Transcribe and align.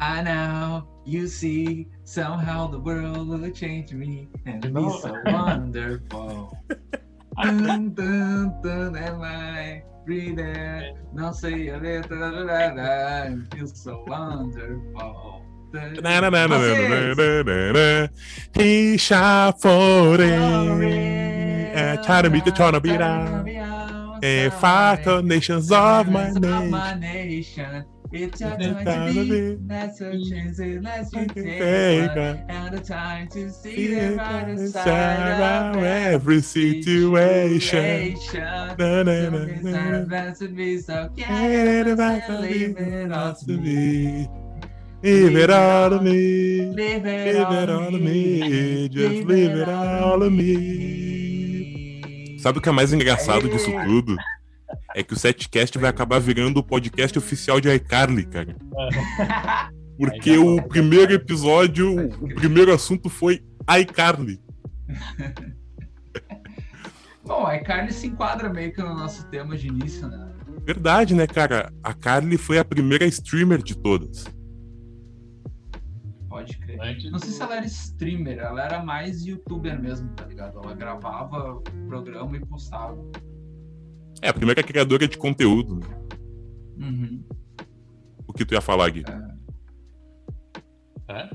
I 0.00 0.22
know, 0.22 0.88
you 1.04 1.28
see, 1.28 1.86
somehow 2.04 2.68
the 2.68 2.78
world 2.78 3.28
will 3.28 3.50
change 3.50 3.92
me 3.92 4.28
and 4.46 4.62
be 4.62 4.70
so 4.70 5.14
wonderful. 5.26 6.56
dun, 7.42 7.92
dun, 7.92 8.60
dun, 8.62 8.96
am 8.96 9.20
I 9.20 9.82
breathing? 10.06 10.96
Não 11.12 11.34
sei 11.34 11.68
a 11.68 11.76
letra, 11.76 12.18
da, 12.18 12.30
da, 12.30 12.74
da, 12.74 13.26
and 13.26 13.54
feel 13.54 13.66
so 13.66 14.02
wonderful. 14.06 15.44
Rishafore. 18.56 20.24
Oh, 20.40 20.82
eh, 20.82 21.72
é, 21.74 21.96
try 22.02 22.22
to 22.22 22.30
beat 22.30 22.44
the 22.44 22.50
trying 22.50 22.72
to 22.72 22.80
beat 22.80 23.00
out. 23.00 23.46
É, 24.22 24.50
five 24.50 25.22
nations 25.22 25.70
of 25.70 26.08
my 26.08 26.94
nation. 26.94 27.84
It's 28.12 28.40
your 28.40 28.56
It's 28.58 28.84
time 28.84 29.14
to 29.14 29.22
be. 29.24 29.30
be. 29.30 29.58
Let's 29.68 30.00
a 30.00 30.10
chance 30.28 30.58
it, 30.58 30.82
let's 30.82 31.12
you 31.12 31.26
Take. 31.26 32.10
And 32.48 32.76
the 32.76 32.80
time 32.80 33.28
to 33.28 33.48
see 33.50 33.94
the 33.94 34.00
it 34.00 34.16
brighter 34.16 34.48
inside 34.50 34.84
side 34.84 35.76
of 35.76 35.82
every 35.84 36.40
situation. 36.40 38.16
Na, 38.34 38.74
na, 38.74 39.30
na, 39.30 39.46
na, 39.62 40.02
na. 40.02 40.32
to 40.32 40.48
be 40.48 40.78
so 40.78 41.08
Ain't 41.16 41.16
careless 41.16 41.92
about 41.94 42.22
and 42.28 42.40
leave 42.40 42.76
it 42.78 43.12
all 43.12 43.34
to 43.34 43.52
me. 43.52 44.28
Leave 45.04 45.36
it 45.36 45.50
all 45.50 45.90
to 45.90 46.00
me. 46.00 46.66
Leave 46.72 47.06
it 47.06 47.36
it 47.36 47.70
all 47.70 47.90
to 47.92 47.98
me. 47.98 48.88
Just 48.88 49.24
leave 49.28 49.52
it 49.52 49.68
all 49.68 50.18
to 50.18 50.30
me. 50.30 52.02
Sabe 52.40 52.58
o 52.58 52.60
que 52.60 52.68
é 52.68 52.72
mais 52.72 52.92
engraçado 52.92 53.48
disso 53.48 53.70
tudo? 53.84 54.16
É 54.94 55.02
que 55.02 55.12
o 55.14 55.16
Setcast 55.18 55.78
vai 55.78 55.88
acabar 55.90 56.18
virando 56.20 56.58
o 56.58 56.64
podcast 56.64 57.16
oficial 57.18 57.60
de 57.60 57.72
iCarly, 57.72 58.26
cara. 58.26 58.56
Porque 59.96 60.36
o 60.38 60.62
primeiro 60.62 61.12
episódio, 61.12 62.08
o 62.20 62.34
primeiro 62.34 62.72
assunto 62.72 63.08
foi 63.10 63.40
iCarly. 63.80 64.40
Bom, 67.22 67.46
a 67.46 67.58
Carly 67.60 67.92
se 67.92 68.06
enquadra 68.08 68.48
meio 68.52 68.72
que 68.72 68.82
no 68.82 68.94
nosso 68.94 69.24
tema 69.28 69.56
de 69.56 69.68
início, 69.68 70.08
né? 70.08 70.32
Verdade, 70.64 71.14
né, 71.14 71.26
cara? 71.26 71.72
A 71.82 71.94
Carly 71.94 72.36
foi 72.36 72.58
a 72.58 72.64
primeira 72.64 73.04
streamer 73.06 73.62
de 73.62 73.76
todas. 73.76 74.24
Pode 76.28 76.56
crer. 76.58 76.80
Antes 76.80 77.10
Não 77.10 77.18
sei 77.18 77.28
do- 77.28 77.34
se 77.34 77.42
ela 77.42 77.56
era 77.56 77.66
streamer, 77.66 78.38
ela 78.38 78.64
era 78.64 78.82
mais 78.82 79.24
youtuber 79.24 79.80
mesmo, 79.80 80.08
tá 80.10 80.24
ligado? 80.24 80.58
Ela 80.62 80.74
gravava 80.74 81.54
o 81.54 81.62
programa 81.86 82.36
e 82.36 82.40
postava. 82.44 82.96
É, 84.22 84.28
a 84.28 84.34
primeira 84.34 84.62
criadora 84.62 85.06
de 85.08 85.16
conteúdo. 85.16 85.80
né? 85.80 85.96
Uhum. 86.78 87.24
O 88.26 88.32
que 88.32 88.44
tu 88.44 88.54
ia 88.54 88.60
falar, 88.60 88.88
Gui? 88.90 89.02
Hã? 91.08 91.30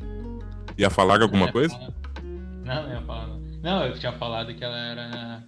Ia 0.77 0.89
falar 0.89 1.22
alguma 1.22 1.45
Não, 1.47 1.52
coisa? 1.52 1.73
falar- 1.75 1.94
Não, 2.64 2.83
eu 2.83 2.89
ia 2.89 3.02
falar. 3.02 3.27
Não, 3.61 3.86
eu 3.86 3.94
tinha 4.00 4.11
falado 4.14 4.53
que 4.53 4.64
ela 4.64 4.77
era. 4.77 5.44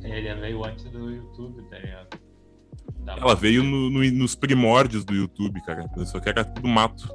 Ele 0.00 0.34
veio 0.36 0.64
antes 0.64 0.84
do 0.90 1.10
YouTube, 1.10 1.62
tá 1.68 1.78
ligado? 1.78 2.18
Da- 3.04 3.14
Ela 3.16 3.34
veio 3.34 3.62
no- 3.62 3.90
no- 3.90 4.10
nos 4.12 4.34
primórdios 4.34 5.04
do 5.04 5.14
YouTube, 5.14 5.60
cara. 5.62 5.84
Só 6.06 6.20
que 6.20 6.28
era 6.28 6.44
tudo 6.44 6.68
mato. 6.68 7.08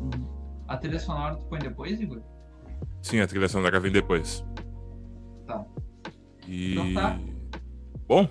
Uhum. 0.00 0.26
A 0.68 0.76
trilha 0.76 0.98
sonora 0.98 1.36
tu 1.36 1.46
põe 1.46 1.58
depois, 1.58 2.00
Igor? 2.00 2.22
Sim, 3.02 3.20
a 3.20 3.26
trilha 3.26 3.48
sonora 3.48 3.78
vem 3.80 3.90
depois. 3.92 4.44
Tá. 5.46 5.64
E. 6.46 6.72
Então 6.72 6.94
tá. 6.94 7.18
Bom, 8.06 8.28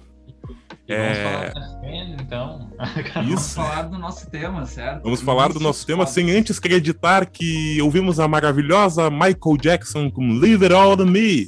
E 0.87 0.95
vamos 0.95 1.17
É. 1.17 1.23
falar 1.23 1.53
da 1.53 1.79
cena, 1.79 2.17
então. 2.21 2.71
Vamos 3.15 3.53
falar 3.53 3.81
do 3.83 3.97
nosso 3.97 4.29
tema, 4.29 4.65
certo? 4.65 5.03
Vamos 5.03 5.21
falar 5.21 5.51
do 5.53 5.59
nosso 5.59 5.85
tema 5.85 6.05
sem 6.05 6.29
antes 6.31 6.57
acreditar 6.59 7.25
que 7.25 7.81
ouvimos 7.81 8.19
a 8.19 8.27
maravilhosa 8.27 9.09
Michael 9.09 9.57
Jackson 9.59 10.11
com 10.11 10.33
Leave 10.33 10.65
It 10.65 10.73
All 10.75 10.95
to 10.97 11.05
Me. 11.05 11.47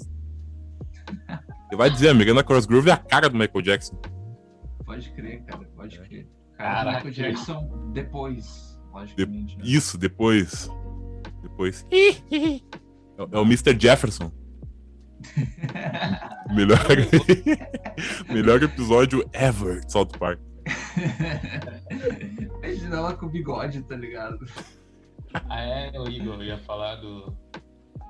Você 1.69 1.75
vai 1.75 1.89
dizer, 1.89 2.09
a 2.09 2.13
Miranda 2.13 2.43
Crossgrove 2.43 2.89
é 2.89 2.93
a 2.93 2.97
cara 2.97 3.29
do 3.29 3.37
Michael 3.37 3.61
Jackson. 3.61 3.99
Pode 4.85 5.11
crer, 5.11 5.43
cara, 5.43 5.65
pode 5.75 5.99
crer. 5.99 6.27
Cara, 6.57 6.73
Caraca. 6.85 7.05
Michael 7.07 7.13
Jackson 7.33 7.91
depois, 7.93 8.79
logicamente. 8.91 9.57
né? 9.57 9.63
Isso, 9.65 9.97
depois. 9.97 10.69
Depois. 11.43 11.85
É, 11.91 13.29
é 13.31 13.37
o 13.39 13.43
Mr. 13.43 13.77
Jefferson. 13.79 14.31
Melhor, 16.53 16.79
melhor 18.29 18.63
episódio 18.63 19.27
ever 19.33 19.83
de 19.85 19.91
South 19.91 20.09
Park. 20.19 20.39
Imagina 22.63 22.97
ela 22.97 23.13
com 23.15 23.27
bigode, 23.27 23.81
tá 23.83 23.95
ligado? 23.95 24.45
Ah, 25.49 25.61
é, 25.61 25.99
o 25.99 26.07
Igor, 26.09 26.35
eu 26.35 26.43
ia 26.43 26.57
falar 26.59 26.95
do. 26.95 27.35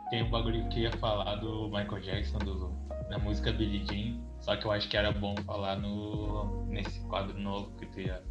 Tem 0.09 0.23
um 0.23 0.29
bagulho 0.29 0.67
que 0.69 0.79
eu 0.79 0.83
ia 0.83 0.91
falar 0.97 1.35
do 1.35 1.69
Michael 1.69 2.01
Jackson, 2.01 2.37
do... 2.39 2.71
da 3.09 3.17
música 3.19 3.51
Billie 3.51 3.85
Jean. 3.85 4.21
Só 4.39 4.55
que 4.55 4.65
eu 4.65 4.71
acho 4.71 4.87
que 4.87 4.95
era 4.95 5.11
bom 5.11 5.35
falar 5.45 5.75
no... 5.77 6.65
nesse 6.67 6.99
quadro 7.07 7.37
novo 7.37 7.71
que 7.77 7.85
tu 7.87 7.99
ia. 7.99 8.23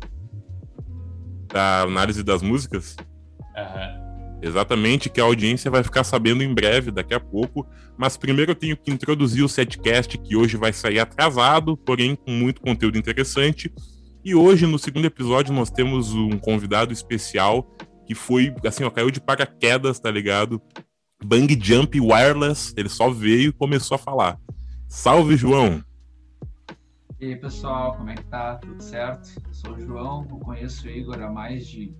Da 1.48 1.82
análise 1.82 2.22
das 2.22 2.42
músicas. 2.42 2.96
Aham. 3.56 4.05
Exatamente, 4.42 5.08
que 5.08 5.20
a 5.20 5.24
audiência 5.24 5.70
vai 5.70 5.82
ficar 5.82 6.04
sabendo 6.04 6.42
em 6.42 6.52
breve, 6.52 6.90
daqui 6.90 7.14
a 7.14 7.20
pouco. 7.20 7.66
Mas 7.96 8.16
primeiro 8.16 8.52
eu 8.52 8.54
tenho 8.54 8.76
que 8.76 8.90
introduzir 8.90 9.44
o 9.44 9.48
setcast, 9.48 10.18
que 10.18 10.36
hoje 10.36 10.56
vai 10.56 10.72
sair 10.72 10.98
atrasado, 10.98 11.76
porém 11.76 12.14
com 12.14 12.30
muito 12.30 12.60
conteúdo 12.60 12.98
interessante. 12.98 13.72
E 14.24 14.34
hoje, 14.34 14.66
no 14.66 14.78
segundo 14.78 15.06
episódio, 15.06 15.54
nós 15.54 15.70
temos 15.70 16.12
um 16.12 16.38
convidado 16.38 16.92
especial 16.92 17.64
que 18.06 18.14
foi, 18.14 18.54
assim, 18.64 18.84
ó, 18.84 18.90
caiu 18.90 19.10
de 19.10 19.20
paraquedas, 19.20 19.98
tá 19.98 20.10
ligado? 20.10 20.60
Bang 21.24 21.58
Jump 21.60 22.00
Wireless, 22.00 22.72
ele 22.76 22.88
só 22.88 23.10
veio 23.10 23.48
e 23.48 23.52
começou 23.52 23.94
a 23.96 23.98
falar. 23.98 24.38
Salve, 24.88 25.36
João! 25.36 25.82
E 27.18 27.26
aí, 27.26 27.36
pessoal, 27.36 27.96
como 27.96 28.10
é 28.10 28.14
que 28.14 28.24
tá? 28.24 28.56
Tudo 28.56 28.82
certo? 28.82 29.30
Eu 29.46 29.54
sou 29.54 29.72
o 29.72 29.80
João, 29.80 30.26
eu 30.30 30.38
conheço 30.38 30.86
o 30.86 30.90
Igor 30.90 31.20
há 31.20 31.30
mais 31.30 31.66
de. 31.66 31.94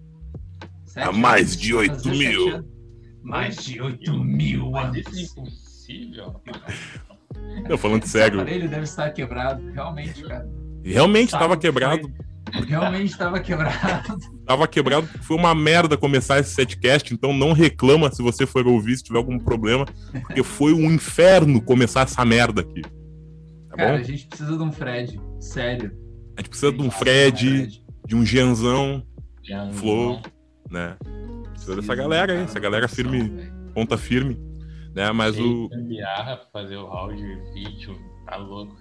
Sete 0.96 1.08
Há 1.08 1.12
mais 1.12 1.56
de 1.56 1.74
oito 1.74 1.94
Fazer 1.96 2.10
mil. 2.10 2.44
sete 2.44 2.54
anos. 2.54 2.76
Mais 3.22 3.56
de 3.56 3.80
8 3.82 4.24
mil 4.24 4.70
Mas 4.70 4.84
anos. 4.84 4.96
isso 4.98 5.18
é 5.18 5.22
impossível. 5.42 6.40
Eu 7.68 7.76
falando 7.76 8.02
Esse 8.04 8.12
sério, 8.12 8.40
aparelho 8.40 8.68
deve 8.68 8.84
estar 8.84 9.10
quebrado, 9.10 9.68
realmente, 9.72 10.22
cara. 10.22 10.48
realmente 10.84 11.30
Tá, 11.32 11.38
tava 11.40 11.54
foi. 11.54 11.60
quebrado. 11.60 12.12
Realmente 12.68 13.10
estava 13.10 13.40
quebrado. 13.40 14.16
Tava 14.46 14.68
quebrado, 14.68 15.08
foi 15.22 15.36
uma 15.36 15.52
merda 15.56 15.96
começar 15.96 16.38
esse 16.38 16.54
setcast, 16.54 17.12
então 17.12 17.32
não 17.32 17.52
reclama 17.52 18.10
se 18.12 18.22
você 18.22 18.46
for 18.46 18.64
ouvir, 18.68 18.96
se 18.96 19.02
tiver 19.02 19.18
algum 19.18 19.40
problema, 19.40 19.84
porque 20.12 20.44
foi 20.44 20.72
um 20.72 20.90
inferno 20.92 21.60
começar 21.60 22.02
essa 22.02 22.24
merda 22.24 22.60
aqui. 22.60 22.82
Tá 22.82 23.76
Cara, 23.76 23.92
bom? 23.94 23.98
a 23.98 24.02
gente 24.04 24.26
precisa 24.28 24.56
de 24.56 24.62
um 24.62 24.70
Fred, 24.70 25.20
sério. 25.40 25.90
A 26.36 26.40
gente 26.40 26.48
precisa 26.48 26.70
de 26.70 26.80
um 26.82 26.90
Fred, 26.92 27.82
de 28.06 28.14
um 28.14 28.24
Gianzão, 28.24 29.04
Já 29.42 29.68
Flow. 29.72 30.20
Né? 30.70 30.96
Precisa 31.50 31.76
dessa 31.76 31.92
Sim, 31.92 31.98
galera 31.98 32.32
aí, 32.32 32.40
essa 32.40 32.60
galera 32.60 32.88
firme, 32.88 33.28
velho. 33.28 33.52
ponta 33.74 33.96
firme, 33.96 34.38
né? 34.94 35.10
Mas 35.12 35.38
o. 35.38 35.68
Gambiarra 35.68 36.36
pra 36.36 36.62
fazer 36.62 36.76
o 36.76 36.86
áudio 36.86 37.26
e 37.26 37.52
vídeo, 37.54 37.98
tá 38.26 38.36
louco. 38.36 38.76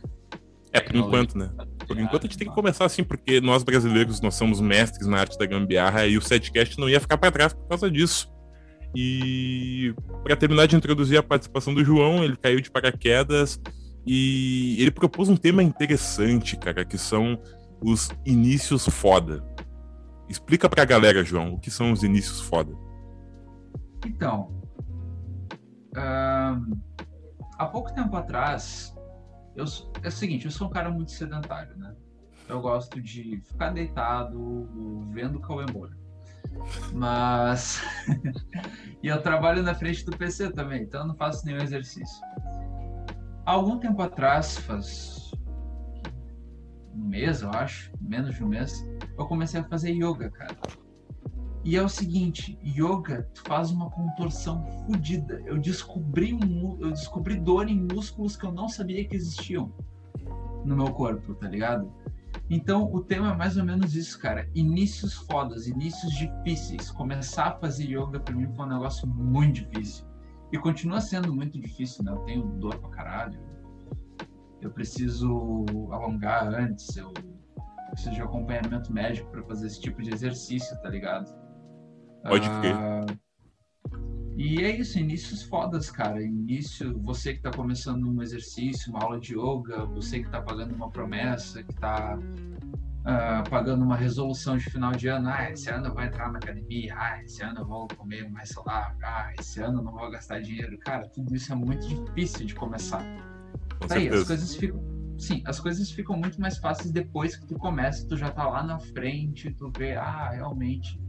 É, 0.71 0.81
por 0.81 0.95
enquanto, 0.97 1.37
né? 1.37 1.49
Por 1.87 1.97
enquanto 1.97 2.23
a 2.23 2.27
gente 2.27 2.37
tem 2.37 2.49
que 2.49 2.53
começar 2.53 2.83
assim, 2.83 3.01
porque 3.01 3.39
nós 3.39 3.63
brasileiros, 3.63 4.19
nós 4.19 4.35
somos 4.35 4.59
mestres 4.59 5.07
na 5.07 5.19
arte 5.19 5.37
da 5.37 5.45
gambiarra 5.45 6.05
e 6.05 6.17
o 6.17 6.21
setcast 6.21 6.77
não 6.77 6.89
ia 6.89 6.99
ficar 6.99 7.17
para 7.17 7.31
trás 7.31 7.53
por 7.53 7.65
causa 7.67 7.89
disso. 7.89 8.29
E 8.93 9.93
para 10.23 10.35
terminar 10.35 10.67
de 10.67 10.75
introduzir 10.75 11.17
a 11.17 11.23
participação 11.23 11.73
do 11.73 11.83
João, 11.83 12.23
ele 12.23 12.35
caiu 12.35 12.59
de 12.59 12.69
paraquedas 12.69 13.59
e 14.05 14.75
ele 14.79 14.91
propôs 14.91 15.29
um 15.29 15.37
tema 15.37 15.63
interessante, 15.63 16.57
cara, 16.57 16.83
que 16.83 16.97
são 16.97 17.41
os 17.81 18.09
inícios 18.25 18.85
foda. 18.87 19.43
Explica 20.27 20.69
pra 20.69 20.85
galera, 20.85 21.23
João, 21.23 21.53
o 21.53 21.59
que 21.59 21.69
são 21.69 21.91
os 21.91 22.03
inícios 22.03 22.41
foda. 22.41 22.75
Então, 24.05 24.51
ahn, 25.95 26.77
há 27.57 27.65
pouco 27.65 27.93
tempo 27.93 28.15
atrás, 28.15 28.95
eu, 29.55 29.65
é 30.03 30.07
o 30.07 30.11
seguinte, 30.11 30.45
eu 30.45 30.51
sou 30.51 30.67
um 30.67 30.71
cara 30.71 30.89
muito 30.89 31.11
sedentário, 31.11 31.77
né? 31.77 31.95
Eu 32.47 32.61
gosto 32.61 33.01
de 33.01 33.41
ficar 33.43 33.71
deitado, 33.71 34.67
vendo 35.11 35.39
Cauê 35.39 35.65
Moura. 35.71 35.97
Mas. 36.93 37.81
e 39.01 39.07
eu 39.07 39.21
trabalho 39.21 39.63
na 39.63 39.73
frente 39.73 40.05
do 40.05 40.15
PC 40.15 40.51
também, 40.51 40.83
então 40.83 41.01
eu 41.01 41.07
não 41.07 41.15
faço 41.15 41.45
nenhum 41.45 41.61
exercício. 41.61 42.21
Há 43.45 43.51
algum 43.51 43.79
tempo 43.79 44.01
atrás, 44.01 44.57
faz 44.59 45.24
um 46.95 47.07
mês, 47.07 47.41
eu 47.41 47.49
acho, 47.51 47.91
menos 47.99 48.35
de 48.35 48.43
um 48.43 48.47
mês, 48.47 48.85
eu 49.17 49.25
comecei 49.25 49.59
a 49.59 49.63
fazer 49.63 49.91
yoga, 49.91 50.29
cara. 50.29 50.57
E 51.63 51.75
é 51.75 51.81
o 51.81 51.89
seguinte, 51.89 52.59
yoga, 52.63 53.27
faz 53.47 53.71
uma 53.71 53.89
contorção 53.89 54.63
fodida. 54.85 55.41
Eu 55.45 55.57
descobri 55.57 56.37
eu 56.79 56.91
descobri 56.91 57.39
dor 57.39 57.67
em 57.67 57.87
músculos 57.91 58.37
que 58.37 58.45
eu 58.45 58.51
não 58.51 58.69
sabia 58.69 59.03
que 59.07 59.15
existiam 59.15 59.73
no 60.63 60.75
meu 60.75 60.91
corpo, 60.93 61.33
tá 61.33 61.47
ligado? 61.47 61.91
Então, 62.49 62.83
o 62.93 63.01
tema 63.01 63.31
é 63.31 63.35
mais 63.35 63.57
ou 63.57 63.63
menos 63.63 63.95
isso, 63.95 64.19
cara. 64.19 64.47
Inícios 64.53 65.13
fodas, 65.13 65.67
inícios 65.67 66.13
difíceis. 66.13 66.91
Começar 66.91 67.45
a 67.45 67.59
fazer 67.59 67.85
yoga 67.85 68.19
pra 68.19 68.35
mim 68.35 68.47
foi 68.55 68.65
um 68.65 68.69
negócio 68.69 69.07
muito 69.07 69.61
difícil. 69.61 70.05
E 70.51 70.59
continua 70.59 71.01
sendo 71.01 71.33
muito 71.33 71.59
difícil, 71.59 72.03
né? 72.03 72.11
Eu 72.11 72.19
tenho 72.19 72.43
dor 72.59 72.77
pra 72.77 72.89
caralho. 72.89 73.39
Eu 74.65 74.71
preciso 74.71 75.63
alongar 75.91 76.47
antes, 76.47 76.97
eu 76.97 77.13
preciso 77.91 78.15
de 78.15 78.21
acompanhamento 78.21 78.91
médico 78.91 79.29
para 79.29 79.43
fazer 79.43 79.67
esse 79.67 79.79
tipo 79.79 80.01
de 80.01 80.11
exercício, 80.11 80.75
tá 80.81 80.89
ligado? 80.89 81.31
Pode 82.23 82.49
crer. 82.49 82.73
Ah, 82.73 83.05
e 84.35 84.63
é 84.63 84.75
isso, 84.75 84.97
inícios 84.97 85.43
fodas, 85.43 85.91
cara. 85.91 86.19
Início, 86.19 86.99
você 87.03 87.35
que 87.35 87.43
tá 87.43 87.51
começando 87.51 88.09
um 88.09 88.23
exercício, 88.23 88.91
uma 88.91 89.03
aula 89.03 89.19
de 89.19 89.37
yoga, 89.37 89.85
você 89.85 90.23
que 90.23 90.29
tá 90.31 90.41
pagando 90.41 90.73
uma 90.73 90.89
promessa, 90.89 91.61
que 91.61 91.73
tá 91.75 92.17
uh, 92.17 93.47
pagando 93.47 93.85
uma 93.85 93.95
resolução 93.95 94.57
de 94.57 94.67
final 94.67 94.93
de 94.93 95.07
ano. 95.07 95.29
Ah, 95.29 95.51
esse 95.51 95.69
ano 95.69 95.89
eu 95.89 95.93
vou 95.93 96.01
entrar 96.01 96.31
na 96.31 96.39
academia. 96.39 96.95
Ah, 96.97 97.21
esse 97.21 97.43
ano 97.43 97.59
eu 97.59 97.67
vou 97.67 97.87
comer 97.95 98.27
mais 98.31 98.49
saudável. 98.49 98.97
Ah, 99.03 99.31
esse 99.39 99.61
ano 99.61 99.79
eu 99.79 99.83
não 99.83 99.93
vou 99.93 100.09
gastar 100.09 100.41
dinheiro. 100.41 100.75
Cara, 100.79 101.07
tudo 101.07 101.35
isso 101.35 101.53
é 101.53 101.55
muito 101.55 101.87
difícil 101.87 102.47
de 102.47 102.55
começar. 102.55 103.05
Com 103.79 103.93
Aí, 103.93 104.07
as 104.09 104.23
coisas 104.23 104.55
ficam. 104.55 104.95
Sim, 105.17 105.41
as 105.45 105.59
coisas 105.61 105.89
ficam 105.91 106.17
muito 106.17 106.39
mais 106.41 106.57
fáceis 106.57 106.91
depois 106.91 107.37
que 107.37 107.47
tu 107.47 107.55
começa, 107.55 108.05
tu 108.05 108.17
já 108.17 108.29
tá 108.31 108.47
lá 108.49 108.61
na 108.61 108.79
frente, 108.79 109.49
tu 109.53 109.71
vê, 109.77 109.95
ah, 109.95 110.29
realmente 110.31 110.99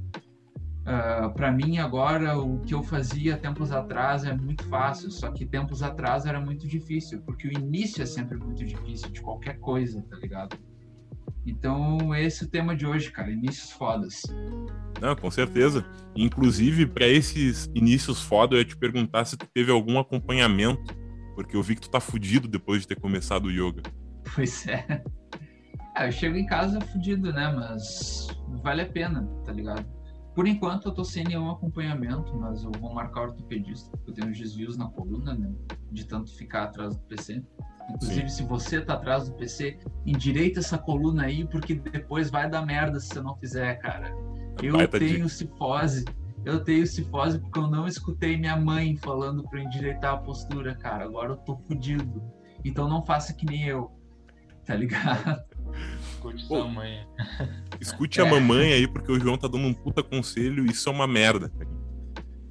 Uh, 0.87 1.27
ah, 1.27 1.29
para 1.31 1.51
mim 1.51 1.79
agora 1.79 2.39
o 2.39 2.61
que 2.61 2.73
eu 2.73 2.81
fazia 2.81 3.37
tempos 3.37 3.73
atrás 3.73 4.25
é 4.25 4.33
muito 4.33 4.63
fácil, 4.69 5.11
só 5.11 5.33
que 5.33 5.45
tempos 5.45 5.83
atrás 5.83 6.27
era 6.27 6.41
muito 6.41 6.69
difícil, 6.69 7.21
porque 7.23 7.49
o 7.49 7.53
início 7.53 8.03
é 8.03 8.07
sempre 8.07 8.39
muito 8.39 8.65
difícil 8.65 9.11
de 9.11 9.21
qualquer 9.21 9.59
coisa, 9.59 10.01
tá 10.09 10.17
ligado? 10.17 10.57
Então 11.45 12.15
esse 12.15 12.45
é 12.45 12.47
o 12.47 12.51
tema 12.51 12.77
de 12.77 12.87
hoje, 12.87 13.11
cara, 13.11 13.33
inícios 13.33 13.73
fodas. 13.73 14.23
Não, 15.01 15.17
com 15.17 15.29
certeza. 15.29 15.85
Inclusive 16.15 16.87
para 16.87 17.09
esses 17.09 17.69
inícios 17.75 18.23
foda, 18.23 18.55
eu 18.55 18.61
ia 18.61 18.65
te 18.65 18.77
perguntar 18.77 19.25
se 19.25 19.37
tu 19.37 19.47
teve 19.53 19.73
algum 19.73 19.99
acompanhamento, 19.99 20.95
porque 21.37 21.55
eu 21.55 21.63
vi 21.63 21.75
que 21.75 21.83
tu 21.83 21.91
tá 21.91 22.01
fudido 22.01 22.49
depois 22.49 22.81
de 22.81 22.89
ter 22.89 22.99
começado 22.99 23.45
o 23.45 23.51
yoga. 23.51 23.83
Pois 24.35 24.67
é. 24.67 25.05
Ah, 25.95 26.07
eu 26.07 26.13
chego 26.13 26.35
em 26.37 26.47
casa 26.47 26.81
fudido, 26.81 27.31
né? 27.31 27.53
Mas 27.53 28.29
vale 28.63 28.83
a 28.83 28.87
pena, 28.87 29.23
tá 29.45 29.53
ligado? 29.53 29.87
Por 30.35 30.47
enquanto 30.47 30.89
eu 30.89 30.93
tô 30.93 31.05
sem 31.05 31.25
nenhum 31.25 31.51
acompanhamento, 31.51 32.35
mas 32.37 32.65
eu 32.65 32.73
vou 32.73 32.93
marcar 32.93 33.23
ortopedista, 33.23 33.91
porque 33.91 34.11
eu 34.11 34.15
tenho 34.15 34.33
desvios 34.33 34.79
na 34.79 34.89
coluna, 34.89 35.35
né? 35.35 35.53
De 35.93 36.07
tanto 36.07 36.35
ficar 36.35 36.65
atrás 36.65 36.97
do 36.97 37.03
PC. 37.03 37.45
Inclusive, 37.91 38.29
Sim. 38.29 38.37
se 38.37 38.43
você 38.43 38.81
tá 38.81 38.95
atrás 38.95 39.29
do 39.29 39.35
PC, 39.37 39.79
endireita 40.05 40.61
essa 40.61 40.77
coluna 40.77 41.25
aí, 41.25 41.47
porque 41.47 41.75
depois 41.75 42.31
vai 42.31 42.49
dar 42.49 42.65
merda 42.65 42.99
se 42.99 43.09
você 43.09 43.21
não 43.21 43.37
fizer, 43.37 43.77
cara. 43.77 44.11
Eu 44.63 44.89
tenho 44.89 45.29
cifose. 45.29 46.05
Eu 46.47 46.63
tenho 46.63 46.87
cifose 46.87 47.41
porque 47.41 47.59
eu 47.59 47.67
não 47.67 47.89
escutei 47.89 48.37
minha 48.37 48.57
mãe 48.57 48.97
falando 48.97 49.43
para 49.43 49.61
endireitar 49.61 50.15
a 50.15 50.17
postura, 50.17 50.77
cara. 50.77 51.03
Agora 51.03 51.33
eu 51.33 51.37
tô 51.37 51.57
fudido. 51.57 52.23
Então 52.65 52.89
não 52.89 53.05
faça 53.05 53.35
que 53.35 53.45
nem 53.45 53.67
eu. 53.67 53.91
Tá 54.65 54.77
ligado? 54.77 55.43
Escute 56.13 56.47
Pô, 56.47 56.59
sua 56.61 56.69
mãe. 56.69 57.05
Escute 57.81 58.21
é. 58.23 58.23
a 58.23 58.31
mamãe 58.31 58.73
aí, 58.73 58.87
porque 58.87 59.11
o 59.11 59.19
João 59.19 59.37
tá 59.37 59.49
dando 59.49 59.67
um 59.67 59.75
puta 59.75 60.05
conselho 60.05 60.65
e 60.65 60.71
isso 60.71 60.89
é 60.89 60.93
uma 60.93 61.09
merda, 61.09 61.49
cara. 61.49 61.69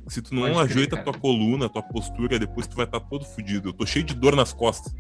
Se 0.10 0.22
tu 0.22 0.36
não 0.36 0.42
Pode 0.42 0.60
ajeita 0.60 1.00
a 1.00 1.02
tua 1.02 1.14
coluna, 1.14 1.68
a 1.68 1.70
tua 1.70 1.82
postura, 1.82 2.38
depois 2.38 2.68
tu 2.68 2.76
vai 2.76 2.86
estar 2.86 3.00
tá 3.00 3.06
todo 3.06 3.24
fudido. 3.24 3.70
Eu 3.70 3.74
tô 3.74 3.86
cheio 3.86 4.04
de 4.04 4.14
dor 4.14 4.36
nas 4.36 4.52
costas. 4.52 4.94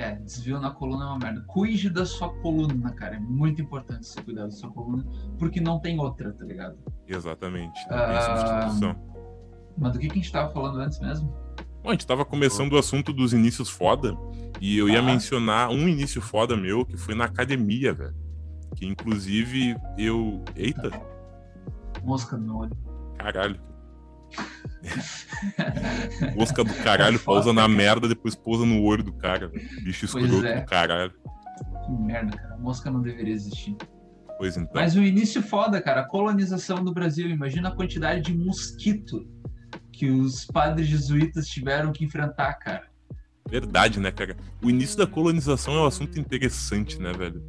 É, 0.00 0.14
desvio 0.14 0.58
na 0.58 0.70
coluna 0.70 1.04
é 1.04 1.08
uma 1.08 1.18
merda. 1.18 1.44
Cuide 1.46 1.90
da 1.90 2.06
sua 2.06 2.32
coluna, 2.36 2.90
cara. 2.92 3.16
É 3.16 3.20
muito 3.20 3.60
importante 3.60 4.06
você 4.06 4.22
cuidar 4.22 4.44
da 4.44 4.50
sua 4.50 4.70
coluna, 4.70 5.04
porque 5.38 5.60
não 5.60 5.78
tem 5.78 6.00
outra, 6.00 6.32
tá 6.32 6.42
ligado? 6.42 6.78
Exatamente. 7.06 7.78
Não 7.82 7.98
tem 7.98 8.16
ah, 8.16 8.22
substituição. 8.22 8.96
Mas 9.76 9.92
do 9.92 9.98
que, 9.98 10.06
que 10.06 10.12
a 10.12 10.16
gente 10.16 10.32
tava 10.32 10.50
falando 10.54 10.78
antes 10.78 10.98
mesmo? 11.00 11.30
Bom, 11.82 11.90
a 11.90 11.92
gente 11.92 12.06
tava 12.06 12.24
começando 12.24 12.72
o 12.72 12.78
assunto 12.78 13.12
dos 13.12 13.34
inícios 13.34 13.68
foda, 13.68 14.16
e 14.58 14.78
eu 14.78 14.88
ia 14.88 15.00
ah. 15.00 15.02
mencionar 15.02 15.68
um 15.68 15.86
início 15.86 16.22
foda 16.22 16.56
meu, 16.56 16.82
que 16.86 16.96
foi 16.96 17.14
na 17.14 17.26
academia, 17.26 17.92
velho. 17.92 18.16
Que 18.76 18.86
inclusive 18.86 19.76
eu. 19.98 20.42
Eita! 20.56 20.90
Mosca 22.02 22.38
no 22.38 22.60
olho. 22.60 22.76
Caralho. 23.18 23.60
Mosca 26.36 26.64
do 26.64 26.74
caralho, 26.82 27.16
é 27.16 27.18
pousa 27.18 27.52
na 27.52 27.68
merda, 27.68 28.08
depois 28.08 28.34
pousa 28.34 28.64
no 28.64 28.82
olho 28.82 29.02
do 29.02 29.12
cara. 29.12 29.50
Bicho 29.82 30.04
escroto 30.04 30.46
é. 30.46 30.60
do 30.60 30.66
caralho. 30.66 31.12
Que 31.84 31.92
merda, 31.92 32.36
cara. 32.36 32.56
Mosca 32.58 32.90
não 32.90 33.02
deveria 33.02 33.34
existir. 33.34 33.76
Pois 34.38 34.56
então. 34.56 34.72
Mas 34.74 34.96
o 34.96 35.02
início 35.02 35.42
foda, 35.42 35.80
cara. 35.82 36.00
A 36.00 36.06
colonização 36.06 36.82
do 36.82 36.92
Brasil. 36.92 37.28
Imagina 37.28 37.68
a 37.68 37.76
quantidade 37.76 38.22
de 38.22 38.34
mosquito 38.36 39.26
que 39.92 40.10
os 40.10 40.46
padres 40.46 40.88
jesuítas 40.88 41.46
tiveram 41.46 41.92
que 41.92 42.04
enfrentar, 42.04 42.54
cara. 42.54 42.88
Verdade, 43.48 44.00
né, 44.00 44.10
cara? 44.10 44.36
O 44.62 44.70
início 44.70 44.96
da 44.96 45.06
colonização 45.06 45.74
é 45.74 45.80
um 45.80 45.86
assunto 45.86 46.18
interessante, 46.18 46.98
né, 46.98 47.12
velho? 47.12 47.42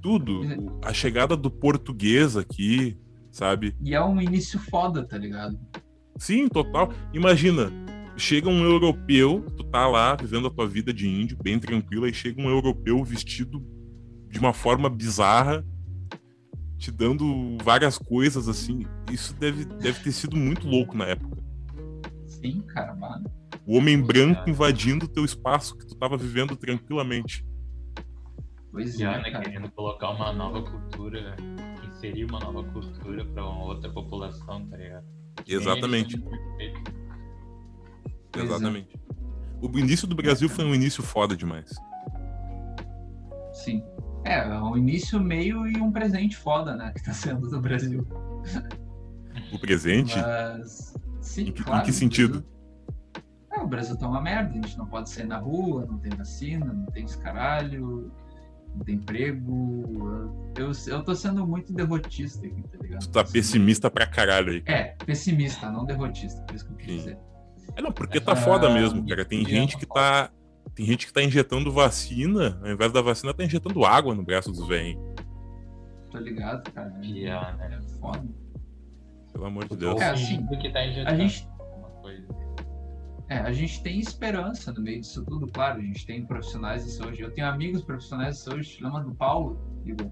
Tudo. 0.00 0.40
A 0.82 0.94
chegada 0.94 1.36
do 1.36 1.50
português 1.50 2.36
aqui, 2.36 2.96
sabe? 3.40 3.74
E 3.80 3.94
é 3.94 4.04
um 4.04 4.20
início 4.20 4.58
foda, 4.58 5.02
tá 5.02 5.16
ligado? 5.16 5.58
Sim, 6.18 6.46
total. 6.46 6.92
Imagina, 7.14 7.72
chega 8.14 8.50
um 8.50 8.62
europeu, 8.62 9.42
tu 9.56 9.64
tá 9.64 9.88
lá 9.88 10.14
vivendo 10.14 10.46
a 10.46 10.50
tua 10.50 10.68
vida 10.68 10.92
de 10.92 11.08
índio, 11.08 11.38
bem 11.42 11.58
tranquila, 11.58 12.06
e 12.06 12.12
chega 12.12 12.42
um 12.42 12.50
europeu 12.50 13.02
vestido 13.02 13.64
de 14.28 14.38
uma 14.38 14.52
forma 14.52 14.90
bizarra, 14.90 15.64
te 16.76 16.90
dando 16.90 17.56
várias 17.64 17.96
coisas 17.96 18.46
assim. 18.46 18.84
Isso 19.10 19.32
deve, 19.34 19.64
deve 19.64 20.00
ter 20.00 20.12
sido 20.12 20.36
muito 20.36 20.68
louco 20.68 20.94
na 20.94 21.06
época. 21.06 21.42
Sim, 22.26 22.60
cara, 22.60 22.94
mano. 22.94 23.24
O 23.66 23.78
homem 23.78 24.00
branco 24.02 24.50
invadindo 24.50 25.06
o 25.06 25.08
teu 25.08 25.24
espaço 25.24 25.78
que 25.78 25.86
tu 25.86 25.96
tava 25.96 26.18
vivendo 26.18 26.54
tranquilamente. 26.56 27.42
Pois 28.70 29.00
é, 29.00 29.06
né, 29.06 29.30
querendo 29.42 29.70
colocar 29.72 30.10
uma 30.10 30.30
nova 30.30 30.62
cultura, 30.62 31.36
inserir 32.00 32.24
uma 32.24 32.40
nova 32.40 32.64
cultura 32.64 33.24
para 33.26 33.46
uma 33.46 33.64
outra 33.64 33.92
população, 33.92 34.66
tá 34.66 34.76
ligado? 34.76 35.04
Exatamente. 35.46 36.22
Exatamente. 38.34 38.98
O 39.60 39.78
início 39.78 40.08
do 40.08 40.14
Brasil 40.14 40.48
foi 40.48 40.64
um 40.64 40.74
início 40.74 41.02
foda 41.02 41.36
demais. 41.36 41.70
Sim. 43.52 43.84
É, 44.24 44.46
um 44.60 44.76
início 44.76 45.20
meio 45.20 45.66
e 45.66 45.76
um 45.76 45.92
presente 45.92 46.36
foda, 46.36 46.74
né? 46.74 46.92
Que 46.94 47.04
tá 47.04 47.12
sendo 47.12 47.48
do 47.48 47.60
Brasil. 47.60 48.06
O 49.52 49.58
presente? 49.58 50.16
Mas, 50.16 50.94
sim, 51.20 51.48
em, 51.48 51.52
que, 51.52 51.62
claro, 51.62 51.82
em 51.82 51.86
que 51.86 51.92
sentido? 51.92 52.44
É, 53.52 53.60
o 53.60 53.66
Brasil 53.66 53.96
tá 53.98 54.08
uma 54.08 54.20
merda, 54.20 54.50
a 54.50 54.52
gente 54.52 54.78
não 54.78 54.86
pode 54.86 55.10
sair 55.10 55.26
na 55.26 55.38
rua, 55.38 55.84
não 55.86 55.98
tem 55.98 56.12
vacina, 56.12 56.66
não 56.66 56.86
tem 56.86 57.04
esse 57.04 57.18
caralho, 57.18 58.10
emprego. 58.88 60.32
Eu, 60.56 60.72
eu 60.86 61.02
tô 61.02 61.14
sendo 61.14 61.46
muito 61.46 61.72
derrotista 61.72 62.46
aqui, 62.46 62.62
tá 62.62 62.78
ligado? 62.78 63.00
Tu 63.00 63.10
tá 63.10 63.24
pessimista 63.24 63.90
pra 63.90 64.06
caralho 64.06 64.52
aí. 64.52 64.62
É, 64.66 64.96
pessimista, 65.04 65.70
não 65.70 65.84
derrotista, 65.84 66.40
por 66.42 66.54
isso 66.54 66.66
que 66.66 66.72
eu 66.72 66.76
quis 66.76 66.86
dizer. 66.86 67.18
É, 67.76 67.82
não, 67.82 67.92
porque 67.92 68.20
tá 68.20 68.34
foda 68.34 68.68
mesmo, 68.70 69.06
cara. 69.06 69.24
Tem 69.24 69.44
gente 69.44 69.76
que 69.76 69.86
tá 69.86 70.30
tem 70.74 70.86
gente 70.86 71.06
que 71.06 71.12
tá 71.12 71.22
injetando 71.22 71.72
vacina, 71.72 72.58
ao 72.62 72.70
invés 72.70 72.92
da 72.92 73.02
vacina, 73.02 73.34
tá 73.34 73.44
injetando 73.44 73.84
água 73.84 74.14
no 74.14 74.22
braço 74.22 74.50
dos 74.50 74.66
velhos. 74.66 74.98
Tô 76.10 76.18
ligado, 76.18 76.70
cara. 76.72 76.90
Pior, 77.00 77.56
né? 77.56 77.78
É 77.78 77.98
foda. 78.00 78.24
Pelo 79.32 79.46
amor 79.46 79.68
de 79.68 79.76
Deus. 79.76 80.00
É, 80.00 80.10
assim, 80.10 80.46
tá 80.72 80.80
a 81.06 81.16
gente... 81.16 81.48
É, 83.30 83.38
a 83.38 83.52
gente 83.52 83.80
tem 83.80 84.00
esperança 84.00 84.72
no 84.72 84.82
meio 84.82 85.00
disso 85.00 85.24
tudo, 85.24 85.46
claro. 85.46 85.78
A 85.78 85.82
gente 85.82 86.04
tem 86.04 86.26
profissionais 86.26 86.84
de 86.84 86.90
saúde. 86.90 87.22
Eu 87.22 87.30
tenho 87.30 87.46
amigos 87.46 87.80
profissionais 87.80 88.38
de 88.38 88.42
saúde. 88.42 88.78
Lembra 88.82 89.04
do 89.04 89.14
Paulo, 89.14 89.56
Igor? 89.86 90.10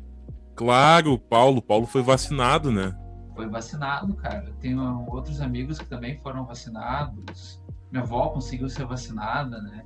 Claro, 0.54 1.14
o 1.14 1.18
Paulo. 1.18 1.58
O 1.58 1.62
Paulo 1.62 1.84
foi 1.84 2.00
vacinado, 2.00 2.70
né? 2.70 2.96
Foi 3.34 3.48
vacinado, 3.48 4.14
cara. 4.14 4.54
Tenho 4.60 5.04
outros 5.08 5.40
amigos 5.40 5.80
que 5.80 5.86
também 5.86 6.16
foram 6.18 6.46
vacinados. 6.46 7.60
Minha 7.90 8.04
avó 8.04 8.28
conseguiu 8.28 8.68
ser 8.68 8.86
vacinada, 8.86 9.60
né? 9.62 9.84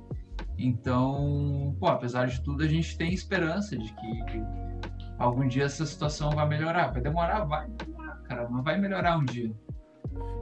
Então, 0.55 1.75
pô, 1.79 1.87
apesar 1.87 2.27
de 2.27 2.39
tudo, 2.43 2.63
a 2.63 2.67
gente 2.67 2.95
tem 2.95 3.11
esperança 3.11 3.75
de 3.75 3.91
que 3.95 4.23
algum 5.17 5.47
dia 5.47 5.63
essa 5.63 5.87
situação 5.87 6.29
vai 6.29 6.47
melhorar. 6.47 6.91
Vai 6.91 7.01
demorar, 7.01 7.45
vai 7.45 7.67
demorar, 7.67 8.15
cara, 8.27 8.47
mas 8.47 8.63
vai 8.63 8.79
melhorar 8.79 9.17
um 9.17 9.25
dia. 9.25 9.51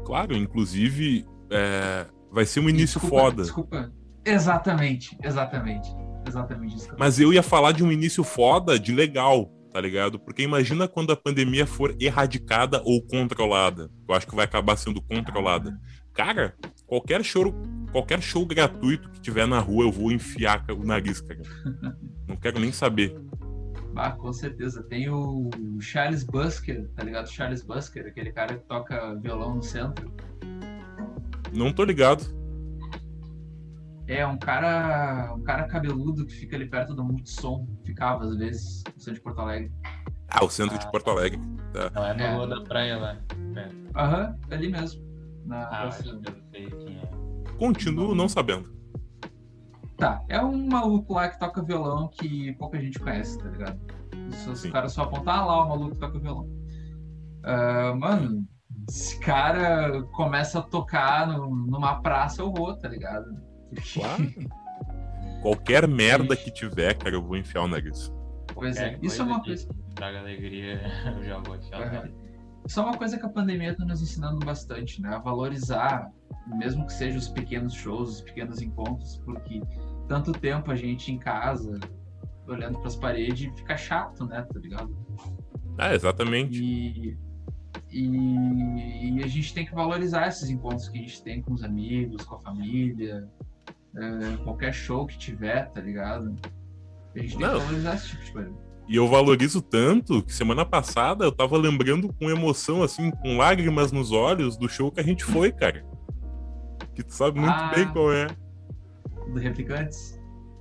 Claro, 0.05 0.36
inclusive, 0.36 1.25
é, 1.50 2.05
vai 2.32 2.46
ser 2.46 2.60
um 2.60 2.70
início 2.70 3.00
desculpa, 3.00 3.24
foda. 3.24 3.44
Desculpa. 3.44 3.92
Exatamente, 4.26 5.18
exatamente. 5.24 5.90
Exatamente 6.28 6.76
isso. 6.78 6.96
Mas 6.98 7.20
eu 7.20 7.34
ia 7.34 7.44
falar 7.44 7.72
de 7.72 7.84
um 7.84 7.92
início 7.92 8.24
foda 8.24 8.80
de 8.80 8.94
legal, 8.94 9.52
tá 9.72 9.82
ligado? 9.82 10.20
Porque 10.20 10.44
imagina 10.44 10.88
quando 10.88 11.12
a 11.12 11.16
pandemia 11.16 11.66
for 11.66 11.96
erradicada 12.00 12.82
ou 12.86 13.02
controlada. 13.02 13.90
Eu 14.08 14.16
acho 14.16 14.28
que 14.28 14.36
vai 14.36 14.46
acabar 14.46 14.78
sendo 14.78 15.02
controlada. 15.02 15.78
Cara, 16.14 16.56
qualquer 16.86 17.24
show, 17.24 17.54
qualquer 17.92 18.22
show 18.22 18.46
gratuito 18.46 19.10
que 19.10 19.22
tiver 19.22 19.48
na 19.48 19.60
rua, 19.60 19.86
eu 19.86 19.92
vou 19.92 20.12
enfiar 20.12 20.64
o 20.70 20.86
nariz, 20.86 21.22
cara. 21.22 21.42
Não 22.28 22.36
quero 22.36 22.60
nem 22.60 22.72
saber. 22.72 23.16
Ah, 23.96 24.12
com 24.12 24.32
certeza. 24.32 24.84
Tem 24.84 25.10
o 25.10 25.50
Charles 25.80 26.24
Busker, 26.24 26.88
tá 26.96 27.04
ligado? 27.04 27.30
Charles 27.30 27.62
Busker, 27.62 28.08
aquele 28.08 28.32
cara 28.32 28.58
que 28.58 28.66
toca 28.66 29.16
violão 29.16 29.56
no 29.56 29.64
centro. 29.64 30.14
Não 31.53 31.72
tô 31.74 31.84
ligado. 31.84 32.24
É, 34.08 34.25
um 34.25 34.38
cara, 34.38 35.34
um 35.36 35.41
cara 35.41 35.63
cabeludo 35.67 36.25
que 36.25 36.34
fica 36.34 36.55
ali 36.55 36.67
perto 36.67 36.93
do 36.93 37.03
Multissom. 37.03 37.67
Ficava, 37.86 38.25
às 38.25 38.36
vezes, 38.36 38.84
no 38.93 39.00
centro 39.00 39.15
de 39.15 39.22
Porto 39.22 39.39
Alegre. 39.39 39.72
Ah, 40.27 40.43
o 40.43 40.50
centro 40.50 40.75
ah, 40.75 40.79
de 40.79 40.91
Porto 40.91 41.10
Alegre. 41.10 41.39
Tá. 41.74 41.89
Não 41.91 42.05
é 42.05 42.13
no 42.13 42.43
é. 42.43 42.48
da 42.48 42.62
praia 42.62 42.98
lá. 42.98 43.17
Aham, 43.96 44.38
é. 44.50 44.55
ali 44.55 44.70
mesmo. 44.70 45.01
Na 45.46 45.67
ah, 45.70 45.86
eu 45.86 45.91
sei 45.91 46.70
quem 46.70 46.98
é. 46.98 47.58
Continuo 47.58 48.15
não 48.15 48.27
sabendo. 48.27 48.72
Tá, 49.98 50.24
é 50.29 50.41
um 50.41 50.67
maluco 50.67 51.13
lá 51.13 51.29
que 51.29 51.39
toca 51.39 51.62
violão 51.62 52.08
que 52.08 52.53
pouca 52.53 52.81
gente 52.81 53.00
conhece, 53.00 53.38
tá 53.38 53.50
ligado? 53.50 53.79
Os 54.51 54.65
caras 54.65 54.93
só 54.93 55.03
apontam, 55.03 55.34
ah 55.34 55.46
lá, 55.46 55.65
o 55.65 55.70
maluco 55.70 55.91
que 55.91 56.00
toca 56.00 56.20
violão. 56.20 56.50
Uh, 57.43 57.96
mano, 58.00 58.48
esse 58.88 59.20
cara 59.20 60.04
começa 60.14 60.60
a 60.60 60.62
tocar 60.62 61.28
no, 61.28 61.50
numa 61.50 62.02
praça, 62.02 62.42
eu 62.42 62.52
vou, 62.52 62.76
tá 62.76 62.88
ligado? 62.88 63.42
Claro. 63.94 64.34
Qualquer 65.42 65.88
merda 65.88 66.36
que 66.36 66.52
tiver, 66.52 66.94
cara, 66.96 67.16
eu 67.16 67.22
vou 67.22 67.36
enfiar 67.36 67.64
o 67.64 67.68
nariz. 67.68 68.14
Pois 68.54 68.78
é, 68.78 68.98
isso 69.02 69.22
é 69.22 69.26
uma 69.26 69.42
coisa. 69.42 69.68
Traga 69.96 70.20
alegria, 70.20 70.82
eu 71.18 71.24
já 71.24 71.38
vou 71.40 71.56
enfiar 71.56 71.82
o 71.82 71.86
nariz. 71.92 72.14
Isso 72.66 72.80
é 72.80 72.84
uma 72.84 72.96
coisa 72.96 73.18
que 73.18 73.26
a 73.26 73.30
pandemia 73.30 73.72
está 73.72 73.84
nos 73.84 74.02
ensinando 74.02 74.46
bastante, 74.46 75.02
né? 75.02 75.16
A 75.16 75.18
valorizar, 75.18 76.12
mesmo 76.48 76.86
que 76.86 76.94
sejam 76.94 77.18
os 77.18 77.28
pequenos 77.28 77.74
shows, 77.74 78.18
os 78.18 78.22
pequenos 78.22 78.62
encontros, 78.62 79.18
porque 79.26 79.62
tanto 80.08 80.32
tempo 80.32 80.70
a 80.70 80.76
gente 80.76 81.12
em 81.12 81.18
casa, 81.18 81.80
olhando 82.48 82.78
para 82.78 82.88
as 82.88 82.96
paredes, 82.96 83.52
fica 83.58 83.76
chato, 83.76 84.26
né? 84.26 84.44
Tá 84.44 84.60
ligado? 84.60 84.96
Ah, 85.78 85.96
exatamente. 85.96 86.64
E, 86.64 87.18
e, 87.92 89.18
e, 89.18 89.24
a 89.24 89.28
gente 89.28 89.54
tem 89.54 89.66
que 89.66 89.74
valorizar 89.74 90.28
esses 90.28 90.50
encontros 90.50 90.88
que 90.88 90.98
a 90.98 91.01
gente 91.01 91.22
tem 91.22 91.42
com 91.42 91.54
os 91.54 91.63
amigos, 91.63 92.24
com 92.24 92.36
a 92.36 92.40
família, 92.40 93.28
é, 93.96 94.38
qualquer 94.44 94.74
show 94.74 95.06
que 95.06 95.18
tiver, 95.18 95.70
tá 95.72 95.82
ligado? 95.82 96.36
A 97.13 97.20
gente 97.20 97.38
tem 97.38 97.46
Não. 97.46 97.60
que 97.60 97.66
valorizar 97.66 97.96
esse 97.96 98.10
tipo 98.10 98.24
de 98.24 98.32
coisa. 98.32 98.72
E 98.88 98.96
eu 98.96 99.08
valorizo 99.08 99.62
tanto 99.62 100.24
que 100.24 100.34
semana 100.34 100.66
passada 100.66 101.24
eu 101.24 101.32
tava 101.32 101.58
lembrando 101.58 102.13
com 102.13 102.30
emoção, 102.30 102.84
assim, 102.84 103.12
com 103.12 103.38
lágrimas 103.38 103.92
nos 103.92 104.12
olhos 104.12 104.58
do 104.58 104.68
show 104.68 104.92
que 104.92 105.00
a 105.00 105.04
gente 105.04 105.24
foi, 105.24 105.51
cara. 105.51 105.86
Que 106.94 107.04
tu 107.04 107.13
sabe 107.13 107.40
muito 107.40 107.54
ah, 107.54 107.72
bem 107.74 107.88
qual 107.92 108.12
é. 108.12 108.28
Do 109.34 109.40
Replicantes? 109.40 110.20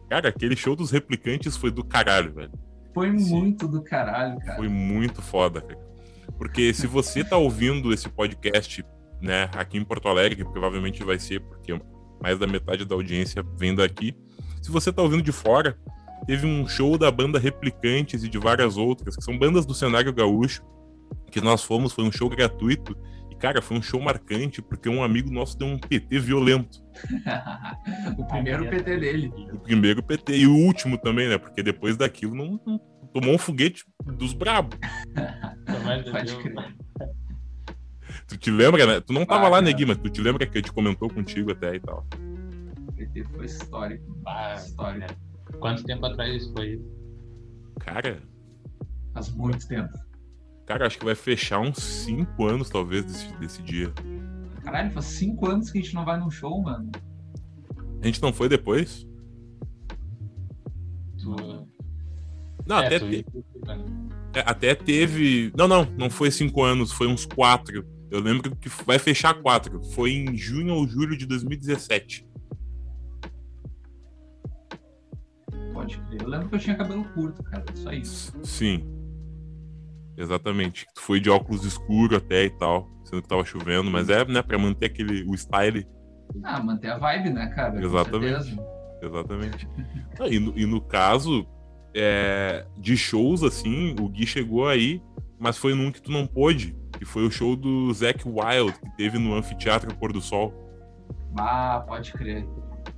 Cara, 0.08 0.28
aquele 0.28 0.56
show 0.56 0.76
dos 0.76 0.90
Replicantes 0.90 1.56
foi 1.56 1.70
do 1.70 1.84
caralho, 1.84 2.32
velho. 2.32 2.52
Foi 2.92 3.16
Sim. 3.18 3.34
muito 3.34 3.66
do 3.66 3.82
caralho, 3.82 4.38
cara. 4.40 4.56
Foi 4.56 4.68
muito 4.68 5.22
foda, 5.22 5.60
cara. 5.60 5.89
Porque 6.38 6.72
se 6.72 6.86
você 6.86 7.24
tá 7.24 7.36
ouvindo 7.36 7.92
esse 7.92 8.08
podcast, 8.08 8.84
né, 9.20 9.50
aqui 9.54 9.78
em 9.78 9.84
Porto 9.84 10.08
Alegre, 10.08 10.44
que 10.44 10.50
provavelmente 10.50 11.02
vai 11.04 11.18
ser, 11.18 11.40
porque 11.40 11.78
mais 12.20 12.38
da 12.38 12.46
metade 12.46 12.84
da 12.84 12.94
audiência 12.94 13.44
vem 13.56 13.74
daqui. 13.74 14.14
Se 14.62 14.70
você 14.70 14.92
tá 14.92 15.02
ouvindo 15.02 15.22
de 15.22 15.32
fora, 15.32 15.78
teve 16.26 16.46
um 16.46 16.66
show 16.68 16.98
da 16.98 17.10
banda 17.10 17.38
Replicantes 17.38 18.22
e 18.22 18.28
de 18.28 18.38
várias 18.38 18.76
outras, 18.76 19.16
que 19.16 19.24
são 19.24 19.38
bandas 19.38 19.64
do 19.64 19.74
cenário 19.74 20.12
gaúcho, 20.12 20.62
que 21.30 21.40
nós 21.40 21.62
fomos, 21.62 21.92
foi 21.92 22.04
um 22.04 22.12
show 22.12 22.28
gratuito. 22.28 22.96
Cara, 23.40 23.62
foi 23.62 23.78
um 23.78 23.82
show 23.82 24.00
marcante, 24.00 24.60
porque 24.60 24.88
um 24.88 25.02
amigo 25.02 25.30
nosso 25.30 25.58
deu 25.58 25.66
um 25.66 25.78
PT 25.78 26.18
violento. 26.18 26.84
o 28.18 28.24
primeiro 28.26 28.68
PT 28.68 28.96
dele. 28.98 29.32
O 29.52 29.58
primeiro 29.58 30.02
PT. 30.02 30.36
E 30.36 30.46
o 30.46 30.54
último 30.54 30.98
também, 30.98 31.28
né? 31.28 31.38
Porque 31.38 31.62
depois 31.62 31.96
daquilo 31.96 32.34
não, 32.34 32.60
não 32.66 32.78
tomou 33.12 33.34
um 33.34 33.38
foguete 33.38 33.84
dos 34.04 34.34
brabos. 34.34 34.78
Pode 36.10 36.36
crer. 36.36 36.76
Tu 38.28 38.36
te 38.36 38.50
lembra, 38.50 38.86
né? 38.86 39.00
Tu 39.00 39.12
não 39.12 39.24
tava 39.24 39.46
ah, 39.46 39.48
lá, 39.48 39.62
Negui, 39.62 39.86
mas 39.86 39.96
tu 39.96 40.10
te 40.10 40.20
lembra 40.20 40.46
que 40.46 40.58
a 40.58 40.60
gente 40.60 40.72
comentou 40.72 41.08
contigo 41.08 41.50
até 41.50 41.76
e 41.76 41.80
tal. 41.80 42.06
O 42.88 42.92
PT 42.92 43.24
foi 43.24 43.46
histórico. 43.46 44.20
Ah, 44.26 44.54
histórico. 44.54 45.00
Né? 45.00 45.06
Quanto 45.58 45.82
tempo 45.84 46.06
atrás 46.06 46.46
foi 46.52 46.80
Cara. 47.80 48.22
Faz 49.14 49.34
muito 49.34 49.66
tempo. 49.66 49.90
Cara, 50.70 50.86
acho 50.86 51.00
que 51.00 51.04
vai 51.04 51.16
fechar 51.16 51.58
uns 51.58 51.78
5 51.78 52.46
anos, 52.46 52.70
talvez, 52.70 53.04
desse, 53.04 53.32
desse 53.38 53.60
dia. 53.60 53.92
Caralho, 54.62 54.92
faz 54.92 55.06
5 55.06 55.50
anos 55.50 55.68
que 55.68 55.78
a 55.78 55.82
gente 55.82 55.92
não 55.96 56.04
vai 56.04 56.16
num 56.16 56.30
show, 56.30 56.62
mano. 56.62 56.88
A 58.00 58.06
gente 58.06 58.22
não 58.22 58.32
foi 58.32 58.48
depois? 58.48 59.04
Tu... 61.18 61.66
Não, 62.64 62.78
é, 62.78 62.86
até, 62.86 63.00
te... 63.00 63.26
é, 64.32 64.40
até 64.46 64.74
teve. 64.76 65.52
Não, 65.56 65.66
não, 65.66 65.84
não 65.98 66.08
foi 66.08 66.30
5 66.30 66.62
anos, 66.62 66.92
foi 66.92 67.08
uns 67.08 67.26
4. 67.26 67.84
Eu 68.08 68.20
lembro 68.20 68.54
que 68.54 68.68
vai 68.86 69.00
fechar 69.00 69.34
4. 69.34 69.82
Foi 69.92 70.12
em 70.12 70.36
junho 70.36 70.74
ou 70.74 70.86
julho 70.86 71.18
de 71.18 71.26
2017. 71.26 72.28
pode 75.72 75.98
crer. 75.98 76.22
Eu 76.22 76.28
lembro 76.28 76.48
que 76.48 76.54
eu 76.54 76.58
tinha 76.60 76.76
cabelo 76.76 77.04
curto, 77.12 77.42
cara, 77.42 77.64
só 77.74 77.90
isso. 77.92 78.32
Sim. 78.44 78.99
Exatamente. 80.16 80.86
Tu 80.94 81.00
foi 81.00 81.20
de 81.20 81.30
óculos 81.30 81.64
escuro 81.64 82.16
até 82.16 82.44
e 82.44 82.50
tal, 82.50 82.88
sendo 83.04 83.22
que 83.22 83.28
tava 83.28 83.44
chovendo, 83.44 83.90
mas 83.90 84.08
é, 84.08 84.24
né, 84.24 84.42
pra 84.42 84.58
manter 84.58 84.86
aquele, 84.86 85.24
o 85.28 85.34
style. 85.36 85.86
Ah, 86.44 86.62
manter 86.62 86.90
a 86.90 86.98
vibe, 86.98 87.30
né, 87.30 87.48
cara? 87.48 87.82
Exatamente. 87.82 88.58
Exatamente. 89.02 89.68
ah, 90.20 90.28
e, 90.28 90.38
no, 90.38 90.58
e 90.58 90.66
no 90.66 90.80
caso, 90.80 91.46
é, 91.94 92.66
de 92.78 92.96
shows, 92.96 93.42
assim, 93.42 93.94
o 93.98 94.08
Gui 94.08 94.26
chegou 94.26 94.68
aí, 94.68 95.02
mas 95.38 95.56
foi 95.56 95.74
num 95.74 95.90
que 95.90 96.02
tu 96.02 96.12
não 96.12 96.26
pôde, 96.26 96.76
que 96.98 97.04
foi 97.04 97.26
o 97.26 97.30
show 97.30 97.56
do 97.56 97.92
Zac 97.94 98.22
Wild, 98.26 98.78
que 98.78 98.96
teve 98.96 99.18
no 99.18 99.34
Anfiteatro 99.34 99.94
Pôr 99.96 100.12
do 100.12 100.20
Sol. 100.20 100.52
Ah, 101.38 101.82
pode 101.86 102.12
crer. 102.12 102.46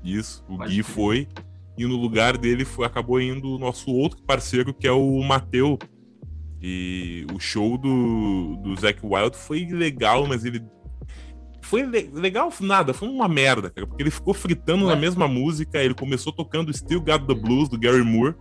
Isso, 0.02 0.44
o 0.48 0.58
pode 0.58 0.74
Gui 0.74 0.82
crer. 0.82 0.94
foi 0.94 1.28
e 1.76 1.86
no 1.86 1.96
lugar 1.96 2.36
dele 2.36 2.64
foi, 2.64 2.86
acabou 2.86 3.20
indo 3.20 3.54
o 3.54 3.58
nosso 3.58 3.90
outro 3.90 4.22
parceiro, 4.22 4.74
que 4.74 4.86
é 4.86 4.92
o 4.92 5.22
Mateu. 5.22 5.78
E 6.62 7.26
o 7.34 7.40
show 7.40 7.76
do, 7.76 8.56
do 8.56 8.80
Zac 8.80 9.00
Wild 9.02 9.36
foi 9.36 9.66
legal, 9.66 10.26
mas 10.28 10.44
ele. 10.44 10.64
Foi 11.60 11.82
le 11.82 12.10
legal 12.12 12.52
nada, 12.60 12.92
foi 12.92 13.08
uma 13.08 13.26
merda, 13.26 13.70
cara, 13.70 13.86
porque 13.86 14.02
ele 14.02 14.10
ficou 14.10 14.34
fritando 14.34 14.84
Ué. 14.84 14.94
na 14.94 15.00
mesma 15.00 15.26
música, 15.26 15.82
ele 15.82 15.94
começou 15.94 16.32
tocando 16.32 16.72
Still 16.72 17.00
Got 17.00 17.26
the 17.26 17.34
Blues 17.34 17.68
do 17.68 17.78
Gary 17.78 18.04
Moore, 18.04 18.34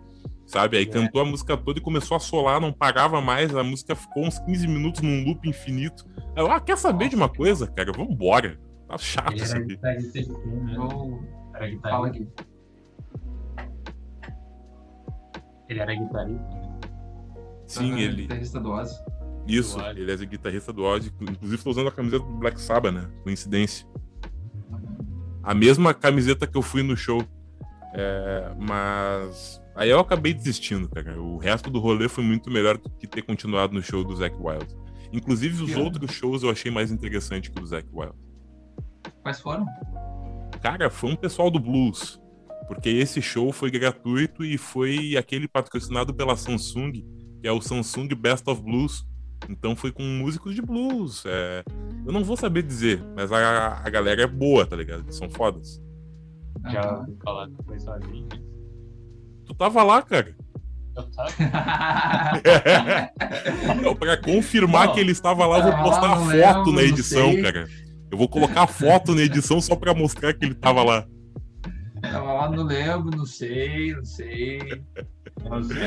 sabe? 0.45 0.77
Aí 0.77 0.83
é. 0.83 0.85
cantou 0.85 1.21
a 1.21 1.25
música 1.25 1.55
toda 1.55 1.79
e 1.79 1.81
começou 1.81 2.17
a 2.17 2.19
solar, 2.19 2.59
não 2.59 2.73
parava 2.73 3.21
mais, 3.21 3.55
a 3.55 3.63
música 3.63 3.95
ficou 3.95 4.25
uns 4.25 4.37
15 4.39 4.67
minutos 4.67 5.01
num 5.01 5.23
loop 5.23 5.47
infinito. 5.47 6.05
Aí 6.35 6.43
eu, 6.43 6.51
ah, 6.51 6.59
quer 6.59 6.77
saber 6.77 7.05
Nossa, 7.05 7.09
de 7.09 7.15
uma 7.15 7.29
coisa, 7.29 7.67
cara? 7.67 7.91
Vambora. 7.91 8.59
Tá 8.87 8.97
chato 8.97 9.35
isso 9.35 9.55
aqui. 9.55 9.79
Fala 11.81 12.07
aqui. 12.07 12.27
Ele 15.69 15.79
era 15.79 15.95
guitarrista? 15.95 16.70
Sim, 17.71 17.99
ele. 17.99 18.23
Guitarrista 18.23 18.59
do 18.59 18.71
Ozzy. 18.71 18.95
Isso, 19.47 19.77
do 19.77 19.85
ele 19.85 20.11
é 20.11 20.17
guitarrista 20.17 20.71
do 20.71 20.83
Ozzy. 20.83 21.11
Inclusive, 21.19 21.63
tô 21.63 21.69
usando 21.71 21.87
a 21.87 21.91
camiseta 21.91 22.23
do 22.23 22.33
Black 22.37 22.59
Sabbath, 22.59 22.93
né? 22.93 23.09
Coincidência. 23.23 23.87
A 25.43 25.53
mesma 25.53 25.93
camiseta 25.93 26.45
que 26.45 26.57
eu 26.57 26.61
fui 26.61 26.83
no 26.83 26.95
show. 26.95 27.23
É, 27.93 28.53
mas. 28.59 29.61
Aí 29.75 29.89
eu 29.89 29.99
acabei 29.99 30.33
desistindo, 30.33 30.89
cara. 30.89 31.19
O 31.21 31.37
resto 31.37 31.69
do 31.69 31.79
rolê 31.79 32.07
foi 32.07 32.23
muito 32.23 32.51
melhor 32.51 32.77
do 32.77 32.89
que 32.89 33.07
ter 33.07 33.21
continuado 33.21 33.73
no 33.73 33.81
show 33.81 34.03
do 34.03 34.15
Zac 34.15 34.35
Wild. 34.35 34.67
Inclusive, 35.11 35.63
os 35.63 35.71
que 35.71 35.79
outros 35.79 36.11
shows 36.11 36.43
eu 36.43 36.49
achei 36.49 36.71
mais 36.71 36.91
interessante 36.91 37.49
que 37.49 37.57
o 37.57 37.61
do 37.61 37.67
Zac 37.67 37.87
Wild. 37.91 38.15
Quais 39.23 39.39
foram? 39.39 39.65
Cara, 40.61 40.89
foi 40.89 41.11
um 41.11 41.15
pessoal 41.15 41.49
do 41.49 41.59
blues 41.59 42.21
porque 42.71 42.87
esse 42.87 43.21
show 43.21 43.51
foi 43.51 43.69
gratuito 43.69 44.45
e 44.45 44.57
foi 44.57 45.17
aquele 45.17 45.45
patrocinado 45.45 46.13
pela 46.13 46.37
Samsung, 46.37 47.03
que 47.41 47.47
é 47.47 47.51
o 47.51 47.61
Samsung 47.61 48.07
Best 48.09 48.47
of 48.49 48.61
Blues. 48.61 49.05
Então 49.49 49.75
foi 49.75 49.91
com 49.91 50.03
músicos 50.03 50.53
de 50.53 50.61
blues. 50.61 51.23
É... 51.25 51.63
Eu 52.05 52.13
não 52.13 52.23
vou 52.23 52.37
saber 52.37 52.61
dizer, 52.61 53.03
mas 53.15 53.31
a, 53.31 53.81
a 53.83 53.89
galera 53.89 54.21
é 54.21 54.27
boa, 54.27 54.65
tá 54.65 54.75
ligado? 54.75 55.01
Eles 55.01 55.15
são 55.15 55.29
fodas. 55.29 55.81
Já 56.69 56.99
ouvi 56.99 57.17
falar 57.23 57.49
que 57.49 57.63
foi 57.65 57.79
sozinho. 57.79 58.27
Tu 59.45 59.53
tava 59.55 59.81
lá, 59.83 60.01
cara. 60.03 60.35
Eu 60.95 61.03
tava. 61.11 61.31
então, 63.79 63.95
pra 63.95 64.17
confirmar 64.17 64.93
que 64.93 64.99
ele 64.99 65.11
estava 65.11 65.47
lá, 65.47 65.59
eu 65.59 65.63
vou 65.63 65.83
postar 65.83 66.11
a 66.11 66.17
foto 66.17 66.71
na 66.71 66.83
edição, 66.83 67.41
cara. 67.41 67.67
Eu 68.11 68.17
vou 68.17 68.27
colocar 68.27 68.63
a 68.63 68.67
foto 68.67 69.15
na 69.15 69.21
edição 69.21 69.61
só 69.61 69.75
pra 69.75 69.93
mostrar 69.93 70.33
que 70.33 70.45
ele 70.45 70.53
tava 70.53 70.83
lá. 70.83 71.07
Tava 72.01 72.33
lá, 72.33 72.49
não 72.49 72.63
lembro, 72.63 73.15
não 73.15 73.25
sei, 73.25 73.95
não 73.95 74.03
sei. 74.03 74.59
Não 75.49 75.63
sei 75.63 75.77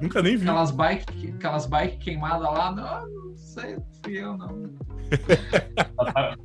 Nunca 0.00 0.22
nem 0.22 0.36
vi. 0.36 0.42
Aquelas 0.42 0.70
bike, 0.70 1.30
aquelas 1.32 1.66
bike 1.66 1.98
queimadas 1.98 2.42
lá, 2.42 2.72
não, 2.72 3.08
não 3.08 3.36
sei, 3.36 3.76
fui 4.02 4.18
eu, 4.18 4.36
não. 4.36 4.70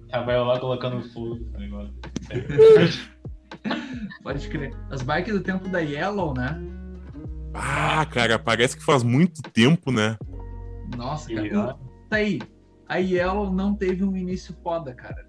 Tava 0.09 0.31
eu 0.31 0.43
lá 0.43 0.59
colocando 0.59 1.01
fogo 1.09 1.39
negócio. 1.57 1.93
Pode 4.23 4.47
crer. 4.49 4.73
As 4.89 5.01
bikes 5.01 5.33
do 5.33 5.41
tempo 5.41 5.67
da 5.69 5.79
Yellow, 5.79 6.33
né? 6.33 6.59
Ah, 7.53 8.05
cara, 8.05 8.37
parece 8.37 8.77
que 8.77 8.83
faz 8.83 9.03
muito 9.03 9.41
tempo, 9.41 9.91
né? 9.91 10.17
Nossa, 10.95 11.33
cara. 11.33 11.77
Tá 12.09 12.17
aí. 12.17 12.39
A 12.87 12.97
Yellow 12.97 13.51
não 13.51 13.75
teve 13.75 14.03
um 14.03 14.15
início 14.15 14.55
foda, 14.63 14.93
cara. 14.93 15.27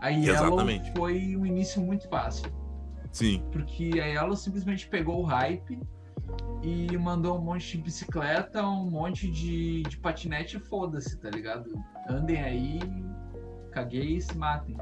A 0.00 0.08
Yellow 0.08 0.46
Exatamente. 0.46 0.92
foi 0.96 1.36
um 1.36 1.46
início 1.46 1.80
muito 1.80 2.08
fácil. 2.08 2.50
Sim. 3.12 3.44
Porque 3.52 4.00
a 4.00 4.06
Yellow 4.06 4.36
simplesmente 4.36 4.88
pegou 4.88 5.20
o 5.20 5.24
hype 5.24 5.78
e 6.62 6.96
mandou 6.98 7.38
um 7.38 7.42
monte 7.42 7.76
de 7.76 7.82
bicicleta, 7.82 8.66
um 8.66 8.90
monte 8.90 9.30
de, 9.30 9.82
de 9.82 9.96
patinete 9.96 10.58
foda-se, 10.58 11.18
tá 11.18 11.30
ligado? 11.30 11.70
Andem 12.08 12.42
aí, 12.42 12.80
caguei 13.70 14.16
e 14.16 14.20
se 14.20 14.36
matem. 14.36 14.76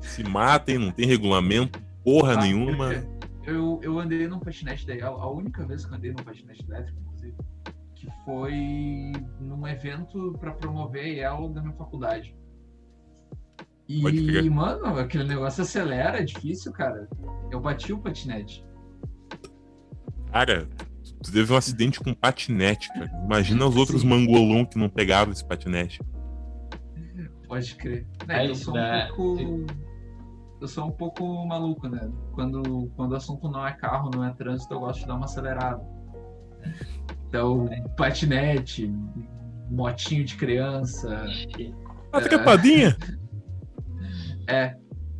Se 0.00 0.24
matem, 0.24 0.78
não 0.78 0.90
tem 0.90 1.06
regulamento, 1.06 1.80
porra 2.04 2.34
ah, 2.34 2.40
nenhuma. 2.40 2.92
Eu, 3.44 3.80
eu 3.82 3.98
andei 3.98 4.26
num 4.26 4.40
patinete 4.40 4.86
da 4.86 4.94
Yellow, 4.94 5.20
a 5.20 5.30
única 5.30 5.64
vez 5.64 5.84
que 5.84 5.92
eu 5.92 5.96
andei 5.96 6.10
num 6.10 6.24
patinete 6.24 6.64
elétrico, 6.68 6.98
inclusive, 7.00 7.36
que 7.94 8.08
foi 8.24 9.12
num 9.40 9.66
evento 9.66 10.36
para 10.40 10.52
promover 10.52 11.04
a 11.04 11.06
Yellow 11.06 11.48
da 11.52 11.62
minha 11.62 11.74
faculdade. 11.74 12.34
E, 13.88 14.50
mano, 14.50 14.98
aquele 14.98 15.22
negócio 15.22 15.62
acelera, 15.62 16.18
é 16.18 16.24
difícil, 16.24 16.72
cara. 16.72 17.08
Eu 17.52 17.60
bati 17.60 17.92
o 17.92 17.98
patinete. 17.98 18.65
Cara, 20.32 20.68
tu 21.22 21.32
teve 21.32 21.52
um 21.52 21.56
acidente 21.56 22.00
com 22.00 22.12
patinete, 22.14 22.88
cara. 22.88 23.10
Imagina 23.24 23.66
os 23.66 23.76
outros 23.76 24.02
Sim. 24.02 24.08
mangolão 24.08 24.64
que 24.64 24.78
não 24.78 24.88
pegavam 24.88 25.32
esse 25.32 25.44
patinete. 25.44 26.00
Pode 27.48 27.74
crer. 27.76 28.06
É, 28.28 28.48
eu 28.48 28.54
sou 28.54 28.74
um 28.74 28.76
né? 28.76 29.08
pouco. 29.14 29.66
Eu 30.60 30.68
sou 30.68 30.86
um 30.86 30.90
pouco 30.90 31.46
maluco, 31.46 31.88
né? 31.88 32.10
Quando, 32.32 32.90
quando 32.96 33.12
o 33.12 33.16
assunto 33.16 33.48
não 33.48 33.66
é 33.66 33.72
carro, 33.72 34.10
não 34.12 34.24
é 34.24 34.32
trânsito, 34.32 34.72
eu 34.72 34.80
gosto 34.80 35.00
de 35.00 35.06
dar 35.06 35.14
uma 35.14 35.26
acelerada. 35.26 35.82
Então, 37.28 37.68
patinete, 37.96 38.92
motinho 39.70 40.24
de 40.24 40.34
criança. 40.36 41.24
A 42.12 42.20
trepadinha? 42.20 42.96
É, 44.48 44.76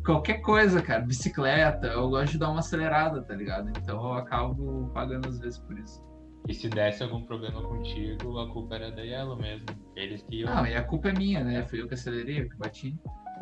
qualquer 0.07 0.41
coisa, 0.41 0.81
cara. 0.81 1.01
Bicicleta, 1.01 1.87
eu 1.87 2.09
gosto 2.09 2.31
de 2.31 2.37
dar 2.37 2.49
uma 2.49 2.59
acelerada, 2.59 3.21
tá 3.21 3.35
ligado? 3.35 3.69
Então 3.77 4.01
eu 4.01 4.13
acabo 4.13 4.89
pagando 4.93 5.27
às 5.27 5.37
vezes 5.39 5.59
por 5.59 5.77
isso. 5.77 6.01
E 6.47 6.53
se 6.53 6.69
desse 6.69 7.03
algum 7.03 7.23
problema 7.23 7.61
contigo, 7.61 8.39
a 8.39 8.49
culpa 8.49 8.75
era 8.75 8.89
da 8.89 9.01
Yellow 9.01 9.37
mesmo. 9.37 9.65
Eles 9.97 10.23
que 10.23 10.37
iam. 10.37 10.55
Não, 10.55 10.65
e 10.65 10.75
a 10.75 10.83
culpa 10.83 11.09
é 11.09 11.13
minha, 11.13 11.43
né? 11.43 11.63
Fui 11.63 11.81
eu 11.81 11.89
que 11.89 11.93
acelerei, 11.93 12.39
eu 12.39 12.49
que 12.49 12.55
bati. 12.55 12.97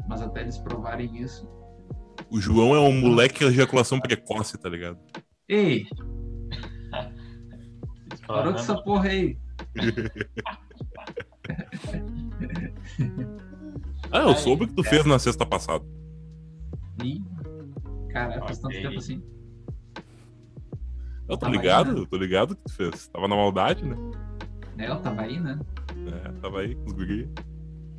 Mas 0.07 0.24
até 0.24 0.41
eles 0.41 0.57
provarem 0.57 1.15
isso. 1.22 1.48
O 2.31 2.41
João 2.41 2.74
é 2.74 2.79
um 2.79 3.00
moleque 3.00 3.38
de 3.39 3.45
ejaculação 3.45 4.00
precoce, 4.00 4.57
tá 4.57 4.67
ligado? 4.67 4.98
Ei! 5.48 5.86
Parou 8.25 8.53
com 8.53 8.60
essa 8.60 8.81
porra 8.81 9.10
aí. 9.10 9.38
ah, 14.12 14.22
eu 14.22 14.36
soube 14.36 14.63
o 14.63 14.67
que 14.67 14.74
tu 14.74 14.84
fez 14.84 15.05
na 15.05 15.19
sexta 15.19 15.45
passada. 15.45 15.86
Ih, 17.03 17.21
caraca, 18.09 18.45
faz 18.45 18.59
tanto 18.59 18.75
tempo 18.75 18.97
assim. 18.97 19.21
Eu 21.27 21.37
tô 21.37 21.47
ligado, 21.47 21.91
aí, 21.91 21.99
né? 21.99 22.07
tô 22.09 22.17
ligado 22.17 22.55
que 22.55 22.63
tu 22.63 22.71
fez. 22.71 23.07
Tava 23.07 23.27
na 23.27 23.35
maldade, 23.35 23.83
né? 23.83 23.95
É, 24.77 24.89
eu 24.89 24.99
tava 24.99 25.21
aí, 25.21 25.39
né? 25.39 25.59
É, 26.07 26.31
tava 26.39 26.61
aí 26.61 26.75
com 26.75 26.85
os 26.85 26.93
guri. 26.93 27.29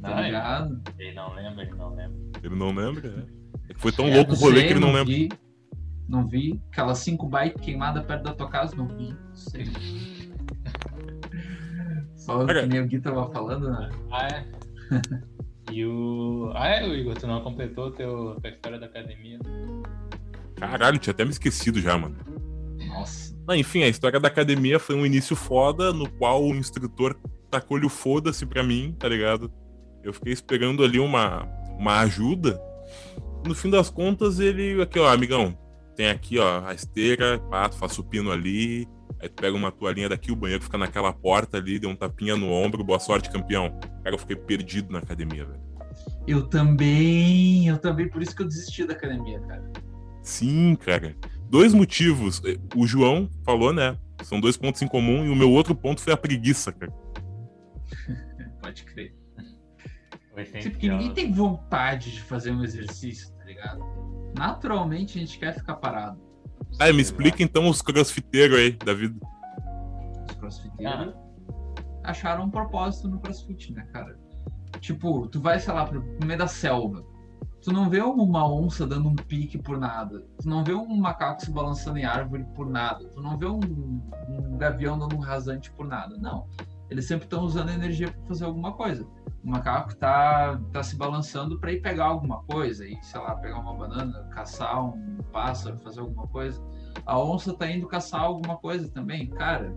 Tá 0.00 0.20
ligado? 0.20 0.80
Ele 0.98 1.14
não 1.14 1.34
lembra, 1.34 1.62
ele 1.62 1.74
não 1.74 1.94
lembra. 1.94 2.16
Ele 2.42 2.54
não 2.54 2.74
lembra, 2.74 3.08
é. 3.08 3.24
é 3.70 3.74
que 3.74 3.80
foi 3.80 3.90
tão 3.90 4.06
é, 4.06 4.14
louco 4.14 4.32
o 4.32 4.36
rolê 4.36 4.60
sei, 4.60 4.66
que 4.66 4.72
ele 4.74 4.80
não, 4.80 4.88
não 4.88 4.94
lembra. 4.94 5.12
Vi, 5.12 5.28
não 6.08 6.28
vi. 6.28 6.62
Aquelas 6.70 6.98
5 6.98 7.28
bytes 7.28 7.60
queimadas 7.60 8.04
perto 8.04 8.22
da 8.22 8.34
tua 8.34 8.48
casa, 8.48 8.76
não 8.76 8.86
vi. 8.86 9.12
Não 9.12 9.34
sei. 9.34 9.66
Só 12.14 12.46
Cara, 12.46 12.62
que 12.62 12.68
nem 12.68 12.80
o 12.80 12.86
Gui 12.86 13.00
tava 13.00 13.28
falando, 13.30 13.68
né? 13.70 13.90
Ah, 14.10 14.28
é? 14.28 14.46
e 15.70 15.84
o. 15.84 16.50
Ah, 16.54 16.68
é, 16.68 16.88
Igor, 16.88 17.14
tu 17.14 17.26
não 17.26 17.40
completou 17.40 17.90
teu, 17.90 18.36
tua 18.40 18.50
história 18.50 18.78
da 18.78 18.86
academia? 18.86 19.38
Caralho, 20.56 20.98
tinha 20.98 21.12
até 21.12 21.24
me 21.24 21.30
esquecido 21.30 21.80
já, 21.80 21.96
mano. 21.98 22.16
Nossa. 22.86 23.36
Ah, 23.48 23.56
enfim, 23.56 23.82
a 23.82 23.88
história 23.88 24.18
da 24.18 24.28
academia 24.28 24.78
foi 24.78 24.96
um 24.96 25.04
início 25.04 25.36
foda, 25.36 25.92
no 25.92 26.08
qual 26.10 26.42
o 26.42 26.54
instrutor 26.54 27.16
tacou-lhe 27.50 27.86
o 27.86 27.90
foda-se 27.90 28.44
pra 28.46 28.62
mim, 28.62 28.94
tá 28.98 29.08
ligado? 29.08 29.52
Eu 30.02 30.12
fiquei 30.12 30.32
esperando 30.32 30.84
ali 30.84 30.98
uma, 30.98 31.44
uma 31.78 32.00
ajuda. 32.00 32.60
No 33.46 33.54
fim 33.54 33.70
das 33.70 33.90
contas, 33.90 34.40
ele. 34.40 34.80
Aqui, 34.80 34.98
ó, 34.98 35.08
amigão, 35.08 35.56
tem 35.94 36.08
aqui, 36.08 36.38
ó, 36.38 36.64
a 36.64 36.74
esteira, 36.74 37.38
pá, 37.50 37.68
tu 37.68 37.76
faz 37.76 37.92
supino 37.92 38.30
ali, 38.30 38.86
Aí 39.20 39.28
tu 39.28 39.40
pega 39.40 39.56
uma 39.56 39.72
toalhinha 39.72 40.08
daqui, 40.08 40.30
o 40.30 40.36
banheiro 40.36 40.62
fica 40.62 40.76
naquela 40.76 41.12
porta 41.12 41.56
ali, 41.56 41.78
deu 41.78 41.90
um 41.90 41.96
tapinha 41.96 42.36
no 42.36 42.50
ombro, 42.50 42.84
boa 42.84 42.98
sorte, 42.98 43.30
campeão. 43.30 43.78
Cara, 44.02 44.14
eu 44.14 44.18
fiquei 44.18 44.36
perdido 44.36 44.92
na 44.92 44.98
academia, 44.98 45.44
velho. 45.44 45.60
Eu 46.26 46.46
também, 46.46 47.68
eu 47.68 47.78
também, 47.78 48.08
por 48.08 48.20
isso 48.22 48.34
que 48.34 48.42
eu 48.42 48.48
desisti 48.48 48.84
da 48.84 48.92
academia, 48.92 49.40
cara. 49.40 49.72
Sim, 50.22 50.76
cara. 50.76 51.16
Dois 51.48 51.72
motivos. 51.72 52.42
O 52.74 52.86
João 52.86 53.30
falou, 53.44 53.72
né? 53.72 53.96
São 54.22 54.40
dois 54.40 54.56
pontos 54.56 54.82
em 54.82 54.88
comum, 54.88 55.24
e 55.24 55.30
o 55.30 55.36
meu 55.36 55.50
outro 55.50 55.74
ponto 55.74 56.00
foi 56.00 56.12
a 56.12 56.16
preguiça, 56.16 56.72
cara. 56.72 56.92
Pode 58.60 58.84
crer. 58.84 59.14
Porque 60.34 60.90
ninguém 60.90 61.14
tem 61.14 61.32
vontade 61.32 62.12
de 62.12 62.20
fazer 62.20 62.50
um 62.50 62.62
exercício, 62.62 63.32
tá 63.36 63.44
ligado? 63.44 63.80
Naturalmente 64.36 65.16
a 65.16 65.20
gente 65.20 65.38
quer 65.38 65.54
ficar 65.54 65.76
parado. 65.76 66.20
Ah, 66.78 66.92
me 66.92 67.00
explica 67.00 67.42
então 67.42 67.68
os 67.68 67.80
crossfiteiros 67.80 68.58
aí 68.58 68.72
da 68.72 68.92
vida. 68.92 69.18
Os 70.28 70.36
crossfiteiros 70.36 71.14
ah. 71.14 72.10
acharam 72.10 72.44
um 72.44 72.50
propósito 72.50 73.08
no 73.08 73.18
crossfit, 73.18 73.72
né, 73.72 73.86
cara? 73.92 74.18
Tipo, 74.80 75.26
tu 75.28 75.40
vai, 75.40 75.58
sei 75.58 75.72
lá, 75.72 75.86
pro 75.86 76.04
meio 76.24 76.38
da 76.38 76.46
selva. 76.46 77.04
Tu 77.62 77.72
não 77.72 77.90
vê 77.90 78.00
uma 78.00 78.48
onça 78.48 78.86
dando 78.86 79.08
um 79.08 79.16
pique 79.16 79.58
por 79.58 79.78
nada. 79.78 80.24
Tu 80.40 80.48
não 80.48 80.62
vê 80.62 80.72
um 80.72 80.96
macaco 80.96 81.42
se 81.42 81.50
balançando 81.50 81.98
em 81.98 82.04
árvore 82.04 82.44
por 82.54 82.68
nada. 82.68 83.04
Tu 83.08 83.20
não 83.20 83.36
vê 83.36 83.46
um, 83.46 83.58
um 84.28 84.56
gavião 84.56 84.98
dando 84.98 85.16
um 85.16 85.20
rasante 85.20 85.72
por 85.72 85.86
nada. 85.86 86.16
Não. 86.16 86.46
Eles 86.88 87.06
sempre 87.06 87.24
estão 87.24 87.42
usando 87.42 87.70
energia 87.70 88.12
para 88.12 88.22
fazer 88.26 88.44
alguma 88.44 88.72
coisa. 88.72 89.04
O 89.46 89.50
macaco 89.50 89.94
tá, 89.94 90.60
tá 90.72 90.82
se 90.82 90.96
balançando 90.96 91.60
para 91.60 91.70
ir 91.70 91.80
pegar 91.80 92.06
alguma 92.06 92.42
coisa, 92.42 92.84
e 92.84 93.00
sei 93.00 93.20
lá, 93.20 93.36
pegar 93.36 93.60
uma 93.60 93.74
banana, 93.74 94.24
caçar 94.30 94.84
um 94.84 95.18
pássaro, 95.32 95.78
fazer 95.78 96.00
alguma 96.00 96.26
coisa. 96.26 96.60
A 97.06 97.16
onça 97.16 97.56
tá 97.56 97.70
indo 97.70 97.86
caçar 97.86 98.22
alguma 98.22 98.56
coisa 98.56 98.90
também. 98.90 99.30
Cara, 99.30 99.72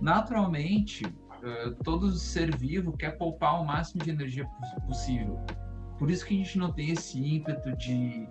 naturalmente, 0.00 1.04
uh, 1.04 1.74
todo 1.82 2.12
ser 2.12 2.56
vivo 2.56 2.96
quer 2.96 3.18
poupar 3.18 3.60
o 3.60 3.66
máximo 3.66 4.04
de 4.04 4.10
energia 4.10 4.46
possível. 4.86 5.44
Por 5.98 6.08
isso 6.08 6.24
que 6.24 6.32
a 6.32 6.36
gente 6.36 6.56
não 6.56 6.72
tem 6.72 6.90
esse 6.90 7.18
ímpeto 7.18 7.76
de, 7.76 8.28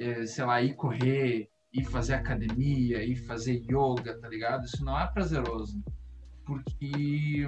uh, 0.00 0.26
sei 0.26 0.44
lá, 0.44 0.60
ir 0.60 0.74
correr, 0.74 1.48
ir 1.72 1.84
fazer 1.84 2.14
academia, 2.14 3.04
ir 3.04 3.14
fazer 3.14 3.62
yoga, 3.70 4.18
tá 4.18 4.28
ligado? 4.28 4.64
Isso 4.64 4.84
não 4.84 4.98
é 4.98 5.06
prazeroso 5.06 5.80
porque. 6.48 7.46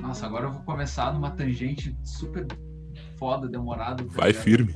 Nossa, 0.00 0.26
agora 0.26 0.46
eu 0.46 0.52
vou 0.52 0.62
começar 0.62 1.12
numa 1.12 1.30
tangente 1.30 1.96
super 2.04 2.46
foda, 3.16 3.48
demorada. 3.48 4.04
Tá 4.04 4.10
Vai 4.14 4.32
firme. 4.32 4.74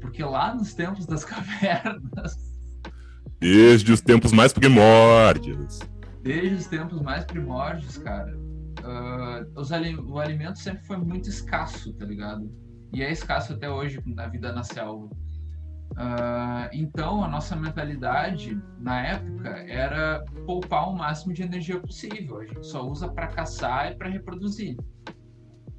Porque 0.00 0.22
lá 0.22 0.54
nos 0.54 0.74
tempos 0.74 1.06
das 1.06 1.24
cavernas. 1.24 2.36
Desde 3.38 3.92
os 3.92 4.00
tempos 4.00 4.32
mais 4.32 4.52
primórdios. 4.52 5.80
Desde 6.22 6.54
os 6.54 6.66
tempos 6.66 7.00
mais 7.00 7.24
primórdios, 7.24 7.98
cara. 7.98 8.36
Uh, 8.82 9.60
os, 9.60 9.70
o 9.70 10.18
alimento 10.18 10.58
sempre 10.58 10.84
foi 10.84 10.96
muito 10.96 11.28
escasso, 11.28 11.92
tá 11.94 12.04
ligado? 12.04 12.50
E 12.92 13.02
é 13.02 13.10
escasso 13.10 13.52
até 13.52 13.70
hoje 13.70 14.00
na 14.06 14.26
vida 14.26 14.52
na 14.52 14.62
selva. 14.62 15.08
Uh, 15.92 16.68
então, 16.72 17.22
a 17.22 17.28
nossa 17.28 17.54
mentalidade 17.54 18.60
na 18.78 19.06
época 19.06 19.48
era 19.68 20.24
poupar 20.46 20.88
o 20.88 20.96
máximo 20.96 21.34
de 21.34 21.42
energia 21.42 21.78
possível. 21.78 22.40
A 22.40 22.46
gente 22.46 22.66
só 22.66 22.86
usa 22.86 23.08
para 23.08 23.26
caçar 23.28 23.92
e 23.92 23.94
para 23.96 24.08
reproduzir. 24.08 24.76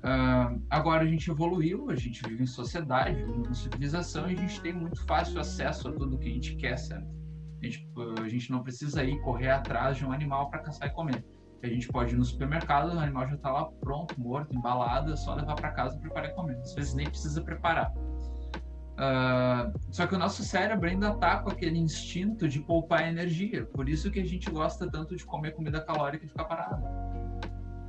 Uh, 0.03 0.61
agora 0.69 1.03
a 1.03 1.07
gente 1.07 1.31
evoluiu, 1.31 1.89
a 1.89 1.95
gente 1.95 2.21
vive 2.27 2.43
em 2.43 2.47
sociedade, 2.47 3.23
vive 3.23 3.49
em 3.49 3.53
civilização 3.53 4.29
e 4.29 4.33
a 4.33 4.37
gente 4.37 4.61
tem 4.61 4.73
muito 4.73 5.03
fácil 5.05 5.39
acesso 5.39 5.87
a 5.87 5.93
tudo 5.93 6.17
que 6.17 6.29
a 6.29 6.33
gente 6.33 6.55
quer, 6.57 6.77
certo? 6.77 7.07
A 7.61 7.65
gente, 7.65 7.89
a 8.21 8.27
gente 8.27 8.51
não 8.51 8.61
precisa 8.61 9.03
ir 9.03 9.19
correr 9.21 9.49
atrás 9.49 9.97
de 9.97 10.05
um 10.05 10.11
animal 10.11 10.49
para 10.49 10.59
caçar 10.59 10.89
e 10.89 10.91
comer. 10.91 11.25
A 11.63 11.67
gente 11.67 11.87
pode 11.87 12.13
ir 12.13 12.17
no 12.17 12.25
supermercado, 12.25 12.93
o 12.93 12.99
animal 12.99 13.25
já 13.29 13.35
está 13.35 13.49
lá 13.49 13.65
pronto, 13.79 14.19
morto, 14.19 14.53
embalado, 14.53 15.13
é 15.13 15.15
só 15.15 15.33
levar 15.33 15.55
para 15.55 15.71
casa, 15.71 15.97
preparar 15.97 16.29
e 16.29 16.33
comer. 16.33 16.57
Às 16.57 16.75
vezes 16.75 16.93
nem 16.93 17.07
precisa 17.07 17.41
preparar. 17.41 17.93
Uh, 18.93 19.73
só 19.91 20.05
que 20.05 20.13
o 20.13 20.19
nosso 20.19 20.43
cérebro 20.43 20.87
ainda 20.87 21.09
está 21.09 21.37
com 21.37 21.49
aquele 21.49 21.79
instinto 21.79 22.47
de 22.47 22.59
poupar 22.59 23.07
energia. 23.07 23.65
Por 23.65 23.89
isso 23.89 24.11
que 24.11 24.19
a 24.19 24.25
gente 24.25 24.49
gosta 24.49 24.89
tanto 24.89 25.15
de 25.15 25.25
comer 25.25 25.51
comida 25.51 25.81
calórica 25.81 26.25
e 26.25 26.27
ficar 26.29 26.45
parado. 26.45 26.83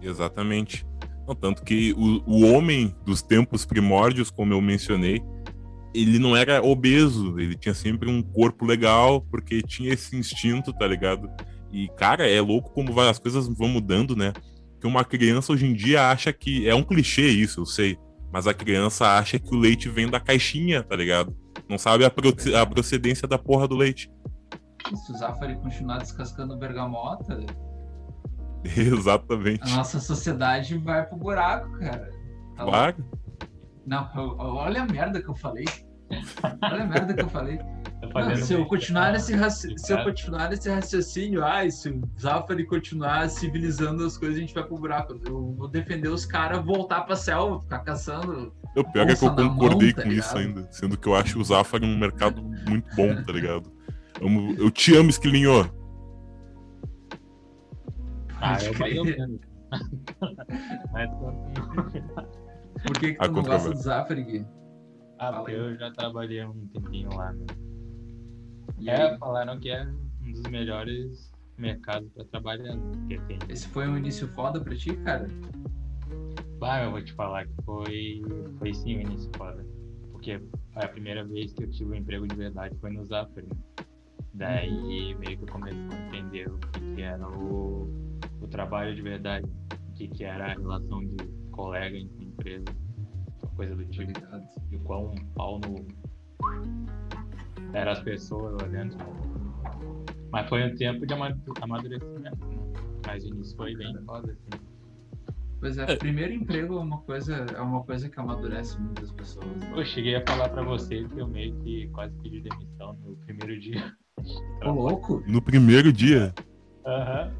Exatamente. 0.00 0.86
Não, 1.26 1.34
tanto 1.34 1.62
que 1.62 1.92
o, 1.94 2.22
o 2.26 2.52
homem 2.52 2.94
dos 3.04 3.22
tempos 3.22 3.64
primórdios, 3.64 4.30
como 4.30 4.52
eu 4.52 4.60
mencionei, 4.60 5.22
ele 5.94 6.18
não 6.18 6.36
era 6.36 6.62
obeso, 6.62 7.38
ele 7.38 7.54
tinha 7.54 7.74
sempre 7.74 8.10
um 8.10 8.20
corpo 8.20 8.66
legal, 8.66 9.20
porque 9.20 9.62
tinha 9.62 9.92
esse 9.92 10.16
instinto, 10.16 10.72
tá 10.72 10.86
ligado? 10.86 11.30
E, 11.72 11.88
cara, 11.96 12.28
é 12.28 12.40
louco 12.40 12.72
como 12.72 12.98
as 13.00 13.18
coisas 13.18 13.48
vão 13.48 13.68
mudando, 13.68 14.16
né? 14.16 14.32
Que 14.80 14.86
uma 14.86 15.04
criança 15.04 15.52
hoje 15.52 15.66
em 15.66 15.72
dia 15.72 16.10
acha 16.10 16.32
que. 16.32 16.68
É 16.68 16.74
um 16.74 16.82
clichê 16.82 17.28
isso, 17.28 17.60
eu 17.60 17.66
sei. 17.66 17.96
Mas 18.34 18.48
a 18.48 18.52
criança 18.52 19.06
acha 19.16 19.38
que 19.38 19.54
o 19.54 19.56
leite 19.56 19.88
vem 19.88 20.10
da 20.10 20.18
caixinha, 20.18 20.82
tá 20.82 20.96
ligado? 20.96 21.36
Não 21.68 21.78
sabe 21.78 22.04
a, 22.04 22.08
a 22.08 22.66
procedência 22.66 23.28
da 23.28 23.38
porra 23.38 23.68
do 23.68 23.76
leite. 23.76 24.10
Se 25.06 25.12
o 25.12 25.16
Zafari 25.16 25.54
continuar 25.54 25.98
descascando 25.98 26.56
bergamota, 26.56 27.38
Exatamente. 28.64 29.62
a 29.72 29.76
nossa 29.76 30.00
sociedade 30.00 30.76
vai 30.78 31.06
pro 31.06 31.16
buraco, 31.16 31.78
cara. 31.78 32.10
Tá 32.56 32.64
Claro. 32.64 33.04
Não, 33.86 34.10
eu- 34.16 34.36
olha 34.38 34.82
a 34.82 34.86
merda 34.86 35.22
que 35.22 35.28
eu 35.30 35.36
falei. 35.36 35.66
Olha 36.60 36.82
a 36.82 36.86
merda 36.86 37.14
que 37.14 37.22
eu 37.22 37.28
falei. 37.28 37.60
Não, 38.14 38.37
se, 38.37 38.53
eu 38.53 38.64
continuar 38.66 39.12
nesse 39.12 39.35
raci- 39.35 39.74
se 39.77 39.92
eu 39.92 40.05
continuar 40.05 40.48
nesse 40.48 40.68
raciocínio, 40.70 41.42
ai, 41.44 41.70
se 41.70 41.88
o 41.90 42.00
Zafari 42.20 42.64
continuar 42.64 43.29
civilizando 43.29 44.05
as 44.05 44.16
coisas, 44.16 44.37
a 44.37 44.40
gente 44.40 44.55
vai 44.55 44.62
pro 44.62 44.79
buraco. 44.79 45.18
Eu 45.27 45.53
vou 45.53 45.66
defender 45.68 46.09
os 46.09 46.24
caras 46.24 46.64
voltar 46.64 47.00
pra 47.03 47.16
selva, 47.16 47.61
ficar 47.61 47.81
caçando. 47.81 48.53
O 48.77 48.85
pior 48.85 49.09
é 49.09 49.14
que 49.16 49.24
eu 49.24 49.35
concordei 49.35 49.88
mão, 49.88 49.96
tá 49.96 50.03
com 50.03 50.09
isso 50.12 50.38
ligado? 50.38 50.38
ainda. 50.59 50.68
Sendo 50.72 50.96
que 50.96 51.09
eu 51.09 51.14
acho 51.16 51.40
o 51.40 51.44
Zafari 51.44 51.85
um 51.85 51.98
mercado 51.98 52.40
muito 52.42 52.94
bom, 52.94 53.22
tá 53.22 53.33
ligado? 53.33 53.72
Amo- 54.22 54.55
Eu 54.59 54.70
te 54.70 54.94
amo, 54.96 55.11
Esquilinho. 55.11 55.68
Ah, 58.40 58.59
eu 58.62 58.72
tô- 58.74 58.85
Por 62.85 62.98
que, 63.00 63.14
que 63.14 63.18
A 63.24 63.27
tu 63.29 63.33
não 63.33 63.42
gosta 63.42 63.70
do 63.70 63.77
Zafari, 63.81 64.22
Gui? 64.24 64.46
Ah, 65.18 65.33
porque 65.33 65.53
eu 65.53 65.77
já 65.77 65.90
trabalhei 65.92 66.44
um 66.44 66.66
tempinho 66.68 67.09
lá, 67.16 67.33
né? 67.33 67.46
E 68.79 68.88
É, 68.90 69.11
aí, 69.12 69.18
falaram 69.18 69.59
que 69.59 69.70
é 69.70 69.87
um 70.22 70.33
dos 70.33 70.42
melhores 70.50 71.33
mercados 71.59 72.09
pra 72.12 72.24
trabalhar. 72.24 72.77
tem. 73.09 73.38
esse 73.48 73.68
foi 73.68 73.87
um 73.88 73.96
início 73.96 74.27
foda 74.29 74.61
pra 74.61 74.74
ti, 74.74 74.96
cara? 74.98 75.27
Bah, 76.59 76.83
eu 76.83 76.90
vou 76.90 77.03
te 77.03 77.12
falar 77.12 77.46
que 77.46 77.55
foi. 77.64 78.22
Foi 78.59 78.74
sim 78.74 78.96
o 78.96 79.00
início 79.00 79.31
foda. 79.37 79.64
Porque 80.12 80.40
a 80.74 80.88
primeira 80.88 81.24
vez 81.24 81.53
que 81.53 81.64
eu 81.64 81.70
tive 81.70 81.90
um 81.90 81.94
emprego 81.94 82.27
de 82.27 82.35
verdade 82.35 82.77
foi 82.81 82.90
no 82.90 83.05
Zafari. 83.05 83.46
né? 83.46 83.57
Daí 84.33 85.14
meio 85.16 85.37
que 85.38 85.44
eu 85.44 85.48
comecei 85.53 85.81
a 85.81 86.07
entender 86.07 86.48
o 86.50 86.59
que, 86.59 86.94
que 86.94 87.03
era 87.03 87.29
o, 87.29 87.88
o 88.40 88.48
trabalho 88.48 88.94
de 88.94 89.03
verdade. 89.03 89.46
O 89.90 89.92
que, 89.92 90.09
que 90.09 90.24
era 90.24 90.46
a 90.46 90.55
relação 90.55 91.00
de 91.05 91.24
colega 91.53 91.96
entre 91.96 92.24
empresa. 92.24 92.64
Coisa 93.55 93.77
do 93.77 93.85
tipo. 93.87 94.11
E 94.72 94.77
o 94.77 94.81
quão 94.81 95.14
pau 95.37 95.61
no. 95.61 95.87
Era 97.74 97.92
as 97.92 98.00
pessoas 98.00 98.54
lá 98.62 98.68
dentro. 98.68 98.98
Mas 100.30 100.48
foi 100.48 100.64
um 100.64 100.74
tempo 100.76 101.06
de 101.06 101.14
ama- 101.14 101.37
amadurecimento, 101.60 102.18
né? 102.20 102.30
Mas 103.06 103.24
o 103.24 103.28
início 103.28 103.56
foi 103.56 103.74
bem 103.76 103.94
foda, 104.04 104.32
assim. 104.32 104.64
Pois 105.60 105.78
é, 105.78 105.92
É. 105.92 105.96
primeiro 105.96 106.32
emprego 106.32 106.74
é 106.76 106.80
uma 106.80 106.98
coisa, 107.02 107.34
é 107.34 107.60
uma 107.60 107.82
coisa 107.84 108.08
que 108.08 108.18
amadurece 108.20 108.78
muitas 108.80 109.10
pessoas. 109.12 109.46
né? 109.46 109.72
Eu 109.74 109.84
cheguei 109.84 110.16
a 110.16 110.24
falar 110.26 110.48
pra 110.50 110.62
você 110.62 111.04
que 111.04 111.18
eu 111.18 111.26
meio 111.26 111.54
que 111.60 111.88
quase 111.88 112.14
pedi 112.22 112.40
demissão 112.40 112.94
no 113.04 113.16
primeiro 113.16 113.58
dia. 113.60 113.94
Ô, 114.64 114.70
louco, 114.70 115.22
No 115.26 115.40
primeiro 115.42 115.92
dia. 115.92 116.34
Aham. 116.87 117.32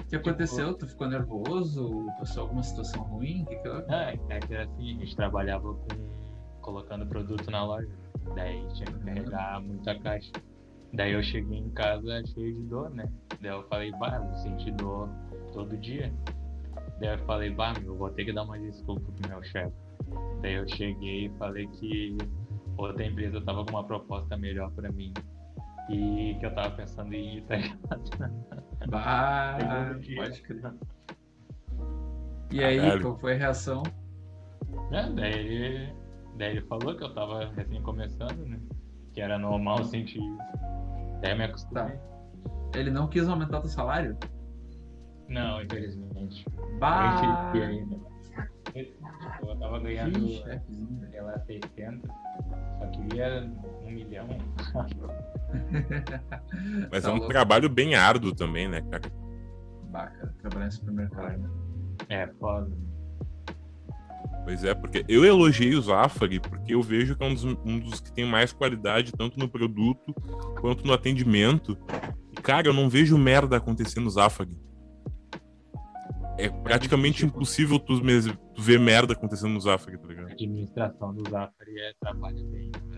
o 0.00 0.08
que 0.08 0.16
aconteceu? 0.16 0.72
Tu 0.74 0.86
ficou 0.86 1.08
nervoso? 1.08 2.06
Passou 2.18 2.44
alguma 2.44 2.62
situação 2.62 3.02
ruim? 3.02 3.42
O 3.42 3.46
que 3.46 3.56
que? 3.56 3.68
Ah, 3.88 4.12
é 4.30 4.38
que 4.40 4.54
era 4.54 4.64
assim, 4.64 4.96
a 4.96 5.00
gente 5.00 5.16
trabalhava 5.16 5.74
com 5.74 5.86
colocando 6.66 7.06
produto 7.06 7.48
na 7.50 7.64
loja. 7.64 7.88
Daí 8.34 8.66
tinha 8.74 8.86
que 8.86 8.98
carregar 9.04 9.62
muita 9.62 9.98
caixa. 10.00 10.32
Daí 10.92 11.12
eu 11.12 11.22
cheguei 11.22 11.58
em 11.58 11.70
casa 11.70 12.22
cheio 12.26 12.54
de 12.54 12.62
dor, 12.62 12.90
né? 12.90 13.08
Daí 13.40 13.52
eu 13.52 13.62
falei, 13.68 13.92
bah, 13.92 14.16
eu 14.16 14.38
senti 14.38 14.70
dor 14.72 15.08
todo 15.52 15.76
dia. 15.78 16.12
Daí 17.00 17.14
eu 17.14 17.18
falei, 17.24 17.50
bah, 17.50 17.72
meu, 17.80 17.92
eu 17.92 17.96
vou 17.96 18.10
ter 18.10 18.24
que 18.24 18.32
dar 18.32 18.42
uma 18.42 18.58
desculpa 18.58 19.12
pro 19.12 19.28
meu 19.28 19.42
chefe. 19.44 19.72
Daí 20.42 20.54
eu 20.54 20.68
cheguei 20.68 21.26
e 21.26 21.38
falei 21.38 21.66
que 21.68 22.16
outra 22.76 23.04
empresa 23.04 23.40
tava 23.40 23.64
com 23.64 23.70
uma 23.70 23.84
proposta 23.84 24.36
melhor 24.36 24.70
pra 24.72 24.90
mim. 24.90 25.14
E 25.88 26.36
que 26.40 26.46
eu 26.46 26.54
tava 26.54 26.70
pensando 26.70 27.14
em 27.14 27.38
ir, 27.38 27.42
tá 27.44 27.56
ligado? 27.56 28.36
Bah, 28.88 29.56
pode 30.16 30.42
crer. 30.42 30.74
E 32.52 32.62
aí, 32.62 32.78
Caralho. 32.78 33.02
qual 33.02 33.18
foi 33.18 33.34
a 33.34 33.36
reação? 33.36 33.82
É, 34.92 35.10
daí, 35.10 35.32
ele, 35.32 35.92
daí 36.36 36.56
ele 36.56 36.66
falou 36.66 36.96
que 36.96 37.04
eu 37.04 37.14
tava 37.14 37.46
recém 37.54 37.80
começando, 37.82 38.44
né? 38.46 38.58
Que 39.12 39.20
era 39.20 39.38
normal 39.38 39.84
sentir 39.84 40.18
isso. 40.20 40.38
Daí 41.22 41.32
eu 41.32 41.36
me 41.38 41.44
acostumei. 41.44 41.98
Ele 42.74 42.90
não 42.90 43.08
quis 43.08 43.28
aumentar 43.28 43.60
teu 43.60 43.70
salário? 43.70 44.16
Não, 45.28 45.62
infelizmente. 45.62 46.44
Bah, 46.78 47.14
Eu 47.54 47.62
ainda. 47.62 47.96
Eu 48.74 49.56
tava 49.58 49.78
ganhando, 49.80 50.28
chefezinho. 50.28 51.08
sei 51.10 51.20
lá, 51.22 51.38
600. 51.40 52.10
Só 52.78 52.86
queria 52.88 53.50
um 53.82 53.90
milhão. 53.90 54.26
Mas 56.90 57.02
Tá 57.02 57.08
é 57.08 57.12
um 57.12 57.16
louco. 57.16 57.28
trabalho 57.32 57.68
bem 57.70 57.94
árduo 57.94 58.34
também, 58.34 58.68
né, 58.68 58.82
cara? 58.82 59.10
Bah, 59.90 60.06
cara, 60.08 60.34
trabalhar 60.40 60.66
em 60.66 60.70
supermercado. 60.70 61.38
né? 61.38 61.48
É, 62.10 62.26
foda. 62.38 62.70
Pois 64.46 64.62
é, 64.62 64.72
porque 64.76 65.04
eu 65.08 65.24
elogiei 65.24 65.74
o 65.74 65.82
Zafari 65.82 66.38
porque 66.38 66.72
eu 66.72 66.80
vejo 66.80 67.16
que 67.16 67.24
é 67.24 67.26
um 67.26 67.34
dos, 67.34 67.42
um 67.44 67.80
dos 67.80 67.98
que 67.98 68.12
tem 68.12 68.24
mais 68.24 68.52
qualidade, 68.52 69.10
tanto 69.10 69.36
no 69.40 69.48
produto 69.48 70.14
quanto 70.60 70.86
no 70.86 70.92
atendimento. 70.92 71.76
E, 72.30 72.40
cara, 72.40 72.68
eu 72.68 72.72
não 72.72 72.88
vejo 72.88 73.18
merda 73.18 73.56
acontecendo 73.56 74.04
no 74.04 74.10
Zafari. 74.10 74.56
É 76.38 76.48
praticamente 76.48 77.18
tipo- 77.24 77.36
impossível 77.38 77.78
tu, 77.78 78.00
tu 78.54 78.62
ver 78.62 78.78
merda 78.78 79.14
acontecendo 79.14 79.52
no 79.54 79.60
Zafari, 79.60 79.98
tá 79.98 80.04
A 80.04 80.08
ligado? 80.08 80.30
administração 80.30 81.12
do 81.12 81.28
Zafari 81.28 81.78
é, 81.80 81.92
trabalha 82.00 82.44
bem, 82.44 82.70
na 82.88 82.95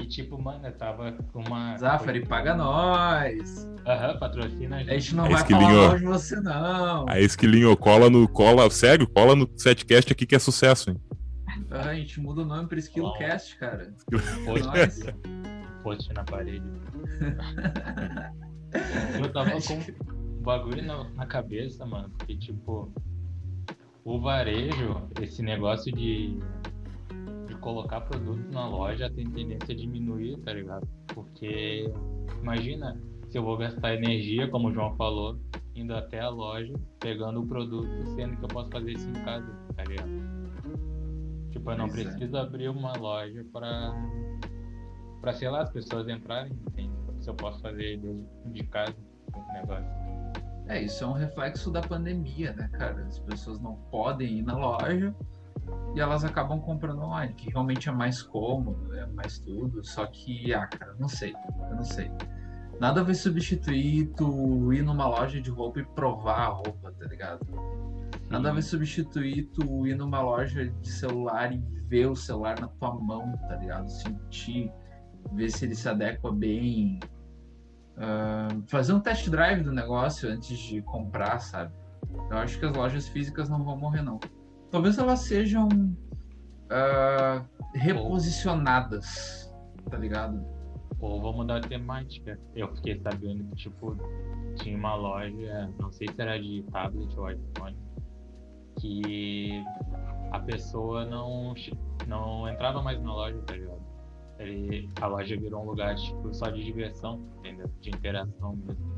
E 0.00 0.06
tipo, 0.06 0.40
mano, 0.40 0.66
eu 0.66 0.72
tava 0.72 1.12
com 1.32 1.40
uma. 1.40 1.76
Zafari, 1.78 2.26
paga 2.26 2.54
nós! 2.56 3.68
Aham, 3.86 4.18
patrocina 4.18 4.76
a 4.76 4.78
A 4.80 4.82
gente. 4.82 5.00
gente 5.00 5.14
não 5.14 5.26
É 5.26 5.30
vai 5.30 5.40
esquilinho, 5.40 5.68
falar 5.68 5.88
mal 5.88 5.98
de 5.98 6.04
você, 6.04 6.40
não. 6.40 7.06
Aí, 7.08 7.24
Esquilinho, 7.24 7.76
cola 7.76 8.10
no. 8.10 8.28
Cola, 8.28 8.68
sério, 8.70 9.08
cola 9.08 9.36
no 9.36 9.48
setcast 9.56 10.12
aqui 10.12 10.26
que 10.26 10.34
é 10.34 10.38
sucesso, 10.38 10.90
hein? 10.90 11.00
Ah, 11.70 11.90
a 11.90 11.94
gente 11.94 12.20
muda 12.20 12.42
o 12.42 12.44
nome 12.44 12.68
pra 12.68 12.78
SkillCast, 12.78 13.56
cara. 13.58 13.92
Post, 14.44 14.66
Nós. 14.66 15.00
post 15.82 16.12
na 16.12 16.24
parede. 16.24 16.64
Eu 19.22 19.32
tava 19.32 19.50
com 19.52 19.74
um 19.74 20.42
bagulho 20.42 20.84
na, 20.84 21.04
na 21.10 21.26
cabeça, 21.26 21.86
mano. 21.86 22.10
Porque, 22.18 22.36
tipo, 22.36 22.92
o 24.04 24.20
varejo, 24.20 25.08
esse 25.20 25.42
negócio 25.42 25.92
de 25.92 26.38
colocar 27.64 28.02
produto 28.02 28.46
na 28.52 28.68
loja 28.68 29.10
tem 29.10 29.28
tendência 29.30 29.74
a 29.74 29.76
diminuir, 29.76 30.36
tá 30.40 30.52
ligado? 30.52 30.86
Porque, 31.08 31.90
imagina, 32.42 33.00
se 33.30 33.38
eu 33.38 33.42
vou 33.42 33.56
gastar 33.56 33.94
energia, 33.94 34.46
como 34.48 34.68
o 34.68 34.72
João 34.72 34.94
falou, 34.96 35.40
indo 35.74 35.94
até 35.94 36.20
a 36.20 36.28
loja, 36.28 36.74
pegando 37.00 37.40
o 37.40 37.46
produto, 37.46 37.88
sendo 38.14 38.36
que 38.36 38.44
eu 38.44 38.48
posso 38.48 38.70
fazer 38.70 38.92
isso 38.92 39.08
em 39.08 39.14
casa, 39.24 39.50
tá 39.74 39.82
ligado? 39.84 40.10
Tipo, 41.50 41.70
eu 41.70 41.78
não 41.78 41.88
Pois 41.88 42.00
é. 42.00 42.04
preciso 42.10 42.36
abrir 42.36 42.68
uma 42.68 42.92
loja 42.98 43.44
pra, 43.50 43.94
pra, 45.22 45.32
sei 45.32 45.48
lá, 45.48 45.62
as 45.62 45.70
pessoas 45.70 46.06
entrarem, 46.06 46.52
entende? 46.68 46.92
Se 47.20 47.30
eu 47.30 47.34
posso 47.34 47.60
fazer 47.62 47.98
de 48.46 48.62
casa 48.64 48.94
o 49.34 49.52
negócio. 49.54 50.04
É, 50.68 50.82
isso 50.82 51.02
é 51.02 51.06
um 51.06 51.12
reflexo 51.12 51.70
da 51.70 51.80
pandemia, 51.80 52.52
né, 52.52 52.68
cara? 52.72 53.04
As 53.06 53.18
pessoas 53.20 53.58
não 53.58 53.76
podem 53.90 54.38
ir 54.38 54.42
na 54.42 54.56
loja 54.56 55.14
e 55.94 56.00
elas 56.00 56.24
acabam 56.24 56.60
comprando 56.60 57.02
online, 57.02 57.34
que 57.34 57.50
realmente 57.50 57.88
é 57.88 57.92
mais 57.92 58.22
cômodo, 58.22 58.94
é 58.94 59.06
mais 59.06 59.38
tudo. 59.38 59.84
Só 59.84 60.06
que, 60.06 60.52
ah, 60.52 60.66
cara, 60.66 60.94
não 60.98 61.08
sei, 61.08 61.34
eu 61.70 61.76
não 61.76 61.84
sei. 61.84 62.10
Nada 62.80 63.04
vai 63.04 63.14
substituir 63.14 64.06
tu 64.16 64.72
ir 64.72 64.82
numa 64.82 65.06
loja 65.06 65.40
de 65.40 65.50
roupa 65.50 65.80
e 65.80 65.84
provar 65.84 66.40
a 66.40 66.48
roupa, 66.48 66.92
tá 66.92 67.06
ligado? 67.06 67.46
Nada 68.28 68.52
vai 68.52 68.62
substituir 68.62 69.44
tu 69.54 69.86
ir 69.86 69.94
numa 69.94 70.20
loja 70.20 70.68
de 70.68 70.88
celular 70.88 71.52
e 71.52 71.58
ver 71.86 72.06
o 72.06 72.16
celular 72.16 72.58
na 72.58 72.66
tua 72.66 72.94
mão, 72.94 73.36
tá 73.48 73.56
ligado? 73.56 73.88
Sentir, 73.88 74.72
ver 75.32 75.50
se 75.50 75.64
ele 75.64 75.76
se 75.76 75.88
adequa 75.88 76.32
bem. 76.32 76.98
Ah, 77.96 78.48
fazer 78.66 78.92
um 78.92 79.00
test 79.00 79.28
drive 79.30 79.62
do 79.62 79.72
negócio 79.72 80.28
antes 80.28 80.58
de 80.58 80.82
comprar, 80.82 81.38
sabe? 81.38 81.72
Eu 82.30 82.38
acho 82.38 82.58
que 82.58 82.66
as 82.66 82.74
lojas 82.74 83.08
físicas 83.08 83.48
não 83.48 83.62
vão 83.62 83.76
morrer, 83.76 84.02
não. 84.02 84.18
Talvez 84.74 84.98
elas 84.98 85.20
sejam 85.20 85.68
ah, 86.68 87.44
reposicionadas, 87.76 89.54
tá 89.88 89.96
ligado? 89.96 90.44
Ou 90.98 91.20
vou 91.20 91.32
mudar 91.32 91.58
a 91.58 91.60
temática. 91.60 92.40
Eu 92.56 92.74
fiquei 92.74 92.98
sabendo 92.98 93.44
que, 93.50 93.54
tipo, 93.54 93.96
tinha 94.56 94.76
uma 94.76 94.96
loja, 94.96 95.72
não 95.78 95.92
sei 95.92 96.08
se 96.08 96.20
era 96.20 96.40
de 96.40 96.64
tablet 96.72 97.16
ou 97.16 97.30
iPhone, 97.30 97.78
que 98.80 99.64
a 100.32 100.40
pessoa 100.40 101.04
não, 101.04 101.54
não 102.08 102.48
entrava 102.48 102.82
mais 102.82 103.00
na 103.00 103.14
loja, 103.14 103.40
tá 103.46 103.54
ligado? 103.54 103.80
ele, 104.40 104.90
a 105.00 105.06
loja 105.06 105.36
virou 105.36 105.62
um 105.62 105.66
lugar 105.66 105.94
tipo, 105.94 106.34
só 106.34 106.50
de 106.50 106.64
diversão, 106.64 107.24
entendeu? 107.38 107.70
De 107.80 107.90
interação 107.90 108.56
mesmo. 108.56 108.92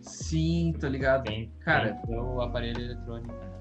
Sim, 0.00 0.72
tô 0.80 0.88
ligado. 0.88 1.24
Tem, 1.24 1.52
Cara, 1.60 1.96
tem 1.96 2.18
o 2.18 2.40
aparelho 2.40 2.80
eletrônico. 2.80 3.30
Né? 3.30 3.51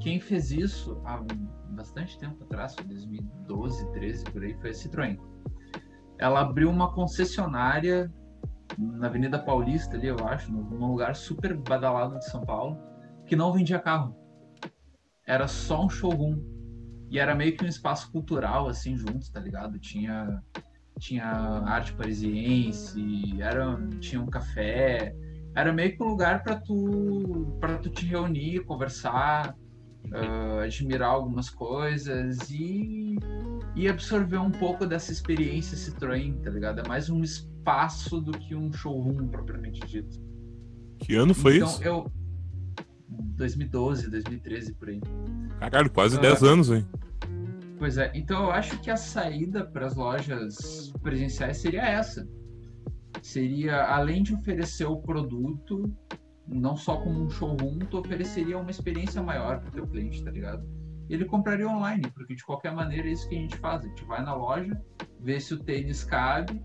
Quem 0.00 0.18
fez 0.18 0.50
isso 0.50 1.00
há 1.04 1.22
bastante 1.70 2.18
tempo 2.18 2.42
atrás, 2.44 2.74
foi 2.74 2.84
2012, 2.84 3.92
13 3.92 4.24
por 4.24 4.42
aí, 4.42 4.54
foi 4.54 4.70
a 4.70 4.72
Citroën. 4.72 5.18
Ela 6.18 6.40
abriu 6.40 6.70
uma 6.70 6.92
concessionária 6.92 8.12
na 8.78 9.06
Avenida 9.06 9.38
Paulista 9.38 9.96
ali, 9.96 10.06
eu 10.06 10.16
acho, 10.26 10.52
num 10.52 10.90
lugar 10.90 11.14
super 11.14 11.56
badalado 11.56 12.18
de 12.18 12.24
São 12.26 12.42
Paulo, 12.42 12.78
que 13.26 13.36
não 13.36 13.52
vendia 13.52 13.78
carro. 13.78 14.16
Era 15.26 15.46
só 15.46 15.84
um 15.84 15.88
showroom. 15.88 16.42
E 17.10 17.18
era 17.18 17.34
meio 17.34 17.56
que 17.56 17.64
um 17.64 17.68
espaço 17.68 18.10
cultural, 18.12 18.68
assim, 18.68 18.96
juntos, 18.96 19.28
tá 19.30 19.40
ligado? 19.40 19.78
Tinha, 19.78 20.42
tinha 20.98 21.26
arte 21.26 21.92
parisiense, 21.92 23.40
era, 23.40 23.76
tinha 23.98 24.20
um 24.22 24.26
café. 24.26 25.14
Era 25.54 25.72
meio 25.72 25.96
que 25.96 26.02
um 26.02 26.08
lugar 26.08 26.44
para 26.44 26.56
tu, 26.56 27.56
pra 27.58 27.78
tu 27.78 27.90
te 27.90 28.06
reunir, 28.06 28.64
conversar, 28.64 29.56
uh, 30.06 30.60
admirar 30.64 31.10
algumas 31.10 31.50
coisas 31.50 32.50
e, 32.50 33.16
e 33.74 33.88
absorver 33.88 34.38
um 34.38 34.50
pouco 34.50 34.86
dessa 34.86 35.12
experiência 35.12 35.76
Citroën, 35.76 36.40
tá 36.42 36.50
ligado? 36.50 36.80
É 36.80 36.88
mais 36.88 37.10
um 37.10 37.22
espaço 37.22 38.20
do 38.20 38.32
que 38.32 38.54
um 38.54 38.72
showroom 38.72 39.28
propriamente 39.28 39.80
dito. 39.86 40.20
Que 40.98 41.14
ano 41.14 41.34
foi 41.34 41.56
então, 41.56 41.68
isso? 41.68 41.82
Eu, 41.82 42.12
2012, 43.08 44.10
2013, 44.10 44.74
por 44.74 44.88
aí. 44.88 45.00
Caralho, 45.58 45.90
quase 45.90 46.16
Ah. 46.18 46.20
10 46.20 46.42
anos, 46.42 46.70
hein? 46.70 46.86
Pois 47.78 47.96
é, 47.96 48.12
então 48.14 48.44
eu 48.44 48.50
acho 48.50 48.78
que 48.80 48.90
a 48.90 48.96
saída 48.96 49.64
para 49.64 49.86
as 49.86 49.96
lojas 49.96 50.92
presenciais 51.02 51.56
seria 51.56 51.82
essa. 51.82 52.28
Seria, 53.22 53.84
além 53.84 54.22
de 54.22 54.34
oferecer 54.34 54.84
o 54.84 54.96
produto, 54.96 55.90
não 56.50 56.76
só 56.76 56.96
como 56.96 57.22
um 57.22 57.30
showroom, 57.30 57.78
tu 57.78 57.98
ofereceria 57.98 58.58
uma 58.58 58.70
experiência 58.70 59.22
maior 59.22 59.60
para 59.60 59.68
o 59.68 59.72
teu 59.72 59.86
cliente, 59.86 60.22
tá 60.24 60.30
ligado? 60.30 60.66
Ele 61.08 61.24
compraria 61.24 61.68
online, 61.68 62.10
porque 62.10 62.34
de 62.34 62.44
qualquer 62.44 62.72
maneira 62.72 63.08
é 63.08 63.12
isso 63.12 63.28
que 63.28 63.36
a 63.36 63.38
gente 63.38 63.56
faz. 63.56 63.84
A 63.84 63.88
gente 63.88 64.04
vai 64.04 64.22
na 64.22 64.34
loja, 64.34 64.80
vê 65.20 65.40
se 65.40 65.54
o 65.54 65.58
tênis 65.58 66.04
cabe 66.04 66.62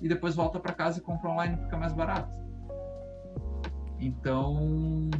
e 0.00 0.08
depois 0.08 0.34
volta 0.34 0.58
para 0.58 0.72
casa 0.72 0.98
e 0.98 1.02
compra 1.02 1.30
online 1.30 1.56
porque 1.56 1.74
é 1.74 1.78
mais 1.78 1.92
barato. 1.92 2.32
Então, 3.98 5.10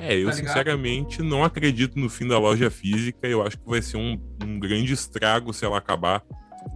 É, 0.00 0.16
eu 0.16 0.26
Tá 0.26 0.32
sinceramente 0.32 1.22
não 1.22 1.44
acredito 1.44 1.98
no 1.98 2.08
fim 2.08 2.26
da 2.26 2.38
loja 2.38 2.70
física. 2.70 3.26
Eu 3.26 3.42
acho 3.42 3.58
que 3.58 3.68
vai 3.68 3.82
ser 3.82 3.96
um, 3.96 4.20
um 4.44 4.58
grande 4.58 4.92
estrago 4.92 5.52
se 5.52 5.64
ela 5.64 5.78
acabar. 5.78 6.24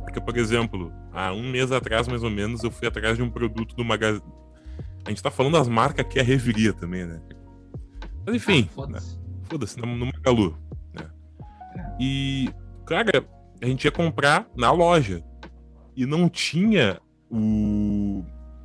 Porque, 0.05 0.21
por 0.21 0.37
exemplo, 0.37 0.93
há 1.13 1.33
um 1.33 1.49
mês 1.49 1.71
atrás, 1.71 2.07
mais 2.09 2.23
ou 2.23 2.31
menos, 2.31 2.63
eu 2.63 2.71
fui 2.71 2.87
atrás 2.87 3.17
de 3.17 3.23
um 3.23 3.31
produto 3.31 3.75
do 3.77 3.85
magazine. 3.85 4.25
A 5.05 5.11
gente 5.11 5.23
tá 5.23 5.31
falando 5.31 5.55
das 5.55 5.69
marcas 5.69 6.07
que 6.07 6.19
é 6.19 6.23
reviria 6.23 6.73
também, 6.73 7.05
né? 7.07 7.21
Mas 8.27 8.37
enfim, 8.37 8.69
ah, 8.71 8.75
foda-se. 8.75 9.21
foda-se, 9.45 9.79
no, 9.81 9.87
no 9.87 10.07
Magalu. 10.07 10.57
Né? 10.95 11.11
E, 11.99 12.49
cara, 12.87 13.25
a 13.61 13.67
gente 13.67 13.85
ia 13.85 13.91
comprar 13.91 14.47
na 14.57 14.71
loja. 14.71 15.23
E 15.97 16.07
não 16.07 16.29
tinha 16.29 17.01
o, 17.31 18.25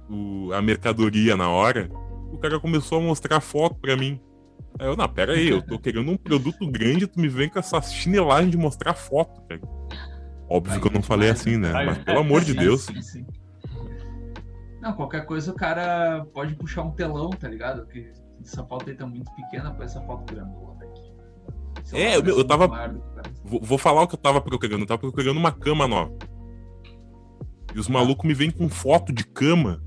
o- 0.10 0.54
a 0.54 0.62
mercadoria 0.62 1.36
na 1.36 1.50
hora. 1.50 1.90
O 2.32 2.38
cara 2.38 2.60
começou 2.60 3.00
a 3.00 3.02
mostrar 3.02 3.40
foto 3.42 3.76
pra 3.76 3.98
mim. 3.98 4.20
Aí 4.80 4.88
eu, 4.88 4.96
não, 4.96 5.10
pera 5.10 5.34
aí, 5.34 5.48
eu 5.50 5.62
tô 5.62 5.80
querendo 5.80 6.12
um 6.12 6.18
produto 6.18 6.70
grande, 6.70 7.08
tu 7.08 7.20
me 7.20 7.28
vem 7.28 7.50
com 7.50 7.58
essa 7.58 7.82
chinelagem 7.82 8.50
de 8.52 8.58
mostrar 8.58 8.94
foto, 8.94 9.42
cara. 9.48 9.60
Óbvio 10.50 10.80
que 10.80 10.88
eu 10.88 10.92
não 10.92 11.02
falei 11.02 11.30
assim, 11.30 11.58
né? 11.58 11.72
Mas 11.74 11.98
pelo 12.00 12.20
amor 12.20 12.42
de 12.44 12.54
Deus. 12.56 12.84
sim, 12.86 13.02
sim. 13.02 13.26
Não, 14.82 14.94
qualquer 14.94 15.26
coisa 15.26 15.52
o 15.52 15.56
cara 15.56 16.26
pode 16.34 16.56
puxar 16.56 16.84
um 16.84 16.92
telão, 16.92 17.30
tá 17.32 17.48
ligado? 17.48 17.84
Porque 17.84 18.12
essa 18.42 18.64
foto 18.66 18.90
aí 18.90 18.96
tá 18.96 19.06
muito 19.08 19.30
pequena 19.36 19.72
pra 19.74 19.86
essa 19.86 20.00
foto 20.02 20.32
grandona 20.32 20.84
aqui. 20.86 21.14
Sei 21.84 22.02
É, 22.02 22.10
lá, 22.10 22.24
eu- 22.26 22.38
eu 22.40 22.44
tava-. 22.46 22.68
Vou, 23.44 23.62
vou 23.62 23.78
falar 23.78 24.04
o 24.04 24.08
que 24.08 24.16
eu 24.16 24.20
tava 24.20 24.40
procurando. 24.42 24.82
Eu 24.82 24.86
tava 24.88 25.00
procurando 25.00 25.38
uma 25.38 25.52
cama 25.52 25.88
nova. 25.88 26.14
E 27.76 27.80
os 27.80 27.88
malucos 27.88 28.26
me 28.28 28.34
vêm 28.34 28.50
com 28.52 28.70
foto 28.70 29.12
de 29.14 29.24
cama. 29.26 29.82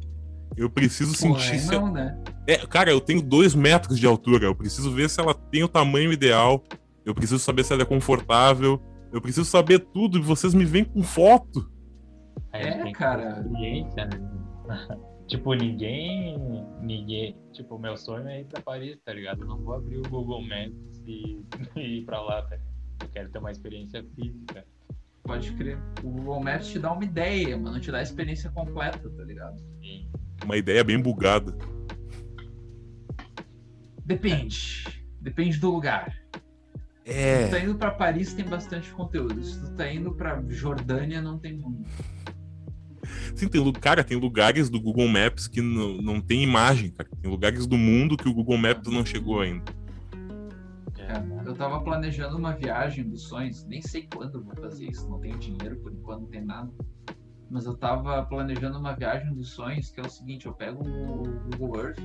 Eu 0.56 0.68
preciso 0.68 1.16
Porra, 1.16 1.40
sentir 1.40 1.52
aí 1.52 1.58
se. 1.60 1.70
não, 1.70 1.92
né? 1.92 2.18
É, 2.46 2.56
cara, 2.66 2.90
eu 2.90 3.00
tenho 3.00 3.22
dois 3.22 3.54
metros 3.54 3.98
de 3.98 4.06
altura. 4.06 4.46
Eu 4.46 4.54
preciso 4.54 4.90
ver 4.92 5.08
se 5.08 5.20
ela 5.20 5.32
tem 5.34 5.62
o 5.62 5.68
tamanho 5.68 6.12
ideal. 6.12 6.62
Eu 7.04 7.14
preciso 7.14 7.38
saber 7.38 7.64
se 7.64 7.72
ela 7.72 7.82
é 7.82 7.86
confortável. 7.86 8.80
Eu 9.12 9.20
preciso 9.20 9.44
saber 9.48 9.78
tudo. 9.92 10.18
E 10.18 10.22
vocês 10.22 10.52
me 10.54 10.64
vêm 10.64 10.84
com 10.84 11.02
foto. 11.02 11.70
É, 12.52 12.90
cara. 12.92 13.42
né? 13.42 13.84
tipo, 15.26 15.54
ninguém. 15.54 16.38
Ninguém. 16.80 17.36
Tipo, 17.52 17.78
meu 17.78 17.96
sonho 17.96 18.28
é 18.28 18.40
ir 18.40 18.44
pra 18.46 18.60
Paris, 18.62 18.98
tá 19.04 19.12
ligado? 19.12 19.42
Eu 19.42 19.46
não 19.48 19.58
vou 19.58 19.74
abrir 19.74 19.98
o 19.98 20.02
Google 20.08 20.42
Maps 20.42 21.02
e, 21.06 21.40
e 21.76 21.98
ir 21.98 22.04
pra 22.04 22.20
lá, 22.20 22.42
tá 22.42 22.56
ligado? 22.56 22.70
Eu 23.02 23.08
quero 23.08 23.30
ter 23.30 23.38
uma 23.38 23.50
experiência 23.50 24.04
física. 24.14 24.64
Pode 25.22 25.52
crer. 25.52 25.78
O 26.02 26.10
Google 26.10 26.40
Maps 26.42 26.68
te 26.68 26.78
dá 26.78 26.92
uma 26.92 27.04
ideia, 27.04 27.56
mas 27.56 27.72
não 27.72 27.80
te 27.80 27.90
dá 27.92 27.98
a 27.98 28.02
experiência 28.02 28.50
completa, 28.50 29.08
tá 29.10 29.22
ligado? 29.22 29.62
E 29.82 30.06
Uma 30.44 30.56
ideia 30.56 30.82
bem 30.82 31.00
bugada. 31.00 31.54
Depende. 34.04 34.84
Depende 35.20 35.58
do 35.58 35.70
lugar. 35.70 36.10
Se 37.04 37.12
tu 37.12 37.16
É. 37.18 37.48
tá 37.48 37.58
indo 37.60 37.74
pra 37.76 37.90
Paris, 37.90 38.32
tem 38.34 38.44
bastante 38.44 38.90
conteúdo. 38.92 39.42
Se 39.42 39.60
tu 39.60 39.74
tá 39.74 39.90
indo 39.92 40.12
pra 40.14 40.40
Jordânia, 40.48 41.20
não 41.20 41.38
tem 41.38 41.54
muito. 41.54 41.88
Sim, 43.34 43.48
tem, 43.48 43.72
cara, 43.72 44.04
tem 44.04 44.16
lugares 44.16 44.68
do 44.68 44.80
Google 44.80 45.08
Maps 45.08 45.46
que 45.46 45.60
não, 45.60 45.94
não 46.02 46.20
tem 46.20 46.42
imagem, 46.42 46.90
cara. 46.90 47.08
Tem 47.20 47.30
lugares 47.30 47.66
do 47.66 47.76
mundo 47.76 48.16
que 48.16 48.28
o 48.28 48.34
Google 48.34 48.58
Maps 48.58 48.90
não 48.90 49.04
chegou 49.04 49.40
ainda. 49.40 49.72
É, 50.98 51.48
eu 51.48 51.54
tava 51.54 51.80
planejando 51.80 52.36
uma 52.36 52.52
viagem 52.52 53.08
dos 53.08 53.22
sonhos, 53.22 53.64
nem 53.64 53.82
sei 53.82 54.08
quando 54.14 54.36
eu 54.36 54.44
vou 54.44 54.54
fazer 54.54 54.86
isso, 54.86 55.08
não 55.08 55.18
tenho 55.18 55.38
dinheiro 55.38 55.76
por 55.76 55.92
enquanto, 55.92 56.20
não 56.20 56.28
tem 56.28 56.44
nada. 56.44 56.70
Mas 57.50 57.66
eu 57.66 57.76
tava 57.76 58.22
planejando 58.26 58.78
uma 58.78 58.94
viagem 58.94 59.34
dos 59.34 59.50
sonhos, 59.50 59.90
que 59.90 60.00
é 60.00 60.04
o 60.04 60.08
seguinte, 60.08 60.46
eu 60.46 60.54
pego 60.54 60.84
o 60.84 61.24
Google 61.56 61.80
Earth 61.80 61.98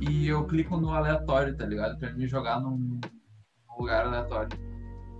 e 0.00 0.26
eu 0.28 0.46
clico 0.46 0.78
no 0.78 0.90
aleatório, 0.90 1.54
tá 1.54 1.66
ligado? 1.66 1.98
Pra 1.98 2.12
me 2.12 2.26
jogar 2.26 2.60
num 2.60 2.98
lugar 3.78 4.06
aleatório. 4.06 4.58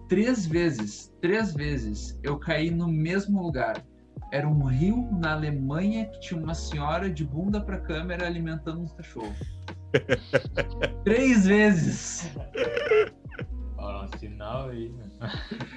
Três 0.09 0.47
vezes, 0.47 1.13
três 1.21 1.53
vezes 1.53 2.19
eu 2.23 2.39
caí 2.39 2.71
no 2.71 2.89
mesmo 2.89 3.43
lugar. 3.43 3.85
Era 4.33 4.49
um 4.49 4.65
rio 4.65 5.09
na 5.13 5.33
Alemanha 5.33 6.07
que 6.07 6.21
tinha 6.21 6.41
uma 6.43 6.55
senhora 6.55 7.09
de 7.09 7.25
bunda 7.25 7.61
pra 7.61 7.79
câmera 7.79 8.27
alimentando 8.27 8.81
uns 8.81 8.93
cachorros. 8.93 9.37
Três 11.05 11.47
vezes! 11.47 12.31
Ó, 13.79 14.05
um 14.05 14.19
sinal 14.19 14.69
aí, 14.71 14.89
né? 14.91 15.05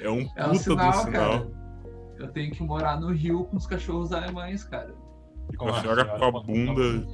É 0.02 0.10
um 0.10 0.28
É 0.36 0.46
um 0.46 0.50
puta 0.52 0.60
sinal, 0.64 0.92
do 0.92 0.98
sinal. 0.98 1.12
cara. 1.12 1.52
Eu 2.18 2.28
tenho 2.32 2.52
que 2.52 2.64
morar 2.64 3.00
no 3.00 3.12
Rio 3.14 3.46
com 3.46 3.56
os 3.58 3.66
cachorros 3.68 4.12
alemães, 4.12 4.64
cara. 4.64 4.94
E 5.54 5.56
com 5.56 5.66
Com 5.68 5.72
a 5.74 5.78
a 5.78 5.82
senhora 5.82 6.04
senhora 6.04 6.20
com 6.32 6.38
a 6.38 6.44
bunda. 6.44 7.08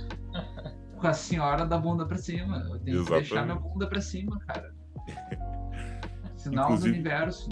Com 0.98 1.08
a 1.08 1.14
senhora 1.14 1.66
da 1.66 1.78
bunda 1.78 2.06
pra 2.06 2.18
cima. 2.18 2.58
Eu 2.70 2.80
tenho 2.80 3.04
que 3.04 3.12
deixar 3.12 3.36
Exatamente. 3.36 3.46
minha 3.46 3.56
bunda 3.74 3.88
pra 3.88 4.02
cima, 4.02 4.40
cara. 4.48 4.74
Sinal 6.38 6.66
Inclusive- 6.66 6.90
do 6.90 6.94
universo. 6.96 7.50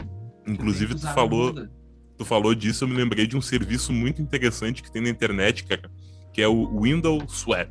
Inclusive, 0.48 0.96
tu 0.96 1.08
falou, 1.13 1.54
bunda. 1.54 1.72
Tu 2.17 2.26
falou 2.26 2.54
disso, 2.56 2.84
eu 2.84 2.88
me 2.88 2.95
lembrei 2.95 3.26
de 3.28 3.36
um 3.38 3.41
serviço 3.41 3.91
muito 3.93 4.21
interessante 4.21 4.82
que 4.84 4.91
tem 4.91 5.02
na 5.02 5.10
internet, 5.10 5.63
cara, 5.65 5.89
que 6.32 6.41
é 6.41 6.47
o 6.47 6.80
Window 6.82 7.21
Swap. 7.28 7.69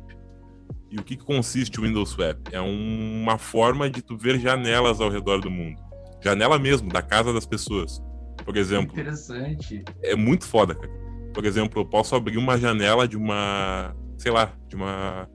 E 0.91 0.97
o 0.99 1.03
que, 1.03 1.15
que 1.17 1.23
consiste 1.25 1.79
o 1.79 1.83
Window 1.83 2.05
Swap? 2.05 2.37
É 2.51 2.61
um- 2.61 3.21
uma 3.23 3.37
forma 3.37 3.89
de 3.89 4.01
tu 4.01 4.15
ver 4.17 4.39
janelas 4.39 5.01
ao 5.01 5.09
redor 5.09 5.39
do 5.41 5.49
mundo. 5.49 5.81
Janela 6.21 6.57
mesmo, 6.59 6.89
da 6.89 7.01
casa 7.01 7.33
das 7.33 7.45
pessoas. 7.45 8.01
Por 8.45 8.55
exemplo, 8.57 8.93
Interessante. 8.93 9.83
é 10.03 10.15
muito 10.15 10.45
foda, 10.45 10.75
cara. 10.75 10.91
Por 11.33 11.45
exemplo, 11.45 11.81
eu 11.81 11.85
posso 11.85 12.15
abrir 12.15 12.37
uma 12.37 12.57
janela 12.57 13.07
de 13.07 13.17
uma, 13.17 13.95
sei 14.17 14.31
lá, 14.31 14.53
de 14.69 14.75
uma 14.75 15.27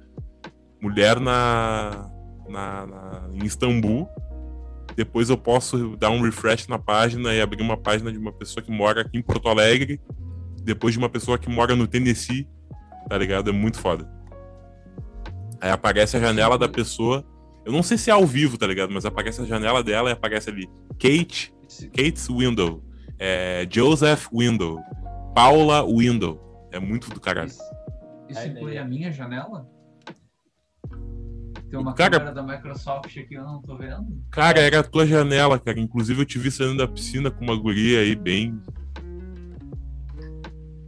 mulher 0.81 1.18
na, 1.18 2.09
na, 2.49 2.87
na- 2.87 3.29
em 3.33 3.44
Istambul. 3.44 4.09
Depois 4.99 5.31
eu 5.31 5.39
posso 5.39 5.97
dar 5.97 6.11
um 6.11 6.21
refresh 6.21 6.67
na 6.67 6.77
página 6.77 7.33
e 7.33 7.41
abrir 7.41 7.63
uma 7.63 7.77
página 7.77 8.11
de 8.11 8.19
uma 8.19 8.33
pessoa 8.33 8.61
que 8.61 8.73
mora 8.73 9.03
aqui 9.03 9.17
em 9.17 9.23
Porto 9.23 9.49
Alegre. 9.49 10.01
Depois 10.65 10.93
de 10.93 10.99
uma 10.99 11.09
pessoa 11.09 11.39
que 11.39 11.49
mora 11.49 11.77
no 11.77 11.87
Tennessee. 11.87 12.49
Tá 13.09 13.17
ligado? 13.17 13.49
É 13.49 13.53
muito 13.53 13.79
foda. 13.79 14.11
Aí 15.61 15.71
aparece 15.71 16.17
a 16.17 16.21
janela 16.21 16.59
da 16.59 16.69
pessoa. 16.69 17.25
Eu 17.65 17.71
não 17.71 17.81
sei 17.81 17.97
se 17.97 18.11
é 18.11 18.13
ao 18.13 18.27
vivo, 18.27 18.59
tá 18.59 18.67
ligado? 18.67 18.93
Mas 18.93 19.07
aparece 19.07 19.41
a 19.41 19.45
janela 19.45 19.85
dela 19.85 20.11
e 20.11 20.13
aparece 20.13 20.51
ali 20.51 20.69
Kate 20.99 21.55
Kate's 21.95 22.29
Window, 22.29 22.83
é, 23.21 23.69
Joseph 23.71 24.27
Window, 24.33 24.81
Paula 25.33 25.87
Window. 25.87 26.69
É 26.73 26.81
muito 26.81 27.09
do 27.09 27.21
caralho. 27.21 27.47
Isso, 27.47 27.63
isso 28.31 28.47
inclui 28.49 28.77
a 28.79 28.85
minha 28.85 29.13
janela? 29.13 29.65
Tem 31.71 31.79
uma 31.79 31.93
Cara- 31.95 32.19
câmera 32.19 32.35
da 32.35 32.43
Microsoft 32.43 33.07
aqui 33.07 33.25
que 33.25 33.35
eu 33.35 33.43
não 33.45 33.61
tô 33.61 33.77
vendo? 33.77 34.07
Cara, 34.31 34.59
era 34.61 34.81
a 34.81 34.83
tua 34.83 35.07
janela, 35.07 35.59
cara. 35.59 35.79
Inclusive 35.79 36.23
eu 36.23 36.27
te 36.27 36.39
vi 36.39 36.51
saindo 36.51 36.79
da 36.79 36.89
piscina 36.89 37.31
com 37.31 37.45
uma 37.45 37.55
guria 37.57 38.01
aí 38.01 38.15
bem. 38.17 38.59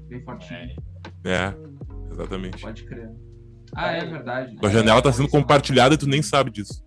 Bem 0.08 0.22
fortinho. 0.24 0.74
É, 1.24 1.54
exatamente. 2.10 2.62
Pode 2.62 2.84
crer. 2.84 3.10
Ah, 3.74 3.92
é 3.92 4.04
verdade. 4.04 4.56
Tua 4.56 4.70
janela 4.70 5.02
tá 5.02 5.12
sendo 5.12 5.28
compartilhada 5.28 5.94
e 5.94 5.98
tu 5.98 6.08
nem 6.08 6.22
sabe 6.22 6.50
disso. 6.50 6.82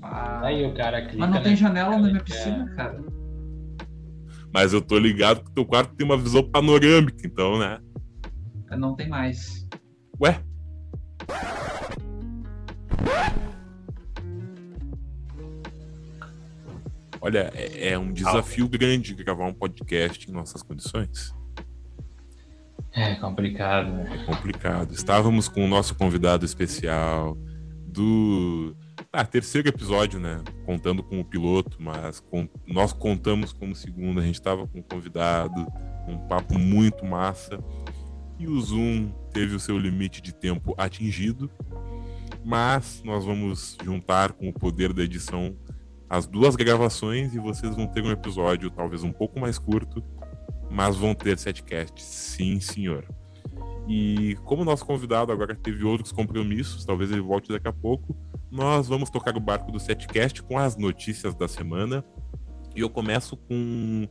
Ah, 0.00 0.46
Aí 0.46 0.64
o 0.64 0.72
cara 0.74 1.02
clica. 1.02 1.18
mas 1.18 1.30
não 1.30 1.42
tem 1.42 1.50
né? 1.52 1.56
janela 1.56 1.90
na 1.90 2.06
minha 2.06 2.16
É. 2.18 2.22
piscina, 2.22 2.66
cara. 2.76 3.02
Mas 4.54 4.72
eu 4.72 4.80
tô 4.80 4.96
ligado 4.98 5.42
que 5.44 5.50
teu 5.52 5.66
quarto 5.66 5.94
tem 5.94 6.06
uma 6.06 6.16
visão 6.16 6.42
panorâmica, 6.48 7.26
então, 7.26 7.58
né? 7.58 7.78
Não 8.78 8.94
tem 8.94 9.08
mais. 9.08 9.66
Ué? 10.20 10.40
Olha, 17.20 17.50
é, 17.54 17.90
é 17.90 17.98
um 17.98 18.12
desafio 18.12 18.68
grande 18.68 19.14
gravar 19.14 19.46
um 19.46 19.52
podcast 19.54 20.28
em 20.28 20.32
nossas 20.32 20.62
condições. 20.62 21.34
É 22.92 23.14
complicado, 23.16 23.90
né? 23.92 24.20
É 24.22 24.24
complicado. 24.24 24.92
Estávamos 24.92 25.48
com 25.48 25.64
o 25.64 25.68
nosso 25.68 25.94
convidado 25.94 26.44
especial 26.44 27.36
do 27.86 28.74
ah, 29.12 29.24
terceiro 29.24 29.68
episódio, 29.68 30.20
né? 30.20 30.40
Contando 30.64 31.02
com 31.02 31.20
o 31.20 31.24
piloto, 31.24 31.76
mas 31.80 32.20
com- 32.20 32.48
nós 32.66 32.92
contamos 32.92 33.52
como 33.52 33.74
segundo. 33.74 34.20
A 34.20 34.24
gente 34.24 34.36
estava 34.36 34.66
com 34.66 34.78
um 34.78 34.82
convidado, 34.82 35.66
um 36.06 36.18
papo 36.28 36.58
muito 36.58 37.04
massa. 37.04 37.58
E 38.38 38.46
o 38.46 38.60
Zoom 38.60 39.10
teve 39.32 39.54
o 39.56 39.60
seu 39.60 39.76
limite 39.76 40.22
de 40.22 40.32
tempo 40.32 40.74
atingido. 40.78 41.50
Mas 42.48 43.02
nós 43.04 43.26
vamos 43.26 43.76
juntar 43.84 44.32
com 44.32 44.48
o 44.48 44.52
poder 44.54 44.94
da 44.94 45.02
edição 45.02 45.54
as 46.08 46.26
duas 46.26 46.56
gravações 46.56 47.34
e 47.34 47.38
vocês 47.38 47.76
vão 47.76 47.86
ter 47.86 48.02
um 48.02 48.10
episódio 48.10 48.70
talvez 48.70 49.04
um 49.04 49.12
pouco 49.12 49.38
mais 49.38 49.58
curto, 49.58 50.02
mas 50.70 50.96
vão 50.96 51.14
ter 51.14 51.38
setcast, 51.38 52.02
sim, 52.02 52.58
senhor. 52.58 53.04
E 53.86 54.34
como 54.46 54.64
nosso 54.64 54.86
convidado 54.86 55.30
agora 55.30 55.54
teve 55.54 55.84
outros 55.84 56.10
compromissos, 56.10 56.86
talvez 56.86 57.10
ele 57.10 57.20
volte 57.20 57.52
daqui 57.52 57.68
a 57.68 57.72
pouco, 57.72 58.16
nós 58.50 58.88
vamos 58.88 59.10
tocar 59.10 59.36
o 59.36 59.40
barco 59.40 59.70
do 59.70 59.78
setcast 59.78 60.42
com 60.42 60.56
as 60.56 60.74
notícias 60.74 61.34
da 61.34 61.48
semana. 61.48 62.02
E 62.74 62.80
eu 62.80 62.88
começo 62.88 63.36
com 63.36 64.08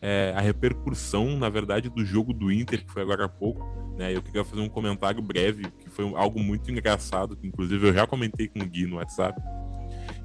é, 0.00 0.32
a 0.36 0.40
repercussão, 0.40 1.36
na 1.36 1.48
verdade, 1.48 1.88
do 1.88 2.04
jogo 2.04 2.32
do 2.32 2.52
Inter, 2.52 2.84
que 2.84 2.92
foi 2.92 3.02
agora 3.02 3.24
há 3.24 3.28
pouco. 3.28 3.64
Né? 3.96 4.14
Eu 4.14 4.22
queria 4.22 4.44
fazer 4.44 4.60
um 4.60 4.68
comentário 4.68 5.22
breve, 5.22 5.64
que 5.78 5.88
foi 5.88 6.04
algo 6.14 6.40
muito 6.40 6.70
engraçado, 6.70 7.36
que 7.36 7.46
inclusive 7.46 7.88
eu 7.88 7.94
já 7.94 8.06
comentei 8.06 8.48
com 8.48 8.60
o 8.60 8.66
Gui 8.66 8.86
no 8.86 8.96
WhatsApp, 8.96 9.40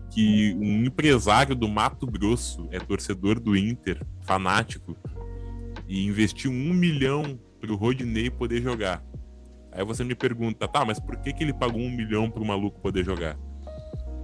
que 0.10 0.54
um 0.60 0.84
empresário 0.84 1.56
do 1.56 1.68
Mato 1.68 2.06
Grosso 2.06 2.68
é 2.72 2.80
torcedor 2.80 3.40
do 3.40 3.56
Inter, 3.56 4.06
fanático, 4.22 4.96
e 5.88 6.06
investiu 6.06 6.52
um 6.52 6.74
milhão 6.74 7.40
pro 7.60 7.76
Rodinei 7.76 8.30
poder 8.30 8.62
jogar. 8.62 9.04
Aí 9.72 9.86
você 9.86 10.04
me 10.04 10.16
pergunta, 10.16 10.68
tá, 10.68 10.84
mas 10.84 11.00
por 11.00 11.16
que, 11.18 11.32
que 11.32 11.44
ele 11.44 11.54
pagou 11.54 11.82
um 11.82 11.90
milhão 11.90 12.30
pro 12.30 12.44
maluco 12.44 12.82
poder 12.82 13.06
jogar? 13.06 13.38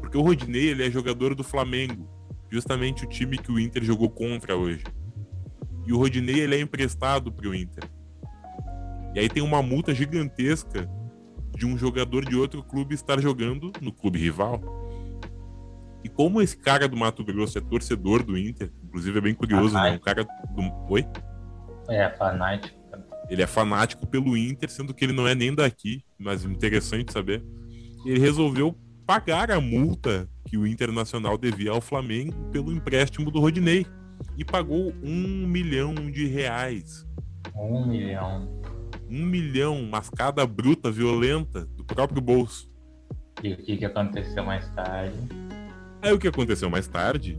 Porque 0.02 0.18
o 0.18 0.22
Rodinei, 0.22 0.68
ele 0.68 0.86
é 0.86 0.92
jogador 0.92 1.34
do 1.34 1.44
Flamengo, 1.44 2.10
justamente 2.52 3.06
o 3.06 3.10
time 3.10 3.38
que 3.38 3.52
o 3.52 3.60
Inter 3.60 3.84
jogou 3.84 4.10
contra 4.10 4.58
hoje. 4.58 4.84
E 5.88 5.94
o 5.94 5.98
Rodinei, 5.98 6.42
ele 6.42 6.56
é 6.56 6.60
emprestado 6.60 7.32
pro 7.32 7.56
Inter. 7.56 7.84
E 9.16 9.20
aí 9.20 9.30
tem 9.30 9.42
uma 9.42 9.64
multa 9.64 9.96
gigantesca 9.96 10.88
de 11.56 11.66
um 11.66 11.78
jogador 11.78 12.26
de 12.26 12.36
outro 12.36 12.62
clube 12.62 12.94
estar 12.94 13.20
jogando 13.20 13.72
no 13.82 13.92
clube 13.92 14.20
rival. 14.20 14.62
E 16.04 16.10
como 16.10 16.42
esse 16.42 16.56
cara 16.56 16.88
do 16.88 16.96
Mato 16.96 17.24
Grosso 17.24 17.58
é 17.58 17.62
torcedor 17.62 18.24
do 18.24 18.38
Inter, 18.38 18.72
inclusive 18.84 19.18
é 19.18 19.22
bem 19.22 19.34
curioso, 19.34 19.74
né? 19.74 19.92
Um 19.92 20.00
cara 20.00 20.24
do. 20.24 20.62
Oi? 20.90 21.06
É, 21.90 22.10
fanático. 22.12 22.78
Ele 23.30 23.42
é 23.42 23.48
fanático 23.48 24.06
pelo 24.06 24.38
Inter, 24.38 24.70
sendo 24.70 24.94
que 24.94 25.04
ele 25.04 25.14
não 25.14 25.28
é 25.28 25.34
nem 25.34 25.54
daqui, 25.54 26.04
mas 26.18 26.46
interessante 26.46 27.12
saber. 27.12 27.44
Ele 28.06 28.20
resolveu 28.20 28.78
pagar 29.06 29.52
a 29.52 29.60
multa 29.60 30.30
que 30.46 30.58
o 30.58 30.66
Internacional 30.66 31.38
devia 31.38 31.72
ao 31.72 31.82
Flamengo 31.82 32.50
pelo 32.52 32.72
empréstimo 32.72 33.32
do 33.32 33.40
Rodinei. 33.40 33.86
E 34.38 34.46
pagou 34.46 34.94
um 35.04 35.48
milhão 35.48 35.94
de 35.96 36.28
reais. 36.28 37.06
Um 37.56 37.88
milhão. 37.88 38.62
Um 39.10 39.26
milhão, 39.26 39.82
mascada 39.84 40.46
bruta, 40.46 40.92
violenta, 40.92 41.66
do 41.76 41.84
próprio 41.84 42.22
bolso. 42.22 42.70
E 43.44 43.54
o 43.54 43.58
que, 43.58 43.78
que 43.78 43.86
aconteceu 43.86 44.44
mais 44.44 44.68
tarde? 44.72 45.16
Aí 46.02 46.12
o 46.14 46.20
que 46.20 46.28
aconteceu 46.28 46.70
mais 46.70 46.88
tarde? 46.88 47.38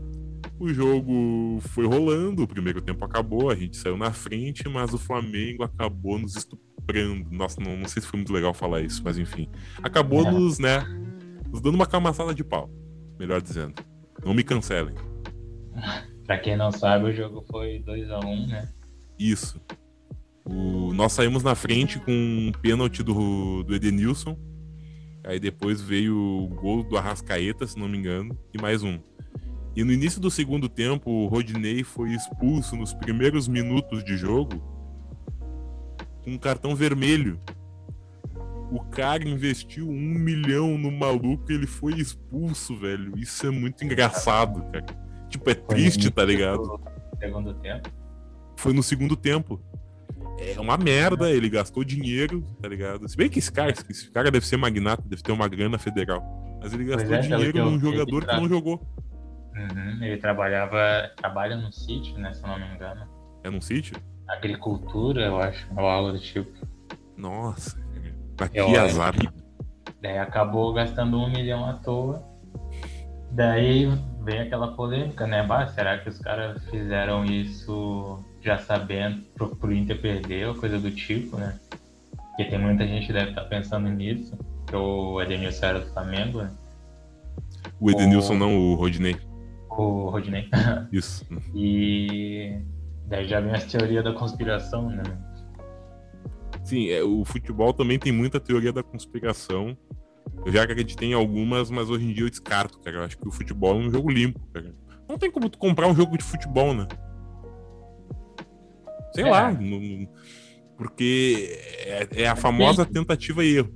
O 0.59 0.67
jogo 0.73 1.59
foi 1.61 1.85
rolando, 1.85 2.43
o 2.43 2.47
primeiro 2.47 2.81
tempo 2.81 3.05
acabou, 3.05 3.49
a 3.49 3.55
gente 3.55 3.77
saiu 3.77 3.95
na 3.97 4.11
frente, 4.11 4.67
mas 4.67 4.93
o 4.93 4.97
Flamengo 4.97 5.63
acabou 5.63 6.19
nos 6.19 6.35
estuprando. 6.35 7.29
Nossa, 7.31 7.61
não, 7.61 7.77
não 7.77 7.87
sei 7.87 8.01
se 8.01 8.07
foi 8.07 8.17
muito 8.17 8.33
legal 8.33 8.53
falar 8.53 8.81
isso, 8.81 9.01
mas 9.03 9.17
enfim. 9.17 9.47
Acabou 9.81 10.25
É. 10.27 10.31
nos, 10.31 10.59
né, 10.59 10.79
nos 11.49 11.61
dando 11.61 11.75
uma 11.75 11.85
camaçada 11.85 12.33
de 12.33 12.43
pau, 12.43 12.69
melhor 13.17 13.41
dizendo. 13.41 13.75
Não 14.25 14.33
me 14.33 14.43
cancelem. 14.43 14.95
Pra 16.29 16.37
quem 16.37 16.55
não 16.55 16.71
sabe, 16.71 17.05
o 17.05 17.11
jogo 17.11 17.43
foi 17.49 17.79
2x1, 17.79 18.45
né? 18.49 18.69
Isso. 19.17 19.59
O- 20.45 20.93
nós 20.93 21.11
saímos 21.11 21.41
na 21.41 21.55
frente 21.55 21.97
com 21.99 22.11
um 22.11 22.51
pênalti 22.51 23.01
do, 23.01 23.63
do 23.63 23.73
Edenilson. 23.73 24.37
Aí 25.23 25.39
depois 25.39 25.81
veio 25.81 26.15
o 26.15 26.47
gol 26.49 26.83
do 26.83 26.95
Arrascaeta, 26.99 27.65
se 27.65 27.79
não 27.79 27.87
me 27.89 27.97
engano, 27.97 28.37
e 28.53 28.61
mais 28.61 28.83
um. 28.83 28.99
E 29.75 29.83
no 29.83 29.91
início 29.91 30.21
do 30.21 30.29
segundo 30.29 30.69
tempo, 30.69 31.09
o 31.09 31.25
Rodinei 31.25 31.83
foi 31.83 32.11
expulso 32.11 32.75
nos 32.75 32.93
primeiros 32.93 33.47
minutos 33.47 34.03
de 34.03 34.15
jogo 34.15 34.61
com 36.23 36.29
um 36.33 36.37
cartão 36.37 36.75
vermelho. 36.75 37.39
O 38.71 38.81
cara 38.91 39.27
investiu 39.27 39.89
um 39.89 40.13
milhão 40.13 40.77
no 40.77 40.91
maluco 40.91 41.51
e 41.51 41.55
ele 41.55 41.65
foi 41.65 41.93
expulso, 41.93 42.77
velho. 42.77 43.17
Isso 43.17 43.47
é 43.47 43.49
muito 43.49 43.83
engraçado, 43.83 44.61
cara. 44.71 45.08
Tipo, 45.29 45.49
é 45.49 45.53
Foi 45.55 45.63
triste, 45.75 46.09
tá 46.09 46.25
ligado? 46.25 46.79
Segundo 47.19 47.53
tempo. 47.55 47.89
foi 48.57 48.73
no 48.73 48.83
segundo 48.83 49.15
tempo. 49.15 49.61
É 50.55 50.59
uma 50.59 50.77
merda, 50.77 51.29
ele 51.29 51.49
gastou 51.49 51.83
dinheiro, 51.83 52.41
tá 52.61 52.67
ligado? 52.67 53.07
Se 53.07 53.15
bem 53.15 53.29
que 53.29 53.39
esse 53.39 53.51
cara, 53.51 53.71
esse 53.71 54.09
cara 54.09 54.31
deve 54.31 54.45
ser 54.45 54.57
magnata, 54.57 55.03
deve 55.05 55.21
ter 55.21 55.31
uma 55.33 55.47
grana 55.49 55.77
federal. 55.77 56.23
Mas 56.61 56.73
ele 56.73 56.85
gastou 56.85 57.13
é, 57.15 57.19
dinheiro 57.19 57.65
num 57.65 57.79
jogador 57.79 58.25
que 58.25 58.35
não 58.35 58.47
jogou. 58.47 58.81
Uhum, 59.55 60.03
Ele 60.03 60.17
trabalhava. 60.17 61.11
Trabalha 61.17 61.57
no 61.57 61.71
sítio, 61.73 62.17
né? 62.17 62.33
Se 62.33 62.41
eu 62.43 62.47
não 62.49 62.57
me 62.59 62.73
engano. 62.73 63.05
É 63.43 63.49
num 63.49 63.59
sítio? 63.59 63.97
Agricultura, 64.27 65.25
eu 65.25 65.41
acho, 65.41 65.67
ou 65.75 65.85
algo 65.85 66.11
do 66.13 66.19
tipo. 66.19 66.51
Nossa, 67.17 67.77
pra 68.37 68.47
que 68.47 68.57
Eu 68.59 68.79
azar. 68.79 69.13
Daí 70.01 70.17
acabou 70.17 70.71
gastando 70.73 71.17
um 71.17 71.29
milhão 71.29 71.65
à 71.65 71.73
toa. 71.73 72.23
Daí 73.31 73.87
vem 74.21 74.39
aquela 74.39 74.73
polêmica, 74.75 75.25
né? 75.25 75.43
Bah, 75.45 75.67
será 75.67 75.97
que 75.97 76.09
os 76.09 76.19
caras 76.19 76.63
fizeram 76.69 77.25
isso 77.25 78.19
já 78.41 78.57
sabendo 78.57 79.23
pro, 79.35 79.55
pro 79.55 79.73
Inter 79.73 79.99
perder 80.01 80.47
ou 80.47 80.55
coisa 80.55 80.79
do 80.79 80.91
tipo, 80.91 81.37
né? 81.37 81.57
Porque 82.29 82.45
tem 82.45 82.59
muita 82.59 82.87
gente 82.87 83.07
que 83.07 83.13
deve 83.13 83.29
estar 83.29 83.43
pensando 83.45 83.89
nisso. 83.89 84.37
Que 84.67 84.75
o 84.75 85.21
Edenilson 85.21 85.65
era 85.65 85.79
do 85.79 85.91
Flamengo, 85.93 86.41
né? 86.43 86.51
O 87.79 87.89
Edenilson 87.89 88.33
O- 88.33 88.37
não, 88.37 88.57
o 88.57 88.75
Rodinei. 88.75 89.17
O 89.69 90.09
Rodinei. 90.09 90.49
Isso. 90.91 91.25
E 91.55 92.59
daí 93.07 93.27
já 93.27 93.39
vem 93.39 93.53
as 93.53 93.65
teorias 93.65 94.03
da 94.03 94.13
conspiração, 94.13 94.89
né? 94.89 95.03
Sim, 96.63 96.89
é, 96.89 97.01
o 97.01 97.25
futebol 97.25 97.73
também 97.73 97.97
tem 97.97 98.11
muita 98.11 98.39
teoria 98.39 98.71
da 98.71 98.83
conspiração. 98.83 99.75
Eu 100.45 100.51
já 100.51 100.63
acreditei 100.63 101.09
em 101.09 101.13
algumas, 101.13 101.69
mas 101.69 101.89
hoje 101.89 102.05
em 102.05 102.13
dia 102.13 102.23
eu 102.23 102.29
descarto, 102.29 102.79
cara. 102.79 102.97
Eu 102.97 103.03
acho 103.03 103.17
que 103.17 103.27
o 103.27 103.31
futebol 103.31 103.71
é 103.75 103.85
um 103.85 103.91
jogo 103.91 104.09
limpo, 104.09 104.39
cara. 104.53 104.73
Não 105.07 105.17
tem 105.17 105.29
como 105.31 105.49
tu 105.49 105.57
comprar 105.57 105.87
um 105.87 105.95
jogo 105.95 106.17
de 106.17 106.23
futebol, 106.23 106.73
né? 106.73 106.87
Sei 109.13 109.23
É. 109.25 109.29
lá. 109.29 109.51
não- 109.51 110.07
porque 110.77 111.59
é, 111.85 112.07
é 112.23 112.27
a 112.29 112.35
famosa 112.37 112.85
tentativa 112.85 113.43
e 113.43 113.57
erro. 113.57 113.73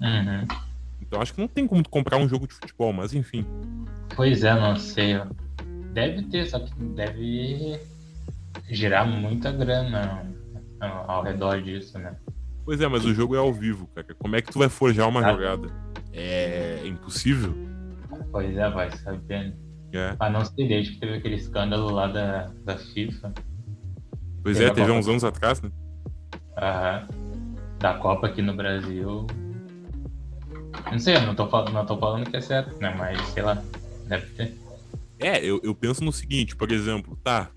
Uhum. 0.00 0.46
Então 1.02 1.20
acho 1.20 1.34
que 1.34 1.40
não 1.40 1.48
tem 1.48 1.66
como 1.66 1.82
tu 1.82 1.90
comprar 1.90 2.18
um 2.18 2.28
jogo 2.28 2.46
de 2.46 2.54
futebol, 2.54 2.92
mas 2.92 3.12
enfim. 3.14 3.44
Pois 4.14 4.44
é, 4.44 4.54
não 4.54 4.76
sei. 4.76 5.20
Deve 5.92 6.22
ter, 6.24 6.46
só 6.46 6.60
que 6.60 6.72
deve 6.94 7.80
girar 8.70 9.06
muita 9.08 9.50
grana 9.50 10.24
ao 11.08 11.22
redor 11.24 11.60
disso, 11.62 11.98
né? 11.98 12.14
Pois 12.64 12.80
é, 12.80 12.88
mas 12.88 13.04
o 13.04 13.12
jogo 13.14 13.34
é 13.34 13.38
ao 13.38 13.52
vivo, 13.52 13.86
cara. 13.94 14.14
Como 14.18 14.34
é 14.36 14.42
que 14.42 14.50
tu 14.52 14.58
vai 14.58 14.68
forjar 14.68 15.08
uma 15.08 15.20
Ah. 15.24 15.32
jogada? 15.32 15.68
É 16.12 16.80
impossível. 16.86 17.54
Pois 18.30 18.56
é, 18.56 18.70
vai 18.70 18.90
saber. 18.98 19.54
É. 19.92 20.16
Ah, 20.18 20.30
não 20.30 20.44
sei, 20.44 20.66
desde 20.66 20.92
que 20.94 21.00
teve 21.00 21.14
aquele 21.14 21.36
escândalo 21.36 21.90
lá 21.92 22.06
da, 22.06 22.50
da 22.64 22.76
FIFA. 22.76 23.32
Pois 24.42 24.56
Teve 24.56 24.68
é, 24.68 24.70
a 24.72 24.74
teve 24.74 24.86
Copa. 24.88 24.98
uns 24.98 25.08
anos 25.08 25.24
atrás, 25.24 25.60
né? 25.62 25.70
Aham. 26.58 27.08
Da 27.78 27.94
Copa 27.94 28.26
aqui 28.26 28.40
no 28.42 28.54
Brasil. 28.54 29.26
Não 30.90 30.98
sei, 30.98 31.16
eu 31.16 31.22
não 31.22 31.34
tô, 31.34 31.48
falando, 31.48 31.72
não 31.72 31.86
tô 31.86 31.96
falando 31.98 32.28
que 32.30 32.36
é 32.36 32.40
certo, 32.40 32.76
né? 32.80 32.94
Mas 32.96 33.20
sei 33.28 33.42
lá, 33.42 33.62
deve 34.08 34.26
ter. 34.34 34.56
É, 35.20 35.44
eu, 35.44 35.60
eu 35.62 35.74
penso 35.74 36.02
no 36.04 36.12
seguinte, 36.12 36.56
por 36.56 36.70
exemplo, 36.72 37.16
tá, 37.22 37.50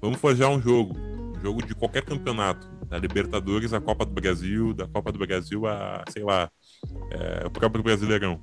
vamos 0.00 0.18
forjar 0.20 0.48
um 0.50 0.60
jogo, 0.60 0.96
um 0.96 1.40
jogo 1.40 1.64
de 1.66 1.74
qualquer 1.74 2.02
campeonato, 2.04 2.68
Da 2.90 2.98
Libertadores 2.98 3.72
à 3.72 3.80
Copa 3.80 4.04
do 4.04 4.12
Brasil, 4.12 4.74
da 4.74 4.86
Copa 4.86 5.12
do 5.12 5.18
Brasil 5.18 5.66
a, 5.66 6.04
sei 6.10 6.24
lá, 6.24 6.50
é, 7.10 7.46
o 7.46 7.50
próprio 7.50 7.82
Brasileirão. 7.82 8.40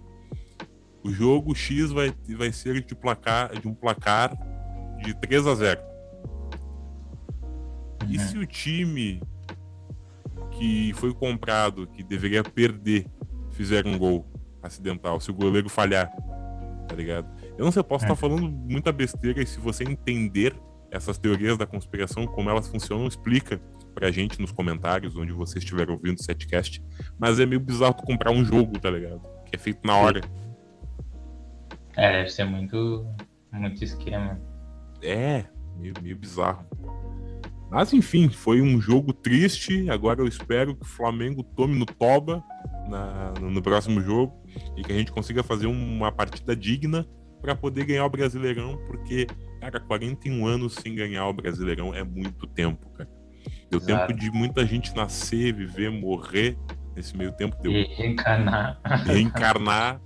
O 1.03 1.11
jogo 1.11 1.53
X 1.53 1.91
vai, 1.91 2.13
vai 2.29 2.51
ser 2.51 2.81
de, 2.83 2.95
placar, 2.95 3.51
de 3.59 3.67
um 3.67 3.73
placar 3.73 4.35
de 5.03 5.13
3 5.13 5.47
a 5.47 5.55
0 5.55 5.81
E 8.07 8.17
uhum. 8.17 8.23
se 8.23 8.37
o 8.37 8.45
time 8.45 9.21
que 10.51 10.93
foi 10.93 11.13
comprado, 11.13 11.85
que 11.87 12.03
deveria 12.03 12.43
perder, 12.43 13.05
fizer 13.51 13.85
um 13.85 13.97
gol 13.97 14.25
acidental? 14.61 15.19
Se 15.19 15.29
o 15.29 15.33
goleiro 15.33 15.69
falhar, 15.69 16.09
tá 16.87 16.95
ligado? 16.95 17.27
Eu 17.57 17.65
não 17.65 17.71
sei, 17.71 17.81
eu 17.81 17.83
posso 17.83 18.05
estar 18.05 18.13
é. 18.13 18.15
tá 18.15 18.21
falando 18.21 18.49
muita 18.49 18.91
besteira 18.91 19.41
e 19.41 19.45
se 19.45 19.59
você 19.59 19.83
entender 19.83 20.55
essas 20.89 21.17
teorias 21.17 21.57
da 21.57 21.65
conspiração, 21.65 22.25
como 22.25 22.49
elas 22.49 22.67
funcionam, 22.67 23.07
explica 23.07 23.61
pra 23.97 24.11
gente 24.11 24.39
nos 24.39 24.51
comentários, 24.51 25.17
onde 25.17 25.33
você 25.33 25.57
estiver 25.57 25.89
ouvindo 25.89 26.19
o 26.19 26.23
setcast. 26.23 26.83
Mas 27.17 27.39
é 27.39 27.47
meio 27.47 27.59
bizarro 27.59 27.95
tu 27.95 28.03
comprar 28.03 28.29
um 28.29 28.45
jogo, 28.45 28.79
tá 28.79 28.91
ligado? 28.91 29.19
Que 29.47 29.55
é 29.55 29.57
feito 29.57 29.79
na 29.83 29.97
hora. 29.97 30.21
É, 31.95 32.11
deve 32.11 32.29
ser 32.29 32.45
muito, 32.45 33.07
muito 33.51 33.83
esquema. 33.83 34.39
É, 35.01 35.45
meio, 35.79 35.95
meio 36.03 36.15
bizarro. 36.15 36.63
Mas 37.71 37.91
enfim, 37.91 38.29
foi 38.29 38.61
um 38.61 38.79
jogo 38.79 39.11
triste. 39.11 39.89
Agora 39.89 40.21
eu 40.21 40.27
espero 40.27 40.75
que 40.75 40.83
o 40.83 40.87
Flamengo 40.87 41.41
tome 41.41 41.73
no 41.73 41.87
toba 41.87 42.43
na, 42.87 43.33
no 43.41 43.63
próximo 43.63 43.99
jogo 43.99 44.31
e 44.77 44.83
que 44.83 44.93
a 44.93 44.95
gente 44.95 45.11
consiga 45.11 45.41
fazer 45.41 45.65
uma 45.65 46.11
partida 46.11 46.55
digna 46.55 47.03
para 47.41 47.55
poder 47.55 47.83
ganhar 47.83 48.05
o 48.05 48.09
Brasileirão, 48.11 48.77
porque, 48.85 49.25
cara, 49.59 49.79
41 49.79 50.45
anos 50.45 50.75
sem 50.75 50.93
ganhar 50.93 51.27
o 51.27 51.33
Brasileirão 51.33 51.95
é 51.95 52.03
muito 52.03 52.45
tempo, 52.45 52.87
cara. 52.91 53.16
Deu 53.69 53.79
Exato. 53.79 54.07
tempo 54.07 54.19
de 54.19 54.31
muita 54.31 54.65
gente 54.65 54.95
nascer, 54.95 55.53
viver, 55.53 55.91
morrer. 55.91 56.57
Nesse 56.95 57.15
meio 57.15 57.31
tempo 57.31 57.55
deu. 57.61 57.71
E 57.71 57.83
reencarnar. 57.95 58.79
Reencarnar, 59.05 60.01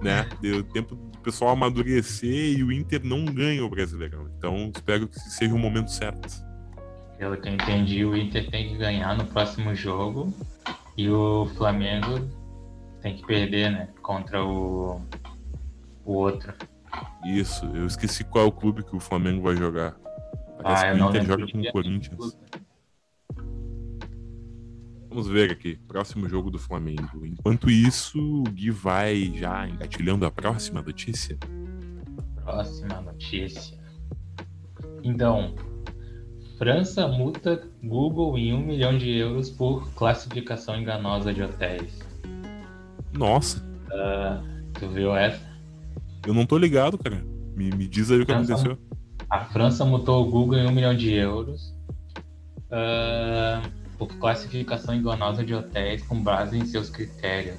né? 0.00 0.28
Deu 0.40 0.62
tempo 0.62 0.94
do 0.94 1.18
pessoal 1.18 1.52
amadurecer 1.52 2.58
e 2.58 2.62
o 2.62 2.70
Inter 2.70 3.00
não 3.02 3.24
ganha 3.24 3.64
o 3.64 3.68
Brasileirão. 3.68 4.30
Então, 4.38 4.70
espero 4.74 5.08
que 5.08 5.18
seja 5.18 5.54
o 5.54 5.58
momento 5.58 5.90
certo. 5.90 6.44
Pelo 7.18 7.36
que 7.36 7.48
eu 7.48 7.54
entendi, 7.54 8.04
o 8.04 8.16
Inter 8.16 8.48
tem 8.50 8.68
que 8.68 8.76
ganhar 8.76 9.16
no 9.16 9.24
próximo 9.24 9.74
jogo 9.74 10.32
e 10.96 11.08
o 11.08 11.46
Flamengo 11.56 12.28
tem 13.00 13.16
que 13.16 13.26
perder, 13.26 13.70
né? 13.70 13.88
Contra 14.02 14.44
o, 14.44 15.00
o 16.04 16.12
outro. 16.12 16.52
Isso, 17.24 17.64
eu 17.74 17.86
esqueci 17.86 18.22
qual 18.24 18.44
é 18.44 18.48
o 18.48 18.52
clube 18.52 18.84
que 18.84 18.94
o 18.94 19.00
Flamengo 19.00 19.42
vai 19.42 19.56
jogar. 19.56 19.96
Parece 20.62 20.86
ah, 20.86 20.94
que 20.94 21.00
o 21.02 21.08
Inter 21.08 21.24
joga 21.24 21.46
com 21.50 21.60
o 21.60 21.72
Corinthians. 21.72 22.38
Vamos 25.14 25.28
ver 25.28 25.52
aqui, 25.52 25.76
próximo 25.86 26.28
jogo 26.28 26.50
do 26.50 26.58
Flamengo. 26.58 27.24
Enquanto 27.24 27.70
isso, 27.70 28.18
o 28.18 28.42
Gui 28.50 28.72
vai 28.72 29.32
já 29.36 29.68
engatilhando 29.68 30.26
a 30.26 30.30
próxima 30.30 30.82
notícia. 30.82 31.38
Próxima 32.42 33.00
notícia. 33.00 33.78
Então, 35.04 35.54
França 36.58 37.06
multa 37.06 37.62
Google 37.80 38.36
em 38.36 38.54
um 38.54 38.66
milhão 38.66 38.98
de 38.98 39.08
euros 39.16 39.50
por 39.50 39.88
classificação 39.94 40.80
enganosa 40.80 41.32
de 41.32 41.44
hotéis. 41.44 41.96
Nossa. 43.12 43.60
Uh, 43.92 44.72
tu 44.72 44.88
viu 44.88 45.14
essa? 45.14 45.48
Eu 46.26 46.34
não 46.34 46.44
tô 46.44 46.58
ligado, 46.58 46.98
cara. 46.98 47.24
Me, 47.54 47.70
me 47.70 47.86
diz 47.86 48.10
aí 48.10 48.18
o 48.18 48.26
que 48.26 48.32
França, 48.32 48.52
aconteceu. 48.52 48.78
A 49.30 49.44
França 49.44 49.84
multou 49.84 50.26
o 50.26 50.28
Google 50.28 50.58
em 50.58 50.66
um 50.66 50.72
milhão 50.72 50.96
de 50.96 51.12
euros 51.12 51.72
uh, 52.66 53.83
por 53.98 54.08
classificação 54.18 54.94
enganosa 54.94 55.44
de 55.44 55.54
hotéis 55.54 56.02
com 56.06 56.20
base 56.20 56.58
em 56.58 56.64
seus 56.64 56.90
critérios, 56.90 57.58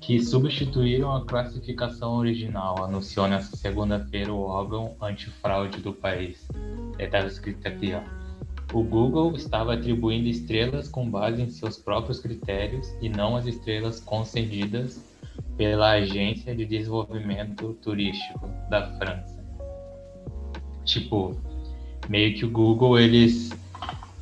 que 0.00 0.22
substituíram 0.22 1.14
a 1.14 1.24
classificação 1.24 2.16
original, 2.16 2.84
anunciou 2.84 3.26
nesta 3.26 3.56
segunda-feira 3.56 4.32
o 4.32 4.40
órgão 4.40 4.94
antifraude 5.02 5.80
do 5.80 5.92
país. 5.92 6.46
Estava 6.98 7.26
escrito 7.26 7.66
aqui, 7.66 7.92
ó. 7.92 8.02
O 8.72 8.82
Google 8.82 9.34
estava 9.36 9.74
atribuindo 9.74 10.28
estrelas 10.28 10.88
com 10.88 11.08
base 11.08 11.40
em 11.40 11.50
seus 11.50 11.78
próprios 11.78 12.20
critérios 12.20 12.88
e 13.00 13.08
não 13.08 13.36
as 13.36 13.46
estrelas 13.46 14.00
concedidas 14.00 15.00
pela 15.56 15.92
Agência 15.92 16.54
de 16.54 16.64
Desenvolvimento 16.64 17.74
Turístico 17.82 18.48
da 18.68 18.92
França. 18.98 19.44
Tipo, 20.84 21.36
meio 22.08 22.34
que 22.36 22.44
o 22.44 22.50
Google 22.50 22.98
eles 22.98 23.50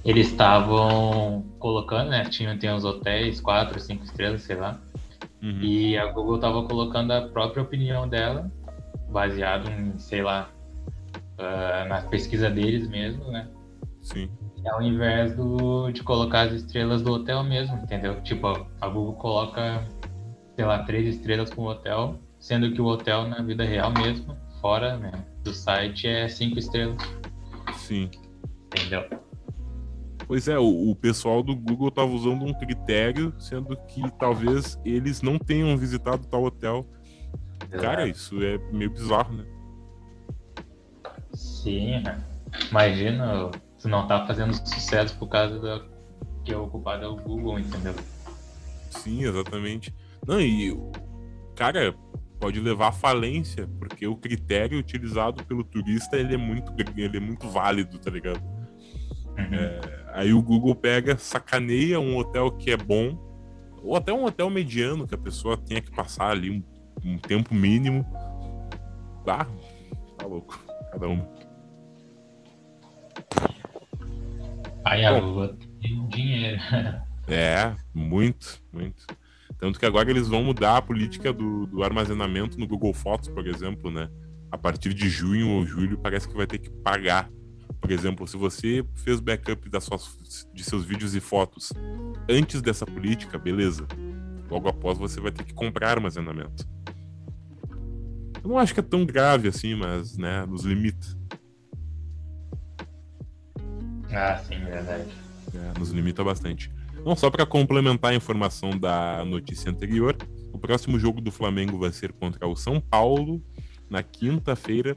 eles 0.04 0.28
estavam 0.28 1.44
colocando, 1.58 2.10
né? 2.10 2.24
Tinham 2.24 2.58
tem 2.58 2.70
os 2.70 2.84
hotéis 2.84 3.40
quatro, 3.40 3.80
cinco 3.80 4.04
estrelas, 4.04 4.42
sei 4.42 4.56
lá. 4.56 4.78
Uhum. 5.42 5.60
E 5.60 5.96
a 5.96 6.06
Google 6.12 6.36
estava 6.36 6.62
colocando 6.64 7.12
a 7.12 7.22
própria 7.28 7.62
opinião 7.62 8.08
dela, 8.08 8.50
baseado 9.10 9.70
em, 9.70 9.98
sei 9.98 10.22
lá, 10.22 10.50
uh, 11.38 11.88
na 11.88 12.02
pesquisa 12.02 12.50
deles 12.50 12.88
mesmo, 12.88 13.30
né? 13.30 13.48
Sim. 14.02 14.30
Ao 14.66 14.82
invés 14.82 15.34
do, 15.36 15.90
de 15.90 16.02
colocar 16.02 16.42
as 16.42 16.52
estrelas 16.52 17.02
do 17.02 17.12
hotel 17.12 17.42
mesmo, 17.42 17.76
entendeu? 17.76 18.20
Tipo, 18.22 18.66
a 18.80 18.88
Google 18.88 19.14
coloca, 19.14 19.84
sei 20.56 20.64
lá, 20.64 20.82
três 20.84 21.16
estrelas 21.16 21.52
com 21.52 21.62
o 21.62 21.68
hotel, 21.68 22.18
sendo 22.38 22.72
que 22.72 22.80
o 22.80 22.86
hotel 22.86 23.28
na 23.28 23.42
vida 23.42 23.64
real 23.64 23.92
mesmo, 23.92 24.36
fora 24.60 24.96
né, 24.96 25.12
do 25.42 25.52
site, 25.52 26.06
é 26.06 26.28
cinco 26.28 26.58
estrelas. 26.58 26.96
Sim. 27.74 28.10
Entendeu? 28.66 29.04
Pois 30.26 30.48
é, 30.48 30.58
o, 30.58 30.90
o 30.90 30.96
pessoal 30.96 31.42
do 31.42 31.54
Google 31.54 31.88
estava 31.88 32.10
usando 32.10 32.44
um 32.44 32.54
critério, 32.54 33.34
sendo 33.38 33.76
que 33.86 34.02
talvez 34.18 34.78
eles 34.84 35.22
não 35.22 35.38
tenham 35.38 35.76
visitado 35.76 36.26
tal 36.26 36.44
hotel. 36.44 36.86
Cara, 37.70 38.06
isso 38.06 38.42
é 38.42 38.58
meio 38.72 38.90
bizarro, 38.90 39.36
né? 39.36 39.44
Sim, 41.32 42.00
né? 42.00 42.22
imagina 42.70 43.50
tu 43.80 43.88
não 43.88 44.06
tá 44.06 44.26
fazendo 44.26 44.54
sucesso 44.54 45.18
por 45.18 45.28
causa 45.28 45.58
da 45.58 45.84
que 46.44 46.52
é 46.52 46.56
ocupado 46.56 47.04
é 47.04 47.08
o 47.08 47.16
Google, 47.16 47.58
entendeu? 47.58 47.94
Sim, 48.90 49.24
exatamente. 49.24 49.94
Não, 50.26 50.40
e 50.40 50.76
cara, 51.56 51.94
pode 52.38 52.60
levar 52.60 52.88
à 52.88 52.92
falência, 52.92 53.66
porque 53.78 54.06
o 54.06 54.14
critério 54.14 54.78
utilizado 54.78 55.42
pelo 55.44 55.64
turista 55.64 56.16
ele 56.16 56.34
é 56.34 56.36
muito, 56.36 56.72
ele 56.96 57.16
é 57.16 57.20
muito 57.20 57.48
válido, 57.48 57.98
tá 57.98 58.10
ligado? 58.10 58.42
Uhum. 59.38 59.54
É, 59.54 60.03
aí 60.14 60.32
o 60.32 60.40
Google 60.40 60.74
pega, 60.74 61.18
sacaneia 61.18 62.00
um 62.00 62.16
hotel 62.16 62.50
que 62.52 62.70
é 62.70 62.76
bom, 62.76 63.18
ou 63.82 63.96
até 63.96 64.12
um 64.12 64.24
hotel 64.24 64.48
mediano 64.48 65.06
que 65.06 65.14
a 65.14 65.18
pessoa 65.18 65.58
tenha 65.58 65.82
que 65.82 65.90
passar 65.90 66.30
ali 66.30 66.50
um, 66.50 66.62
um 67.04 67.18
tempo 67.18 67.54
mínimo. 67.54 68.06
Ah, 69.26 69.46
tá 70.16 70.26
louco, 70.26 70.58
cada 70.92 71.08
um. 71.08 71.22
Aí 74.84 75.04
a 75.04 75.18
Lua 75.18 75.56
tem 75.80 76.06
dinheiro. 76.08 76.60
É, 77.26 77.74
muito, 77.94 78.62
muito. 78.70 79.06
Tanto 79.58 79.78
que 79.78 79.86
agora 79.86 80.10
eles 80.10 80.28
vão 80.28 80.44
mudar 80.44 80.76
a 80.76 80.82
política 80.82 81.32
do, 81.32 81.66
do, 81.66 81.82
armazenamento 81.82 82.58
no 82.58 82.66
Google 82.66 82.92
Fotos, 82.92 83.30
por 83.30 83.46
exemplo, 83.46 83.90
né? 83.90 84.10
A 84.50 84.58
partir 84.58 84.92
de 84.92 85.08
junho 85.08 85.48
ou 85.48 85.64
julho 85.64 85.98
parece 85.98 86.28
que 86.28 86.36
vai 86.36 86.46
ter 86.46 86.58
que 86.58 86.70
pagar. 86.70 87.30
Por 87.84 87.92
exemplo, 87.92 88.26
se 88.26 88.34
você 88.38 88.82
fez 88.94 89.20
backup 89.20 89.68
das 89.68 89.84
suas, 89.84 90.48
de 90.54 90.64
seus 90.64 90.86
vídeos 90.86 91.14
e 91.14 91.20
fotos 91.20 91.70
antes 92.26 92.62
dessa 92.62 92.86
política, 92.86 93.36
beleza. 93.36 93.86
Logo 94.50 94.70
após 94.70 94.96
você 94.96 95.20
vai 95.20 95.30
ter 95.30 95.44
que 95.44 95.52
comprar 95.52 95.90
armazenamento. 95.90 96.66
Eu 98.42 98.48
não 98.48 98.56
acho 98.58 98.72
que 98.72 98.80
é 98.80 98.82
tão 98.82 99.04
grave 99.04 99.48
assim, 99.48 99.74
mas, 99.74 100.16
né, 100.16 100.46
nos 100.46 100.64
limita. 100.64 101.06
Ah, 104.10 104.38
sim, 104.38 104.64
verdade. 104.64 105.10
É, 105.54 105.78
nos 105.78 105.90
limita 105.90 106.24
bastante. 106.24 106.72
Não 107.04 107.14
só 107.14 107.30
para 107.30 107.44
complementar 107.44 108.12
a 108.12 108.16
informação 108.16 108.70
da 108.70 109.22
notícia 109.26 109.70
anterior, 109.70 110.16
o 110.54 110.58
próximo 110.58 110.98
jogo 110.98 111.20
do 111.20 111.30
Flamengo 111.30 111.78
vai 111.78 111.92
ser 111.92 112.14
contra 112.14 112.48
o 112.48 112.56
São 112.56 112.80
Paulo 112.80 113.44
na 113.90 114.02
quinta-feira. 114.02 114.96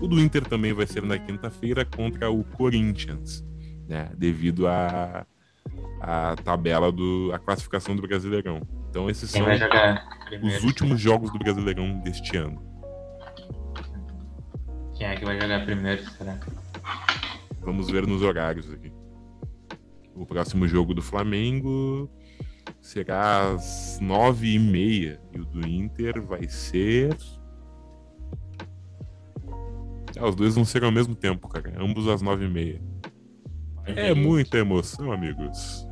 O 0.00 0.06
do 0.06 0.20
Inter 0.20 0.44
também 0.44 0.72
vai 0.72 0.86
ser 0.86 1.02
na 1.02 1.18
quinta-feira 1.18 1.84
contra 1.84 2.30
o 2.30 2.44
Corinthians, 2.44 3.44
né? 3.88 4.10
Devido 4.16 4.66
à 4.66 5.26
a, 6.00 6.32
a, 6.32 6.36
tabela 6.36 6.92
do 6.92 7.30
a 7.32 7.38
classificação 7.38 7.96
do 7.96 8.02
Brasileirão. 8.02 8.60
Então 8.90 9.10
esses 9.10 9.30
Quem 9.32 9.42
são 9.42 9.52
os 10.42 10.64
últimos 10.64 11.00
jogos 11.00 11.32
do 11.32 11.38
Brasileirão 11.38 12.00
deste 12.00 12.36
ano. 12.36 12.62
Quem 14.96 15.06
é 15.06 15.16
que 15.16 15.24
vai 15.24 15.38
jogar 15.40 15.64
primeiro, 15.64 16.02
será? 16.10 16.38
Vamos 17.60 17.90
ver 17.90 18.06
nos 18.06 18.22
horários 18.22 18.72
aqui. 18.72 18.92
O 20.14 20.24
próximo 20.24 20.66
jogo 20.66 20.94
do 20.94 21.02
Flamengo 21.02 22.10
será 22.80 23.52
às 23.52 23.98
nove 24.00 24.54
e 24.54 24.58
meia. 24.58 25.20
E 25.32 25.40
o 25.40 25.44
do 25.44 25.68
Inter 25.68 26.22
vai 26.22 26.48
ser. 26.48 27.14
Ah, 30.16 30.28
os 30.28 30.34
dois 30.34 30.54
vão 30.54 30.64
ser 30.64 30.84
ao 30.84 30.92
mesmo 30.92 31.14
tempo, 31.14 31.48
cara. 31.48 31.72
Ambos 31.78 32.08
às 32.08 32.22
nove 32.22 32.44
e 32.46 32.48
meia. 32.48 32.80
É 33.84 34.14
muita 34.14 34.58
emoção, 34.58 35.12
amigos. 35.12 35.86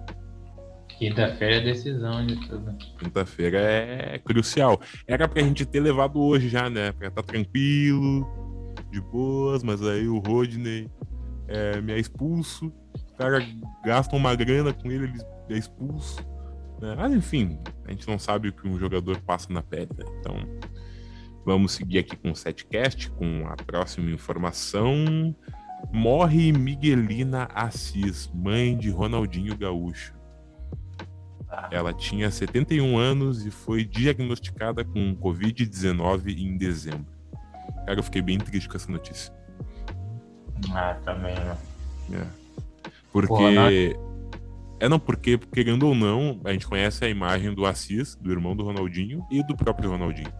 Quinta-feira 0.98 1.56
é 1.56 1.60
decisão 1.60 2.26
de 2.26 2.36
tudo. 2.48 2.76
Quinta-feira 2.98 3.58
é 3.58 4.18
crucial. 4.18 4.80
Era 5.06 5.28
pra 5.28 5.42
gente 5.42 5.64
ter 5.64 5.80
levado 5.80 6.20
hoje 6.20 6.48
já, 6.48 6.70
né? 6.70 6.92
Pra 6.92 7.08
estar 7.08 7.22
tá 7.22 7.26
tranquilo, 7.26 8.26
de 8.90 9.00
boas, 9.00 9.62
mas 9.62 9.82
aí 9.82 10.08
o 10.08 10.18
Rodney 10.18 10.88
é, 11.48 11.80
me 11.80 11.92
é 11.92 11.98
expulso. 11.98 12.72
O 12.94 13.16
cara 13.16 13.44
gasta 13.84 14.14
uma 14.16 14.34
grana 14.34 14.72
com 14.72 14.90
ele, 14.90 15.04
ele 15.04 15.22
é 15.50 15.58
expulso. 15.58 16.24
Né? 16.80 16.94
Mas 16.96 17.12
enfim, 17.12 17.58
a 17.86 17.90
gente 17.90 18.06
não 18.08 18.18
sabe 18.18 18.48
o 18.48 18.52
que 18.52 18.68
um 18.68 18.78
jogador 18.78 19.20
passa 19.20 19.52
na 19.52 19.62
pele, 19.62 19.90
né? 19.96 20.04
Então 20.20 20.36
vamos 21.44 21.72
seguir 21.72 21.98
aqui 21.98 22.16
com 22.16 22.30
o 22.30 22.36
setcast, 22.36 23.10
com 23.10 23.46
a 23.46 23.56
próxima 23.56 24.10
informação. 24.10 25.34
Morre 25.92 26.52
Miguelina 26.52 27.48
Assis, 27.54 28.30
mãe 28.34 28.76
de 28.76 28.90
Ronaldinho 28.90 29.56
Gaúcho. 29.56 30.14
Ela 31.70 31.92
tinha 31.92 32.30
71 32.30 32.98
anos 32.98 33.46
e 33.46 33.50
foi 33.50 33.84
diagnosticada 33.84 34.84
com 34.84 35.14
Covid-19 35.16 36.36
em 36.36 36.56
dezembro. 36.56 37.06
Cara, 37.86 37.98
eu 37.98 38.02
fiquei 38.02 38.22
bem 38.22 38.38
triste 38.38 38.68
com 38.68 38.76
essa 38.76 38.90
notícia. 38.90 39.32
Ah, 40.72 40.96
também, 41.04 41.34
né? 41.34 41.56
É. 42.12 42.26
Porque. 43.12 43.28
Porra, 43.28 43.70
é, 44.80 44.88
não, 44.88 44.98
porque, 44.98 45.38
querendo 45.38 45.86
ou 45.86 45.94
não, 45.94 46.40
a 46.44 46.52
gente 46.52 46.66
conhece 46.66 47.04
a 47.04 47.08
imagem 47.08 47.54
do 47.54 47.64
Assis, 47.64 48.16
do 48.16 48.30
irmão 48.30 48.56
do 48.56 48.64
Ronaldinho 48.64 49.24
e 49.30 49.42
do 49.42 49.56
próprio 49.56 49.90
Ronaldinho. 49.90 50.32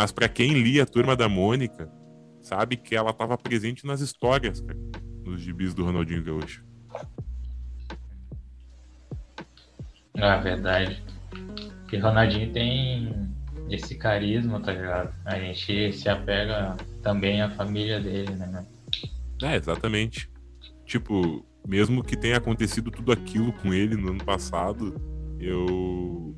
Mas 0.00 0.12
para 0.12 0.30
quem 0.30 0.54
lia 0.54 0.84
a 0.84 0.86
turma 0.86 1.14
da 1.14 1.28
Mônica, 1.28 1.86
sabe 2.40 2.74
que 2.74 2.96
ela 2.96 3.10
estava 3.10 3.36
presente 3.36 3.86
nas 3.86 4.00
histórias, 4.00 4.58
cara, 4.58 4.78
nos 5.26 5.42
gibis 5.42 5.74
do 5.74 5.84
Ronaldinho 5.84 6.24
Gaúcho. 6.24 6.64
Ah, 10.16 10.38
verdade. 10.38 11.04
Porque 11.82 11.98
Ronaldinho 11.98 12.50
tem 12.50 13.30
esse 13.68 13.94
carisma, 13.94 14.58
tá 14.62 14.72
ligado? 14.72 15.14
A 15.26 15.38
gente 15.38 15.92
se 15.92 16.08
apega 16.08 16.78
também 17.02 17.42
à 17.42 17.50
família 17.50 18.00
dele, 18.00 18.34
né? 18.36 18.66
É, 19.42 19.56
exatamente. 19.56 20.30
Tipo, 20.86 21.44
mesmo 21.68 22.02
que 22.02 22.16
tenha 22.16 22.38
acontecido 22.38 22.90
tudo 22.90 23.12
aquilo 23.12 23.52
com 23.52 23.74
ele 23.74 23.96
no 23.96 24.12
ano 24.12 24.24
passado, 24.24 24.94
eu 25.38 26.34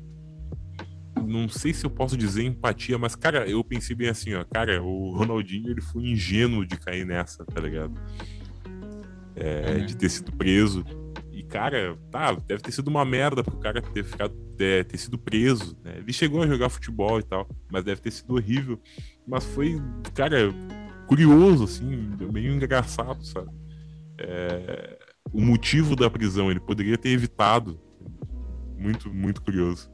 não 1.23 1.49
sei 1.49 1.73
se 1.73 1.85
eu 1.85 1.89
posso 1.89 2.17
dizer 2.17 2.43
empatia, 2.43 2.97
mas, 2.97 3.15
cara, 3.15 3.47
eu 3.49 3.63
pensei 3.63 3.95
bem 3.95 4.09
assim, 4.09 4.33
ó, 4.33 4.43
cara, 4.43 4.81
o 4.81 5.15
Ronaldinho, 5.15 5.69
ele 5.69 5.81
foi 5.81 6.03
ingênuo 6.03 6.65
de 6.65 6.77
cair 6.77 7.05
nessa, 7.05 7.45
tá 7.45 7.61
ligado? 7.61 7.93
É, 9.35 9.77
uhum. 9.77 9.85
De 9.85 9.97
ter 9.97 10.09
sido 10.09 10.31
preso. 10.31 10.83
E, 11.31 11.41
cara, 11.43 11.97
tá, 12.11 12.33
deve 12.33 12.61
ter 12.61 12.71
sido 12.71 12.87
uma 12.87 13.03
merda 13.03 13.43
pro 13.43 13.57
cara 13.57 13.81
ter 13.81 14.03
ficado, 14.03 14.33
ter, 14.55 14.85
ter 14.85 14.97
sido 14.97 15.17
preso, 15.17 15.75
né? 15.83 15.95
Ele 15.97 16.13
chegou 16.13 16.43
a 16.43 16.47
jogar 16.47 16.69
futebol 16.69 17.19
e 17.19 17.23
tal, 17.23 17.49
mas 17.71 17.83
deve 17.83 18.01
ter 18.01 18.11
sido 18.11 18.35
horrível. 18.35 18.79
Mas 19.27 19.43
foi, 19.43 19.81
cara, 20.13 20.53
curioso, 21.07 21.63
assim, 21.63 22.11
meio 22.31 22.53
engraçado, 22.53 23.25
sabe? 23.25 23.49
É, 24.19 24.99
o 25.31 25.41
motivo 25.41 25.95
da 25.95 26.09
prisão, 26.09 26.51
ele 26.51 26.59
poderia 26.59 26.97
ter 26.97 27.09
evitado. 27.09 27.79
Muito, 28.77 29.13
muito 29.13 29.41
curioso. 29.41 29.92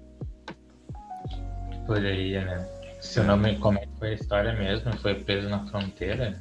Poderia, 1.89 2.45
né? 2.45 2.69
Se 3.01 3.19
eu 3.19 3.23
não 3.23 3.35
me 3.35 3.55
que 3.55 3.61
foi 3.97 4.09
a 4.09 4.13
história 4.13 4.53
mesmo, 4.53 4.95
foi 4.99 5.15
preso 5.15 5.49
na 5.49 5.65
fronteira? 5.65 6.37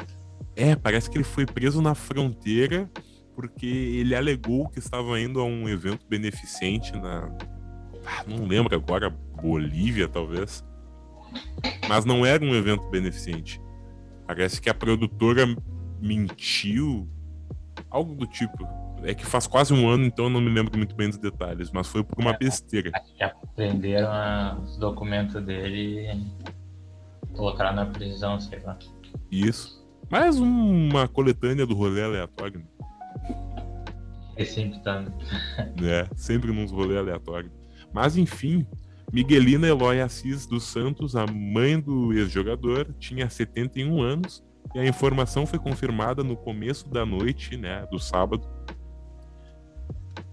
É, 0.55 0.76
parece 0.76 1.09
que 1.09 1.16
ele 1.16 1.24
foi 1.24 1.46
preso 1.46 1.80
na 1.80 1.94
fronteira 1.94 2.86
porque 3.34 3.64
ele 3.64 4.14
alegou 4.14 4.68
que 4.68 4.78
estava 4.78 5.18
indo 5.18 5.40
a 5.40 5.44
um 5.44 5.66
evento 5.66 6.05
beneficente 6.07 6.92
na. 6.92 7.34
Ah, 8.05 8.24
não 8.26 8.44
lembro 8.44 8.76
agora, 8.76 9.09
Bolívia, 9.09 10.07
talvez. 10.07 10.62
Mas 11.88 12.05
não 12.05 12.26
era 12.26 12.44
um 12.44 12.55
evento 12.55 12.86
beneficente. 12.90 13.59
Parece 14.26 14.61
que 14.61 14.68
a 14.68 14.74
produtora 14.74 15.46
mentiu, 15.99 17.09
algo 17.88 18.14
do 18.14 18.26
tipo. 18.26 18.68
É 19.03 19.14
que 19.14 19.24
faz 19.24 19.46
quase 19.46 19.72
um 19.72 19.88
ano, 19.88 20.05
então 20.05 20.26
eu 20.26 20.30
não 20.30 20.40
me 20.40 20.51
lembro 20.51 20.76
muito 20.76 20.94
bem 20.94 21.09
dos 21.09 21.18
detalhes, 21.18 21.70
mas 21.70 21.86
foi 21.86 22.03
por 22.03 22.20
uma 22.20 22.32
é, 22.32 22.38
besteira. 22.38 22.90
Já 23.18 23.30
prenderam 23.55 24.62
os 24.62 24.76
documentos 24.76 25.42
dele 25.44 26.11
e 26.11 27.34
colocaram 27.34 27.76
na 27.76 27.86
prisão, 27.86 28.40
sei 28.40 28.61
lá. 28.61 28.76
Isso. 29.30 29.86
Mais 30.11 30.38
uma 30.38 31.07
coletânea 31.07 31.66
do 31.66 31.74
rolê 31.74 32.03
aleatório. 32.03 32.66
É 34.36 34.44
sempre 34.44 34.78
tá. 34.80 35.05
é, 35.82 36.09
sempre 36.16 36.53
nos 36.53 36.70
rolês 36.70 36.99
aleatórios. 36.99 37.53
Mas 37.92 38.16
enfim, 38.16 38.66
Miguelina 39.12 39.66
Eloy 39.66 40.01
Assis 40.01 40.46
dos 40.46 40.64
Santos, 40.64 41.16
a 41.16 41.26
mãe 41.26 41.78
do 41.80 42.12
ex-jogador, 42.12 42.94
tinha 42.99 43.28
71 43.28 44.01
anos 44.01 44.44
e 44.74 44.78
a 44.78 44.86
informação 44.86 45.46
foi 45.46 45.59
confirmada 45.59 46.22
no 46.22 46.36
começo 46.36 46.88
da 46.88 47.05
noite, 47.05 47.57
né, 47.57 47.86
do 47.90 47.99
sábado, 47.99 48.46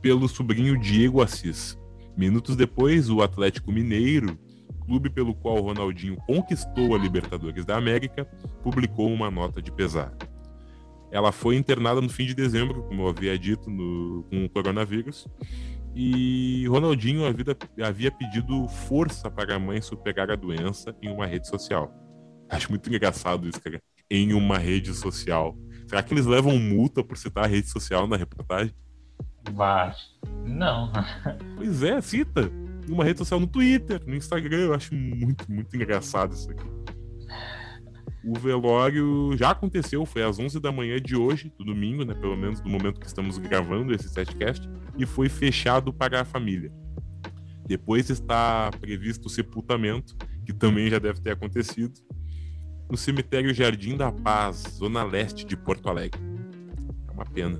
pelo 0.05 0.29
sobrinho 0.29 0.77
Diego 0.79 1.19
Assis. 1.19 1.75
Minutos 2.15 2.55
depois, 2.55 3.09
o 3.09 3.23
Atlético 3.23 3.71
Mineiro, 3.71 4.37
clube 4.85 5.09
pelo 5.09 5.33
qual 5.33 5.59
Ronaldinho 5.59 6.15
conquistou 6.27 6.93
a 6.93 6.97
Libertadores 6.99 7.65
da 7.65 7.75
América, 7.75 8.23
publicou 8.61 9.11
uma 9.11 9.31
nota 9.31 9.59
de 9.59 9.71
pesar. 9.71 10.15
Ela 11.11 11.31
foi 11.31 11.55
internada 11.55 12.01
no 12.01 12.07
fim 12.07 12.23
de 12.27 12.35
dezembro, 12.35 12.83
como 12.83 13.01
eu 13.01 13.07
havia 13.07 13.35
dito, 13.35 13.67
no, 13.67 14.23
com 14.29 14.45
o 14.45 14.49
coronavírus. 14.51 15.27
E 15.95 16.67
Ronaldinho 16.67 17.25
havia, 17.25 17.57
havia 17.83 18.11
pedido 18.11 18.67
força 18.67 19.31
para 19.31 19.55
a 19.55 19.59
mãe 19.59 19.81
superar 19.81 20.29
a 20.29 20.35
doença 20.35 20.95
em 21.01 21.09
uma 21.09 21.25
rede 21.25 21.47
social. 21.47 21.91
Acho 22.47 22.69
muito 22.69 22.87
engraçado 22.89 23.49
isso, 23.49 23.59
cara. 23.59 23.81
Em 24.07 24.33
uma 24.33 24.59
rede 24.59 24.93
social. 24.93 25.57
Será 25.87 26.03
que 26.03 26.13
eles 26.13 26.27
levam 26.27 26.59
multa 26.59 27.03
por 27.03 27.17
citar 27.17 27.45
a 27.45 27.47
rede 27.47 27.71
social 27.71 28.05
na 28.05 28.15
reportagem? 28.15 28.71
Vai. 29.53 29.93
Não. 30.45 30.91
pois 31.55 31.83
é, 31.83 32.01
cita. 32.01 32.51
Uma 32.87 33.03
rede 33.03 33.19
social 33.19 33.39
no 33.39 33.47
Twitter, 33.47 34.01
no 34.05 34.15
Instagram. 34.15 34.57
Eu 34.57 34.73
acho 34.73 34.93
muito, 34.93 35.51
muito 35.51 35.75
engraçado 35.75 36.33
isso 36.33 36.51
aqui. 36.51 36.65
O 38.23 38.39
velório 38.39 39.37
já 39.37 39.51
aconteceu, 39.51 40.03
foi 40.03 40.23
às 40.23 40.39
11 40.39 40.59
da 40.59 40.71
manhã 40.71 40.99
de 40.99 41.15
hoje, 41.15 41.53
do 41.57 41.63
domingo, 41.63 42.03
né? 42.03 42.15
Pelo 42.15 42.35
menos 42.35 42.59
do 42.59 42.67
momento 42.67 42.99
que 42.99 43.05
estamos 43.05 43.37
gravando 43.37 43.93
esse 43.93 44.09
setcast, 44.09 44.67
e 44.97 45.05
foi 45.05 45.29
fechado 45.29 45.93
para 45.93 46.21
a 46.21 46.25
família. 46.25 46.71
Depois 47.67 48.09
está 48.09 48.71
previsto 48.79 49.27
o 49.27 49.29
sepultamento, 49.29 50.15
que 50.43 50.53
também 50.53 50.89
já 50.89 50.97
deve 50.97 51.21
ter 51.21 51.31
acontecido, 51.31 51.93
no 52.89 52.97
cemitério 52.97 53.53
Jardim 53.53 53.95
da 53.95 54.11
Paz, 54.11 54.63
zona 54.71 55.03
leste 55.03 55.45
de 55.45 55.55
Porto 55.55 55.89
Alegre. 55.89 56.19
É 57.07 57.11
uma 57.11 57.25
pena. 57.25 57.59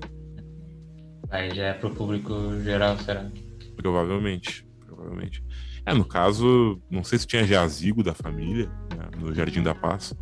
Aí 1.30 1.54
já 1.54 1.64
é 1.64 1.72
pro 1.72 1.90
público 1.90 2.32
geral, 2.62 2.96
será? 2.98 3.30
Provavelmente, 3.76 4.66
provavelmente. 4.84 5.42
É, 5.84 5.94
no 5.94 6.04
caso, 6.04 6.80
não 6.90 7.04
sei 7.04 7.18
se 7.18 7.26
tinha 7.26 7.44
jazigo 7.44 8.02
da 8.02 8.14
família 8.14 8.66
né, 8.96 9.08
no 9.18 9.32
Jardim 9.32 9.62
da 9.62 9.74
Paz, 9.74 10.14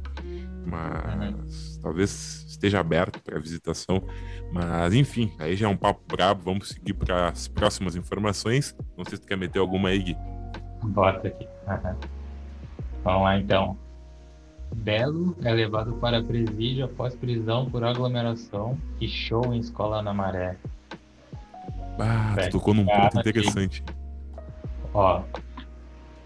mas 0.67 1.77
uhum. 1.77 1.81
talvez 1.83 2.45
esteja 2.47 2.81
aberto 2.81 3.23
para 3.23 3.39
visitação. 3.39 4.03
Mas 4.53 4.93
enfim, 4.95 5.33
aí 5.39 5.57
já 5.57 5.67
é 5.67 5.69
um 5.71 5.77
papo 5.77 6.03
brabo, 6.07 6.43
vamos 6.45 6.69
seguir 6.69 6.95
para 6.95 7.29
as 7.29 7.49
próximas 7.49 7.97
informações. 7.97 8.77
Não 8.97 9.05
sei 9.05 9.17
se 9.17 9.23
tu 9.23 9.27
quer 9.27 9.37
meter 9.37 9.59
alguma 9.59 9.89
aí, 9.89 10.03
Gui. 10.03 10.17
Bota 10.83 11.29
aqui. 11.29 11.47
Uhum. 11.67 11.97
Vamos 13.03 13.23
lá 13.23 13.39
então. 13.39 13.79
Belo 14.75 15.37
é 15.45 15.53
levado 15.53 15.93
para 15.95 16.23
presídio 16.23 16.85
após 16.85 17.15
prisão 17.15 17.71
por 17.71 17.85
aglomeração 17.85 18.77
e 19.01 19.09
show 19.09 19.55
em 19.55 19.59
escola 19.59 20.03
na 20.03 20.13
maré. 20.13 20.57
Ah, 21.99 22.35
tu 22.45 22.51
tocou 22.53 22.75
num 22.75 22.85
ponto 22.85 23.19
interessante. 23.19 23.85
Ó, 24.93 25.23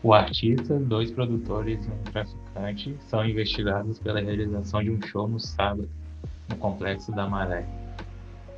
o 0.02 0.14
artista, 0.14 0.78
dois 0.78 1.10
produtores 1.10 1.84
e 1.84 1.90
um 1.90 2.02
traficante 2.04 2.96
são 3.08 3.26
investigados 3.26 3.98
pela 3.98 4.20
realização 4.20 4.82
de 4.82 4.90
um 4.90 5.02
show 5.02 5.26
no 5.26 5.40
sábado, 5.40 5.88
no 6.48 6.56
Complexo 6.56 7.12
da 7.12 7.28
Maré. 7.28 7.66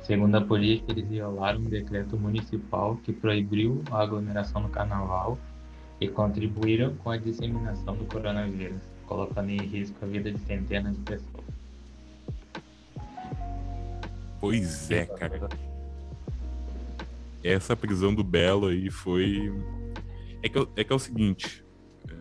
Segundo 0.03 0.35
a 0.35 0.41
polícia, 0.41 0.85
eles 0.89 1.07
violaram 1.07 1.59
um 1.59 1.65
decreto 1.65 2.17
municipal 2.17 2.97
que 2.97 3.13
proibiu 3.13 3.83
a 3.91 4.01
aglomeração 4.01 4.61
no 4.61 4.69
carnaval 4.69 5.37
e 5.99 6.07
contribuíram 6.07 6.95
com 6.95 7.11
a 7.11 7.17
disseminação 7.17 7.95
do 7.95 8.05
coronavírus, 8.05 8.81
colocando 9.05 9.49
em 9.49 9.61
risco 9.61 9.97
a 10.01 10.07
vida 10.07 10.31
de 10.31 10.39
centenas 10.39 10.95
de 10.95 11.03
pessoas. 11.03 11.45
Pois 14.39 14.89
é, 14.89 15.05
cara 15.05 15.70
essa 17.43 17.75
prisão 17.75 18.13
do 18.13 18.23
Belo 18.23 18.67
aí 18.67 18.89
foi. 18.89 19.51
É 20.43 20.49
que, 20.49 20.67
é, 20.75 20.83
que 20.83 20.91
é 20.91 20.95
o 20.95 20.99
seguinte. 20.99 21.63
É... 22.07 22.13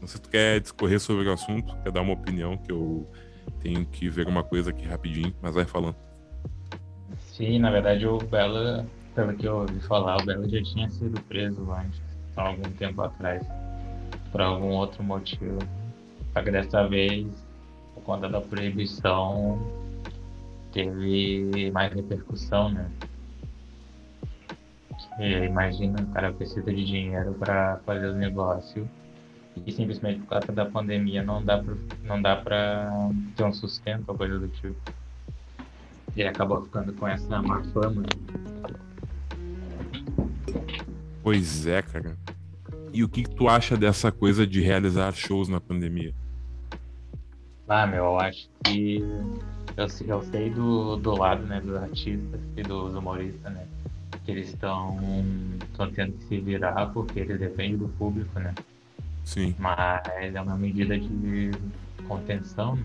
Não 0.00 0.06
sei 0.06 0.16
se 0.16 0.22
tu 0.22 0.28
quer 0.30 0.60
discorrer 0.60 1.00
sobre 1.00 1.28
o 1.28 1.32
assunto, 1.32 1.76
quer 1.82 1.92
dar 1.92 2.02
uma 2.02 2.14
opinião, 2.14 2.56
que 2.56 2.72
eu 2.72 3.10
tenho 3.60 3.84
que 3.86 4.08
ver 4.08 4.26
uma 4.26 4.42
coisa 4.42 4.70
aqui 4.70 4.86
rapidinho, 4.86 5.34
mas 5.42 5.54
vai 5.54 5.64
falando. 5.64 5.96
Sim, 7.18 7.58
na 7.58 7.70
verdade 7.70 8.06
o 8.06 8.18
Bela, 8.18 8.86
pelo 9.14 9.34
que 9.34 9.46
eu 9.46 9.58
ouvi 9.58 9.80
falar, 9.80 10.20
o 10.20 10.24
Bela 10.24 10.48
já 10.48 10.62
tinha 10.62 10.88
sido 10.88 11.20
preso 11.22 11.70
antes, 11.72 12.00
há 12.36 12.48
algum 12.48 12.70
tempo 12.72 13.02
atrás, 13.02 13.46
por 14.32 14.40
algum 14.40 14.68
outro 14.68 15.02
motivo. 15.02 15.58
Só 16.32 16.42
que 16.42 16.50
dessa 16.50 16.86
vez, 16.86 17.26
por 17.94 18.02
conta 18.04 18.28
da 18.28 18.40
proibição, 18.40 19.58
teve 20.72 21.70
mais 21.72 21.92
repercussão, 21.92 22.70
né? 22.70 22.90
E 25.18 25.44
imagina, 25.44 26.00
o 26.00 26.06
cara 26.12 26.32
precisa 26.32 26.72
de 26.72 26.84
dinheiro 26.84 27.34
para 27.34 27.78
fazer 27.84 28.06
o 28.08 28.14
negócio 28.14 28.88
e 29.66 29.72
simplesmente 29.72 30.20
por 30.20 30.28
causa 30.28 30.52
da 30.52 30.64
pandemia 30.64 31.22
não 31.22 31.44
dá 31.44 31.58
pra, 31.58 31.74
não 32.04 32.22
dá 32.22 32.36
pra 32.36 32.90
ter 33.36 33.44
um 33.44 33.52
sustento 33.52 34.04
ou 34.08 34.14
coisa 34.16 34.38
do 34.38 34.48
tipo. 34.48 34.76
E 36.16 36.22
acabou 36.22 36.62
ficando 36.62 36.92
com 36.94 37.06
essa 37.06 37.42
má 37.42 37.62
fama. 37.72 38.02
Pois 41.22 41.66
é, 41.66 41.82
cara. 41.82 42.16
E 42.92 43.04
o 43.04 43.08
que, 43.08 43.22
que 43.22 43.34
tu 43.34 43.48
acha 43.48 43.76
dessa 43.76 44.10
coisa 44.10 44.46
de 44.46 44.60
realizar 44.60 45.12
shows 45.12 45.48
na 45.48 45.60
pandemia? 45.60 46.12
Ah, 47.68 47.86
meu, 47.86 48.04
eu 48.04 48.18
acho 48.18 48.48
que 48.64 49.04
eu, 49.76 49.86
eu 50.06 50.22
sei 50.22 50.50
do, 50.50 50.96
do 50.96 51.16
lado, 51.16 51.44
né, 51.44 51.60
dos 51.60 51.76
artistas 51.76 52.40
e 52.56 52.62
dos 52.62 52.94
humoristas, 52.94 53.52
né, 53.52 53.64
eles 54.30 54.48
estão 54.48 54.96
tendo 55.94 56.12
que 56.12 56.24
se 56.24 56.38
virar 56.38 56.86
porque 56.92 57.20
eles 57.20 57.38
dependem 57.38 57.76
do 57.76 57.88
público, 57.88 58.38
né. 58.38 58.54
Sim. 59.24 59.54
Mas 59.58 60.34
é 60.34 60.40
uma 60.40 60.56
medida 60.56 60.98
de 60.98 61.50
contenção, 62.08 62.78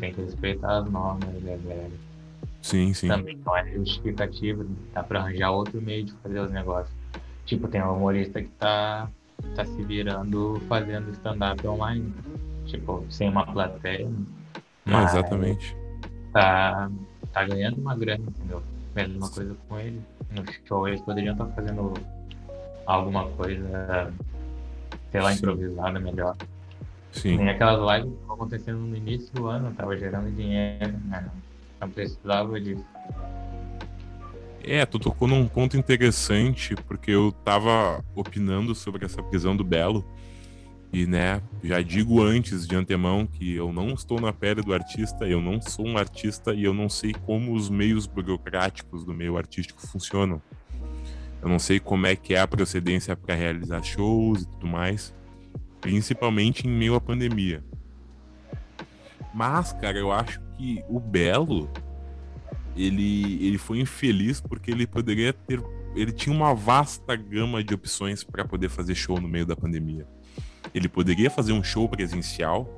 tem 0.00 0.12
que 0.12 0.20
respeitar 0.20 0.78
as 0.78 0.90
normas, 0.90 1.28
né, 1.42 1.56
velho? 1.62 1.92
Sim, 2.60 2.94
sim. 2.94 3.08
Também 3.08 3.38
não 3.44 3.56
é 3.56 3.70
justificativa, 3.72 4.64
dá 4.92 5.02
pra 5.02 5.20
arranjar 5.20 5.50
outro 5.50 5.80
meio 5.82 6.04
de 6.04 6.12
fazer 6.14 6.40
os 6.40 6.50
negócios. 6.50 6.94
Tipo, 7.44 7.68
tem 7.68 7.82
um 7.82 7.96
humorista 7.96 8.40
que 8.40 8.48
tá, 8.50 9.08
tá 9.54 9.64
se 9.64 9.82
virando 9.82 10.62
fazendo 10.68 11.10
stand-up 11.10 11.66
online. 11.66 12.12
Tipo, 12.66 13.04
sem 13.10 13.28
uma 13.28 13.44
plateia. 13.44 14.08
É, 14.86 15.04
exatamente. 15.04 15.76
Tá, 16.32 16.90
tá 17.32 17.44
ganhando 17.44 17.80
uma 17.80 17.96
grana, 17.96 18.24
entendeu? 18.26 18.62
Mesma 18.94 19.28
coisa 19.28 19.56
com 19.68 19.78
ele. 19.78 20.00
No 20.34 20.44
show 20.66 20.88
eles 20.88 21.00
poderiam 21.02 21.32
estar 21.32 21.46
fazendo 21.48 21.94
alguma 22.86 23.28
coisa 23.30 24.12
sei 25.12 25.20
lá, 25.20 25.32
improvisada 25.32 26.00
melhor. 26.00 26.36
Sim. 27.12 27.36
Nem 27.36 27.50
aquelas 27.50 27.78
lives 27.78 28.10
que 28.10 28.14
estavam 28.14 28.34
acontecendo 28.34 28.78
no 28.78 28.96
início 28.96 29.32
do 29.34 29.46
ano, 29.46 29.72
tava 29.74 29.96
gerando 29.96 30.34
dinheiro, 30.34 30.94
né? 31.04 31.30
Não 31.78 31.90
precisava 31.90 32.58
disso. 32.58 32.84
É, 34.64 34.86
tu 34.86 34.98
tocou 34.98 35.28
num 35.28 35.46
ponto 35.46 35.76
interessante, 35.76 36.74
porque 36.86 37.10
eu 37.10 37.32
tava 37.44 38.02
opinando 38.14 38.74
sobre 38.74 39.04
essa 39.04 39.22
prisão 39.22 39.54
do 39.54 39.64
Belo. 39.64 40.04
E, 40.92 41.06
né, 41.06 41.40
já 41.64 41.80
digo 41.80 42.22
antes 42.22 42.66
de 42.66 42.76
antemão 42.76 43.26
que 43.26 43.54
eu 43.54 43.72
não 43.72 43.94
estou 43.94 44.20
na 44.20 44.30
pele 44.30 44.60
do 44.60 44.74
artista, 44.74 45.24
eu 45.26 45.40
não 45.40 45.60
sou 45.60 45.86
um 45.86 45.96
artista 45.96 46.52
e 46.52 46.64
eu 46.64 46.74
não 46.74 46.88
sei 46.88 47.14
como 47.14 47.54
os 47.54 47.70
meios 47.70 48.06
burocráticos 48.06 49.02
do 49.02 49.14
meio 49.14 49.38
artístico 49.38 49.86
funcionam. 49.86 50.42
Eu 51.40 51.48
não 51.48 51.58
sei 51.58 51.80
como 51.80 52.06
é 52.06 52.14
que 52.14 52.34
é 52.34 52.40
a 52.40 52.46
procedência 52.46 53.16
para 53.16 53.34
realizar 53.34 53.82
shows 53.82 54.42
e 54.42 54.46
tudo 54.46 54.66
mais, 54.66 55.14
principalmente 55.80 56.68
em 56.68 56.70
meio 56.70 56.94
à 56.94 57.00
pandemia. 57.00 57.64
Mas, 59.32 59.72
cara, 59.72 59.98
eu 59.98 60.12
acho 60.12 60.40
que 60.58 60.84
o 60.90 61.00
Belo 61.00 61.70
ele, 62.76 63.44
ele 63.46 63.56
foi 63.56 63.80
infeliz 63.80 64.40
porque 64.40 64.70
ele 64.70 64.86
poderia 64.86 65.32
ter 65.32 65.60
ele 65.94 66.12
tinha 66.12 66.34
uma 66.34 66.54
vasta 66.54 67.14
gama 67.14 67.62
de 67.62 67.74
opções 67.74 68.24
para 68.24 68.44
poder 68.44 68.68
fazer 68.70 68.94
show 68.94 69.20
no 69.20 69.28
meio 69.28 69.44
da 69.44 69.54
pandemia. 69.54 70.06
Ele 70.74 70.88
poderia 70.88 71.30
fazer 71.30 71.52
um 71.52 71.62
show 71.62 71.88
presencial, 71.88 72.68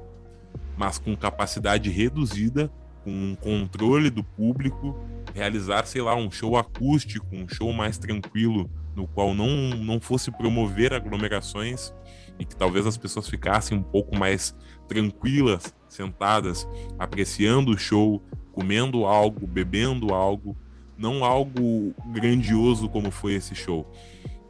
mas 0.77 0.99
com 0.99 1.17
capacidade 1.17 1.91
reduzida, 1.91 2.71
com 3.03 3.11
um 3.11 3.35
controle 3.35 4.11
do 4.11 4.25
público 4.25 4.99
realizar, 5.35 5.87
sei 5.87 6.01
lá, 6.01 6.15
um 6.15 6.31
show 6.31 6.57
acústico, 6.57 7.27
um 7.33 7.49
show 7.49 7.73
mais 7.73 7.99
tranquilo, 7.99 8.71
no 8.95 9.07
qual 9.07 9.35
não, 9.35 9.71
não 9.71 10.01
fosse 10.01 10.31
promover 10.31 10.93
aglomerações 10.93 11.93
e 12.39 12.45
que 12.45 12.55
talvez 12.55 12.87
as 12.87 12.97
pessoas 12.97 13.29
ficassem 13.29 13.77
um 13.77 13.83
pouco 13.83 14.17
mais 14.17 14.55
tranquilas, 14.89 15.75
sentadas, 15.89 16.67
apreciando 16.99 17.73
o 17.73 17.79
show, 17.79 18.23
comendo 18.53 19.05
algo, 19.05 19.47
bebendo 19.47 20.15
algo, 20.15 20.57
não 20.97 21.25
algo 21.25 21.95
grandioso 22.13 22.89
como 22.89 23.11
foi 23.11 23.35
esse 23.35 23.55
show. 23.55 23.91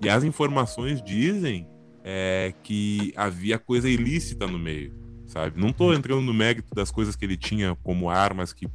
E 0.03 0.09
as 0.09 0.23
informações 0.25 1.03
dizem 1.03 1.67
é, 2.05 2.53
que 2.63 3.15
havia 3.17 3.59
coisa 3.59 3.89
ilícita 3.89 4.47
no 4.47 4.59
meio, 4.59 4.93
sabe? 5.27 5.59
Não 5.59 5.71
estou 5.71 5.95
entrando 5.95 6.21
no 6.21 6.35
mérito 6.35 6.75
das 6.75 6.91
coisas 6.91 7.17
que 7.17 7.25
ele 7.25 7.37
tinha 7.37 7.75
como 7.83 8.11
armas 8.11 8.53
que 8.53 8.69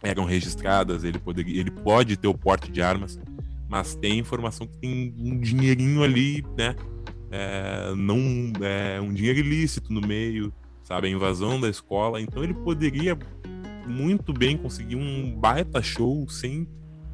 eram 0.00 0.24
registradas, 0.24 1.02
ele, 1.02 1.18
poderia, 1.18 1.60
ele 1.60 1.72
pode 1.72 2.16
ter 2.16 2.28
o 2.28 2.34
porte 2.34 2.70
de 2.70 2.80
armas, 2.80 3.18
mas 3.68 3.96
tem 3.96 4.18
informação 4.18 4.66
que 4.66 4.78
tem 4.78 5.12
um 5.18 5.40
dinheirinho 5.40 6.04
ali, 6.04 6.44
né? 6.56 6.76
É, 7.30 7.92
não 7.94 8.52
é 8.64 9.00
um 9.00 9.12
dinheiro 9.12 9.40
ilícito 9.40 9.92
no 9.92 10.00
meio, 10.00 10.54
sabe? 10.84 11.08
A 11.08 11.10
invasão 11.10 11.60
da 11.60 11.68
escola. 11.68 12.20
Então 12.20 12.42
ele 12.42 12.54
poderia 12.54 13.18
muito 13.86 14.32
bem 14.32 14.56
conseguir 14.56 14.96
um 14.96 15.34
baita 15.34 15.82
show 15.82 16.26
sem, 16.28 16.66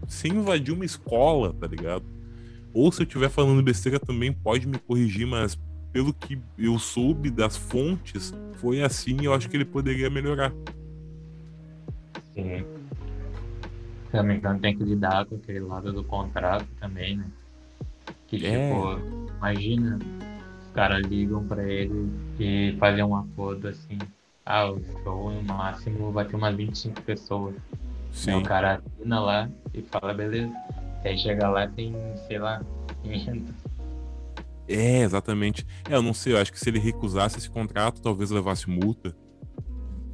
sem 0.07 0.33
invadir 0.33 0.73
uma 0.73 0.85
escola, 0.85 1.53
tá 1.55 1.67
ligado? 1.67 2.05
Ou 2.75 2.91
se 2.91 3.03
eu 3.03 3.07
estiver 3.07 3.31
falando 3.31 3.62
besteira 3.62 4.01
também, 4.01 4.33
pode 4.33 4.66
me 4.66 4.79
corrigir, 4.79 5.27
mas 5.27 5.57
pelo 5.93 6.12
que 6.12 6.37
eu 6.59 6.77
soube 6.77 7.31
das 7.31 7.57
fontes, 7.57 8.35
foi 8.57 8.83
assim 8.83 9.16
e 9.20 9.27
eu 9.27 9.33
acho 9.33 9.49
que 9.49 9.57
ele 9.57 9.64
poderia 9.64 10.11
melhorar. 10.11 10.53
Sim. 12.35 12.64
Se 14.11 14.16
não 14.16 14.25
me 14.25 14.35
engano, 14.35 14.59
tem 14.59 14.77
que 14.77 14.83
lidar 14.83 15.25
com 15.25 15.37
aquele 15.37 15.61
lado 15.61 15.93
do 15.93 16.03
contrato 16.03 16.66
também, 16.81 17.16
né? 17.16 17.27
Que 18.27 18.45
é. 18.45 18.68
tipo, 18.68 18.99
imagina, 19.37 19.99
os 20.66 20.72
caras 20.72 21.07
ligam 21.07 21.47
pra 21.47 21.62
ele 21.62 22.11
e 22.41 22.77
fazem 22.81 23.05
um 23.05 23.14
acordo 23.14 23.68
assim. 23.68 23.99
Ah, 24.45 24.70
o 24.70 24.83
show 25.05 25.31
no 25.31 25.43
máximo 25.45 26.11
vai 26.11 26.25
ter 26.25 26.35
umas 26.35 26.55
25 26.57 27.03
pessoas. 27.03 27.55
Sim. 28.12 28.33
Aí 28.33 28.37
o 28.39 28.43
cara 28.43 28.75
assina 28.75 29.20
lá 29.20 29.49
e 29.72 29.83
fala, 29.83 30.12
beleza. 30.12 30.53
Aí 31.05 31.19
chega 31.19 31.49
lá 31.49 31.69
tem, 31.69 31.95
sei 32.27 32.39
lá, 32.39 32.63
500. 33.03 33.55
É, 34.67 35.03
exatamente. 35.03 35.67
É, 35.89 35.95
eu 35.95 36.03
não 36.03 36.15
sei, 36.15 36.33
eu 36.33 36.39
acho 36.39 36.51
que 36.53 36.59
se 36.59 36.69
ele 36.69 36.79
recusasse 36.79 37.39
esse 37.39 37.51
contrato, 37.51 38.01
talvez 38.01 38.31
levasse 38.31 38.69
multa. 38.69 39.15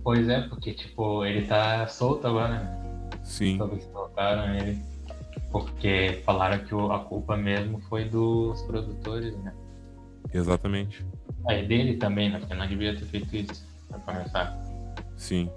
Pois 0.03 0.29
é, 0.29 0.41
porque, 0.43 0.73
tipo, 0.73 1.25
ele 1.25 1.47
tá 1.47 1.87
solto 1.87 2.27
agora, 2.27 2.61
né? 2.61 3.11
Sim. 3.23 3.59
Sobre 3.59 3.77
que 3.77 3.85
soltaram 3.93 4.55
ele. 4.55 4.83
Porque 5.53 6.21
falaram 6.25 6.65
que 6.65 6.75
a 6.75 6.99
culpa 6.99 7.37
mesmo 7.37 7.81
foi 7.83 8.05
dos 8.05 8.61
produtores, 8.63 9.37
né? 9.39 9.53
Exatamente. 10.33 11.05
É 11.49 11.63
dele 11.63 11.97
também, 11.97 12.31
né? 12.31 12.39
Porque 12.39 12.55
não 12.55 12.67
devia 12.67 12.97
ter 12.97 13.05
feito 13.05 13.37
isso, 13.37 13.67
pra 13.89 13.99
começar. 14.01 14.57
Sim. 15.17 15.51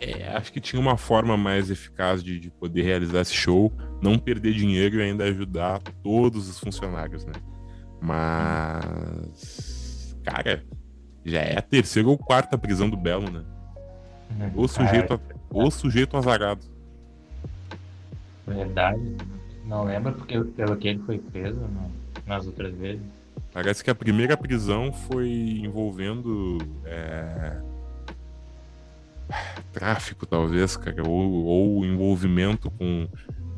É, 0.00 0.28
acho 0.36 0.52
que 0.52 0.60
tinha 0.60 0.80
uma 0.80 0.96
forma 0.96 1.36
mais 1.36 1.70
eficaz 1.70 2.22
de, 2.22 2.38
de 2.38 2.50
poder 2.50 2.82
realizar 2.82 3.20
esse 3.20 3.34
show, 3.34 3.72
não 4.00 4.18
perder 4.18 4.54
dinheiro 4.54 4.96
e 4.96 5.02
ainda 5.02 5.24
ajudar 5.24 5.80
todos 6.02 6.48
os 6.48 6.58
funcionários, 6.58 7.24
né? 7.24 7.32
Mas. 8.00 9.36
Cara, 10.24 10.62
já 11.24 11.40
é 11.40 11.58
a 11.58 11.62
terceira 11.62 12.08
ou 12.08 12.16
quarta 12.16 12.56
prisão 12.56 12.88
do 12.88 12.96
Belo, 12.96 13.30
né? 13.30 13.44
O 14.54 14.68
sujeito, 14.68 15.20
o 15.50 15.70
sujeito 15.70 16.16
azarado. 16.16 16.60
Verdade. 18.46 19.16
Não 19.64 19.84
lembro 19.84 20.12
porque 20.12 20.40
pelo 20.40 20.76
que 20.76 20.88
ele 20.88 21.00
foi 21.00 21.18
preso 21.18 21.60
no, 21.60 21.90
nas 22.26 22.46
outras 22.46 22.74
vezes. 22.74 23.02
Parece 23.52 23.82
que 23.82 23.90
a 23.90 23.94
primeira 23.94 24.36
prisão 24.36 24.92
foi 24.92 25.28
envolvendo 25.62 26.58
é... 26.84 27.56
tráfico, 29.72 30.26
talvez, 30.26 30.76
cara, 30.76 31.02
ou, 31.06 31.44
ou 31.44 31.84
envolvimento 31.84 32.70
com, 32.70 33.08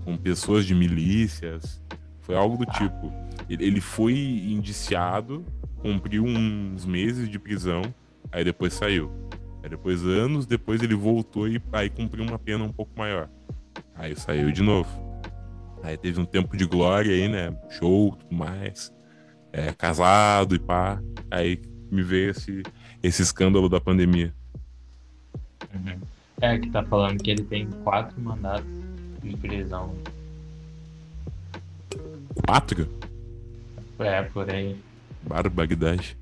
com 0.05 0.16
pessoas 0.16 0.64
de 0.64 0.75
milícias. 0.75 1.83
Foi 2.21 2.37
algo 2.37 2.57
do 2.57 2.71
tipo. 2.73 3.12
Ele, 3.49 3.64
ele 3.64 3.81
foi 3.81 4.14
indiciado, 4.14 5.45
cumpriu 5.79 6.25
uns 6.25 6.85
meses 6.85 7.29
de 7.29 7.39
prisão, 7.39 7.83
aí 8.31 8.45
depois 8.45 8.75
saiu. 8.75 9.11
Aí 9.62 9.68
depois, 9.68 10.05
anos 10.05 10.47
depois, 10.47 10.83
ele 10.83 10.95
voltou 10.95 11.47
e 11.49 11.61
aí 11.73 11.91
cumpriu 11.91 12.25
uma 12.25 12.39
pena 12.39 12.64
um 12.64 12.73
pouco 12.73 12.93
maior. 12.97 13.29
Aí 13.95 14.16
saiu 14.16 14.51
de 14.51 14.62
novo. 14.62 14.89
Aí 15.83 15.97
teve 15.97 16.21
um 16.21 16.25
tempo 16.25 16.57
de 16.57 16.66
glória 16.66 17.12
aí, 17.12 17.29
né? 17.29 17.55
Show, 17.71 18.16
tudo 18.16 18.35
mais. 18.35 18.93
É, 19.53 19.73
casado 19.73 20.55
e 20.55 20.59
pá. 20.59 21.01
Aí 21.31 21.61
me 21.91 22.03
veio 22.03 22.31
esse, 22.31 22.62
esse 23.03 23.23
escândalo 23.23 23.68
da 23.68 23.81
pandemia. 23.81 24.35
Uhum. 25.75 26.01
É, 26.41 26.59
que 26.59 26.71
tá 26.71 26.83
falando 26.85 27.23
que 27.23 27.31
ele 27.31 27.45
tem 27.45 27.68
quatro 27.85 28.21
mandatos 28.21 28.66
de 29.23 29.37
prisão. 29.37 29.95
Quatro? 32.47 32.89
É, 33.99 34.23
por 34.23 34.51
aí. 34.51 34.77
Barbaridade. 35.23 36.16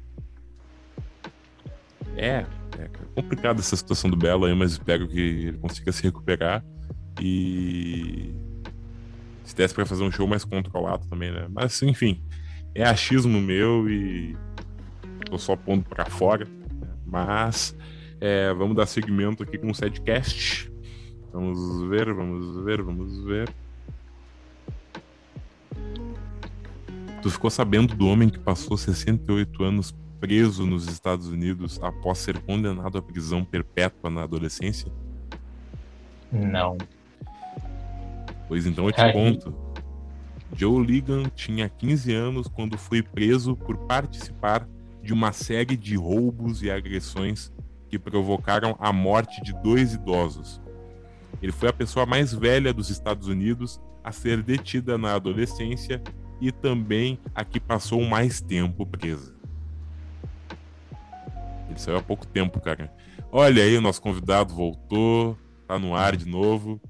É, 2.17 2.45
é 2.79 2.89
complicada 3.15 3.61
essa 3.61 3.77
situação 3.77 4.11
do 4.11 4.17
Belo 4.17 4.45
aí, 4.45 4.55
mas 4.55 4.73
espero 4.73 5.07
que 5.07 5.21
ele 5.21 5.59
consiga 5.59 5.93
se 5.93 6.03
recuperar 6.03 6.65
e 7.21 8.35
se 9.45 9.55
desse 9.55 9.73
pra 9.73 9.87
fazer 9.87 10.03
um 10.03 10.11
show 10.11 10.27
mais 10.27 10.45
controlado 10.45 11.07
também, 11.07 11.31
né? 11.31 11.47
Mas 11.49 11.81
enfim, 11.83 12.21
é 12.75 12.85
achismo 12.85 13.41
meu 13.41 13.89
e 13.89 14.37
tô 15.25 15.39
só 15.39 15.55
pondo 15.55 15.85
pra 15.85 16.07
fora. 16.07 16.45
Né? 16.45 16.89
Mas 17.07 17.77
é, 18.21 18.53
vamos 18.53 18.77
dar 18.77 18.87
seguimento 18.87 19.43
aqui 19.43 19.59
com 19.59 19.71
o 19.71 19.75
setcast. 19.75 20.71
Vamos 21.33 21.89
ver, 21.89 22.13
vamos 22.13 22.65
ver, 22.65 22.83
vamos 22.83 23.25
ver. 23.25 23.49
Tu 27.23 27.31
ficou 27.31 27.51
sabendo 27.51 27.95
do 27.95 28.07
homem 28.07 28.29
que 28.29 28.39
passou 28.39 28.77
68 28.77 29.63
anos 29.63 29.95
preso 30.21 30.67
nos 30.67 30.89
Estados 30.89 31.29
Unidos 31.29 31.79
após 31.83 32.19
ser 32.19 32.39
condenado 32.41 32.99
à 32.99 33.03
prisão 33.03 33.45
perpétua 33.45 34.11
na 34.11 34.23
adolescência? 34.23 34.91
Não. 36.33 36.77
Pois 38.49 38.67
então 38.67 38.87
eu 38.87 38.93
te 38.93 39.13
conto. 39.13 39.55
Joe 40.57 40.85
Ligan 40.85 41.25
tinha 41.35 41.69
15 41.69 42.13
anos 42.15 42.49
quando 42.49 42.79
foi 42.79 43.03
preso 43.03 43.55
por 43.55 43.77
participar 43.77 44.67
de 45.03 45.13
uma 45.13 45.33
série 45.33 45.77
de 45.77 45.95
roubos 45.97 46.63
e 46.63 46.71
agressões 46.71 47.53
que 47.89 47.99
provocaram 47.99 48.77
a 48.79 48.93
morte 48.93 49.43
de 49.43 49.53
dois 49.63 49.95
idosos. 49.95 50.61
Ele 51.43 51.53
foi 51.53 51.69
a 51.69 51.73
pessoa 51.73 52.05
mais 52.05 52.33
velha 52.33 52.73
dos 52.73 52.91
Estados 52.91 53.29
Unidos 53.29 53.81
a 54.03 54.13
ser 54.13 54.43
detida 54.43 54.99
na 54.99 55.15
adolescência 55.15 56.03
e 56.41 56.51
também 56.53 57.19
a 57.35 57.45
que 57.45 57.61
passou 57.61 58.03
mais 58.05 58.41
tempo 58.41 58.87
presa. 58.87 59.35
Ele 61.69 61.79
saiu 61.79 61.99
há 61.99 62.03
pouco 62.03 62.27
tempo, 62.27 62.61
cara. 62.61 62.93
Olha 63.31 63.63
aí, 63.63 63.77
o 63.77 63.81
nosso 63.81 64.01
convidado 64.01 64.55
voltou, 64.55 65.37
tá 65.67 65.79
no 65.79 65.95
ar 65.95 66.17
de 66.17 66.27
novo. 66.27 66.81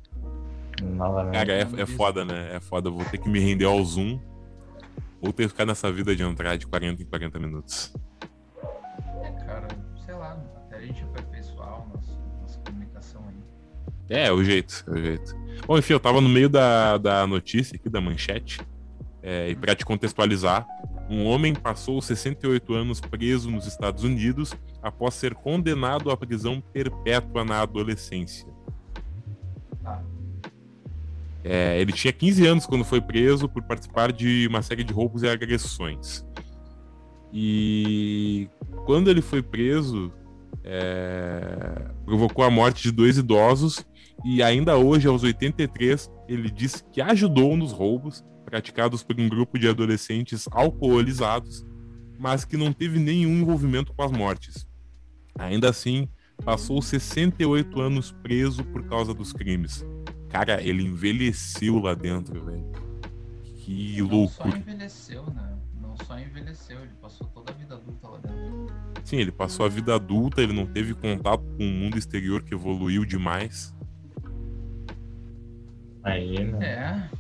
Novamente. 0.80 1.34
Cara, 1.34 1.52
é, 1.52 1.82
é 1.82 1.86
foda, 1.86 2.24
né? 2.24 2.54
É 2.54 2.60
foda. 2.60 2.90
Vou 2.90 3.04
ter 3.04 3.18
que 3.18 3.28
me 3.28 3.40
render 3.40 3.64
ao 3.64 3.82
Zoom. 3.84 4.20
Vou 5.20 5.32
ter 5.32 5.44
que 5.44 5.48
ficar 5.48 5.66
nessa 5.66 5.90
vida 5.90 6.14
de 6.14 6.22
entrar 6.22 6.56
de 6.56 6.66
40 6.66 7.02
em 7.02 7.06
40 7.06 7.38
minutos. 7.40 7.92
É, 14.08 14.26
é 14.26 14.32
o 14.32 14.42
jeito, 14.42 14.84
é 14.88 14.90
o 14.90 14.96
jeito. 14.96 15.36
Bom, 15.66 15.76
enfim, 15.78 15.92
eu 15.92 16.00
tava 16.00 16.20
no 16.20 16.28
meio 16.28 16.48
da, 16.48 16.96
da 16.98 17.26
notícia 17.26 17.76
aqui, 17.76 17.88
da 17.88 18.00
manchete. 18.00 18.60
É, 19.22 19.50
e 19.50 19.54
para 19.54 19.74
te 19.74 19.84
contextualizar, 19.84 20.66
um 21.10 21.26
homem 21.26 21.54
passou 21.54 22.00
68 22.00 22.72
anos 22.74 23.00
preso 23.00 23.50
nos 23.50 23.66
Estados 23.66 24.04
Unidos 24.04 24.54
após 24.82 25.14
ser 25.14 25.34
condenado 25.34 26.10
à 26.10 26.16
prisão 26.16 26.62
perpétua 26.72 27.44
na 27.44 27.60
adolescência. 27.60 28.46
É, 31.44 31.80
ele 31.80 31.92
tinha 31.92 32.12
15 32.12 32.46
anos 32.46 32.66
quando 32.66 32.84
foi 32.84 33.00
preso 33.00 33.48
por 33.48 33.62
participar 33.62 34.12
de 34.12 34.46
uma 34.48 34.62
série 34.62 34.84
de 34.84 34.92
roubos 34.92 35.22
e 35.22 35.28
agressões. 35.28 36.24
E 37.32 38.48
quando 38.84 39.10
ele 39.10 39.22
foi 39.22 39.42
preso, 39.42 40.12
é, 40.64 41.90
provocou 42.04 42.44
a 42.44 42.50
morte 42.50 42.82
de 42.82 42.92
dois 42.92 43.18
idosos 43.18 43.84
e 44.24 44.42
ainda 44.42 44.76
hoje, 44.76 45.06
aos 45.06 45.22
83, 45.22 46.10
ele 46.28 46.50
disse 46.50 46.82
que 46.92 47.00
ajudou 47.00 47.56
nos 47.56 47.72
roubos 47.72 48.24
praticados 48.44 49.02
por 49.02 49.18
um 49.20 49.28
grupo 49.28 49.58
de 49.58 49.68
adolescentes 49.68 50.46
alcoolizados, 50.50 51.64
mas 52.18 52.44
que 52.44 52.56
não 52.56 52.72
teve 52.72 52.98
nenhum 52.98 53.40
envolvimento 53.40 53.92
com 53.92 54.02
as 54.02 54.10
mortes. 54.10 54.66
Ainda 55.38 55.70
assim, 55.70 56.08
passou 56.44 56.82
68 56.82 57.80
anos 57.80 58.10
preso 58.22 58.64
por 58.64 58.84
causa 58.88 59.14
dos 59.14 59.32
crimes. 59.32 59.84
Cara, 60.28 60.62
ele 60.62 60.82
envelheceu 60.82 61.78
lá 61.78 61.94
dentro, 61.94 62.44
velho. 62.44 62.66
Que 63.56 63.98
Não 64.00 64.08
loucura. 64.08 64.50
só 64.50 64.56
envelheceu, 64.56 65.26
né? 65.30 65.56
Não 65.80 65.94
só 66.04 66.18
envelheceu, 66.18 66.80
ele 66.80 66.94
passou 67.00 67.26
toda 67.28 67.52
a 67.52 67.54
vida 67.54 67.74
adulta 67.74 68.08
lá 68.08 68.18
dentro. 68.18 68.66
Sim, 69.04 69.16
ele 69.16 69.32
passou 69.32 69.64
a 69.64 69.68
vida 69.68 69.94
adulta, 69.94 70.42
ele 70.42 70.52
não 70.52 70.66
teve 70.66 70.94
contato 70.94 71.44
com 71.56 71.64
o 71.64 71.70
mundo 71.70 71.96
exterior 71.96 72.42
que 72.42 72.54
evoluiu 72.54 73.04
demais. 73.04 73.74
Aí, 76.08 76.44
né? 76.44 77.10
É, 77.14 77.18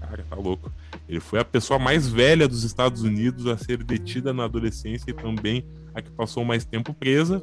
Cara, 0.00 0.24
tá 0.28 0.36
louco. 0.36 0.72
Ele 1.08 1.20
foi 1.20 1.40
a 1.40 1.44
pessoa 1.44 1.78
mais 1.78 2.08
velha 2.08 2.48
dos 2.48 2.64
Estados 2.64 3.02
Unidos 3.02 3.46
a 3.46 3.56
ser 3.56 3.82
detida 3.82 4.32
na 4.32 4.44
adolescência 4.44 5.10
e 5.10 5.14
também 5.14 5.64
a 5.94 6.00
que 6.00 6.10
passou 6.10 6.44
mais 6.44 6.64
tempo 6.64 6.94
presa. 6.94 7.42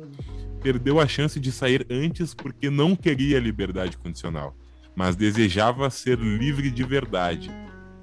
Perdeu 0.62 1.00
a 1.00 1.08
chance 1.08 1.40
de 1.40 1.52
sair 1.52 1.86
antes 1.90 2.34
porque 2.34 2.70
não 2.70 2.96
queria 2.96 3.40
liberdade 3.40 3.98
condicional, 3.98 4.56
mas 4.96 5.16
desejava 5.16 5.90
ser 5.92 6.18
livre 6.18 6.72
de 6.72 6.84
verdade, 6.84 7.52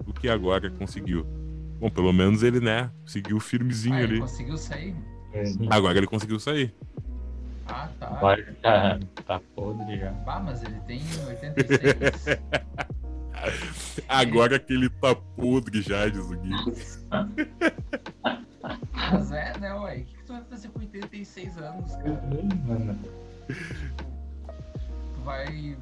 o 0.07 0.13
que 0.13 0.29
agora 0.29 0.71
conseguiu. 0.71 1.27
Bom, 1.81 1.91
pelo 1.91 2.13
menos 2.13 2.45
ele, 2.45 2.61
né, 2.61 2.91
seguiu 3.05 3.41
firmezinho 3.41 3.97
ah, 3.97 4.03
ele 4.03 4.13
ali. 4.13 4.21
conseguiu 4.21 4.57
sair? 4.57 4.95
Agora 5.71 5.99
ele 5.99 6.07
conseguiu 6.07 6.39
sair. 6.39 6.73
Ah, 7.75 7.89
tá. 7.99 8.07
Agora 8.07 8.57
tá, 8.61 8.99
tá 9.27 9.41
podre 9.55 9.99
já. 9.99 10.11
Bah, 10.11 10.41
mas 10.41 10.63
ele 10.63 10.79
tem 10.81 11.01
86. 11.27 12.39
Agora 14.09 14.59
que 14.59 14.73
ele 14.75 14.89
tá 14.91 15.15
podre 15.15 15.81
já, 15.81 16.07
diz 16.09 16.21
o 16.21 16.37
Gui. 16.37 16.51
mas 18.95 19.33
é, 19.33 19.59
né, 19.59 19.75
ué? 19.75 19.97
O 19.97 20.05
que, 20.05 20.15
que 20.17 20.25
tu 20.25 20.33
vai 20.35 20.45
fazer 20.45 20.69
com 20.69 20.81
86 20.81 21.59
anos, 21.59 21.97
cara? 21.97 22.23
Mano, 22.67 22.99
Tu 23.49 25.21
vai 25.25 25.77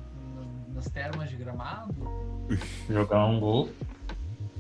nas 0.73 0.89
termas 0.91 1.29
de 1.29 1.37
gramado? 1.37 1.95
jogar 2.89 3.27
um 3.27 3.41
gol. 3.41 3.69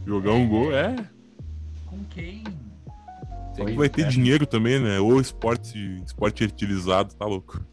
Jogar 0.04 0.32
um 0.32 0.48
gol, 0.48 0.74
é. 0.74 0.96
Com 1.86 2.04
quem? 2.10 2.42
Tem 3.64 3.74
que 3.74 3.78
vai 3.78 3.88
ter 3.88 4.02
é. 4.02 4.08
dinheiro 4.08 4.46
também, 4.46 4.80
né? 4.80 4.98
Ou 4.98 5.20
esporte, 5.20 5.78
esporte 6.04 6.44
utilizado, 6.44 7.14
tá 7.14 7.26
louco. 7.26 7.64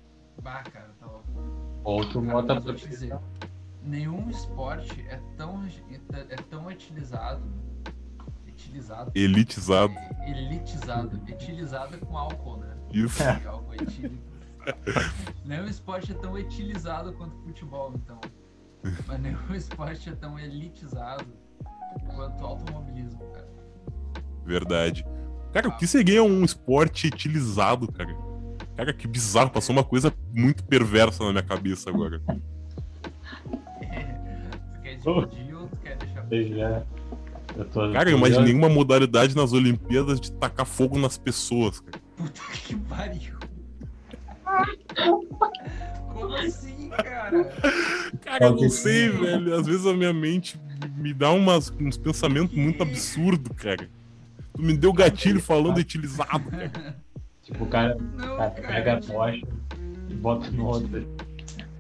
Bah, 0.42 0.62
cara, 0.64 0.94
tá 1.00 1.06
louco. 1.06 1.82
Outro 1.84 2.22
vou 2.22 2.74
te 2.74 2.88
dizer, 2.88 3.18
nenhum 3.82 4.30
esporte 4.30 5.06
é 5.10 5.20
tão, 5.38 5.64
é 6.12 6.36
tão 6.50 6.68
utilizado. 6.68 7.42
Utilizado. 8.46 9.12
Elitizado. 9.16 9.94
É, 9.94 10.32
elitizado. 10.32 11.22
Etilizado 11.28 11.96
é 11.96 12.00
com 12.00 12.18
álcool, 12.18 12.58
né? 12.58 12.76
Isso. 12.92 13.24
Álcool 13.48 13.76
etílico. 13.76 14.28
Nenhum 15.46 15.68
esporte 15.68 16.12
é 16.12 16.16
tão 16.16 16.38
etilizado 16.38 17.14
quanto 17.14 17.38
o 17.38 17.44
futebol, 17.44 17.94
então. 17.96 18.20
Mas 19.06 19.20
nenhum 19.22 19.56
esporte 19.56 20.10
é 20.10 20.16
tão 20.16 20.38
elitizado 20.38 21.26
quanto 22.14 22.44
o 22.44 22.46
automobilismo, 22.46 23.20
cara. 23.32 23.48
Verdade. 24.44 25.06
Cara, 25.58 25.70
o 25.70 25.76
que 25.76 25.88
seria 25.88 26.24
um 26.24 26.46
esporte 26.46 27.08
utilizado, 27.08 27.92
cara? 27.92 28.16
Cara, 28.76 28.94
que 28.94 29.08
bizarro. 29.08 29.50
Passou 29.50 29.76
uma 29.76 29.84
coisa 29.84 30.14
muito 30.32 30.64
perversa 30.64 31.24
na 31.24 31.32
minha 31.32 31.42
cabeça 31.42 31.90
agora. 31.90 32.22
tu 32.30 32.38
quer 34.84 34.98
dividir 34.98 35.56
ou 35.56 35.68
tu 35.68 35.78
quer 35.78 35.98
deixar 35.98 36.28
Já. 36.56 36.84
Eu 37.58 37.66
tô, 37.66 37.92
Cara, 37.92 38.08
eu 38.12 38.20
imaginei 38.20 38.54
uma 38.54 38.70
modalidade 38.70 39.36
nas 39.36 39.52
Olimpíadas 39.52 40.22
de 40.22 40.32
tacar 40.32 40.64
fogo 40.64 41.00
nas 41.00 41.18
pessoas, 41.18 41.80
cara. 41.80 42.00
Puta 42.16 42.42
que 42.64 42.76
pariu. 42.76 43.40
Como 46.14 46.36
assim, 46.36 46.90
cara? 46.90 47.44
Cara, 48.22 48.46
eu 48.46 48.56
não 48.58 48.70
sei, 48.70 49.10
velho. 49.10 49.56
Às 49.56 49.66
vezes 49.66 49.88
a 49.88 49.94
minha 49.96 50.14
mente 50.14 50.62
me 50.96 51.16
dá 51.16 51.32
umas, 51.32 51.74
uns 51.82 51.98
pensamentos 51.98 52.56
muito 52.56 52.84
absurdos, 52.84 53.58
cara. 53.58 53.90
Tu 54.58 54.62
me 54.64 54.76
deu 54.76 54.92
gatilho 54.92 55.40
falando 55.42 55.78
utilizado, 55.78 56.50
cara. 56.50 56.98
Tipo, 57.44 57.64
o 57.64 57.68
cara, 57.68 57.96
Não, 57.96 58.34
o 58.34 58.38
cara 58.38 58.52
pega 58.52 58.78
a 58.80 58.84
cara. 58.84 59.02
tocha 59.02 59.48
e 60.10 60.14
bota 60.16 60.52
no 60.52 60.66
outro. 60.66 61.08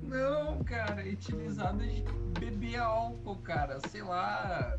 Não, 0.04 0.64
cara, 0.64 1.04
utilizado 1.06 1.80
de 1.80 2.04
beber 2.40 2.78
álcool, 2.78 3.36
cara. 3.38 3.80
Sei 3.90 4.02
lá. 4.02 4.78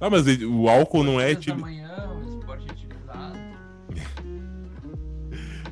Ah, 0.00 0.08
mas 0.08 0.24
o 0.42 0.68
álcool 0.68 1.02
não 1.04 1.20
é 1.20 1.32
utilizado. 1.32 1.60
manhã, 1.60 2.08
um 2.08 2.38
esporte 2.38 2.70
utilizado. 2.70 3.36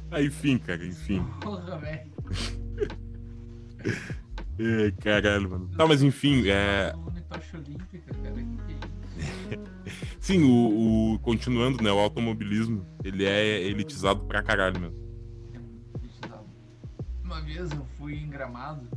Ah, 0.09 0.22
enfim, 0.22 0.57
cara, 0.57 0.86
enfim. 0.86 1.20
Porra, 1.42 1.78
velho. 1.78 2.12
É, 4.59 4.90
caralho, 5.03 5.51
mano. 5.51 5.68
Tá, 5.76 5.84
mas 5.86 6.01
enfim, 6.03 6.49
é. 6.49 6.92
Em 7.16 7.20
tocha 7.22 7.59
olímpica, 7.59 8.14
cara. 8.22 8.34
Que 8.34 8.44
que 8.44 8.72
é 8.72 8.76
isso? 8.76 8.95
Sim, 10.20 10.42
o, 10.44 11.14
o- 11.14 11.18
Continuando, 11.20 11.82
né? 11.82 11.90
O 11.90 11.98
automobilismo, 11.98 12.84
ele 13.04 13.24
é 13.24 13.60
elitizado 13.62 14.24
pra 14.24 14.42
caralho, 14.42 14.80
mesmo. 14.80 15.06
É. 15.54 16.36
Uma 17.24 17.40
vez 17.40 17.70
eu 17.72 17.84
fui 17.98 18.14
em 18.16 18.28
Gramado 18.28 18.88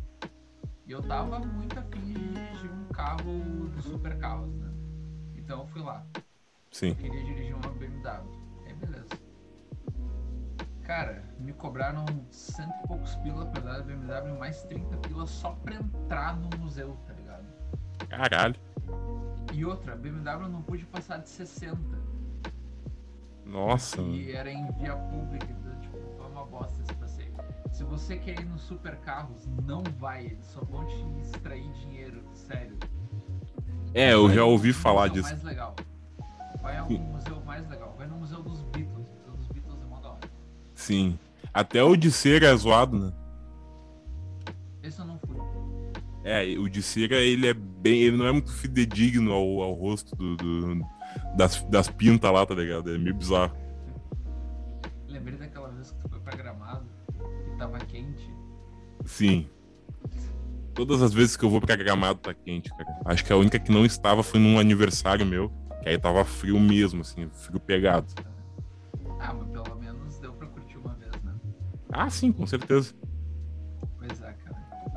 E 0.88 0.92
eu 0.92 1.02
tava 1.02 1.40
muito 1.40 1.78
afim 1.80 2.00
de 2.02 2.14
dirigir 2.14 2.72
um 2.72 2.86
carro 2.94 3.70
do 3.76 3.82
super 3.82 4.18
carros, 4.18 4.54
né? 4.56 4.72
Então 5.36 5.62
eu 5.62 5.68
fui 5.68 5.82
lá. 5.82 6.06
Sim. 6.72 6.90
Eu 6.90 6.96
queria 6.96 7.24
dirigir 7.24 7.56
uma 7.56 7.70
BMW. 7.74 8.24
Aí 8.66 8.74
beleza. 8.76 9.08
Cara, 10.84 11.24
me 11.40 11.54
cobraram 11.54 12.06
cento 12.32 12.74
e 12.84 12.88
poucos 12.88 13.16
pila 13.18 13.46
pra 13.48 13.62
dar 13.62 13.76
a 13.80 13.82
BMW 13.84 14.38
mais 14.40 14.64
30 14.64 14.98
pila 14.98 15.26
só 15.28 15.52
pra 15.52 15.76
entrar 15.76 16.36
no 16.38 16.50
museu, 16.58 16.98
tá 17.06 17.14
ligado? 17.14 17.46
Caralho. 18.10 18.56
E 19.52 19.66
outra, 19.66 19.94
a 19.94 19.96
BMW 19.96 20.48
não 20.50 20.62
pude 20.62 20.86
passar 20.86 21.18
de 21.18 21.30
60. 21.30 21.78
Nossa. 23.46 24.02
E 24.02 24.32
era 24.32 24.52
em 24.52 24.72
via 24.74 24.96
pública, 24.96 25.48
então, 25.50 25.80
tipo, 25.82 25.98
foi 26.18 26.28
uma 26.28 26.46
bosta 26.46 26.80
esse 26.82 26.94
passeio. 26.94 27.34
Se 27.72 27.84
você 27.84 28.18
quer 28.18 28.40
ir 28.40 28.46
nos 28.46 28.62
super 28.62 28.96
carros, 28.98 29.48
não 29.66 29.84
vai, 29.98 30.26
eles 30.26 30.46
só 30.46 30.62
vão 30.62 30.86
te 30.86 31.22
extrair 31.22 31.68
dinheiro, 31.74 32.22
sério. 32.34 32.78
É, 33.94 34.14
eu 34.14 34.28
Vai 34.28 34.36
já 34.36 34.44
ouvi 34.46 34.72
falar 34.72 35.08
disso. 35.08 35.30
mais 35.30 35.44
legal. 35.44 35.76
Vai 36.62 36.78
ao 36.78 36.90
museu 36.90 37.42
mais 37.44 37.68
legal. 37.70 37.96
Vai 37.98 38.08
no 38.08 38.18
museu 38.18 38.44
dos 38.44 38.62
Beatles. 38.64 39.08
O 39.08 39.14
museu 39.18 39.34
dos 39.38 39.48
Beatles 39.48 39.82
é 39.82 39.86
mó 39.86 40.00
da 40.00 40.10
hora. 40.10 40.20
Sim. 40.76 41.18
Até 41.52 41.84
o 41.84 41.96
de 41.96 42.12
cera 42.12 42.48
é 42.48 42.56
zoado, 42.56 43.00
né? 43.00 43.14
É, 46.30 46.44
o 46.60 46.70
de 46.70 46.84
cera, 46.84 47.16
ele 47.16 47.48
é 47.48 47.54
bem. 47.54 48.02
Ele 48.04 48.18
não 48.18 48.28
é 48.28 48.32
muito 48.32 48.52
fidedigno 48.54 49.32
ao, 49.32 49.62
ao 49.62 49.74
rosto 49.74 50.16
do, 50.16 50.36
do- 50.38 50.86
das, 51.36 51.62
das 51.64 51.90
pintas 51.90 52.32
lá, 52.32 52.46
tá 52.46 52.54
ligado? 52.54 52.94
É 52.94 52.98
meio 53.00 53.16
bizarro. 53.16 53.56
Lembrei 55.08 55.38
daquela 55.40 55.70
vez 55.70 55.92
que 55.92 55.98
tu 56.00 56.10
foi 56.10 56.20
pra 56.20 56.36
Gramado 56.36 56.86
e 57.52 57.58
tava 57.58 57.80
quente. 57.80 58.30
Sim. 59.06 59.48
Todas 60.76 61.02
as 61.02 61.12
vezes 61.14 61.36
que 61.36 61.44
eu 61.44 61.50
vou 61.50 61.60
pra 61.60 61.76
Gramado 61.76 62.20
tá 62.20 62.34
quente, 62.34 62.70
cara. 62.70 63.00
Acho 63.06 63.26
que 63.26 63.34
a 63.34 63.36
única 63.38 63.58
que 63.60 63.72
não 63.72 63.84
estava 63.86 64.22
foi 64.22 64.40
num 64.40 64.60
aniversário 64.60 65.26
meu, 65.26 65.52
que 65.82 65.90
aí 65.90 65.98
tava 65.98 66.24
frio 66.24 66.60
mesmo, 66.60 67.02
assim, 67.02 67.28
frio 67.34 67.60
pegado. 67.60 68.06
Ah, 69.20 69.34
mas 69.34 69.48
pelo 69.50 69.76
menos 69.80 70.20
deu 70.20 70.32
pra 70.34 70.48
curtir 70.48 70.78
uma 70.78 70.94
vez, 70.94 71.12
né? 71.24 71.34
Ah, 71.92 72.10
sim, 72.10 72.32
com 72.32 72.46
certeza. 72.46 72.94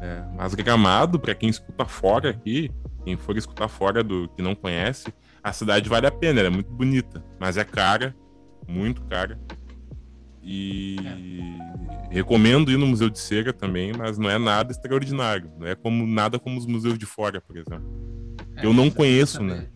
É. 0.02 0.06
É, 0.06 0.24
mas 0.36 0.54
Gramado, 0.54 1.18
pra 1.18 1.34
quem 1.34 1.48
escuta 1.48 1.84
fora 1.84 2.30
aqui, 2.30 2.70
quem 3.04 3.16
for 3.16 3.36
escutar 3.36 3.68
fora 3.68 4.02
do 4.02 4.28
que 4.30 4.42
não 4.42 4.54
conhece, 4.54 5.14
a 5.42 5.52
cidade 5.52 5.88
vale 5.88 6.06
a 6.06 6.10
pena, 6.10 6.40
ela 6.40 6.48
é 6.48 6.50
muito 6.50 6.72
bonita, 6.72 7.24
mas 7.40 7.56
é 7.56 7.64
cara, 7.64 8.14
muito 8.68 9.02
cara. 9.04 9.40
E 10.42 10.96
recomendo 12.10 12.72
ir 12.72 12.76
no 12.76 12.86
Museu 12.86 13.08
de 13.08 13.18
Cera 13.18 13.52
também, 13.52 13.92
mas 13.96 14.18
não 14.18 14.28
é 14.28 14.38
nada 14.38 14.72
extraordinário, 14.72 15.52
não 15.56 15.66
é 15.66 15.74
como 15.76 16.04
nada 16.04 16.38
como 16.38 16.58
os 16.58 16.66
museus 16.66 16.98
de 16.98 17.06
fora, 17.06 17.40
por 17.40 17.56
exemplo. 17.56 18.36
É, 18.56 18.66
Eu 18.66 18.74
não 18.74 18.90
conheço, 18.90 19.42
né? 19.42 19.68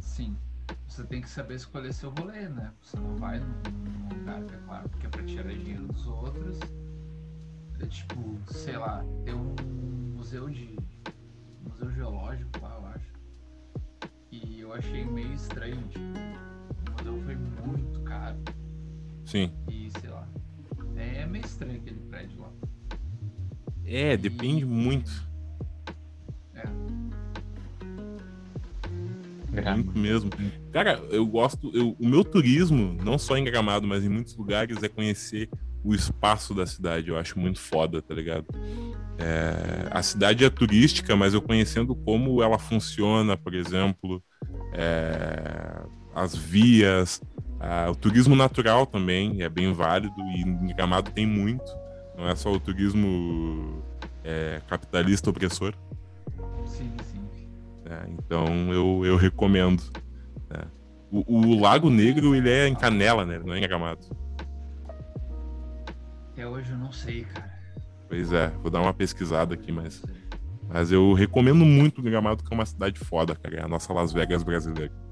Sim. 0.00 0.34
Você 0.86 1.04
tem 1.04 1.20
que 1.20 1.28
saber 1.28 1.56
escolher 1.56 1.92
seu 1.92 2.10
rolê, 2.10 2.48
né? 2.48 2.72
Você 2.80 2.96
não 2.98 3.16
vai 3.16 3.38
num, 3.38 4.18
lugar 4.18 4.42
é 4.42 4.56
claro, 4.66 4.88
porque 4.88 5.06
é 5.06 5.08
pra 5.10 5.22
tirar 5.24 5.52
dinheiro 5.52 5.86
dos 5.88 6.06
outros. 6.06 6.58
É 7.80 7.86
tipo, 7.86 8.38
sei 8.52 8.76
lá, 8.76 9.04
tem 9.24 9.34
um 9.34 9.54
museu 10.16 10.48
de. 10.48 10.76
museu 11.68 11.90
geológico 11.92 12.50
lá, 12.62 12.74
eu 12.80 12.86
acho. 12.86 13.12
E 14.32 14.60
eu 14.60 14.72
achei 14.72 15.04
meio 15.04 15.32
estranho, 15.34 15.82
tipo, 15.88 16.04
o 16.04 16.92
museu 17.10 17.22
foi 17.24 17.36
muito 17.36 18.00
caro. 18.00 18.38
Sim. 19.24 19.52
E 19.70 19.90
sei 20.00 20.10
lá. 20.10 20.26
É 20.96 21.26
meio 21.26 21.44
estranho 21.44 21.76
aquele 21.78 22.00
prédio 22.08 22.40
lá. 22.40 22.50
É, 23.84 24.16
depende 24.16 24.64
muito, 24.64 25.10
É. 26.54 26.66
muito 29.74 29.96
mesmo. 29.98 30.30
Cara, 30.72 30.94
eu 31.10 31.24
gosto, 31.26 31.70
eu- 31.74 31.94
o 31.98 32.06
meu 32.06 32.24
turismo, 32.24 32.94
não 33.04 33.16
só 33.18 33.36
em 33.36 33.44
Gramado, 33.44 33.86
mas 33.86 34.04
em 34.04 34.08
muitos 34.08 34.36
lugares, 34.36 34.82
é 34.82 34.88
conhecer 34.88 35.48
o 35.86 35.94
espaço 35.94 36.52
da 36.52 36.66
cidade. 36.66 37.08
Eu 37.08 37.16
acho 37.16 37.38
muito 37.38 37.60
foda, 37.60 38.02
tá 38.02 38.12
ligado? 38.12 38.46
É, 39.18 39.88
a 39.90 40.02
cidade 40.02 40.44
é 40.44 40.50
turística, 40.50 41.14
mas 41.14 41.32
eu 41.32 41.40
conhecendo 41.40 41.94
como 41.94 42.42
ela 42.42 42.58
funciona, 42.58 43.36
por 43.36 43.54
exemplo, 43.54 44.22
é, 44.74 45.80
as 46.12 46.34
vias, 46.34 47.22
ah, 47.60 47.88
o 47.88 47.94
turismo 47.94 48.34
natural 48.34 48.84
também 48.84 49.42
é 49.42 49.48
bem 49.48 49.72
válido 49.72 50.20
e 50.34 50.40
em 50.40 50.74
Gramado 50.74 51.12
tem 51.12 51.24
muito. 51.24 51.64
Não 52.18 52.28
é 52.28 52.34
só 52.34 52.50
o 52.50 52.58
turismo 52.58 53.82
é, 54.24 54.60
capitalista 54.68 55.30
opressor. 55.30 55.72
Sim, 56.66 56.90
sim. 57.12 57.20
né? 57.84 58.06
Então 58.08 58.72
eu, 58.72 59.02
eu 59.04 59.16
recomendo. 59.16 59.82
né? 60.50 60.62
O, 61.12 61.52
o 61.52 61.60
Lago 61.60 61.88
Negro 61.88 62.34
ele 62.34 62.50
é 62.50 62.66
em 62.66 62.74
Canela, 62.74 63.24
né? 63.24 63.36
Ele 63.36 63.44
Não 63.44 63.54
é 63.54 63.58
em 63.58 63.62
Gramado. 63.62 64.25
Até 66.36 66.46
hoje 66.46 66.70
eu 66.70 66.76
não 66.76 66.92
sei, 66.92 67.24
cara. 67.24 67.50
Pois 68.10 68.30
é, 68.30 68.48
vou 68.60 68.70
dar 68.70 68.82
uma 68.82 68.92
pesquisada 68.92 69.54
aqui, 69.54 69.72
mas, 69.72 70.02
mas 70.68 70.92
eu 70.92 71.14
recomendo 71.14 71.64
muito 71.64 72.02
Gramado, 72.02 72.44
que 72.44 72.52
é 72.52 72.54
uma 72.54 72.66
cidade 72.66 73.00
foda, 73.00 73.34
cara. 73.34 73.56
É 73.56 73.62
a 73.62 73.68
nossa 73.68 73.90
Las 73.94 74.12
Vegas 74.12 74.42
brasileira. 74.42 74.92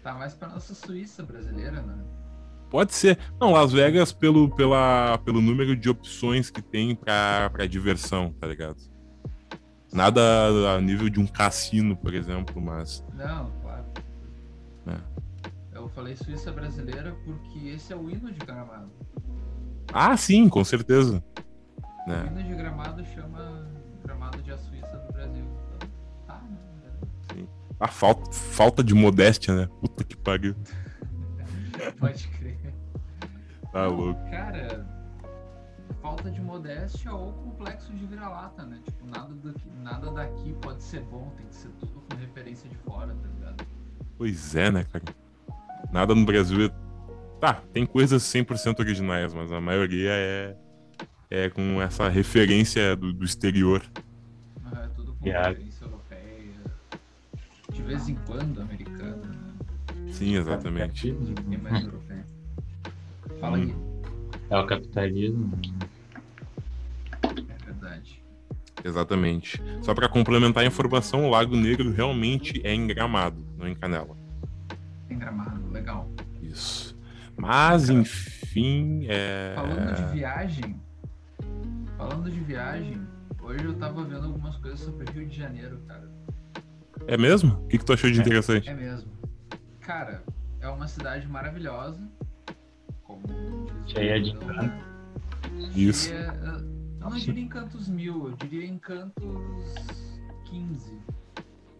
Tá 0.00 0.14
mais 0.14 0.32
pra 0.32 0.48
nossa 0.48 0.74
Suíça 0.74 1.24
brasileira, 1.24 1.82
né? 1.82 1.98
Pode 2.70 2.94
ser. 2.94 3.18
Não, 3.38 3.50
Las 3.50 3.72
Vegas 3.72 4.12
pelo, 4.12 4.48
pela, 4.54 5.18
pelo 5.18 5.40
número 5.40 5.76
de 5.76 5.90
opções 5.90 6.50
que 6.50 6.62
tem 6.62 6.94
pra, 6.94 7.50
pra 7.50 7.66
diversão, 7.66 8.32
tá 8.40 8.46
ligado? 8.46 8.76
Nada 9.92 10.22
a 10.76 10.80
nível 10.80 11.08
de 11.10 11.18
um 11.18 11.26
cassino, 11.26 11.96
por 11.96 12.14
exemplo, 12.14 12.62
mas. 12.62 13.04
Não, 13.12 13.50
falei 15.98 16.14
Suíça 16.14 16.52
brasileira 16.52 17.12
porque 17.24 17.70
esse 17.70 17.92
é 17.92 17.96
o 17.96 18.08
hino 18.08 18.30
de 18.30 18.38
Gramado. 18.38 18.88
Ah, 19.92 20.16
sim, 20.16 20.48
com 20.48 20.62
certeza. 20.62 21.24
O 22.06 22.08
Né? 22.08 22.24
hino 22.26 22.42
de 22.44 22.54
Gramado 22.54 23.04
chama 23.04 23.68
Gramado 24.04 24.40
de 24.40 24.52
a 24.52 24.58
Suíça 24.58 24.96
do 24.96 25.12
Brasil. 25.12 25.44
Então, 25.44 25.88
tá, 26.24 26.40
né? 27.34 27.48
A 27.80 27.88
falta, 27.88 28.30
falta 28.30 28.84
de 28.84 28.94
modéstia, 28.94 29.56
né? 29.56 29.68
Puta 29.80 30.04
que 30.04 30.16
pariu. 30.16 30.54
Pode 31.98 32.28
crer. 32.28 32.56
Tá 33.72 33.88
louco. 33.88 34.20
Cara, 34.30 34.86
falta 36.00 36.30
de 36.30 36.40
modéstia 36.40 37.12
ou 37.12 37.32
complexo 37.32 37.92
de 37.92 38.06
vira-lata, 38.06 38.64
né? 38.64 38.80
Tipo, 38.84 39.04
nada, 39.04 39.34
daqui, 39.34 39.68
nada 39.82 40.12
daqui 40.12 40.52
pode 40.60 40.80
ser 40.80 41.00
bom, 41.02 41.32
tem 41.36 41.46
que 41.46 41.54
ser 41.56 41.70
tudo 41.80 42.00
com 42.08 42.16
referência 42.16 42.68
de 42.70 42.76
fora, 42.76 43.14
tá 43.16 43.28
ligado? 43.34 43.66
Pois 44.16 44.54
é, 44.54 44.70
né, 44.70 44.84
cara? 44.84 45.04
Nada 45.92 46.14
no 46.14 46.24
Brasil 46.24 46.66
é. 46.66 46.70
Tá, 47.40 47.62
tem 47.72 47.86
coisas 47.86 48.22
100% 48.24 48.80
originais, 48.80 49.32
mas 49.32 49.52
a 49.52 49.60
maioria 49.60 50.10
é, 50.10 50.56
é 51.30 51.48
com 51.48 51.80
essa 51.80 52.08
referência 52.08 52.96
do, 52.96 53.12
do 53.12 53.24
exterior. 53.24 53.82
Mas 54.62 54.72
é 54.78 54.88
tudo 54.88 55.14
com 55.14 55.26
Yeah. 55.26 55.48
referência 55.50 55.84
europeia. 55.84 56.28
De 57.72 57.82
vez 57.82 58.08
em 58.08 58.16
quando 58.26 58.60
americana, 58.60 59.16
né? 59.16 59.54
Sim, 60.10 60.36
exatamente. 60.36 61.08
E 61.48 61.56
mais 61.56 61.84
europeia. 61.84 62.26
Fala 63.40 63.56
aí. 63.58 63.72
É 64.50 64.58
o 64.58 64.66
capitalismo. 64.66 65.52
É 67.22 67.64
verdade. 67.64 68.20
Exatamente. 68.84 69.62
Só 69.82 69.94
pra 69.94 70.08
complementar 70.08 70.64
a 70.64 70.66
informação, 70.66 71.26
o 71.26 71.30
Lago 71.30 71.54
Negro 71.54 71.92
realmente 71.92 72.60
é 72.64 72.74
em 72.74 72.86
Gramado, 72.88 73.46
não 73.56 73.68
em 73.68 73.74
Canela. 73.76 74.16
Tem 75.08 75.18
gramado, 75.18 75.70
legal. 75.70 76.08
Isso. 76.42 76.96
Mas, 77.36 77.88
enfim, 77.88 79.06
é. 79.08 79.52
Falando 79.54 79.94
de 79.94 80.12
viagem, 80.12 80.80
falando 81.96 82.30
de 82.30 82.40
viagem, 82.40 83.00
hoje 83.40 83.64
eu 83.64 83.74
tava 83.74 84.04
vendo 84.04 84.26
algumas 84.26 84.56
coisas 84.56 84.80
sobre 84.80 85.10
Rio 85.12 85.26
de 85.26 85.36
Janeiro, 85.36 85.78
cara. 85.86 86.10
É 87.06 87.16
mesmo? 87.16 87.54
O 87.54 87.68
que, 87.68 87.78
que 87.78 87.84
tu 87.84 87.92
achou 87.92 88.10
de 88.10 88.20
interessante? 88.20 88.68
É 88.68 88.74
mesmo. 88.74 89.10
Cara, 89.80 90.22
é 90.60 90.68
uma 90.68 90.86
cidade 90.86 91.26
maravilhosa. 91.28 92.00
Como 93.02 93.66
Cheia 93.86 94.20
de 94.20 94.30
encanto. 94.30 94.84
Isso. 95.74 96.08
Cheia, 96.08 96.34
eu 96.42 96.60
não 96.98 97.10
diria 97.16 97.42
encantos 97.42 97.88
mil, 97.88 98.28
eu 98.28 98.36
diria 98.36 98.66
encantos 98.66 99.74
15. 100.50 100.98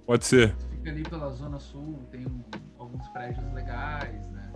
Pode 0.06 0.24
ser. 0.24 0.56
Ali 0.88 1.02
pela 1.02 1.30
Zona 1.30 1.58
Sul, 1.58 1.98
tem 2.10 2.26
um- 2.26 2.44
alguns 2.78 3.06
prédios 3.08 3.52
legais, 3.52 4.26
né? 4.30 4.52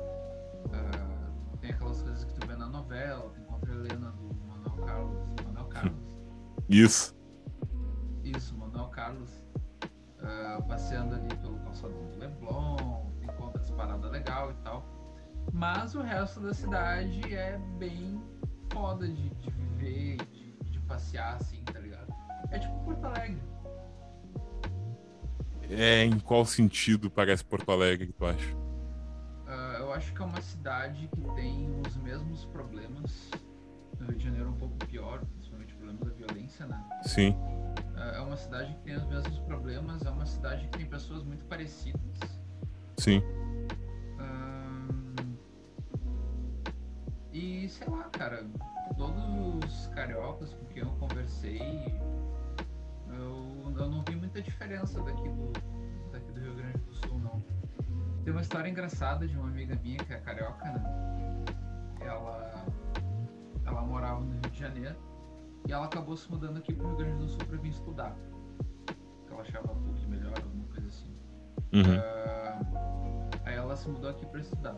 Ah, 0.72 1.56
tem 1.60 1.70
aquelas 1.70 2.00
coisas 2.02 2.24
que 2.24 2.34
tu 2.34 2.46
vê 2.46 2.56
na 2.56 2.66
novela, 2.68 3.30
tem 3.30 3.44
contra 3.44 3.70
a 3.70 3.74
Helena 3.74 4.10
do 4.12 4.34
Manuel 4.46 4.86
Carlos. 4.86 5.18
Manuel 5.44 5.66
Carlos. 5.66 6.06
Isso. 6.68 7.14
Isso, 8.24 8.56
Manuel 8.56 8.88
Carlos. 8.88 9.30
ah, 10.22 10.62
passeando 10.68 11.14
ali 11.16 11.28
pelo 11.36 11.58
calçadão 11.60 11.98
do 12.10 12.18
Leblon, 12.18 13.10
encontra 13.22 13.60
as 13.60 13.70
paradas 13.72 14.10
legal 14.10 14.50
e 14.52 14.54
tal. 14.62 14.84
Mas 15.52 15.94
o 15.96 16.00
resto 16.00 16.40
da 16.40 16.54
cidade 16.54 17.34
é 17.34 17.58
bem 17.78 18.22
foda 18.72 19.06
de, 19.08 19.28
de 19.30 19.50
viver, 19.50 20.16
de 20.70 20.80
passear 20.82 21.34
assim, 21.36 21.62
tá 21.64 21.78
ligado? 21.80 22.14
É 22.50 22.58
tipo 22.60 22.72
Porto 22.84 23.04
Alegre. 23.04 23.42
É, 25.74 26.04
em 26.04 26.18
qual 26.18 26.44
sentido 26.44 27.10
parece 27.10 27.44
Porto 27.44 27.70
Alegre 27.70 28.06
que 28.06 28.12
tu 28.12 28.24
acha? 28.24 28.54
Uh, 28.54 29.78
eu 29.78 29.92
acho 29.92 30.12
que 30.12 30.22
é 30.22 30.24
uma 30.24 30.40
cidade 30.40 31.08
que 31.08 31.20
tem 31.34 31.80
os 31.86 31.96
mesmos 31.96 32.44
problemas. 32.46 33.30
No 33.98 34.06
Rio 34.06 34.18
de 34.18 34.24
Janeiro 34.24 34.50
um 34.50 34.56
pouco 34.56 34.76
pior, 34.86 35.24
principalmente 35.26 35.74
o 35.74 35.76
problema 35.76 36.04
da 36.04 36.10
violência, 36.10 36.66
né? 36.66 36.84
Sim. 37.04 37.30
Uh, 37.30 38.16
é 38.16 38.20
uma 38.20 38.36
cidade 38.36 38.74
que 38.74 38.80
tem 38.80 38.96
os 38.96 39.06
mesmos 39.06 39.38
problemas, 39.40 40.04
é 40.04 40.10
uma 40.10 40.26
cidade 40.26 40.66
que 40.68 40.78
tem 40.78 40.86
pessoas 40.86 41.22
muito 41.22 41.44
parecidas. 41.44 42.18
Sim. 42.98 43.22
e 47.32 47.68
sei 47.68 47.88
lá, 47.88 48.04
cara, 48.04 48.44
todos 48.96 49.64
os 49.64 49.86
cariocas 49.88 50.52
com 50.54 50.66
quem 50.66 50.82
eu 50.82 50.90
conversei, 50.92 51.60
eu, 53.14 53.74
eu 53.76 53.88
não 53.88 54.02
vi 54.06 54.16
muita 54.16 54.40
diferença 54.40 55.00
daqui 55.02 55.28
do, 55.28 55.52
daqui 56.10 56.32
do 56.32 56.40
Rio 56.40 56.54
Grande 56.54 56.78
do 56.78 56.94
Sul, 56.94 57.18
não. 57.18 57.42
Tem 58.24 58.32
uma 58.32 58.42
história 58.42 58.68
engraçada 58.68 59.26
de 59.26 59.36
uma 59.36 59.48
amiga 59.48 59.78
minha 59.82 59.98
que 59.98 60.12
é 60.12 60.18
carioca, 60.18 60.64
né? 60.64 61.44
Ela, 62.00 62.66
ela 63.64 63.82
morava 63.82 64.20
no 64.20 64.32
Rio 64.32 64.50
de 64.50 64.58
Janeiro 64.58 64.96
e 65.66 65.72
ela 65.72 65.86
acabou 65.86 66.16
se 66.16 66.30
mudando 66.30 66.58
aqui 66.58 66.72
pro 66.72 66.88
Rio 66.88 66.96
Grande 66.96 67.18
do 67.18 67.28
Sul 67.28 67.44
para 67.46 67.56
vir 67.58 67.70
estudar. 67.70 68.16
Porque 68.86 69.32
ela 69.32 69.42
achava 69.42 69.72
um 69.72 69.82
pouco 69.82 70.08
melhor, 70.08 70.32
alguma 70.36 70.64
coisa 70.68 70.88
assim. 70.88 71.12
Uhum. 71.72 71.98
Uh, 71.98 73.38
aí 73.44 73.54
ela 73.54 73.76
se 73.76 73.88
mudou 73.88 74.10
aqui 74.10 74.26
para 74.26 74.40
estudar. 74.40 74.76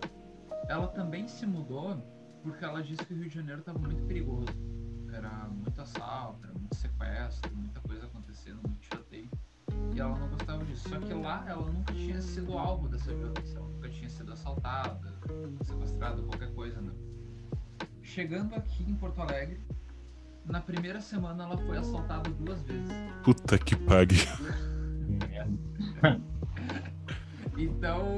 Ela 0.68 0.88
também 0.88 1.28
se 1.28 1.46
mudou 1.46 1.96
porque 2.42 2.64
ela 2.64 2.82
disse 2.82 3.04
que 3.04 3.12
o 3.14 3.16
Rio 3.16 3.28
de 3.28 3.34
Janeiro 3.34 3.60
estava 3.60 3.78
muito 3.78 4.02
perigoso. 4.04 4.46
Era 5.14 5.48
muito 5.48 5.80
assalto, 5.80 6.44
era 6.44 6.58
muito 6.58 6.74
sequestro, 6.74 7.54
muita 7.54 7.80
coisa 7.80 8.06
acontecendo, 8.06 8.60
muito 8.66 8.80
tiroteio. 8.80 9.30
E 9.94 10.00
ela 10.00 10.18
não 10.18 10.28
gostava 10.28 10.64
disso. 10.64 10.88
Só 10.88 10.98
que 10.98 11.14
lá 11.14 11.44
ela 11.46 11.64
nunca 11.66 11.92
tinha 11.92 12.20
sido 12.20 12.58
alvo 12.58 12.88
dessa 12.88 13.14
violência. 13.14 13.56
Ela 13.56 13.68
nunca 13.68 13.88
tinha 13.88 14.10
sido 14.10 14.32
assaltada, 14.32 15.12
sequestrada, 15.64 16.22
qualquer 16.22 16.52
coisa, 16.54 16.80
né? 16.80 16.92
Chegando 18.02 18.54
aqui 18.54 18.82
em 18.82 18.94
Porto 18.94 19.20
Alegre, 19.20 19.60
na 20.44 20.60
primeira 20.60 21.00
semana 21.00 21.44
ela 21.44 21.56
foi 21.56 21.78
assaltada 21.78 22.28
duas 22.30 22.60
vezes. 22.62 22.92
Puta 23.22 23.56
que 23.56 23.76
pariu. 23.76 24.18
então, 27.56 28.16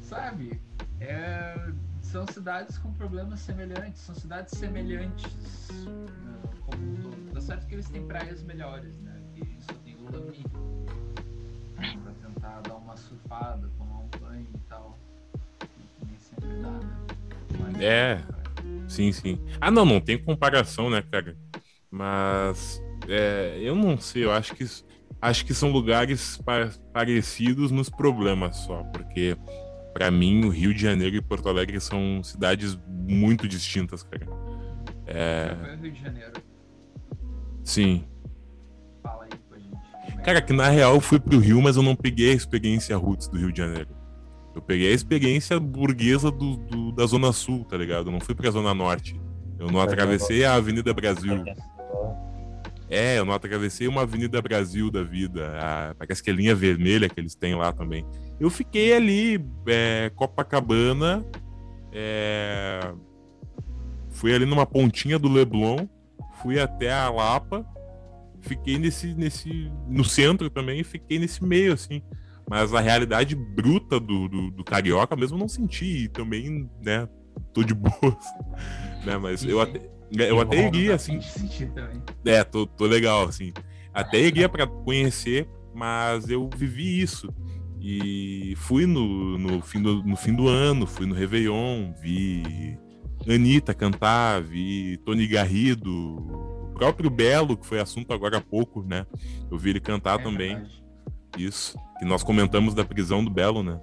sabe? 0.00 0.60
É 1.00 1.72
são 2.08 2.26
cidades 2.26 2.78
com 2.78 2.90
problemas 2.94 3.40
semelhantes, 3.40 4.00
são 4.00 4.14
cidades 4.14 4.58
semelhantes 4.58 5.30
né, 5.84 6.38
como 6.64 6.82
um 6.82 6.96
todo. 7.02 7.34
Tá 7.34 7.40
certo 7.40 7.66
que 7.66 7.74
eles 7.74 7.88
têm 7.90 8.06
praias 8.06 8.42
melhores, 8.42 8.98
né? 9.00 9.20
Que 9.34 9.56
só 9.60 9.74
tem 9.84 9.94
o 9.96 10.04
Lami 10.04 10.42
pra 12.02 12.12
tentar 12.12 12.60
dar 12.62 12.76
uma 12.76 12.96
surfada, 12.96 13.70
tomar 13.76 13.98
um 13.98 14.08
banho 14.20 14.46
e 14.54 14.58
tal. 14.68 14.98
Nem 16.06 16.18
sempre 16.18 16.48
dá, 16.62 16.70
né? 16.70 16.96
Mas, 17.60 17.80
é, 17.80 18.24
sim, 18.88 19.12
sim. 19.12 19.38
Ah, 19.60 19.70
não, 19.70 19.84
não 19.84 20.00
tem 20.00 20.22
comparação, 20.22 20.88
né, 20.88 21.02
cara? 21.02 21.36
Mas 21.90 22.82
é, 23.06 23.58
eu 23.60 23.76
não 23.76 23.98
sei, 23.98 24.24
eu 24.24 24.32
acho 24.32 24.54
que 24.54 24.64
acho 25.20 25.44
que 25.44 25.52
são 25.52 25.70
lugares 25.70 26.38
pa 26.38 26.70
parecidos 26.92 27.70
nos 27.70 27.90
problemas 27.90 28.56
só, 28.56 28.82
porque 28.84 29.36
para 29.98 30.12
mim, 30.12 30.44
o 30.44 30.48
Rio 30.48 30.72
de 30.72 30.80
Janeiro 30.80 31.16
e 31.16 31.20
Porto 31.20 31.48
Alegre 31.48 31.80
são 31.80 32.22
cidades 32.22 32.78
muito 32.86 33.48
distintas, 33.48 34.04
cara. 34.04 34.28
É... 35.04 35.48
Você 35.48 35.56
foi 35.56 35.76
Rio 35.76 35.92
de 35.92 36.00
Janeiro? 36.00 36.32
Sim. 37.64 38.04
Fala 39.02 39.24
aí 39.24 39.30
com 39.48 39.54
a 39.56 39.58
gente. 39.58 40.20
É 40.20 40.22
cara, 40.22 40.40
que 40.40 40.52
na 40.52 40.68
real 40.68 40.94
eu 40.94 41.00
fui 41.00 41.18
pro 41.18 41.40
Rio, 41.40 41.60
mas 41.60 41.76
eu 41.76 41.82
não 41.82 41.96
peguei 41.96 42.30
a 42.30 42.34
experiência 42.34 42.96
roots 42.96 43.26
do 43.26 43.38
Rio 43.38 43.50
de 43.50 43.58
Janeiro. 43.58 43.88
Eu 44.54 44.62
peguei 44.62 44.92
a 44.92 44.94
experiência 44.94 45.58
burguesa 45.58 46.30
do, 46.30 46.56
do 46.56 46.92
da 46.92 47.04
Zona 47.04 47.32
Sul, 47.32 47.64
tá 47.64 47.76
ligado? 47.76 48.06
Eu 48.06 48.12
não 48.12 48.20
fui 48.20 48.36
pra 48.36 48.52
Zona 48.52 48.72
Norte. 48.72 49.20
Eu 49.58 49.66
não 49.66 49.80
atravessei 49.80 50.44
a 50.44 50.54
Avenida 50.54 50.94
Brasil. 50.94 51.44
É, 52.90 53.18
eu 53.18 53.24
não 53.24 53.34
atravessei 53.34 53.86
uma 53.86 54.02
Avenida 54.02 54.40
Brasil 54.40 54.90
da 54.90 55.02
vida. 55.02 55.52
A, 55.58 55.94
parece 55.94 56.22
que 56.22 56.30
é 56.30 56.32
linha 56.32 56.54
vermelha 56.54 57.08
que 57.08 57.20
eles 57.20 57.34
têm 57.34 57.54
lá 57.54 57.72
também. 57.72 58.04
Eu 58.40 58.48
fiquei 58.48 58.94
ali, 58.94 59.44
é, 59.66 60.10
Copacabana, 60.14 61.24
é, 61.92 62.92
fui 64.10 64.34
ali 64.34 64.46
numa 64.46 64.64
pontinha 64.64 65.18
do 65.18 65.28
Leblon, 65.28 65.86
fui 66.40 66.58
até 66.58 66.92
a 66.92 67.10
Lapa, 67.10 67.66
fiquei 68.40 68.78
nesse, 68.78 69.14
nesse, 69.14 69.70
no 69.86 70.04
centro 70.04 70.48
também, 70.48 70.82
fiquei 70.82 71.18
nesse 71.18 71.44
meio 71.44 71.74
assim. 71.74 72.02
Mas 72.48 72.72
a 72.72 72.80
realidade 72.80 73.34
bruta 73.34 74.00
do, 74.00 74.26
do, 74.26 74.50
do 74.50 74.64
carioca 74.64 75.14
mesmo 75.14 75.36
não 75.36 75.48
senti. 75.48 76.04
E 76.04 76.08
também, 76.08 76.70
né, 76.82 77.06
tô 77.52 77.62
de 77.62 77.74
boa. 77.74 78.18
né, 79.04 79.18
mas 79.18 79.44
eu 79.44 79.60
até 79.60 79.97
é, 80.16 80.30
eu 80.30 80.40
até 80.40 80.66
iria, 80.66 80.94
assim. 80.94 81.20
É, 82.24 82.44
tô, 82.44 82.66
tô 82.66 82.86
legal, 82.86 83.24
assim. 83.24 83.52
Até 83.92 84.20
iria 84.20 84.48
para 84.48 84.66
conhecer, 84.66 85.48
mas 85.74 86.28
eu 86.30 86.48
vivi 86.56 87.00
isso. 87.00 87.32
E 87.80 88.54
fui 88.56 88.86
no, 88.86 89.38
no, 89.38 89.62
fim 89.62 89.80
do, 89.80 90.02
no 90.02 90.16
fim 90.16 90.34
do 90.34 90.48
ano, 90.48 90.86
fui 90.86 91.06
no 91.06 91.14
Réveillon, 91.14 91.92
vi 92.00 92.78
Anitta 93.28 93.72
cantar, 93.74 94.42
vi 94.42 94.96
Tony 94.98 95.26
Garrido, 95.26 95.90
o 95.90 96.72
próprio 96.74 97.10
Belo, 97.10 97.56
que 97.56 97.66
foi 97.66 97.80
assunto 97.80 98.12
agora 98.12 98.38
há 98.38 98.40
pouco, 98.40 98.82
né? 98.82 99.06
Eu 99.50 99.58
vi 99.58 99.70
ele 99.70 99.80
cantar 99.80 100.18
é 100.18 100.22
também. 100.22 100.54
Verdade. 100.54 100.84
Isso. 101.36 101.78
Que 101.98 102.04
nós 102.04 102.22
comentamos 102.22 102.74
da 102.74 102.84
prisão 102.84 103.24
do 103.24 103.30
Belo, 103.30 103.62
né? 103.62 103.80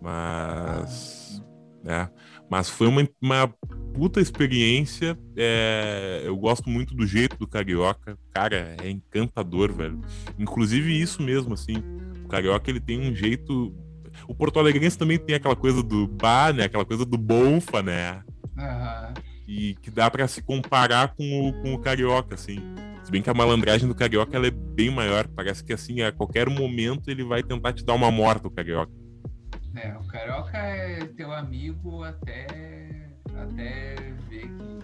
Mas. 0.00 1.42
Ah. 1.86 2.08
É. 2.14 2.28
Mas 2.50 2.68
foi 2.70 2.86
uma, 2.86 3.06
uma 3.20 3.54
puta 3.94 4.20
experiência. 4.20 5.18
É, 5.36 6.22
eu 6.24 6.36
gosto 6.36 6.70
muito 6.70 6.94
do 6.94 7.06
jeito 7.06 7.36
do 7.36 7.46
carioca. 7.46 8.18
Cara, 8.32 8.76
é 8.82 8.88
encantador, 8.88 9.72
velho. 9.72 10.00
Inclusive 10.38 11.00
isso 11.00 11.22
mesmo, 11.22 11.54
assim. 11.54 11.74
O 12.24 12.28
carioca 12.28 12.70
ele 12.70 12.80
tem 12.80 13.00
um 13.00 13.14
jeito. 13.14 13.74
O 14.26 14.34
Porto 14.34 14.58
Alegrense 14.58 14.96
também 14.96 15.18
tem 15.18 15.34
aquela 15.34 15.56
coisa 15.56 15.82
do 15.82 16.06
bar, 16.06 16.54
né? 16.54 16.64
Aquela 16.64 16.84
coisa 16.84 17.04
do 17.04 17.18
bonfa, 17.18 17.82
né? 17.82 18.22
Uhum. 18.56 19.14
E 19.46 19.74
que 19.76 19.90
dá 19.90 20.10
para 20.10 20.26
se 20.28 20.42
comparar 20.42 21.14
com 21.14 21.48
o, 21.48 21.52
com 21.62 21.74
o 21.74 21.78
carioca, 21.78 22.34
assim. 22.34 22.58
Se 23.02 23.10
bem 23.10 23.22
que 23.22 23.30
a 23.30 23.34
malandragem 23.34 23.88
do 23.88 23.94
carioca 23.94 24.36
ela 24.36 24.46
é 24.46 24.50
bem 24.50 24.90
maior. 24.90 25.26
Parece 25.28 25.64
que 25.64 25.72
assim, 25.72 26.02
a 26.02 26.12
qualquer 26.12 26.48
momento 26.48 27.10
ele 27.10 27.24
vai 27.24 27.42
tentar 27.42 27.72
te 27.72 27.84
dar 27.84 27.94
uma 27.94 28.10
morta, 28.10 28.48
o 28.48 28.50
carioca. 28.50 28.92
É, 29.82 29.96
o 29.96 30.04
carioca 30.08 30.58
é 30.58 31.04
teu 31.16 31.32
amigo 31.32 32.02
até, 32.02 32.46
até 33.36 33.94
ver 34.28 34.40
que. 34.40 34.78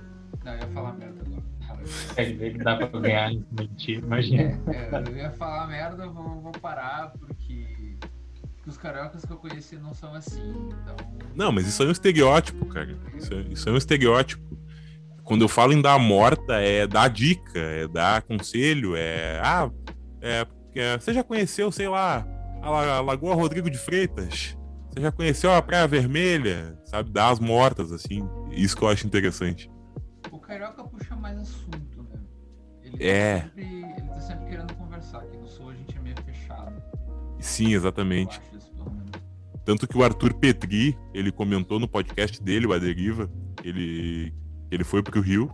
Não, 0.44 0.52
eu 0.52 0.58
ia 0.58 0.68
falar 0.68 0.92
merda 0.92 1.20
agora. 1.26 1.42
Quer 2.14 2.36
ver 2.36 2.52
que 2.52 2.58
dá 2.58 2.76
pra 2.76 3.00
ganhar 3.00 3.32
mentira, 3.50 4.06
imagina. 4.06 4.42
É, 4.68 4.94
é, 4.94 5.04
eu 5.08 5.16
ia 5.16 5.30
falar 5.32 5.66
merda, 5.66 6.06
vou, 6.06 6.40
vou 6.40 6.52
parar, 6.52 7.12
porque 7.18 7.96
os 8.66 8.76
cariocas 8.76 9.24
que 9.24 9.32
eu 9.32 9.36
conheci 9.36 9.76
não 9.76 9.92
são 9.92 10.14
assim, 10.14 10.52
então... 10.68 10.96
Não, 11.34 11.50
mas 11.50 11.66
isso 11.66 11.82
é 11.82 11.86
um 11.86 11.90
estereótipo, 11.90 12.64
cara. 12.66 12.96
Isso 13.16 13.34
é, 13.34 13.40
isso 13.50 13.68
é 13.68 13.72
um 13.72 13.76
estereótipo. 13.76 14.56
Quando 15.24 15.42
eu 15.42 15.48
falo 15.48 15.72
em 15.72 15.82
dar 15.82 15.98
morta, 15.98 16.54
é 16.54 16.86
dar 16.86 17.08
dica, 17.08 17.58
é 17.58 17.88
dar 17.88 18.22
conselho, 18.22 18.94
é... 18.94 19.40
Ah, 19.42 19.70
é, 20.20 20.46
é 20.76 20.98
você 20.98 21.12
já 21.12 21.24
conheceu, 21.24 21.72
sei 21.72 21.88
lá, 21.88 22.24
a 22.62 23.00
Lagoa 23.00 23.34
Rodrigo 23.34 23.68
de 23.68 23.78
Freitas? 23.78 24.56
Você 24.94 25.00
já 25.00 25.10
conheceu 25.10 25.52
a 25.52 25.60
Praia 25.60 25.88
Vermelha? 25.88 26.78
Sabe, 26.84 27.10
dar 27.10 27.30
as 27.30 27.40
mortas, 27.40 27.90
assim. 27.90 28.28
Isso 28.52 28.76
que 28.76 28.84
eu 28.84 28.88
acho 28.88 29.04
interessante. 29.04 29.68
O 30.30 30.38
Carioca 30.38 30.84
puxa 30.84 31.16
mais 31.16 31.36
assunto, 31.36 32.00
né? 32.04 32.20
Ele 32.80 32.98
tá 32.98 33.04
é. 33.04 33.40
Tá 33.40 33.48
sempre, 33.48 33.64
ele 33.64 34.08
tá 34.08 34.20
sempre 34.20 34.46
querendo 34.46 34.74
conversar. 34.74 35.18
Aqui 35.18 35.36
no 35.36 35.48
Sul 35.48 35.70
a 35.70 35.74
gente 35.74 35.98
é 35.98 36.00
meio 36.00 36.14
fechado. 36.24 36.80
Sim, 37.40 37.74
exatamente. 37.74 38.40
Tanto 39.64 39.88
que 39.88 39.98
o 39.98 40.04
Arthur 40.04 40.32
Petri, 40.32 40.96
ele 41.12 41.32
comentou 41.32 41.80
no 41.80 41.88
podcast 41.88 42.40
dele, 42.40 42.68
o 42.68 42.72
A 42.72 42.78
Deriva, 42.78 43.28
ele, 43.64 44.32
ele 44.70 44.84
foi 44.84 45.02
pro 45.02 45.20
Rio 45.20 45.50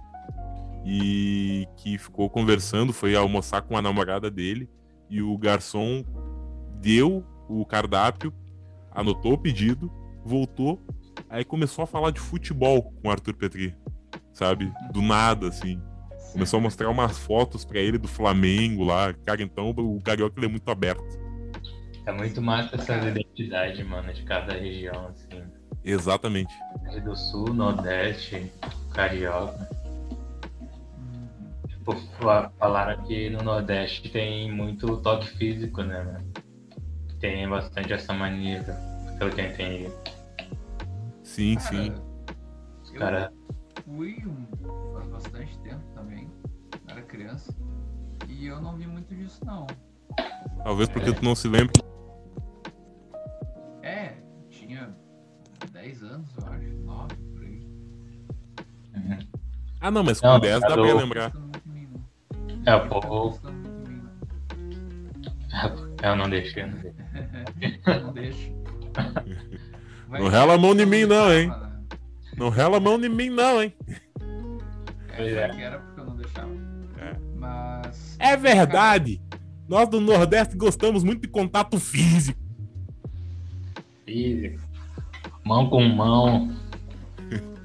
e 0.84 1.66
que 1.78 1.96
ficou 1.96 2.28
conversando, 2.28 2.92
foi 2.92 3.16
almoçar 3.16 3.62
com 3.62 3.74
a 3.74 3.80
namorada 3.80 4.30
dele 4.30 4.68
e 5.08 5.22
o 5.22 5.38
garçom 5.38 6.04
deu 6.78 7.24
o 7.48 7.64
cardápio 7.64 8.34
anotou 8.90 9.34
o 9.34 9.38
pedido, 9.38 9.90
voltou, 10.24 10.80
aí 11.28 11.44
começou 11.44 11.84
a 11.84 11.86
falar 11.86 12.10
de 12.10 12.20
futebol 12.20 12.82
com 12.82 13.08
o 13.08 13.10
Arthur 13.10 13.34
Petri, 13.34 13.74
sabe? 14.32 14.72
Do 14.92 15.02
nada, 15.02 15.48
assim. 15.48 15.80
Começou 16.32 16.58
a 16.58 16.62
mostrar 16.62 16.88
umas 16.88 17.18
fotos 17.18 17.64
para 17.64 17.80
ele 17.80 17.98
do 17.98 18.06
Flamengo 18.06 18.84
lá. 18.84 19.12
Cara, 19.24 19.42
então 19.42 19.70
o 19.70 20.00
Carioca 20.00 20.38
ele 20.38 20.46
é 20.46 20.48
muito 20.48 20.70
aberto. 20.70 21.18
É 22.06 22.12
muito 22.12 22.40
massa 22.40 22.76
essa 22.76 22.96
identidade, 22.96 23.82
mano, 23.84 24.12
de 24.12 24.22
cada 24.22 24.54
região, 24.54 25.08
assim. 25.08 25.42
Exatamente. 25.84 26.52
Rio 26.88 27.04
do 27.04 27.16
Sul, 27.16 27.52
Nordeste, 27.52 28.50
Carioca. 28.92 29.68
Falaram 32.58 33.02
que 33.04 33.30
no 33.30 33.42
Nordeste 33.42 34.10
tem 34.10 34.52
muito 34.52 34.98
toque 34.98 35.28
físico, 35.36 35.82
né? 35.82 36.22
Tem 37.20 37.46
bastante 37.46 37.92
essa 37.92 38.14
mania, 38.14 38.64
pelo 39.18 39.30
que 39.30 39.40
eu 39.40 39.46
entendi. 39.46 39.92
Sim, 41.22 41.54
cara, 41.56 41.68
sim. 41.70 41.94
Eu 42.92 42.98
cara... 42.98 43.32
fui 43.84 44.24
um, 44.26 44.46
faz 44.94 45.08
bastante 45.08 45.58
tempo 45.58 45.84
também, 45.94 46.28
era 46.88 47.02
criança, 47.02 47.54
e 48.26 48.46
eu 48.46 48.60
não 48.60 48.76
vi 48.76 48.86
muito 48.86 49.14
disso 49.14 49.44
não. 49.44 49.66
Talvez 50.64 50.88
porque 50.88 51.10
é. 51.10 51.12
tu 51.12 51.22
não 51.22 51.34
se 51.34 51.46
lembra. 51.46 51.72
É, 53.82 54.14
tinha 54.48 54.94
10 55.72 56.02
anos, 56.02 56.28
eu 56.38 56.46
acho, 56.46 56.74
9 56.74 57.14
por 57.34 57.44
aí. 57.44 57.66
Uhum. 58.96 59.18
Ah 59.80 59.90
não, 59.90 60.02
mas 60.02 60.20
com 60.20 60.26
não, 60.26 60.40
10 60.40 60.60
dá 60.60 60.68
pra 60.68 60.82
lembrar. 60.82 61.32
É, 62.66 62.74
o 62.74 62.88
povo. 62.88 63.40
Eu 66.02 66.16
não 66.16 66.30
deixei, 66.30 66.64
não 66.64 66.72
deixei. 66.72 67.09
não 68.02 68.12
deixo. 68.12 68.50
Não 70.10 70.28
rela 70.28 70.54
a 70.54 70.58
mão 70.58 70.72
em 70.72 70.84
mim, 70.84 71.04
não, 71.04 71.32
hein? 71.32 71.52
Não 72.36 72.48
rela 72.48 72.78
a 72.78 72.80
mão 72.80 73.00
em 73.00 73.08
mim, 73.08 73.30
não, 73.30 73.62
hein? 73.62 73.72
É, 75.12 75.22
é. 75.22 75.62
era 75.62 75.78
porque 75.78 76.00
eu 76.00 76.04
não 76.04 76.16
deixava. 76.16 76.50
É. 76.98 77.16
Mas. 77.36 78.16
É 78.18 78.36
verdade! 78.36 79.22
Nós 79.68 79.88
do 79.88 80.00
Nordeste 80.00 80.56
gostamos 80.56 81.04
muito 81.04 81.22
de 81.22 81.28
contato 81.28 81.78
físico. 81.78 82.40
Físico. 84.04 84.60
Mão 85.44 85.70
com 85.70 85.80
mão. 85.84 86.56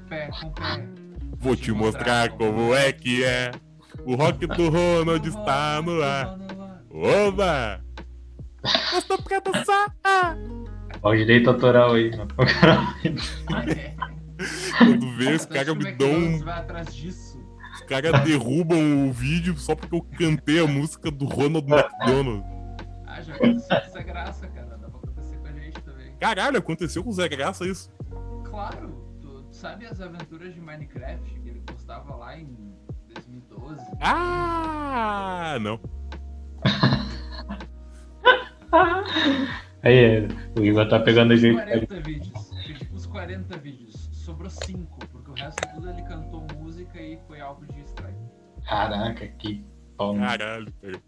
Pé 0.08 0.30
com 0.40 0.50
pé. 0.50 0.86
Vou 1.38 1.56
te 1.56 1.72
mostrar 1.72 2.30
como 2.30 2.72
é 2.72 2.92
que 2.92 3.24
é. 3.24 3.50
O 4.04 4.14
rock 4.14 4.46
do 4.46 4.70
Ronald 4.70 5.28
está 5.28 5.82
no 5.82 6.00
ar. 6.00 6.38
Oba! 6.90 7.85
Eu 8.92 8.98
estou 8.98 9.22
pra 9.22 9.40
dançar! 9.40 9.94
Olha 11.02 11.14
o 11.14 11.18
direito 11.18 11.50
autoral 11.50 11.94
aí. 11.94 12.10
Quando 14.78 15.16
vê, 15.16 15.34
os 15.34 15.46
caras 15.46 15.74
me 15.76 15.92
dão. 15.92 16.08
Um... 16.10 16.40
Os 17.74 17.82
caras 17.82 18.24
derrubam 18.24 19.08
o 19.08 19.12
vídeo 19.12 19.56
só 19.56 19.74
porque 19.74 19.94
eu 19.94 20.02
cantei 20.18 20.58
a 20.58 20.66
música 20.66 21.10
do 21.10 21.26
Ronald 21.26 21.66
McDonald. 21.70 22.44
Ah, 23.06 23.20
já 23.22 23.34
aconteceu 23.34 23.80
com 23.80 23.90
Zé 23.90 24.02
Graça, 24.02 24.48
cara. 24.48 24.78
Dá 24.78 24.88
pra 24.88 24.98
acontecer 24.98 25.36
com 25.38 25.46
a 25.46 25.52
gente 25.52 25.80
também. 25.82 26.16
Caralho, 26.18 26.58
aconteceu 26.58 27.04
com 27.04 27.10
o 27.10 27.12
Zé 27.12 27.28
Graça 27.28 27.66
isso? 27.66 27.90
Claro. 28.44 29.16
Tu, 29.20 29.42
tu 29.44 29.56
sabe 29.56 29.86
as 29.86 30.00
aventuras 30.00 30.52
de 30.54 30.60
Minecraft 30.60 31.40
que 31.40 31.48
ele 31.48 31.60
postava 31.60 32.14
lá 32.16 32.36
em 32.36 32.48
2012? 33.14 33.76
Ah, 34.00 35.58
não. 35.60 35.80
Aí, 39.82 40.26
o 40.58 40.64
Igor 40.64 40.88
tá 40.88 40.98
pegando 41.00 41.36
jeito. 41.36 41.62
40 41.62 42.00
vídeos. 42.00 42.50
Os 42.92 43.06
40 43.06 43.58
vídeos. 43.58 44.08
Sobrou 44.12 44.50
5, 44.50 44.98
porque 45.12 45.30
o 45.30 45.34
resto 45.34 45.68
tudo 45.74 45.90
ele 45.90 46.02
cantou 46.02 46.44
música 46.56 47.00
e 47.00 47.18
foi 47.28 47.40
alvo 47.40 47.64
de 47.66 47.80
strike. 47.82 48.18
Caraca, 48.66 49.26
que 49.38 49.64
pau. 49.96 50.16
Caralho, 50.16 50.72
cara. 50.80 51.02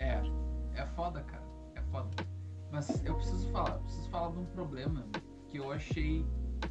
É, 0.00 0.20
é 0.74 0.86
foda, 0.96 1.22
cara. 1.22 1.44
É 1.76 1.82
foda. 1.92 2.10
Mas 2.72 3.04
eu 3.04 3.14
preciso 3.14 3.48
falar, 3.50 3.78
preciso 3.78 4.10
falar 4.10 4.32
de 4.32 4.38
um 4.38 4.46
problema 4.46 5.06
que 5.48 5.58
eu 5.58 5.70
achei 5.70 6.26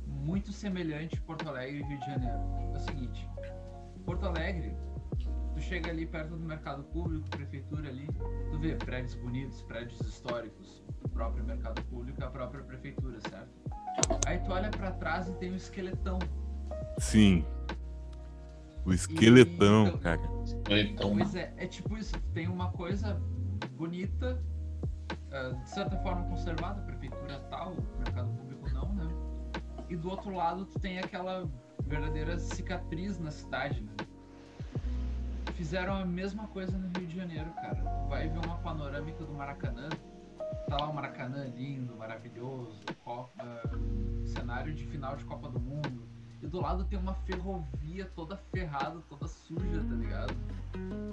muito 0.08 0.52
semelhante 0.52 1.22
Porto 1.22 1.48
Alegre 1.48 1.80
e 1.80 1.84
Rio 1.84 2.00
de 2.00 2.06
Janeiro. 2.06 2.40
É 2.74 2.78
o 2.78 2.80
seguinte, 2.80 3.30
Porto 4.06 4.26
Alegre, 4.26 4.76
tu 5.54 5.62
chega 5.62 5.90
ali 5.90 6.06
perto 6.06 6.36
do 6.36 6.46
mercado 6.46 6.84
público, 6.86 7.30
prefeitura 7.30 7.90
ali, 7.90 8.08
tu 8.52 8.60
vê 8.60 8.76
prédios 8.76 9.16
bonitos, 9.16 9.62
prédios 9.64 10.00
históricos, 10.02 10.84
o 11.04 11.10
próprio 11.10 11.44
mercado 11.44 11.82
público 11.84 12.20
e 12.20 12.24
a 12.24 12.30
própria 12.30 12.64
prefeitura, 12.64 13.20
certo? 13.30 13.52
Aí 14.26 14.40
tu 14.40 14.52
olha 14.52 14.70
para 14.70 14.92
trás 14.92 15.28
e 15.30 15.34
tem 15.34 15.52
um 15.52 15.56
esqueletão. 15.56 16.20
Sim. 16.98 17.46
O 18.86 18.92
esqueletão, 18.92 19.86
e, 19.86 19.88
então, 19.90 20.00
cara. 20.00 20.22
Esqueletão. 20.44 21.16
Pois 21.16 21.36
é, 21.36 21.54
é 21.58 21.68
tipo 21.68 21.98
isso, 21.98 22.14
tu 22.14 22.30
tem 22.34 22.48
uma 22.48 22.72
coisa 22.72 23.22
bonita, 23.72 24.44
uh, 25.12 25.56
de 25.64 25.70
certa 25.70 25.98
forma 25.98 26.24
conservada, 26.26 26.82
a 26.82 26.84
prefeitura 26.84 27.40
tal, 27.50 27.74
o 27.74 27.98
mercado 28.00 28.30
público 28.38 28.70
não, 28.70 28.94
né? 28.94 29.08
E 29.90 29.96
do 29.96 30.10
outro 30.10 30.34
lado 30.34 30.66
tu 30.66 30.80
tem 30.80 31.00
aquela 31.00 31.50
verdadeira 31.86 32.38
cicatriz 32.40 33.20
na 33.20 33.32
cidade, 33.32 33.82
né? 33.82 33.92
Fizeram 35.64 35.96
a 35.96 36.06
mesma 36.06 36.46
coisa 36.48 36.78
no 36.78 36.90
Rio 37.00 37.08
de 37.08 37.16
Janeiro, 37.16 37.50
cara. 37.54 37.82
Vai 38.10 38.28
ver 38.28 38.38
uma 38.46 38.58
panorâmica 38.58 39.24
do 39.24 39.34
Maracanã. 39.34 39.88
Tá 40.68 40.76
lá 40.76 40.90
o 40.90 40.94
Maracanã 40.94 41.46
lindo, 41.56 41.96
maravilhoso, 41.96 42.82
Copa, 43.02 43.64
cenário 44.26 44.74
de 44.74 44.86
final 44.86 45.16
de 45.16 45.24
Copa 45.24 45.48
do 45.50 45.62
Mundo. 45.62 46.06
E 46.42 46.48
do 46.48 46.60
lado 46.60 46.84
tem 46.84 47.00
uma 47.00 47.14
ferrovia 47.14 48.06
toda 48.14 48.36
ferrada, 48.52 49.00
toda 49.08 49.26
suja, 49.26 49.82
tá 49.88 49.96
ligado? 49.96 50.36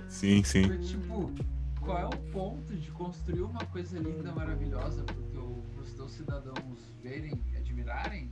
Sim, 0.09 0.43
sim. 0.43 0.63
Então, 0.63 0.81
tipo, 0.81 1.33
qual 1.81 1.99
é 1.99 2.07
o 2.07 2.33
ponto 2.33 2.75
de 2.75 2.91
construir 2.91 3.43
uma 3.43 3.65
coisa 3.67 4.01
linda, 4.01 4.33
maravilhosa 4.33 5.05
pro 5.05 5.23
teu, 5.31 5.65
pros 5.77 5.93
teus 5.95 6.11
cidadãos 6.11 6.93
verem, 7.01 7.41
admirarem? 7.57 8.29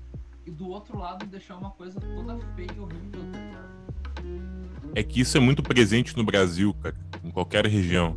e 0.48 0.50
do 0.50 0.66
outro 0.70 0.98
lado 0.98 1.26
deixar 1.26 1.56
uma 1.56 1.70
coisa 1.72 2.00
toda 2.00 2.38
feia 2.56 2.72
e 2.74 2.80
horrível, 2.80 3.20
tá 3.30 3.38
ligado? 3.38 3.97
É 4.94 5.02
que 5.02 5.20
isso 5.20 5.36
é 5.36 5.40
muito 5.40 5.62
presente 5.62 6.16
no 6.16 6.24
Brasil, 6.24 6.74
cara, 6.74 6.96
em 7.22 7.30
qualquer 7.30 7.66
região. 7.66 8.16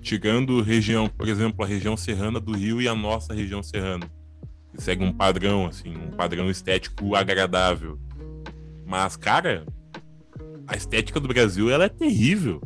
Tirando 0.00 0.60
região, 0.60 1.08
por 1.08 1.28
exemplo, 1.28 1.64
a 1.64 1.68
região 1.68 1.96
serrana 1.96 2.40
do 2.40 2.52
Rio 2.52 2.80
e 2.80 2.88
a 2.88 2.94
nossa 2.94 3.32
região 3.32 3.62
serrana. 3.62 4.10
Que 4.72 4.82
segue 4.82 5.04
um 5.04 5.12
padrão, 5.12 5.66
assim, 5.66 5.94
um 5.96 6.10
padrão 6.10 6.50
estético 6.50 7.14
agradável. 7.14 7.98
Mas, 8.86 9.16
cara, 9.16 9.64
a 10.66 10.76
estética 10.76 11.20
do 11.20 11.28
Brasil 11.28 11.70
ela 11.70 11.84
é 11.84 11.88
terrível. 11.88 12.60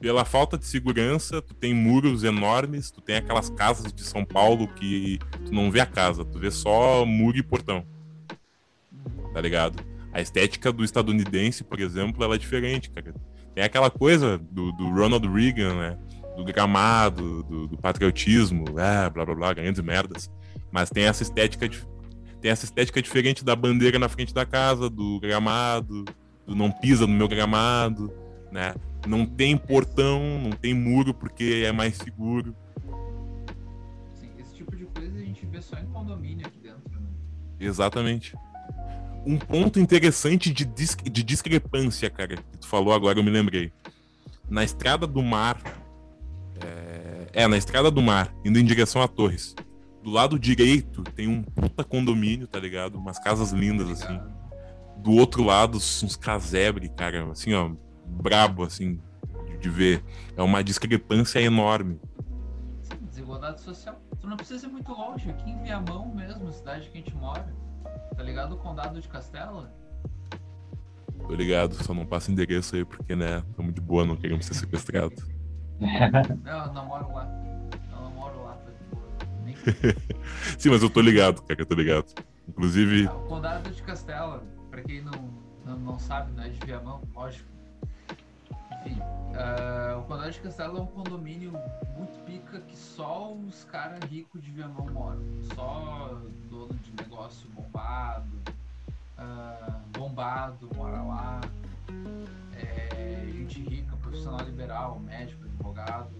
Pela 0.00 0.24
falta 0.24 0.58
de 0.58 0.66
segurança, 0.66 1.40
tu 1.40 1.54
tem 1.54 1.72
muros 1.72 2.24
enormes, 2.24 2.90
tu 2.90 3.00
tem 3.00 3.16
aquelas 3.16 3.48
casas 3.48 3.92
de 3.92 4.02
São 4.02 4.22
Paulo 4.24 4.68
que 4.68 5.18
tu 5.46 5.52
não 5.52 5.70
vê 5.70 5.80
a 5.80 5.86
casa, 5.86 6.24
tu 6.24 6.38
vê 6.38 6.50
só 6.50 7.06
muro 7.06 7.38
e 7.38 7.42
portão. 7.42 7.86
Tá 9.32 9.40
ligado? 9.40 9.82
A 10.14 10.20
estética 10.20 10.72
do 10.72 10.84
estadunidense, 10.84 11.64
por 11.64 11.80
exemplo, 11.80 12.22
ela 12.22 12.36
é 12.36 12.38
diferente, 12.38 12.88
cara. 12.88 13.12
Tem 13.52 13.64
aquela 13.64 13.90
coisa 13.90 14.38
do, 14.38 14.70
do 14.70 14.88
Ronald 14.90 15.26
Reagan, 15.26 15.74
né? 15.74 15.98
Do 16.36 16.44
gramado, 16.44 17.42
do, 17.42 17.66
do 17.66 17.76
patriotismo, 17.76 18.64
é, 18.78 19.10
blá 19.10 19.24
blá 19.24 19.34
blá, 19.34 19.52
grandes 19.52 19.82
merdas. 19.82 20.30
Mas 20.70 20.88
tem 20.88 21.04
essa 21.04 21.24
estética 21.24 21.68
tem 22.40 22.50
essa 22.50 22.64
estética 22.64 23.02
diferente 23.02 23.44
da 23.44 23.56
bandeira 23.56 23.98
na 23.98 24.08
frente 24.08 24.32
da 24.32 24.46
casa, 24.46 24.88
do 24.88 25.18
gramado, 25.18 26.04
do 26.46 26.54
não 26.54 26.70
pisa 26.70 27.06
no 27.06 27.14
meu 27.14 27.26
gramado, 27.26 28.12
né? 28.52 28.74
Não 29.08 29.26
tem 29.26 29.56
portão, 29.56 30.38
não 30.38 30.50
tem 30.50 30.74
muro 30.74 31.12
porque 31.12 31.64
é 31.66 31.72
mais 31.72 31.96
seguro. 31.96 32.54
Exatamente. 37.58 38.36
Um 39.26 39.38
ponto 39.38 39.80
interessante 39.80 40.52
de, 40.52 40.64
dis 40.64 40.96
de 41.02 41.22
discrepância, 41.22 42.10
cara, 42.10 42.36
que 42.36 42.58
tu 42.58 42.66
falou 42.66 42.92
agora, 42.92 43.18
eu 43.18 43.24
me 43.24 43.30
lembrei. 43.30 43.72
Na 44.48 44.62
estrada 44.62 45.06
do 45.06 45.22
mar. 45.22 45.60
É... 46.60 47.42
é, 47.42 47.48
na 47.48 47.56
estrada 47.56 47.90
do 47.90 48.02
mar, 48.02 48.34
indo 48.44 48.58
em 48.58 48.64
direção 48.64 49.02
a 49.02 49.08
Torres. 49.08 49.54
Do 50.02 50.10
lado 50.10 50.38
direito 50.38 51.02
tem 51.02 51.26
um 51.26 51.42
puta 51.42 51.82
condomínio, 51.82 52.46
tá 52.46 52.60
ligado? 52.60 52.96
Umas 52.96 53.18
casas 53.18 53.52
lindas, 53.52 53.88
assim. 53.88 54.20
Do 54.98 55.12
outro 55.12 55.42
lado, 55.42 55.78
uns 55.78 56.16
casebre, 56.16 56.90
cara, 56.90 57.30
assim, 57.30 57.54
ó, 57.54 57.70
brabo, 58.06 58.62
assim, 58.62 59.00
de, 59.46 59.56
de 59.56 59.70
ver. 59.70 60.04
É 60.36 60.42
uma 60.42 60.62
discrepância 60.62 61.40
enorme. 61.40 61.98
Desigualdade 63.00 63.62
social. 63.62 63.98
Tu 64.20 64.26
não 64.26 64.36
precisa 64.36 64.66
ir 64.66 64.70
muito 64.70 64.92
longe, 64.92 65.30
aqui 65.30 65.50
em 65.50 65.62
Viamão 65.62 66.14
mesmo, 66.14 66.52
cidade 66.52 66.88
que 66.90 66.98
a 66.98 67.00
gente 67.00 67.14
mora. 67.14 67.54
Tá 68.16 68.22
ligado 68.22 68.54
o 68.54 68.58
condado 68.58 69.00
de 69.00 69.08
Castela? 69.08 69.72
Tô 71.26 71.34
ligado, 71.34 71.74
só 71.74 71.94
não 71.94 72.04
passa 72.04 72.30
endereço 72.30 72.76
aí 72.76 72.84
porque, 72.84 73.16
né, 73.16 73.42
estamos 73.48 73.74
de 73.74 73.80
boa, 73.80 74.04
não 74.04 74.16
queremos 74.16 74.44
ser 74.44 74.54
sequestrados. 74.54 75.24
não, 75.80 76.66
eu 76.66 76.72
não 76.72 76.86
moro 76.86 77.12
lá. 77.12 77.26
Eu 77.90 78.00
não 78.00 78.10
moro 78.10 78.44
lá, 78.44 78.52
tô 78.56 78.70
de 78.70 78.84
boa. 78.94 79.08
Nem... 79.44 79.56
Sim, 80.58 80.70
mas 80.70 80.82
eu 80.82 80.90
tô 80.90 81.00
ligado, 81.00 81.42
cara, 81.42 81.60
eu 81.60 81.66
tô 81.66 81.74
ligado. 81.74 82.06
Inclusive. 82.46 83.06
Ah, 83.06 83.14
o 83.14 83.26
condado 83.26 83.70
de 83.70 83.82
Castela, 83.82 84.42
pra 84.70 84.82
quem 84.82 85.02
não, 85.02 85.12
não, 85.64 85.78
não 85.78 85.98
sabe, 85.98 86.30
né, 86.32 86.50
de 86.50 86.64
Viamão, 86.66 87.00
lógico 87.14 87.53
enfim, 88.84 89.00
uh, 89.00 89.98
o 89.98 90.04
Condado 90.04 90.30
de 90.30 90.40
Castelo 90.40 90.78
é 90.78 90.80
um 90.82 90.86
condomínio 90.86 91.52
muito 91.96 92.22
pica 92.24 92.60
que 92.60 92.76
só 92.76 93.32
os 93.32 93.64
caras 93.64 93.98
ricos 94.10 94.42
de 94.42 94.50
Viamão 94.50 94.86
moram. 94.92 95.22
Só 95.54 96.20
dono 96.50 96.74
de 96.74 97.02
negócio 97.02 97.48
bombado, 97.50 98.36
uh, 99.18 99.98
bombado 99.98 100.68
mora 100.76 101.02
lá. 101.02 101.40
É, 102.54 103.26
gente 103.32 103.60
rica 103.60 103.96
policial, 103.96 105.00
médico, 105.00 105.44
advogado. 105.44 106.10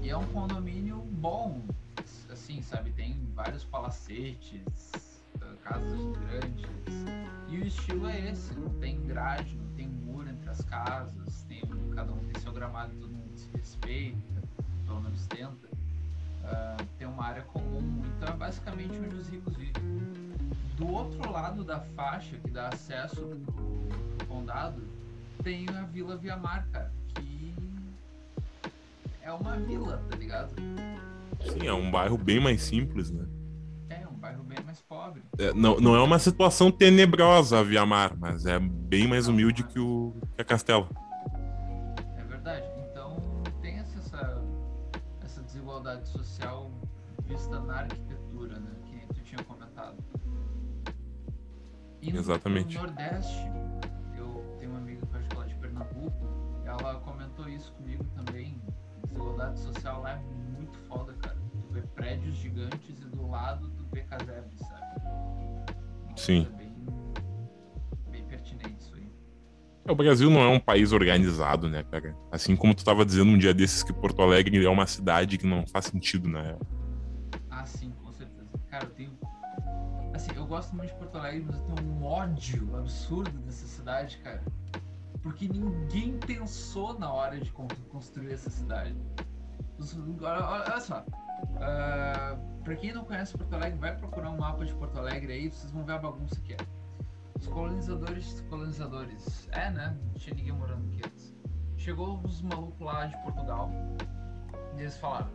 E 0.00 0.08
é 0.08 0.16
um 0.16 0.26
condomínio 0.26 0.98
bom, 0.98 1.62
assim, 2.30 2.62
sabe? 2.62 2.92
Tem 2.92 3.18
vários 3.34 3.64
palacetes, 3.64 4.62
casas 5.64 6.00
grandes. 6.18 6.68
E 7.48 7.58
o 7.58 7.66
estilo 7.66 8.06
é 8.06 8.30
esse, 8.30 8.54
não 8.54 8.68
tem 8.78 9.00
grade, 9.06 9.56
não 9.56 9.68
tem 9.74 9.88
muro 9.88 10.28
entre 10.28 10.48
as 10.48 10.62
casas, 10.62 11.44
cada 11.98 12.12
um 12.12 12.18
tem 12.18 12.40
seu 12.40 12.52
gramado, 12.52 12.94
todo 13.00 13.10
mundo 13.10 13.36
se 13.36 13.48
respeita, 13.56 14.40
pelo 14.86 15.00
menos 15.00 15.26
tenta. 15.26 15.66
Uh, 15.66 16.86
tem 16.96 17.08
uma 17.08 17.24
área 17.24 17.42
comum, 17.42 18.02
então 18.16 18.28
é 18.28 18.36
basicamente 18.36 18.96
onde 19.00 19.16
os 19.16 19.28
ricos 19.28 19.56
vivem. 19.56 19.82
Do 20.76 20.86
outro 20.86 21.28
lado 21.28 21.64
da 21.64 21.80
faixa, 21.80 22.36
que 22.38 22.52
dá 22.52 22.68
acesso 22.68 23.28
pro, 23.46 24.26
condado, 24.28 24.80
tem 25.42 25.68
a 25.70 25.82
Vila 25.86 26.16
Viamar, 26.16 26.68
cara, 26.70 26.92
que 27.16 27.52
é 29.20 29.32
uma 29.32 29.56
vila, 29.56 30.00
tá 30.08 30.16
ligado? 30.16 30.54
Sim, 31.52 31.66
é 31.66 31.72
um 31.72 31.90
bairro 31.90 32.16
bem 32.16 32.38
mais 32.38 32.62
simples, 32.62 33.10
né? 33.10 33.26
É, 33.90 34.06
um 34.06 34.14
bairro 34.14 34.44
bem 34.44 34.58
mais 34.64 34.80
pobre. 34.82 35.20
É, 35.36 35.52
não, 35.52 35.80
não 35.80 35.96
é 35.96 36.02
uma 36.02 36.20
situação 36.20 36.70
tenebrosa 36.70 37.58
a 37.58 37.62
Viamar, 37.64 38.16
mas 38.16 38.46
é 38.46 38.60
bem 38.60 39.08
mais 39.08 39.26
humilde 39.26 39.64
que, 39.64 39.80
o, 39.80 40.14
que 40.36 40.42
a 40.42 40.44
Castela. 40.44 40.88
Na 47.48 47.80
arquitetura, 47.80 48.58
né? 48.58 48.70
Que 48.84 49.06
tu 49.14 49.22
tinha 49.22 49.42
comentado. 49.44 49.96
E 52.00 52.16
Exatamente. 52.16 52.76
No 52.76 52.84
Nordeste, 52.84 53.46
eu 54.16 54.56
tenho 54.58 54.70
uma 54.70 54.80
amiga 54.80 55.04
particular 55.06 55.46
de 55.46 55.54
Pernambuco, 55.56 56.26
ela 56.64 57.00
comentou 57.00 57.48
isso 57.48 57.72
comigo 57.72 58.04
também. 58.14 58.60
A 59.02 59.06
desigualdade 59.06 59.58
social 59.60 60.02
lá 60.02 60.12
é 60.12 60.18
muito 60.58 60.78
foda, 60.88 61.12
cara. 61.14 61.36
Tu 61.36 61.72
vê 61.72 61.82
prédios 61.82 62.36
gigantes 62.36 63.00
e 63.00 63.04
do 63.06 63.28
lado 63.28 63.70
tu 63.70 63.84
vê 63.92 64.02
casebres, 64.02 64.60
sabe? 64.60 65.00
Sim. 66.16 66.46
Bem, 66.56 66.74
bem 68.10 68.24
pertinente 68.24 68.76
isso 68.78 68.94
aí. 68.94 69.10
É, 69.84 69.92
o 69.92 69.94
Brasil 69.94 70.30
não 70.30 70.40
é 70.40 70.48
um 70.48 70.60
país 70.60 70.92
organizado, 70.92 71.68
né, 71.68 71.82
cara? 71.90 72.16
Assim 72.30 72.54
como 72.54 72.74
tu 72.74 72.78
estava 72.78 73.04
dizendo 73.04 73.30
um 73.30 73.38
dia 73.38 73.54
desses 73.54 73.82
que 73.82 73.92
Porto 73.92 74.22
Alegre 74.22 74.64
é 74.64 74.68
uma 74.70 74.86
cidade 74.86 75.38
que 75.38 75.46
não 75.46 75.66
faz 75.66 75.86
sentido, 75.86 76.28
né? 76.28 76.56
Ah, 76.60 76.77
sim, 77.68 77.90
com 78.02 78.12
certeza. 78.12 78.48
Cara, 78.70 78.84
eu 78.84 78.90
tenho. 78.90 79.18
Assim, 80.14 80.30
eu 80.34 80.46
gosto 80.46 80.74
muito 80.74 80.90
de 80.90 80.96
Porto 80.96 81.18
Alegre, 81.18 81.44
mas 81.46 81.56
eu 81.56 81.64
tenho 81.66 81.88
um 81.90 82.04
ódio 82.04 82.76
absurdo 82.76 83.38
dessa 83.40 83.66
cidade, 83.66 84.18
cara. 84.18 84.42
Porque 85.22 85.48
ninguém 85.48 86.18
pensou 86.18 86.98
na 86.98 87.12
hora 87.12 87.38
de 87.38 87.50
construir 87.52 88.32
essa 88.32 88.50
cidade. 88.50 88.96
Olha 90.20 90.80
só. 90.80 91.04
Uh, 91.40 92.62
pra 92.64 92.74
quem 92.76 92.92
não 92.92 93.04
conhece 93.04 93.36
Porto 93.36 93.52
Alegre, 93.54 93.78
vai 93.78 93.96
procurar 93.96 94.30
um 94.30 94.38
mapa 94.38 94.64
de 94.64 94.74
Porto 94.74 94.98
Alegre 94.98 95.32
aí, 95.32 95.50
vocês 95.50 95.70
vão 95.72 95.84
ver 95.84 95.92
a 95.92 95.98
bagunça 95.98 96.40
que 96.40 96.54
é. 96.54 96.56
Os 97.38 97.46
colonizadores, 97.46 98.40
colonizadores, 98.48 99.48
é 99.52 99.70
né? 99.70 99.96
Não 100.04 100.14
tinha 100.14 100.34
ninguém 100.34 100.52
morando 100.52 100.84
aqui 100.88 101.00
antes. 101.06 101.36
Chegou 101.76 102.20
os 102.24 102.42
malucos 102.42 102.80
lá 102.80 103.06
de 103.06 103.16
Portugal 103.22 103.70
e 104.76 104.80
eles 104.80 104.96
falaram: 104.96 105.30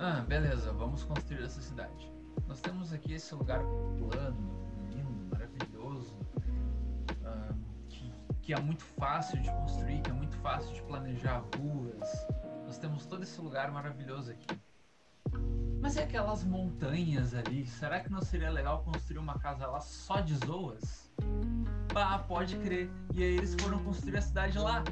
Ah, 0.00 0.24
beleza, 0.28 0.72
vamos 0.72 1.02
construir 1.02 1.42
essa 1.42 1.60
cidade. 1.60 2.12
Nós 2.46 2.60
temos 2.60 2.92
aqui 2.92 3.14
esse 3.14 3.34
lugar 3.34 3.60
plano, 3.98 4.68
lindo, 4.92 5.26
maravilhoso, 5.28 6.14
uh, 7.24 7.54
que, 7.88 8.12
que 8.40 8.54
é 8.54 8.60
muito 8.60 8.84
fácil 8.84 9.42
de 9.42 9.50
construir, 9.50 10.00
que 10.02 10.10
é 10.10 10.12
muito 10.12 10.36
fácil 10.36 10.72
de 10.72 10.82
planejar 10.82 11.42
ruas. 11.56 12.26
Nós 12.64 12.78
temos 12.78 13.06
todo 13.06 13.24
esse 13.24 13.40
lugar 13.40 13.72
maravilhoso 13.72 14.30
aqui. 14.30 14.46
Mas 15.80 15.96
e 15.96 16.00
aquelas 16.00 16.44
montanhas 16.44 17.34
ali? 17.34 17.66
Será 17.66 17.98
que 17.98 18.08
não 18.08 18.22
seria 18.22 18.50
legal 18.50 18.84
construir 18.84 19.18
uma 19.18 19.36
casa 19.40 19.66
lá 19.66 19.80
só 19.80 20.20
de 20.20 20.36
zoas? 20.46 21.10
Ah, 21.96 22.20
pode 22.20 22.56
crer. 22.58 22.88
E 23.14 23.24
aí 23.24 23.36
eles 23.36 23.56
foram 23.60 23.82
construir 23.82 24.18
a 24.18 24.22
cidade 24.22 24.58
lá. 24.58 24.84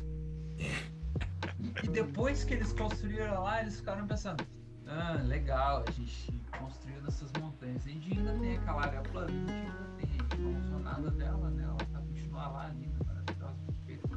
E 1.82 1.88
depois 1.88 2.42
que 2.42 2.54
eles 2.54 2.72
construíram 2.72 3.42
lá, 3.42 3.60
eles 3.60 3.78
ficaram 3.78 4.06
pensando: 4.06 4.44
ah, 4.88 5.20
legal, 5.24 5.84
a 5.86 5.90
gente 5.90 6.32
construiu 6.58 7.02
nessas 7.02 7.30
montanhas. 7.40 7.84
A 7.84 7.88
gente 7.90 8.16
ainda 8.16 8.32
tem 8.38 8.56
aquela 8.56 8.82
área 8.82 9.00
plana, 9.02 9.26
a 9.26 9.32
gente 9.32 9.50
ainda 9.50 9.88
tem, 9.98 10.08
a 10.08 10.12
gente 10.12 10.40
não 10.40 10.60
usou 10.60 10.78
nada 10.78 11.10
dela, 11.10 11.50
né? 11.50 11.64
Ela 11.64 11.74
vai 11.74 12.02
continuar 12.02 12.48
lá, 12.48 12.68
linda, 12.68 13.04
maravilhosa, 13.04 13.56
perfeita. 13.66 14.16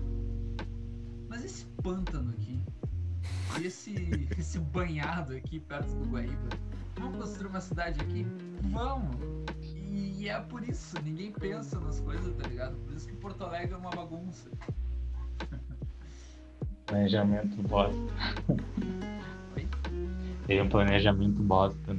Mas 1.27 1.43
esse 1.43 1.65
pântano 1.81 2.31
aqui, 2.31 2.63
esse, 3.61 4.29
esse 4.37 4.59
banhado 4.59 5.33
aqui 5.35 5.59
perto 5.59 5.91
do 5.95 6.05
Guaíba. 6.11 6.49
Vamos 6.99 7.17
construir 7.17 7.47
uma 7.47 7.61
cidade 7.61 7.99
aqui? 8.01 8.27
Vamos! 8.71 9.15
E 9.91 10.29
é 10.29 10.39
por 10.39 10.67
isso, 10.67 11.01
ninguém 11.01 11.31
pensa 11.31 11.79
nas 11.79 11.99
coisas, 12.01 12.35
tá 12.35 12.47
ligado? 12.47 12.75
Por 12.77 12.93
isso 12.93 13.07
que 13.07 13.15
Porto 13.15 13.43
Alegre 13.43 13.73
é 13.73 13.77
uma 13.77 13.89
bagunça. 13.89 14.51
Planejamento 16.85 17.63
bosta. 17.63 17.97
Tem 20.49 20.59
um 20.59 20.67
planejamento 20.67 21.43
bosta. 21.43 21.93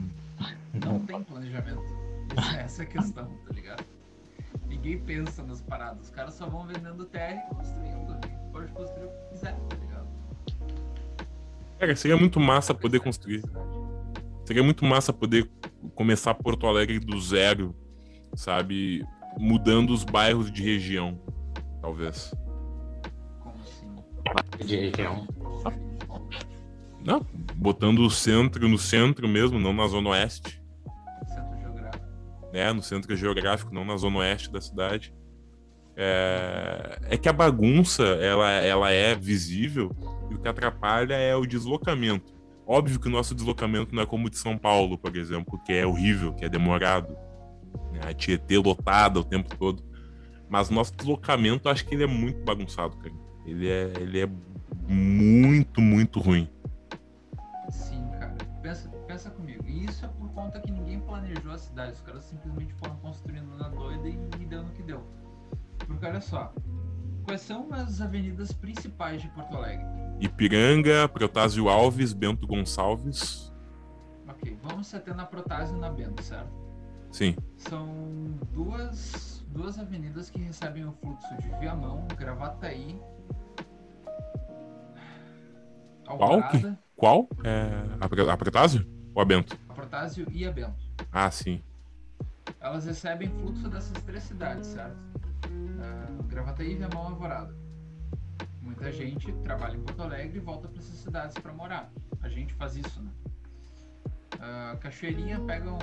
Não, 0.75 0.95
Não 0.95 1.07
tem 1.07 1.23
planejamento. 1.23 1.85
Essa 2.59 2.83
é 2.83 2.85
a 2.85 2.89
questão, 2.89 3.27
tá 3.47 3.55
ligado? 3.55 3.85
Ninguém 4.67 4.99
pensa 4.99 5.45
nas 5.45 5.61
paradas. 5.61 6.07
Os 6.07 6.11
caras 6.11 6.35
só 6.35 6.49
vão 6.49 6.67
vendendo 6.67 7.05
terra 7.05 7.45
e 7.47 7.55
construindo. 7.55 8.19
Pode 8.51 8.73
construir 8.73 9.05
o 9.05 9.09
que 9.09 9.31
quiser, 9.31 9.55
tá 9.55 9.77
ligado? 9.77 10.09
Cara, 11.79 11.95
seria 11.95 12.17
muito 12.17 12.41
massa 12.41 12.75
poder 12.75 12.99
construir. 12.99 13.41
Seria 14.45 14.65
muito 14.65 14.85
massa 14.85 15.13
poder 15.13 15.49
começar 15.95 16.35
Porto 16.35 16.67
Alegre 16.67 16.99
do 16.99 17.21
zero, 17.21 17.73
sabe? 18.35 19.07
Mudando 19.39 19.91
os 19.91 20.03
bairros 20.03 20.51
de 20.51 20.65
região, 20.65 21.21
talvez. 21.81 22.35
Como 23.39 23.55
assim? 23.61 24.67
De 24.67 24.75
região. 24.75 25.25
Não, 27.05 27.25
botando 27.55 28.01
o 28.01 28.11
centro 28.11 28.69
no 28.69 28.79
centro 28.79 29.27
mesmo, 29.27 29.59
não 29.59 29.73
na 29.73 29.87
zona 29.87 30.11
oeste. 30.11 30.63
Centro 31.27 31.59
geográfico. 31.59 32.07
É, 32.53 32.73
no 32.73 32.83
centro 32.83 33.17
geográfico, 33.17 33.75
não 33.75 33.85
na 33.85 33.97
zona 33.97 34.19
oeste 34.19 34.51
da 34.51 34.61
cidade. 34.61 35.15
É, 35.97 36.99
é 37.11 37.17
que 37.17 37.29
a 37.29 37.33
bagunça, 37.33 38.03
ela, 38.03 38.51
ela 38.51 38.91
é 38.91 39.15
visível 39.15 39.95
e 40.31 40.35
o 40.35 40.39
que 40.39 40.49
atrapalha 40.49 41.15
é 41.15 41.35
o 41.35 41.47
deslocamento. 41.47 42.33
Óbvio 42.67 43.01
que 43.01 43.09
o 43.09 43.11
nosso 43.11 43.35
deslocamento 43.35 43.95
não 43.95 44.03
é 44.03 44.07
como 44.07 44.29
o 44.29 44.31
de 44.31 44.39
São 44.39 44.57
Paulo, 44.57 44.97
por 44.97 45.17
exemplo, 45.17 45.61
que 45.65 45.73
é 45.73 45.85
horrível, 45.85 46.33
que 46.33 46.45
é 46.45 46.49
demorado. 46.49 47.17
Né? 47.93 48.01
A 48.09 48.15
Tietê 48.15 48.59
lotada 48.59 49.19
o 49.19 49.25
tempo 49.25 49.57
todo. 49.57 49.83
Mas 50.49 50.71
o 50.71 50.75
nosso 50.75 50.95
deslocamento, 50.95 51.69
acho 51.69 51.85
que 51.87 51.95
ele 51.95 52.05
é 52.05 52.07
muito 52.07 52.45
bagunçado, 52.45 52.97
cara. 52.97 53.15
Ele 53.45 53.69
é, 53.69 53.93
ele 53.99 54.21
é 54.21 54.29
muito, 54.89 55.81
muito 55.81 56.21
ruim. 56.21 56.49
Pensa, 58.71 58.89
pensa 59.09 59.31
comigo. 59.31 59.65
E 59.67 59.85
isso 59.85 60.05
é 60.05 60.09
por 60.09 60.31
conta 60.31 60.61
que 60.61 60.71
ninguém 60.71 61.01
planejou 61.01 61.51
a 61.51 61.59
cidade. 61.59 61.93
Os 61.93 62.01
caras 62.03 62.23
simplesmente 62.23 62.73
foram 62.75 62.95
construindo 62.99 63.57
na 63.57 63.69
doida 63.69 64.09
e, 64.09 64.17
e 64.41 64.45
deu 64.45 64.63
no 64.63 64.71
que 64.71 64.83
deu. 64.85 65.03
Porque 65.89 66.07
olha 66.07 66.21
só, 66.21 66.55
quais 67.25 67.41
são 67.41 67.67
as 67.73 68.01
avenidas 68.01 68.53
principais 68.53 69.23
de 69.23 69.29
Porto 69.31 69.57
Alegre? 69.57 69.85
Ipiranga, 70.21 71.09
Protásio 71.09 71.69
Alves, 71.69 72.13
Bento 72.13 72.47
Gonçalves. 72.47 73.53
Ok, 74.29 74.57
vamos 74.63 74.87
se 74.87 74.95
ater 74.95 75.17
na 75.17 75.27
Protásio 75.27 75.77
e 75.77 75.81
na 75.81 75.91
Bento, 75.91 76.23
certo? 76.23 76.53
Sim. 77.11 77.35
São 77.57 77.89
duas, 78.53 79.45
duas 79.49 79.81
avenidas 79.81 80.31
que 80.31 80.39
recebem 80.39 80.85
o 80.85 80.93
fluxo 80.93 81.27
de 81.39 81.49
Viamão, 81.59 82.07
Gravataí, 82.17 83.01
Qual? 86.17 86.41
Qual? 87.01 87.27
É, 87.43 87.71
a, 87.99 88.35
a 88.35 88.37
Protásio 88.37 88.87
ou 89.15 89.23
a 89.23 89.25
Bento? 89.25 89.59
A 89.71 89.73
Protásio 89.73 90.27
e 90.31 90.45
a 90.45 90.53
Bento. 90.53 90.85
Ah, 91.11 91.31
sim. 91.31 91.63
Elas 92.61 92.85
recebem 92.85 93.27
fluxo 93.41 93.71
dessas 93.71 94.03
três 94.03 94.23
cidades, 94.23 94.67
certo? 94.67 94.99
Uh, 95.47 96.23
Gravataí, 96.25 96.75
Viamão 96.75 97.05
e 97.05 97.13
Alvorada. 97.13 97.57
Muita 98.61 98.93
gente 98.93 99.33
trabalha 99.43 99.77
em 99.77 99.81
Porto 99.81 100.03
Alegre 100.03 100.37
e 100.37 100.41
volta 100.43 100.69
para 100.69 100.79
essas 100.79 100.99
cidades 100.99 101.39
para 101.39 101.55
morar. 101.55 101.91
A 102.21 102.29
gente 102.29 102.53
faz 102.53 102.77
isso, 102.77 103.03
né? 103.03 103.11
Uh, 104.35 104.77
Cachoeirinha 104.77 105.41
pega 105.41 105.73
um. 105.73 105.79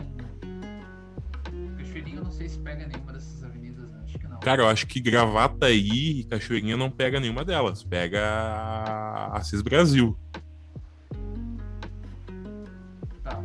Cachoeirinha 1.77 2.17
eu 2.17 2.25
não 2.25 2.31
sei 2.31 2.47
se 2.47 2.59
pega 2.59 2.85
nenhuma 2.85 3.11
dessas 3.11 3.43
avenidas, 3.43 3.89
né? 3.89 4.01
acho 4.03 4.19
que 4.19 4.27
não. 4.27 4.39
Cara, 4.39 4.61
eu 4.61 4.67
acho 4.67 4.85
que 4.85 4.99
Gravataí 4.99 6.19
e 6.19 6.23
Cachoeirinha 6.25 6.77
não 6.77 6.91
pega 6.91 7.19
nenhuma 7.19 7.43
delas. 7.43 7.83
Pega 7.83 8.23
a 8.23 9.37
Assis 9.37 9.63
Brasil. 9.63 10.15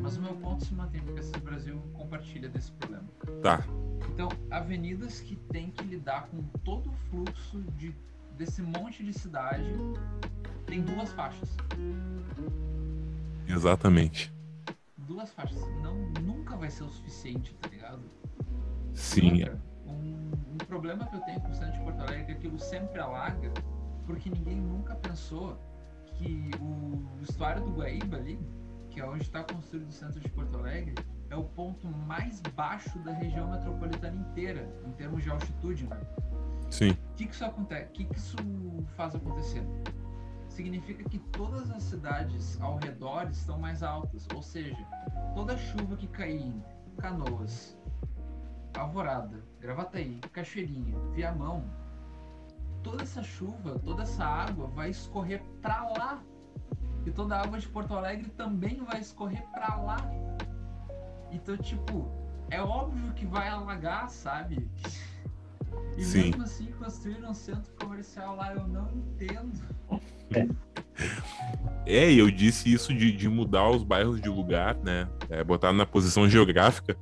Mas 0.02 0.16
o 0.16 0.20
meu 0.20 0.34
ponto 0.34 0.64
se 0.64 0.74
mantém, 0.74 1.00
porque 1.00 1.20
Assis 1.20 1.36
Brasil 1.36 1.80
compartilha 1.94 2.48
desse 2.48 2.72
problema. 2.72 3.08
Tá. 3.40 3.64
Então, 4.12 4.28
avenidas 4.50 5.20
que 5.20 5.36
tem 5.36 5.70
que 5.70 5.84
lidar 5.84 6.26
com 6.26 6.42
todo 6.64 6.90
o 6.90 6.92
fluxo 6.92 7.62
de, 7.78 7.94
desse 8.36 8.60
monte 8.60 9.04
de 9.04 9.12
cidade 9.12 9.72
tem 10.66 10.82
duas 10.82 11.12
faixas. 11.12 11.56
Exatamente. 13.46 14.32
Duas 14.96 15.32
faixas. 15.32 15.60
Não, 15.82 15.94
nunca 16.20 16.56
vai 16.56 16.70
ser 16.70 16.82
o 16.82 16.88
suficiente, 16.88 17.54
tá 17.54 17.68
ligado? 17.68 18.02
Sim. 18.94 19.42
Outra, 19.44 19.62
um, 19.86 20.30
um 20.52 20.56
problema 20.66 21.06
que 21.06 21.14
eu 21.14 21.20
tenho 21.20 21.40
com 21.40 21.50
o 21.50 21.54
centro 21.54 21.74
de 21.74 21.84
Porto 21.84 22.00
Alegre 22.00 22.22
é 22.22 22.24
que 22.24 22.32
aquilo 22.32 22.58
sempre 22.58 23.00
alaga, 23.00 23.52
porque 24.06 24.28
ninguém 24.28 24.60
nunca 24.60 24.96
pensou 24.96 25.58
que 26.06 26.50
o 26.60 27.22
estuário 27.22 27.62
do 27.64 27.70
Guaíba 27.70 28.16
ali, 28.16 28.38
que 28.93 29.01
é 29.01 29.06
onde 29.06 29.23
está 29.23 29.43
construído 29.43 29.89
o 29.89 29.93
centro 29.93 30.20
de 30.20 30.28
Porto 30.28 30.59
Alegre, 30.59 30.94
é 31.31 31.36
o 31.36 31.44
ponto 31.44 31.86
mais 31.86 32.40
baixo 32.55 32.98
da 32.98 33.12
região 33.12 33.51
metropolitana 33.51 34.14
inteira, 34.16 34.69
em 34.86 34.93
termos 34.93 35.23
de 35.23 35.31
altitude, 35.31 35.86
né? 35.86 35.98
Sim. 36.70 36.90
O 36.90 37.14
que, 37.16 37.27
que 37.27 37.35
isso 37.35 37.44
acontece? 37.44 37.89
O 37.89 37.93
que, 37.93 38.05
que 38.05 38.16
isso 38.16 38.36
faz 38.97 39.14
acontecer? 39.14 39.62
Significa 40.48 41.02
que 41.09 41.19
todas 41.19 41.70
as 41.70 41.82
cidades 41.82 42.60
ao 42.60 42.77
redor 42.77 43.28
estão 43.31 43.59
mais 43.59 43.82
altas, 43.82 44.27
ou 44.35 44.43
seja, 44.43 44.77
toda 45.35 45.56
chuva 45.56 45.97
que 45.97 46.06
cair 46.06 46.43
em 46.43 46.62
Canoas, 46.98 47.77
Alvorada, 48.77 49.43
Gravataí, 49.60 50.20
Cachoeirinha, 50.32 50.98
Viamão, 51.14 51.64
toda 52.82 53.02
essa 53.02 53.23
chuva, 53.23 53.78
toda 53.78 54.02
essa 54.02 54.24
água 54.24 54.66
vai 54.66 54.90
escorrer 54.90 55.43
para 55.62 55.82
lá. 55.89 56.23
E 57.04 57.10
toda 57.10 57.36
a 57.36 57.42
água 57.42 57.58
de 57.58 57.68
Porto 57.68 57.94
Alegre 57.94 58.30
também 58.30 58.82
vai 58.84 59.00
escorrer 59.00 59.42
para 59.52 59.76
lá. 59.76 59.96
Então, 61.30 61.56
tipo, 61.56 62.10
é 62.50 62.60
óbvio 62.60 63.12
que 63.14 63.26
vai 63.26 63.48
alagar, 63.48 64.08
sabe? 64.10 64.68
E 65.96 66.04
Sim. 66.04 66.24
mesmo 66.24 66.42
assim 66.42 66.66
construíram 66.72 67.30
um 67.30 67.34
centro 67.34 67.72
comercial 67.74 68.36
lá, 68.36 68.54
eu 68.54 68.66
não 68.66 68.90
entendo. 68.90 69.60
É, 71.86 72.10
e 72.10 72.18
eu 72.18 72.30
disse 72.30 72.72
isso 72.72 72.94
de, 72.94 73.10
de 73.12 73.28
mudar 73.28 73.68
os 73.70 73.82
bairros 73.82 74.20
de 74.20 74.28
lugar, 74.28 74.76
né? 74.76 75.08
É, 75.28 75.42
botar 75.42 75.72
na 75.72 75.84
posição 75.84 76.28
geográfica. 76.28 76.96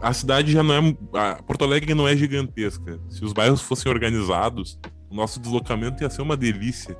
A 0.00 0.12
cidade 0.12 0.52
já 0.52 0.62
não 0.62 0.74
é. 0.74 0.96
A 1.18 1.42
Porto 1.42 1.64
Alegre 1.64 1.94
não 1.94 2.06
é 2.06 2.16
gigantesca. 2.16 3.00
Se 3.08 3.24
os 3.24 3.32
bairros 3.32 3.62
fossem 3.62 3.90
organizados, 3.90 4.78
o 5.10 5.14
nosso 5.14 5.40
deslocamento 5.40 6.02
ia 6.02 6.10
ser 6.10 6.22
uma 6.22 6.36
delícia. 6.36 6.96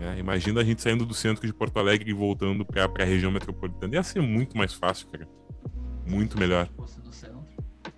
É, 0.00 0.18
imagina 0.18 0.60
a 0.60 0.64
gente 0.64 0.80
saindo 0.80 1.04
do 1.04 1.12
centro 1.12 1.46
de 1.46 1.52
Porto 1.52 1.78
Alegre 1.78 2.10
e 2.10 2.14
voltando 2.14 2.64
pra, 2.64 2.88
pra 2.88 3.04
região 3.04 3.30
metropolitana. 3.30 3.94
Ia 3.94 4.02
ser 4.02 4.20
muito 4.22 4.56
mais 4.56 4.72
fácil, 4.72 5.06
cara. 5.08 5.28
Muito 6.06 6.38
melhor. 6.38 6.66
Se 6.68 6.72
fosse 6.72 7.00
do 7.00 7.12
centro, 7.12 7.40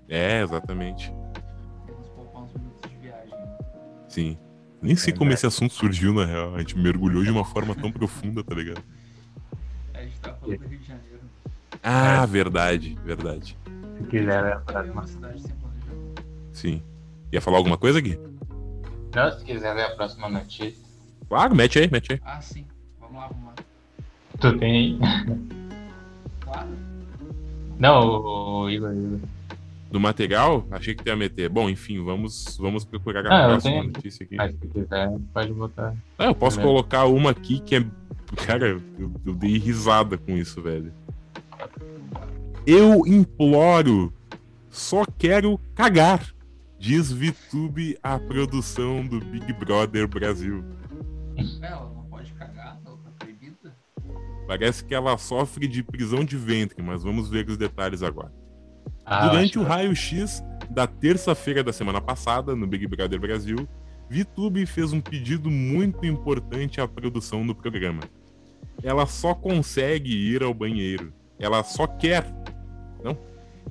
É, 0.09 0.43
exatamente. 0.43 1.11
ia 1.11 1.95
nos 1.97 2.09
poupar 2.09 2.43
uns 2.43 2.53
minutos 2.55 2.91
de 2.91 2.97
viagem. 2.97 3.31
né? 3.31 3.57
Sim. 4.09 4.39
Nem 4.83 4.97
sei 4.97 5.15
É 5.15 5.17
como 5.17 5.31
esse 5.33 5.47
assunto 5.47 5.73
surgiu, 5.73 6.13
na 6.13 6.25
real. 6.27 6.57
A 6.57 6.59
gente 6.59 6.77
mergulhou 6.77 7.23
de 7.23 7.31
uma 7.31 7.45
forma 7.45 7.73
tão 7.75 7.93
profunda, 7.93 8.43
tá 8.43 8.53
ligado? 8.55 8.83
A 9.95 10.03
gente 10.03 10.19
tá 10.19 10.35
falando 10.35 10.59
do 10.59 10.67
Rio 10.69 10.79
de 10.81 10.87
Janeiro. 10.89 11.21
Ah, 11.85 12.27
verdade, 12.27 12.99
verdade. 13.05 13.57
Se 13.99 14.05
quiser, 14.09 14.45
é 14.45 14.53
a 14.55 14.57
é 14.57 14.59
próxima. 14.59 14.93
uma 14.93 15.07
cidade 15.07 15.41
sem 15.41 15.55
planejamento. 15.55 16.25
Sim. 16.53 16.83
Ia 17.31 17.41
falar 17.41 17.59
alguma 17.59 17.79
coisa, 17.79 18.01
Gui? 18.01 18.19
Não, 19.15 19.31
se 19.39 19.45
quiser 19.45 19.73
ler 19.75 19.85
a 19.85 19.91
próxima 19.95 20.29
notícia. 20.29 20.83
Claro, 21.33 21.57
mete 21.57 21.79
aí, 21.79 21.89
mete 21.91 22.13
aí. 22.13 22.21
Ah, 22.23 22.43
sim. 22.43 22.67
Vamos 23.01 23.17
lá 23.17 23.25
arrumar. 23.25 23.55
Tu 24.39 24.59
tem. 24.59 24.99
Claro. 26.41 26.69
Não, 27.79 28.69
Igor, 28.69 28.93
Igor. 28.93 29.19
Do 29.91 29.99
material, 29.99 30.67
achei 30.71 30.95
que 30.95 31.09
ia 31.09 31.17
meter. 31.17 31.49
Bom, 31.49 31.71
enfim, 31.71 32.05
vamos, 32.05 32.59
vamos 32.61 32.85
procurar 32.85 33.27
a 33.27 33.35
Ah, 33.35 33.43
eu 33.45 33.49
próxima 33.53 33.73
tenho. 33.81 33.85
notícia 33.95 34.25
aqui. 34.25 34.37
Mas 34.37 34.55
se 34.59 34.67
quiser, 34.69 35.11
pode 35.33 35.53
botar. 35.55 35.95
Ah, 36.19 36.27
eu 36.27 36.35
posso 36.35 36.61
colocar 36.61 37.07
uma 37.07 37.31
aqui 37.31 37.61
que 37.61 37.77
é. 37.77 37.85
Cara, 38.47 38.67
eu, 38.99 39.11
eu 39.25 39.35
dei 39.35 39.57
risada 39.57 40.19
com 40.19 40.37
isso, 40.37 40.61
velho. 40.61 40.93
Eu 42.67 43.07
imploro, 43.07 44.13
só 44.69 45.03
quero 45.17 45.59
cagar. 45.75 46.27
Diz 46.79 47.11
VTube 47.11 47.97
a 48.03 48.19
produção 48.19 49.03
do 49.07 49.19
Big 49.19 49.51
Brother 49.55 50.07
Brasil. 50.07 50.63
É, 51.63 51.67
Ela 51.67 51.91
não 51.95 52.05
pode 52.05 52.33
cagar, 52.35 52.81
ela 52.85 52.97
tá 52.97 53.11
proibida. 53.19 53.75
Parece 54.47 54.85
que 54.85 54.95
ela 54.95 55.17
sofre 55.19 55.67
de 55.67 55.83
prisão 55.83 56.25
de 56.25 56.37
ventre, 56.37 56.83
mas 56.83 57.03
vamos 57.03 57.29
ver 57.29 57.49
os 57.49 57.57
detalhes 57.57 58.03
agora. 58.03 58.33
Ah, 59.05 59.29
Durante 59.29 59.59
o 59.59 59.63
raio-x 59.63 60.43
da 60.71 60.87
terça-feira 60.87 61.63
da 61.63 61.73
semana 61.73 62.01
passada, 62.01 62.55
no 62.55 62.67
Big 62.67 62.87
Brother 62.87 63.21
Brasil, 63.21 63.69
VTube 64.09 64.67
fez 64.67 64.93
um 64.93 65.01
pedido 65.01 65.51
muito 65.51 66.05
importante 66.05 66.81
à 66.81 66.87
produção 66.89 67.47
do 67.47 67.55
programa. 67.55 68.03
Ela 68.83 69.07
só 69.07 69.35
consegue 69.35 70.13
ir 70.13 70.43
ao 70.43 70.53
banheiro. 70.53 71.13
Ela 71.39 71.63
só 71.63 71.87
quer. 71.87 72.27
Não? 73.03 73.17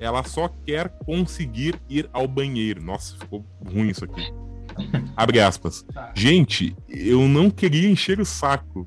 Ela 0.00 0.22
só 0.24 0.48
quer 0.48 0.88
conseguir 1.04 1.80
ir 1.88 2.08
ao 2.12 2.26
banheiro. 2.26 2.82
Nossa, 2.82 3.16
ficou 3.16 3.44
ruim 3.64 3.88
isso 3.88 4.04
aqui. 4.04 4.32
Abre 5.16 5.40
aspas. 5.40 5.82
Tá. 5.82 6.12
Gente, 6.14 6.76
eu 6.88 7.28
não 7.28 7.50
queria 7.50 7.88
encher 7.88 8.20
o 8.20 8.24
saco, 8.24 8.86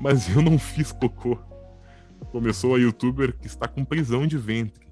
mas 0.00 0.28
eu 0.34 0.42
não 0.42 0.58
fiz 0.58 0.92
cocô. 0.92 1.38
Começou 2.30 2.74
a 2.74 2.78
youtuber 2.78 3.36
que 3.38 3.46
está 3.46 3.68
com 3.68 3.84
prisão 3.84 4.26
de 4.26 4.38
ventre. 4.38 4.86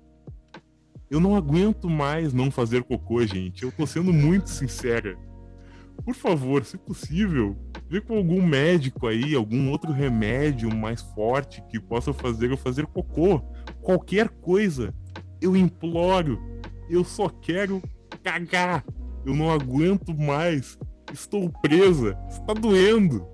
Eu 1.10 1.18
não 1.18 1.34
aguento 1.34 1.88
mais 1.90 2.32
não 2.32 2.51
fazer 2.51 2.84
cocô, 2.84 3.24
gente. 3.26 3.64
Eu 3.64 3.72
tô 3.72 3.86
sendo 3.86 4.12
muito 4.12 4.48
sincera. 4.48 5.18
Por 6.05 6.14
favor, 6.14 6.64
se 6.64 6.78
possível, 6.78 7.56
vê 7.88 8.01
com 8.01 8.16
algum 8.16 8.40
médico 8.40 9.06
aí, 9.06 9.34
algum 9.34 9.70
outro 9.70 9.92
remédio 9.92 10.74
mais 10.74 11.02
forte 11.02 11.62
que 11.68 11.80
possa 11.80 12.12
fazer 12.12 12.51
eu 12.51 12.56
fazer 12.56 12.86
cocô. 12.86 13.42
Qualquer 13.82 14.28
coisa. 14.28 14.94
Eu 15.40 15.56
imploro. 15.56 16.40
Eu 16.88 17.05
só 17.05 17.28
quero 17.28 17.82
cagar. 18.22 18.84
Eu 19.24 19.34
não 19.34 19.51
aguento 19.51 20.14
mais. 20.16 20.78
Estou 21.12 21.51
presa. 21.62 22.16
Está 22.28 22.55
doendo. 22.55 23.26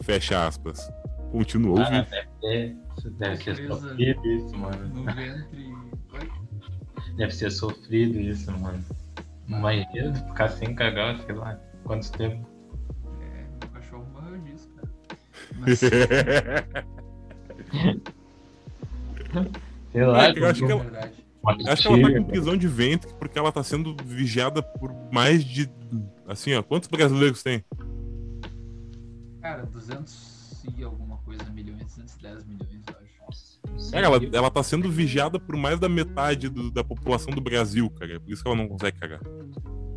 Fecha 0.00 0.46
aspas. 0.46 0.90
Continuou. 1.30 1.78
Ah, 1.78 1.90
viu? 1.90 2.04
deve 2.40 2.76
ser, 3.00 3.10
deve 3.18 3.36
ser 3.42 3.56
sofrido 3.68 4.26
isso, 4.26 4.56
mano. 4.56 4.88
No 4.88 5.04
ventre. 5.04 5.74
Deve 7.16 7.32
ser 7.34 7.50
sofrido 7.50 8.20
isso, 8.20 8.50
mano. 8.58 8.84
Imagina 9.48 10.14
ficar 10.14 10.48
sem 10.48 10.74
cagar, 10.74 11.20
sei 11.20 11.34
lá, 11.34 11.58
quanto 11.84 12.10
tempo. 12.12 12.48
É, 13.20 13.44
meu 13.60 13.68
cachorro 13.72 14.06
morreu 14.12 14.38
disso, 14.38 14.68
cara. 14.74 14.88
Mas, 15.58 15.80
Sei 19.92 20.04
lá, 20.04 20.26
É, 20.26 20.38
eu 20.38 20.46
acho 20.46 20.66
que 20.66 20.72
é 20.72 20.74
Acho 21.66 21.82
que 21.82 21.88
ela 21.88 22.02
tá 22.12 22.18
com 22.18 22.24
prisão 22.24 22.56
de 22.56 22.66
ventre 22.68 23.12
porque 23.18 23.38
ela 23.38 23.52
tá 23.52 23.62
sendo 23.62 23.96
vigiada 24.04 24.62
por 24.62 24.92
mais 25.12 25.44
de. 25.44 25.70
Assim, 26.26 26.54
ó. 26.54 26.62
Quantos 26.62 26.88
brasileiros 26.88 27.42
tem? 27.42 27.64
Cara, 29.40 29.64
200 29.66 30.64
e 30.78 30.82
alguma 30.82 31.18
coisa 31.18 31.44
milhões, 31.50 31.82
210 31.84 32.44
milhões, 32.46 32.82
eu 32.88 33.28
acho. 33.28 33.60
cara. 33.60 33.90
Cara, 33.92 34.06
ela, 34.06 34.20
ela 34.32 34.50
tá 34.50 34.62
sendo 34.62 34.90
vigiada 34.90 35.38
por 35.38 35.56
mais 35.56 35.78
da 35.78 35.88
metade 35.88 36.48
do- 36.48 36.70
da 36.70 36.82
população 36.82 37.32
do 37.34 37.40
Brasil, 37.40 37.90
cara. 37.90 38.18
Por 38.18 38.32
isso 38.32 38.42
que 38.42 38.48
ela 38.48 38.56
não 38.56 38.68
consegue 38.68 38.98
cagar. 38.98 39.20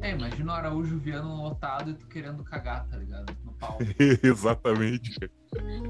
É, 0.02 0.12
imagina 0.12 0.52
o 0.52 0.56
Araújo 0.56 0.98
Viano 1.00 1.44
lotado 1.44 1.92
e 1.92 1.94
tu 1.96 2.06
querendo 2.08 2.44
cagar, 2.44 2.86
tá 2.88 2.98
ligado? 2.98 3.34
No 3.44 3.54
pau. 3.54 3.80
Exatamente, 4.22 5.18
cara. 5.20 5.32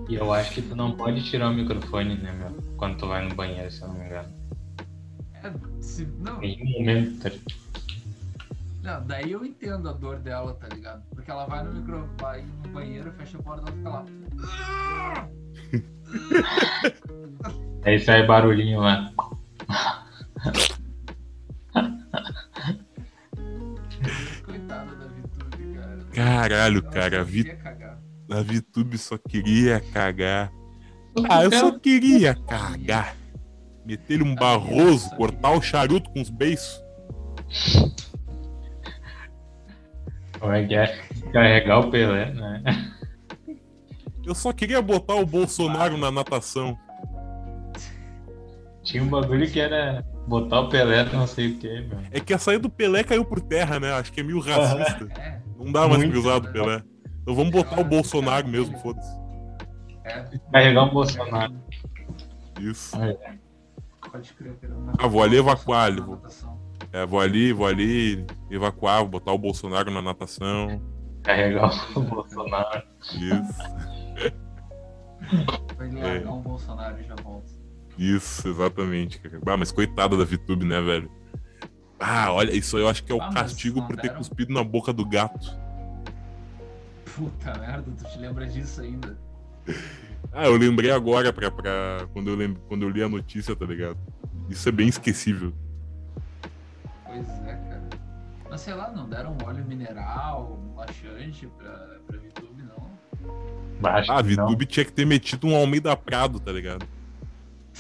E 0.07 0.15
eu 0.15 0.31
acho 0.31 0.53
que 0.53 0.61
tu 0.61 0.75
não 0.75 0.95
pode 0.95 1.23
tirar 1.29 1.49
o 1.49 1.53
microfone, 1.53 2.15
né, 2.15 2.31
meu? 2.31 2.61
Quando 2.77 2.97
tu 2.97 3.07
vai 3.07 3.27
no 3.27 3.35
banheiro, 3.35 3.69
se 3.71 3.81
eu 3.81 3.88
não 3.89 3.95
me 3.95 4.05
engano. 4.05 4.29
É, 5.43 5.53
se, 5.81 6.05
não, 6.19 6.39
nenhum 6.39 6.80
momento, 6.80 7.22
tá 7.22 7.30
não, 8.88 9.05
daí 9.05 9.34
eu 9.34 9.43
entendo 9.43 9.89
a 9.89 9.91
dor 9.91 10.18
dela, 10.19 10.53
tá 10.53 10.69
ligado? 10.69 11.03
Porque 11.09 11.30
ela 11.30 11.45
vai 11.45 11.61
no 11.61 11.73
micro, 11.73 12.09
vai 12.22 12.41
no 12.41 12.69
banheiro, 12.69 13.11
fecha 13.18 13.38
a 13.38 13.43
porta 13.43 13.69
e 13.69 13.85
ela 13.85 14.05
fica 14.05 14.23
lá. 15.11 15.27
Aí 17.84 17.99
sai 17.99 18.26
barulhinho 18.26 18.80
lá. 18.80 19.11
Coitada 24.45 24.95
da 24.95 25.07
Vitube, 25.07 25.73
cara. 25.76 25.97
Caralho, 26.14 26.80
Ela 26.80 26.89
cara. 26.89 27.19
A, 27.19 27.23
Vi, 27.26 27.57
a 28.31 28.41
VTube 28.41 28.97
só 28.97 29.18
queria 29.18 29.81
cagar. 29.91 30.49
Ah, 31.30 31.43
eu 31.43 31.51
só 31.51 31.77
queria 31.77 32.35
cagar. 32.35 33.16
Meter-lhe 33.88 34.22
um 34.23 34.35
barroso, 34.35 35.09
cortar 35.15 35.51
o 35.51 35.61
charuto 35.61 36.09
com 36.09 36.22
os 36.22 36.30
beiços. 36.30 36.84
Como 40.38 40.51
é 40.51 40.65
que 40.65 40.76
é? 40.76 40.88
Carregar 41.31 41.80
o 41.80 41.89
Pelé, 41.89 42.34
né? 42.34 42.61
Eu 44.26 44.35
só 44.35 44.51
queria 44.51 44.81
botar 44.81 45.15
o 45.15 45.26
Bolsonaro 45.26 45.97
na 45.97 46.11
natação. 46.11 46.77
Tinha 48.84 49.01
um 49.01 49.07
bagulho 49.07 49.49
que 49.49 49.57
era 49.57 50.05
botar 50.27 50.59
o 50.59 50.69
Pelé 50.69 51.05
não 51.05 51.26
sei 51.26 51.51
o 51.51 51.57
que, 51.57 51.81
meu. 51.81 51.99
É 52.11 52.19
que 52.19 52.34
a 52.34 52.38
saída 52.38 52.64
do 52.64 52.69
Pelé 52.69 53.05
caiu 53.05 53.23
por 53.23 53.39
terra, 53.39 53.80
né? 53.80 53.93
Acho 53.93 54.11
que 54.11 54.19
é 54.19 54.23
meio 54.23 54.41
racista. 54.41 55.07
É, 55.18 55.39
Não 55.57 55.72
dá 55.72 55.88
mais 55.88 56.05
pra 56.05 56.19
usar 56.19 56.39
do? 56.39 56.51
Pelé. 56.51 56.84
Então 57.22 57.34
vamos 57.34 57.51
botar 57.51 57.80
o 57.80 57.85
Bolsonaro 57.85 58.49
mesmo, 58.49 58.77
foda-se. 58.80 59.18
É. 60.03 60.26
Carregar 60.51 60.84
o 60.84 60.91
Bolsonaro. 60.91 61.55
Isso. 62.59 63.01
É. 63.01 63.38
Pode 64.11 64.34
crer, 64.34 64.57
Ah, 64.97 65.07
vou 65.07 65.21
ali 65.21 65.38
evacuar. 65.38 65.93
Vou... 66.01 66.21
É, 66.91 67.05
vou 67.05 67.19
ali, 67.19 67.51
vou 67.51 67.67
ali 67.67 68.25
evacuar, 68.49 68.99
vou 68.99 69.09
botar 69.09 69.31
o 69.31 69.38
Bolsonaro 69.38 69.91
na 69.91 70.01
natação. 70.01 70.81
Carregar 71.23 71.71
o 71.95 72.01
Bolsonaro. 72.01 72.84
Isso. 73.01 73.97
Vai 75.77 75.91
largar 75.91 76.23
é. 76.23 76.29
um 76.29 76.41
Bolsonaro 76.41 76.99
e 76.99 77.03
já 77.03 77.15
volta. 77.15 77.51
Isso, 77.97 78.47
exatamente. 78.47 79.19
Ah, 79.45 79.57
mas 79.57 79.71
coitada 79.71 80.15
da 80.15 80.23
VTube, 80.23 80.65
né, 80.65 80.79
velho? 80.81 81.11
Ah, 81.99 82.31
olha, 82.31 82.51
isso 82.55 82.77
eu 82.77 82.88
acho 82.88 83.03
que 83.03 83.11
é 83.11 83.15
o 83.15 83.21
ah, 83.21 83.34
castigo 83.34 83.85
por 83.85 83.97
ter 83.97 84.13
cuspido 84.13 84.53
na 84.53 84.63
boca 84.63 84.93
do 84.93 85.03
gato. 85.03 85.57
Puta 87.15 87.57
merda, 87.57 87.91
tu 87.97 88.03
te 88.05 88.19
lembra 88.19 88.45
disso 88.45 88.81
ainda? 88.81 89.17
Ah, 90.31 90.45
eu 90.45 90.56
lembrei 90.56 90.91
agora 90.91 91.34
pra, 91.34 91.49
pra 91.49 92.07
quando, 92.14 92.30
eu 92.30 92.35
lembro, 92.35 92.61
quando 92.68 92.84
eu 92.84 92.89
li 92.89 93.02
a 93.02 93.10
notícia, 93.10 93.56
tá 93.56 93.65
ligado? 93.65 93.98
Isso 94.49 94.68
é 94.69 94.72
bem 94.72 94.88
esquecível. 94.88 95.53
Pois 97.06 97.27
é, 97.27 97.56
cara. 97.56 97.89
Mas 98.49 98.61
sei 98.61 98.73
lá, 98.73 98.91
não 98.91 99.10
deram 99.10 99.35
óleo 99.44 99.65
mineral, 99.65 100.60
um 100.61 100.76
laxante 100.76 101.48
pra, 101.57 101.99
pra 102.06 102.18
VTube, 102.18 102.64
não? 102.64 102.89
Baixo, 103.81 104.11
ah, 104.11 104.19
a 104.19 104.22
VTube 104.22 104.65
tinha 104.65 104.85
que 104.85 104.91
ter 104.94 105.06
metido 105.06 105.48
um 105.48 105.56
Almeida 105.56 105.95
Prado, 105.95 106.39
tá 106.39 106.52
ligado? 106.52 106.85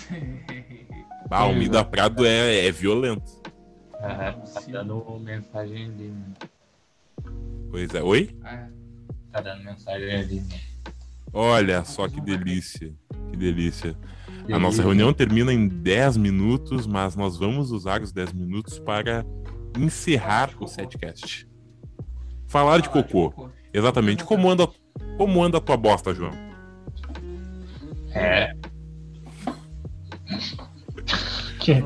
ah, 1.29 1.39
Almeida 1.39 1.83
Prado 1.85 2.25
é, 2.25 2.65
é 2.65 2.71
violento. 2.71 3.37
Ah, 3.99 4.33
tá 4.53 4.61
dando 4.71 5.19
mensagem 5.19 5.85
ali, 5.85 6.07
né? 6.09 6.33
Pois 7.69 7.93
é. 7.93 8.01
Oi? 8.01 8.35
Ah, 8.43 8.67
tá 9.31 9.41
dando 9.41 9.63
mensagem 9.63 10.15
ali, 10.15 10.41
né? 10.41 10.59
Olha 11.39 11.85
só 11.85 12.07
que 12.07 12.19
delícia. 12.19 12.91
Que 13.29 13.37
delícia. 13.37 13.95
A 14.51 14.57
nossa 14.57 14.81
reunião 14.81 15.13
termina 15.13 15.53
em 15.53 15.67
10 15.67 16.17
minutos, 16.17 16.87
mas 16.87 17.15
nós 17.15 17.37
vamos 17.37 17.69
usar 17.69 18.01
os 18.01 18.11
10 18.11 18.33
minutos 18.33 18.79
para 18.79 19.23
encerrar 19.77 20.49
o 20.59 20.65
setcast. 20.65 21.47
Falar 22.47 22.81
de 22.81 22.89
cocô. 22.89 23.51
Exatamente. 23.71 24.23
Como 24.23 24.49
anda, 24.49 24.67
como 25.15 25.43
anda 25.43 25.59
a 25.59 25.61
tua 25.61 25.77
bosta, 25.77 26.11
João? 26.11 26.31
É. 28.15 28.55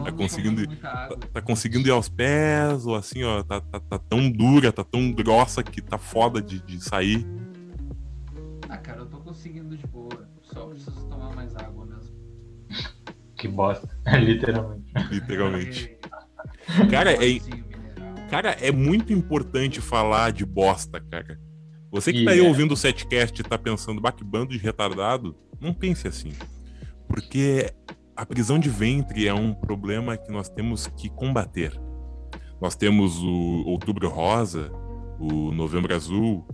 Tá 0.06 0.12
conseguindo, 0.14 0.78
tá, 0.78 1.10
tá, 1.34 1.42
conseguindo 1.42 1.88
ir 1.90 1.92
aos 1.92 2.08
pés, 2.08 2.86
ou 2.86 2.96
assim, 2.96 3.24
ó, 3.24 3.44
tá, 3.44 3.60
tá, 3.60 3.80
tá, 3.82 4.00
tão 4.00 4.32
dura, 4.32 4.72
tá 4.72 4.84
tão 4.84 5.12
grossa 5.12 5.62
que 5.62 5.82
tá 5.82 5.98
foda 5.98 6.42
de, 6.42 6.60
de 6.62 6.80
sair. 6.82 7.28
Ah, 8.70 8.78
cara, 8.78 9.01
Que 13.42 13.48
bosta, 13.48 13.90
literalmente. 14.22 14.94
Literalmente. 15.10 15.98
Cara, 16.92 17.12
é, 17.14 17.40
cara, 18.30 18.52
é 18.62 18.72
muito 18.72 19.12
importante 19.12 19.82
falar 19.82 20.32
de 20.32 20.46
bosta, 20.46 21.02
cara. 21.02 21.40
Você 21.92 22.14
que 22.14 22.24
tá 22.24 22.32
aí 22.32 22.40
é. 22.40 22.48
ouvindo 22.48 22.74
o 22.74 22.78
setcast 22.78 23.40
e 23.40 23.44
tá 23.44 23.58
pensando, 23.58 24.00
bah, 24.00 24.12
que 24.12 24.24
bando 24.24 24.52
de 24.52 24.58
retardado, 24.58 25.36
não 25.60 25.74
pense 25.74 26.08
assim. 26.08 26.32
Porque 27.08 27.74
a 28.16 28.26
prisão 28.26 28.60
de 28.60 28.70
ventre 28.70 29.28
é 29.28 29.34
um 29.34 29.54
problema 29.54 30.16
que 30.18 30.32
nós 30.32 30.48
temos 30.48 30.88
que 30.88 31.10
combater. 31.10 31.74
Nós 32.62 32.76
temos 32.76 33.18
o 33.22 33.64
Outubro 33.66 34.08
Rosa, 34.08 34.72
o 35.20 35.52
Novembro 35.52 35.96
Azul, 35.96 36.48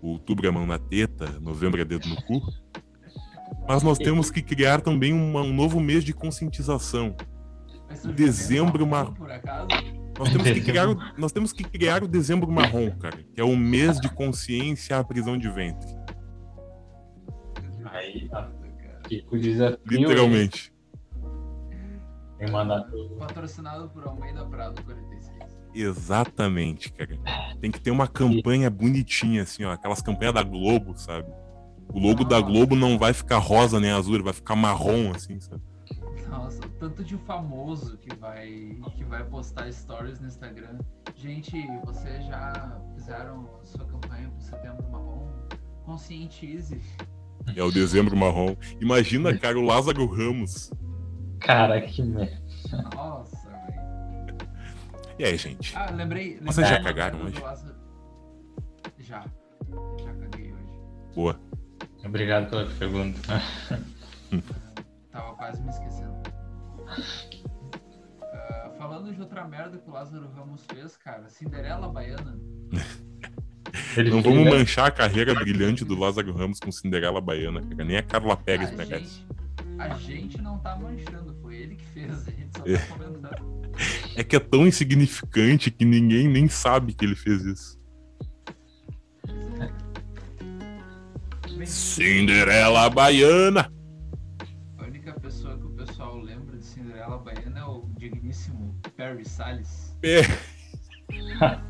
o 0.00 0.08
Outubro 0.10 0.46
é 0.46 0.50
Mão 0.50 0.66
na 0.66 0.78
Teta, 0.78 1.38
Novembro 1.40 1.80
é 1.80 1.84
Dedo 1.84 2.08
no 2.08 2.16
Cu. 2.22 2.42
Mas 3.68 3.82
nós 3.82 3.98
temos 3.98 4.30
que 4.30 4.42
criar 4.42 4.80
também 4.80 5.12
uma, 5.12 5.42
um 5.42 5.52
novo 5.52 5.80
mês 5.80 6.04
de 6.04 6.12
conscientização. 6.12 7.14
Dezembro 8.14 8.86
marrom. 8.86 9.14
Nós 10.18 10.30
temos, 10.30 10.50
que 10.50 10.60
criar 10.62 10.88
o, 10.88 10.96
nós 11.16 11.32
temos 11.32 11.52
que 11.52 11.64
criar 11.64 12.02
o 12.02 12.08
Dezembro 12.08 12.50
Marrom, 12.50 12.90
cara, 12.92 13.16
que 13.16 13.40
é 13.40 13.44
o 13.44 13.56
mês 13.56 13.98
de 14.00 14.08
consciência 14.08 14.98
à 14.98 15.04
prisão 15.04 15.36
de 15.36 15.50
ventre. 15.50 15.88
Aí, 17.86 18.30
o 19.30 19.38
desafio. 19.38 19.78
Literalmente. 19.86 20.72
Tem 22.38 22.50
mandado. 22.50 23.16
Patrocinado 23.18 23.88
por 23.90 24.06
Almeida 24.06 24.44
Prado 24.46 24.82
46. 24.82 25.32
Exatamente, 25.74 26.92
cara. 26.92 27.18
Tem 27.60 27.70
que 27.70 27.80
ter 27.80 27.90
uma 27.90 28.06
campanha 28.06 28.68
bonitinha, 28.68 29.42
assim, 29.42 29.64
ó. 29.64 29.72
Aquelas 29.72 30.02
campanhas 30.02 30.34
da 30.34 30.42
Globo, 30.42 30.96
sabe? 30.96 31.30
O 31.88 31.98
logo 31.98 32.24
da 32.24 32.40
Globo 32.40 32.74
não 32.74 32.98
vai 32.98 33.12
ficar 33.12 33.38
rosa 33.38 33.78
nem 33.78 33.90
azul, 33.90 34.14
ele 34.14 34.22
vai 34.22 34.32
ficar 34.32 34.56
marrom, 34.56 35.12
assim, 35.14 35.40
sabe? 35.40 35.62
Nossa, 36.28 36.60
tanto 36.78 37.04
de 37.04 37.16
famoso 37.18 37.98
que 37.98 38.14
vai, 38.16 38.76
que 38.96 39.04
vai 39.04 39.22
postar 39.24 39.70
stories 39.70 40.18
no 40.20 40.26
Instagram. 40.26 40.78
Gente, 41.14 41.54
vocês 41.84 42.24
já 42.26 42.80
fizeram 42.94 43.48
sua 43.64 43.84
campanha 43.84 44.30
pro 44.30 44.40
setembro 44.40 44.90
marrom? 44.90 45.28
Conscientize. 45.84 46.80
É 47.54 47.62
o 47.62 47.70
dezembro 47.70 48.16
marrom. 48.16 48.56
Imagina, 48.80 49.36
cara, 49.36 49.58
o 49.58 49.62
Lázaro 49.62 50.06
Ramos 50.06 50.70
Cara, 51.44 51.80
que 51.80 52.02
merda. 52.02 52.40
Nossa, 52.94 53.50
velho. 53.50 54.38
E 55.18 55.24
aí, 55.24 55.36
gente? 55.36 55.76
Ah, 55.76 55.90
lembrei. 55.90 56.34
lembrei 56.34 56.46
Vocês 56.46 56.68
já 56.68 56.82
cagaram 56.82 57.22
hoje? 57.24 57.40
Já. 59.00 59.24
Já 59.98 60.14
caguei 60.14 60.52
hoje. 60.52 60.80
Boa. 61.14 61.40
Obrigado 62.04 62.50
pela 62.50 62.66
pergunta. 62.66 63.20
Tava 65.10 65.34
quase 65.34 65.62
me 65.62 65.70
esquecendo. 65.70 66.12
Uh, 68.20 68.76
falando 68.76 69.12
de 69.14 69.20
outra 69.20 69.46
merda 69.46 69.78
que 69.78 69.88
o 69.88 69.92
Lázaro 69.92 70.28
Ramos 70.34 70.64
fez, 70.72 70.96
cara, 70.96 71.28
Cinderela 71.28 71.88
Baiana. 71.88 72.38
Ele 73.96 74.10
não 74.10 74.22
vamos 74.22 74.44
manchar 74.44 74.86
a 74.88 74.90
carreira 74.90 75.34
brilhante 75.34 75.84
do 75.84 75.98
Lázaro 75.98 76.32
Ramos 76.32 76.58
com 76.58 76.70
Cinderela 76.70 77.20
Baiana, 77.20 77.60
cara. 77.62 77.84
Nem 77.84 77.96
a 77.96 78.02
Carla 78.02 78.36
Pérez 78.36 78.70
merece. 78.70 79.24
A 79.78 79.88
gente 79.96 80.40
não 80.40 80.58
tá 80.58 80.76
manchando, 80.76 81.34
foi 81.40 81.56
ele 81.56 81.76
que 81.76 81.84
fez, 81.86 82.28
a 82.28 82.30
gente 82.30 82.50
só 82.56 82.62
tá 82.62 82.70
é. 82.70 82.78
comentando. 82.86 83.62
É 84.14 84.22
que 84.22 84.36
é 84.36 84.40
tão 84.40 84.66
insignificante 84.66 85.70
que 85.70 85.84
ninguém 85.84 86.28
nem 86.28 86.48
sabe 86.48 86.92
que 86.92 87.04
ele 87.04 87.14
fez 87.14 87.42
isso. 87.44 87.81
Cinderela 91.66 92.88
Baiana! 92.90 93.72
A 94.78 94.84
única 94.84 95.12
pessoa 95.20 95.56
que 95.58 95.64
o 95.64 95.70
pessoal 95.70 96.18
lembra 96.18 96.56
de 96.56 96.64
Cinderela 96.64 97.18
Baiana 97.18 97.60
é 97.60 97.64
o 97.64 97.88
digníssimo 97.96 98.74
Perry 98.96 99.24
Salles. 99.24 99.96
É. 100.02 100.22
tá? 101.38 101.62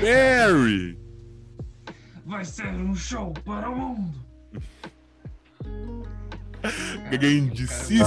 Perry! 0.00 1.08
vai 2.28 2.44
ser 2.44 2.66
um 2.66 2.94
show 2.94 3.32
para 3.44 3.70
o 3.70 3.76
mundo. 3.76 4.14
Grandíssimo 7.10 8.06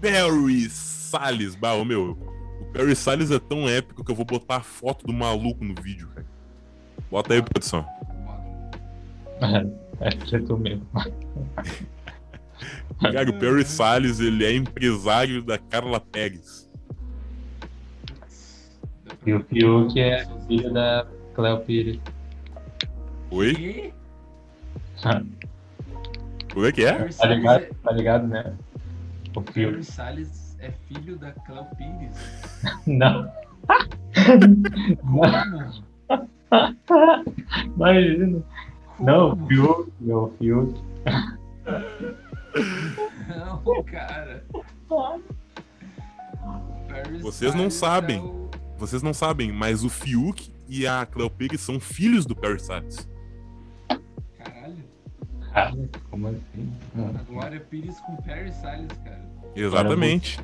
Perry 0.00 0.68
Salles. 0.68 1.54
Bah, 1.54 1.74
ô, 1.74 1.84
meu, 1.84 2.16
o 2.74 2.76
Perry 2.76 2.96
Salles 2.96 3.30
é 3.30 3.38
tão 3.38 3.68
épico 3.68 4.04
que 4.04 4.10
eu 4.10 4.16
vou 4.16 4.24
botar 4.24 4.56
a 4.56 4.60
foto 4.60 5.06
do 5.06 5.12
maluco 5.12 5.64
no 5.64 5.80
vídeo, 5.80 6.08
cara. 6.08 6.26
Bota 7.08 7.34
aí, 7.34 7.40
produção. 7.40 7.86
É, 10.00 10.10
que 10.10 10.34
é 10.34 10.40
tu 10.40 10.58
mesmo. 10.58 10.84
Cara, 13.00 13.30
o 13.30 13.38
Perry 13.38 13.64
Salles, 13.64 14.18
ele 14.18 14.44
é 14.44 14.54
empresário 14.54 15.40
da 15.42 15.56
Carla 15.58 16.00
Pérez. 16.00 16.68
E 19.24 19.32
o 19.32 19.44
Fiuk 19.44 20.00
é 20.00 20.26
filho 20.46 20.72
da 20.72 21.06
Cleo 21.34 21.60
Pires. 21.60 22.00
Oi? 23.30 23.92
Como 26.52 26.66
é 26.66 26.72
que 26.72 26.84
é? 26.84 27.04
Tá 27.08 27.26
ligado, 27.26 27.66
tá 27.82 27.92
ligado, 27.92 28.26
né? 28.26 28.56
O 29.34 29.42
filho. 29.42 29.82
Salles 29.82 30.43
é 30.64 30.72
filho 30.88 31.18
da 31.18 31.32
Cléo 31.32 31.66
Pires. 31.76 32.16
Não. 32.86 33.30
Não. 35.04 35.84
Imagina. 37.76 38.42
Como? 38.96 39.10
Não, 39.10 39.32
o 39.32 39.46
Fiuk, 39.46 39.92
o 40.02 40.32
Fiuk. 40.38 40.80
Não, 43.28 43.82
cara. 43.84 44.44
Vocês 47.20 47.54
não 47.54 47.70
sabem. 47.70 48.18
É. 48.18 48.78
Vocês 48.78 49.02
não 49.02 49.12
sabem, 49.12 49.52
mas 49.52 49.82
o 49.82 49.88
Fiuk 49.88 50.52
e 50.68 50.86
a 50.86 51.04
Cleo 51.06 51.30
Pires 51.30 51.60
são 51.60 51.80
filhos 51.80 52.24
do 52.24 52.36
Perry 52.36 52.60
Salles. 52.60 53.08
como 56.10 56.28
assim? 56.28 56.72
A 56.96 57.22
Glória 57.22 57.60
Pires 57.60 58.00
com 58.00 58.16
Perry 58.16 58.52
Salles, 58.52 58.92
cara. 59.04 59.24
Exatamente. 59.56 60.38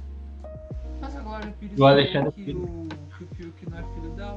Mas 1.01 1.17
agora 1.17 1.49
o 1.49 1.53
Pires 1.53 1.77
do 1.77 1.87
Alexandre 1.87 2.33
que 2.33 2.53
o, 2.53 2.89
que 3.17 3.25
o 3.25 3.27
Fiuk 3.35 3.71
não 3.71 3.79
é 3.79 3.83
filho 3.95 4.11
dela. 4.11 4.37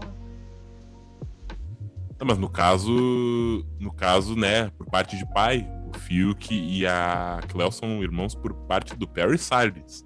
Não, 2.20 2.28
mas 2.28 2.38
no 2.38 2.50
caso, 2.50 3.66
no 3.80 3.92
caso, 3.92 4.36
né, 4.36 4.70
por 4.78 4.88
parte 4.88 5.18
de 5.18 5.26
pai, 5.34 5.68
o 5.94 6.00
Fiuk 6.00 6.54
e 6.54 6.86
a 6.86 7.40
Cleo 7.50 7.72
são 7.72 8.02
irmãos 8.02 8.34
por 8.34 8.54
parte 8.54 8.96
do 8.96 9.08
Perry 9.08 9.38
Salles. 9.38 10.06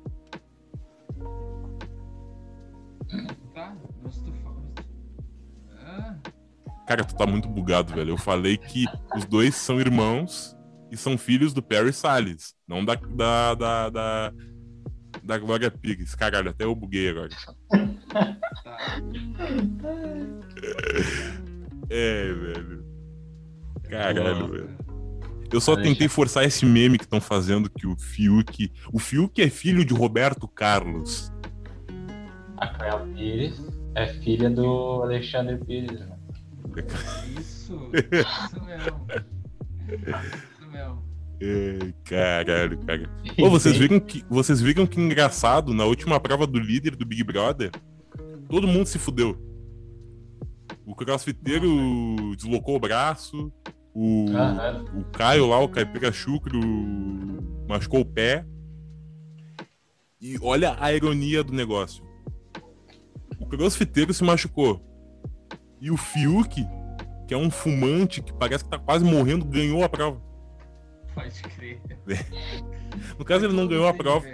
Tá, 3.54 3.76
tu 4.04 4.34
fala. 4.44 4.64
Ah. 5.86 6.16
Cara, 6.88 7.06
tu 7.06 7.16
tá 7.16 7.28
muito 7.28 7.48
bugado, 7.48 7.94
velho. 7.94 8.12
Eu 8.12 8.18
falei 8.18 8.58
que 8.58 8.86
os 9.16 9.26
dois 9.26 9.56
são 9.56 9.80
irmãos 9.80 10.58
e 10.92 10.98
são 10.98 11.18
filhos 11.18 11.54
do 11.54 11.62
Perry 11.62 11.94
Salles, 11.94 12.56
não 12.68 12.84
da, 12.84 12.96
da, 12.96 13.54
da, 13.54 13.90
da 13.90 14.34
da 15.24 15.38
Glória 15.38 15.72
Pires. 15.72 16.14
Caralho, 16.16 16.50
até 16.50 16.66
eu 16.66 16.76
buguei 16.76 17.10
agora. 17.10 17.30
É, 21.90 22.34
velho. 22.34 22.86
Caralho, 23.90 24.48
Boa. 24.48 24.52
velho. 24.52 24.78
Eu 25.52 25.62
só 25.62 25.76
Deixa. 25.76 25.90
tentei 25.90 26.08
forçar 26.10 26.44
esse 26.44 26.66
meme 26.66 26.98
que 26.98 27.06
estão 27.06 27.22
fazendo 27.22 27.70
que 27.70 27.88
o 27.88 27.96
Fiuk. 27.98 28.70
O 28.92 29.00
Fiuk 29.00 29.42
é 29.42 29.50
filho 29.50 29.86
de 29.86 29.94
Roberto 29.94 30.46
Carlos. 30.48 31.32
A 32.58 32.68
Cleo 32.68 33.08
Pires 33.14 33.66
é 33.96 34.08
filha 34.08 34.50
do 34.50 35.02
Alexandre 35.04 35.58
Pires, 35.58 36.02
né? 36.02 36.18
Isso, 37.40 37.90
isso 37.96 38.64
mesmo. 38.66 39.08
Isso 40.60 40.70
mesmo. 40.70 41.07
É, 41.40 41.94
caralho, 42.04 42.78
cara. 42.80 43.10
Ô, 43.40 43.50
vocês 43.50 43.78
viram 43.78 44.00
que 44.00 44.24
vocês 44.30 44.60
viram 44.60 44.88
que 44.88 45.00
engraçado 45.00 45.74
na 45.74 45.86
última 45.86 46.20
prova 46.20 46.48
do 46.48 46.60
líder 46.60 46.96
do 46.96 47.06
Big 47.06 47.24
Brother, 47.24 47.72
todo 48.50 48.68
mundo 48.68 48.88
se 48.88 48.98
fudeu. 48.98 49.38
O 50.86 50.96
crossfiteiro 50.96 52.36
deslocou 52.36 52.78
o 52.78 52.80
braço, 52.80 53.52
o, 53.94 54.26
o 54.96 55.04
Caio 55.12 55.48
lá, 55.48 55.60
o 55.60 55.70
Caipira 55.70 56.12
Chucro, 56.12 56.60
machucou 57.68 58.02
o 58.02 58.06
pé. 58.06 58.46
E 60.20 60.38
olha 60.42 60.76
a 60.80 60.92
ironia 60.92 61.44
do 61.44 61.54
negócio. 61.54 62.04
O 63.40 63.46
crossfiteiro 63.46 64.14
se 64.14 64.24
machucou. 64.24 64.82
E 65.80 65.92
o 65.92 65.98
Fiuk, 65.98 66.66
que 67.28 67.34
é 67.34 67.38
um 67.38 67.52
fumante 67.52 68.22
que 68.22 68.34
parece 68.34 68.64
que 68.64 68.70
tá 68.70 68.80
quase 68.80 69.06
morrendo, 69.06 69.46
ganhou 69.46 69.84
a 69.84 69.90
prova. 69.90 70.22
Pode 71.18 71.42
crer. 71.42 71.82
No 73.18 73.26
caso, 73.26 73.46
ele 73.46 73.54
não 73.54 73.68
ganhou 73.68 73.88
a 73.88 73.94
prova. 73.94 74.26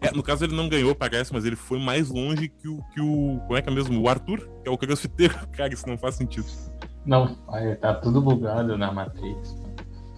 É, 0.00 0.12
no 0.12 0.22
caso, 0.22 0.44
ele 0.44 0.54
não 0.54 0.68
ganhou, 0.68 0.94
parece, 0.94 1.32
mas 1.32 1.44
ele 1.44 1.56
foi 1.56 1.78
mais 1.80 2.08
longe 2.08 2.48
que 2.48 2.68
o. 2.68 2.82
Que 2.92 3.00
o 3.00 3.40
como 3.40 3.56
é 3.56 3.62
que 3.62 3.68
é 3.68 3.72
mesmo? 3.72 4.00
O 4.00 4.08
Arthur, 4.08 4.38
que 4.62 4.68
é 4.68 4.70
o 4.70 4.76
crossfiteiro. 4.76 5.34
Cara, 5.56 5.72
isso 5.72 5.88
não 5.88 5.96
faz 5.96 6.16
sentido. 6.16 6.46
Não, 7.06 7.34
tá 7.80 7.94
tudo 7.94 8.20
bugado 8.20 8.76
na 8.76 8.92
Matrix. 8.92 9.56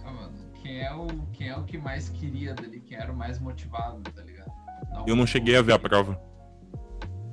Ah, 0.03 0.11
mano, 0.11 0.51
quem 0.61 0.81
é, 0.81 0.93
o, 0.93 1.07
quem 1.31 1.49
é 1.49 1.57
o 1.57 1.63
que 1.63 1.77
mais 1.77 2.09
queria 2.09 2.53
dali? 2.53 2.81
Quem 2.81 2.97
era 2.97 3.11
o 3.11 3.15
mais 3.15 3.39
motivado, 3.39 4.01
tá 4.11 4.21
ligado? 4.21 4.51
Um 4.93 5.07
Eu 5.07 5.15
não 5.15 5.25
cheguei 5.25 5.55
a 5.55 5.61
ver 5.61 5.73
a 5.73 5.79
prova. 5.79 6.19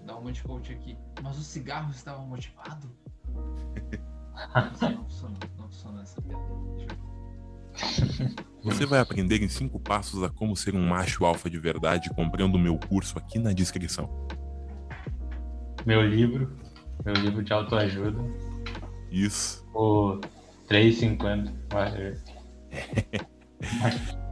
Dá 0.07 0.17
um 0.17 0.23
monte 0.23 0.37
de 0.37 0.43
coach 0.45 0.73
aqui. 0.73 0.97
Mas 1.23 1.37
o 1.39 1.43
cigarro 1.43 1.91
estava 1.91 2.21
motivado? 2.23 2.89
Não, 4.55 4.91
não 4.91 5.03
funciona, 5.03 5.37
não 5.59 5.65
funciona 5.65 6.03
essa 6.03 6.23
piada. 6.23 6.68
Você 8.63 8.85
vai 8.85 9.01
aprender 9.01 9.43
em 9.43 9.49
cinco 9.49 9.79
passos 9.79 10.23
a 10.23 10.29
como 10.29 10.57
ser 10.57 10.75
um 10.75 10.87
macho 10.87 11.25
alfa 11.25 11.49
de 11.49 11.59
verdade 11.59 12.11
comprando 12.11 12.57
o 12.57 12.59
meu 12.59 12.77
curso 12.79 13.19
aqui 13.19 13.39
na 13.39 13.53
descrição. 13.53 14.11
Meu 15.87 16.03
livro, 16.03 16.57
meu 17.05 17.15
livro 17.15 17.43
de 17.43 17.53
autoajuda, 17.53 18.19
Isso. 19.11 19.65
R$3,50. 19.75 21.53
Vai. 21.73 22.15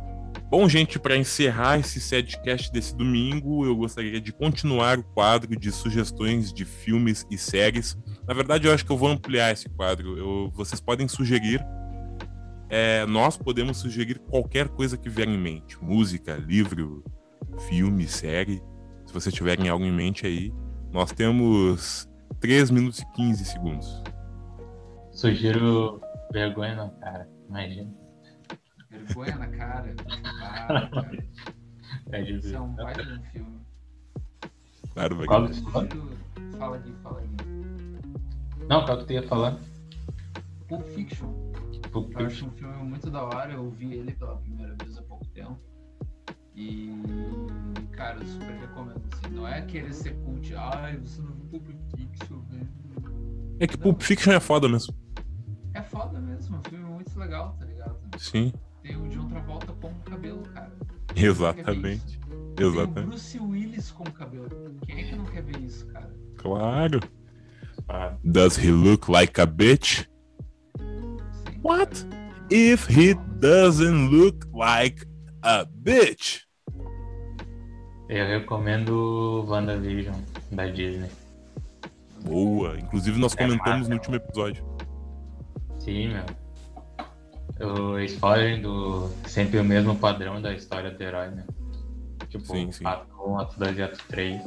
Bom, 0.49 0.69
gente, 0.69 0.99
para 0.99 1.17
encerrar 1.17 1.79
esse 1.79 1.99
podcast 2.09 2.71
desse 2.73 2.95
domingo, 2.97 3.65
eu 3.65 3.75
gostaria 3.75 4.21
de 4.21 4.33
continuar 4.33 4.97
o 4.99 5.03
quadro 5.03 5.59
de 5.59 5.73
sugestões 5.73 6.53
de 6.53 6.65
filmes 6.65 7.27
e 7.31 7.37
séries. 7.37 7.99
Na 8.29 8.33
verdade, 8.35 8.69
eu 8.69 8.73
acho 8.73 8.85
que 8.87 8.93
eu 8.93 8.97
vou 8.97 9.09
ampliar 9.09 9.53
esse 9.53 9.69
quadro. 9.69 10.17
Eu- 10.17 10.51
vocês 10.55 10.81
podem 10.81 11.09
sugerir. 11.09 11.65
É, 12.69 13.05
nós 13.07 13.37
podemos 13.37 13.77
sugerir 13.79 14.19
qualquer 14.19 14.69
coisa 14.69 14.97
que 14.97 15.09
vier 15.09 15.29
em 15.29 15.39
mente: 15.39 15.83
música, 15.83 16.35
livro, 16.37 17.05
filme, 17.69 18.07
série. 18.07 18.63
Se 19.07 19.13
vocês 19.15 19.35
tiverem 19.35 19.69
algo 19.69 19.85
em 19.85 19.93
mente 19.93 20.27
aí, 20.27 20.53
nós 20.93 21.13
temos 21.13 22.09
3 22.41 22.71
minutos 22.71 23.01
e 23.01 23.07
15 23.13 23.45
segundos. 23.45 24.03
Sugiro 25.13 26.01
vergonha 26.33 26.75
na 26.75 26.89
cara, 26.91 27.29
imagina. 27.49 27.91
Vergonha 28.91 29.37
na 29.37 29.49
cara. 29.49 29.95
Cara. 30.67 30.91
É 32.13 32.21
Isso 32.21 32.55
é 32.55 32.61
um 32.61 32.73
baita 32.75 33.05
de 33.05 33.13
um 33.15 33.23
filme. 33.33 33.61
Claro, 34.93 35.17
vai. 35.17 35.27
Qual 35.27 35.53
sugiro- 35.53 36.11
Fala 36.59 36.77
aqui, 36.77 36.93
fala 37.03 37.21
aqui. 37.21 37.29
Não, 38.69 38.85
qual 38.85 38.99
que 38.99 39.05
tu 39.07 39.13
ia 39.13 39.23
falar? 39.25 39.59
Pulp 40.69 40.85
Fiction. 40.95 41.33
Pulp 41.81 42.13
Eu 42.19 42.27
acho 42.27 42.47
um 42.47 42.51
filme 42.51 42.75
muito 42.85 43.11
da 43.11 43.23
hora. 43.25 43.53
Eu 43.53 43.71
vi 43.71 43.95
ele 43.95 44.13
pela 44.13 44.37
primeira 44.37 44.75
vez 44.83 44.99
há 44.99 45.03
pouco 45.03 45.27
tempo. 45.29 45.59
E, 46.55 46.91
cara, 47.93 48.19
eu 48.19 48.27
super 48.27 48.55
recomendo. 48.55 49.03
Assim. 49.13 49.35
Não 49.35 49.47
é 49.47 49.61
querer 49.63 49.93
ser 49.93 50.15
cult. 50.25 50.55
Ai, 50.55 50.97
você 50.99 51.21
não 51.21 51.33
viu 51.33 51.61
Pulp 51.61 51.67
Fiction, 51.97 52.39
velho. 52.51 52.69
É 53.61 53.67
que 53.67 53.77
Pulp 53.77 54.01
Fiction 54.01 54.33
é 54.33 54.41
foda 54.41 54.69
mesmo. 54.69 54.95
É 55.75 55.83
foda 55.83 56.19
mesmo. 56.19 56.57
É 56.57 56.59
um 56.59 56.63
filme 56.63 56.85
muito 56.85 57.19
legal, 57.19 57.55
tá 57.59 57.65
ligado? 57.67 57.97
Sim, 58.19 58.53
Tem 58.83 58.97
o 58.97 59.09
John 59.09 59.29
Travolta 59.29 59.73
com 59.75 59.93
cabelo, 60.01 60.43
cara. 60.55 60.73
exatamente. 61.15 62.19
Tem 62.57 62.67
o 62.67 62.71
Exatamente. 62.71 63.07
Bruce 63.09 63.39
Willis 63.39 63.91
com 63.91 64.05
cabelo. 64.05 64.49
Quem 64.87 65.01
é 65.01 65.05
que 65.11 65.15
não 65.17 65.27
quer 65.27 65.43
ver 65.43 65.61
isso, 65.61 65.87
cara? 65.89 66.11
Claro. 66.39 67.01
Ah, 67.87 68.17
Does 68.25 68.57
he 68.57 68.71
look 68.71 69.11
like 69.11 69.39
a 69.39 69.45
bitch? 69.45 70.07
What? 71.67 72.07
If 72.49 72.87
he 72.89 73.15
doesn't 73.41 74.11
look 74.11 74.47
like 74.55 75.05
a 75.43 75.65
bitch. 75.65 76.43
Eu 78.09 78.25
recomendo 78.25 79.45
WandaVision 79.49 80.15
da 80.53 80.67
Disney. 80.69 81.11
Boa. 82.25 82.79
Inclusive, 82.79 83.19
nós 83.19 83.35
É 83.35 83.39
comentamos 83.39 83.79
massa. 83.81 83.91
no 83.91 83.97
último 83.97 84.15
episódio. 84.15 84.65
Sim, 85.81 86.09
meu. 87.59 87.99
Eles 87.99 88.15
fogem 88.15 88.63
do 88.63 89.09
sempre 89.27 89.59
o 89.59 89.65
mesmo 89.65 89.97
padrão 89.97 90.41
da 90.41 90.53
história 90.55 90.93
do 90.93 91.03
herói, 91.03 91.31
né? 91.31 91.45
Tipo, 92.29 92.45
Sim, 92.47 92.71
sim. 92.71 92.87
ato 92.87 93.09
1, 93.27 93.39
ato 93.41 93.59
2 93.59 93.79
e 93.79 93.83
ato 93.83 93.99
3. 94.09 94.41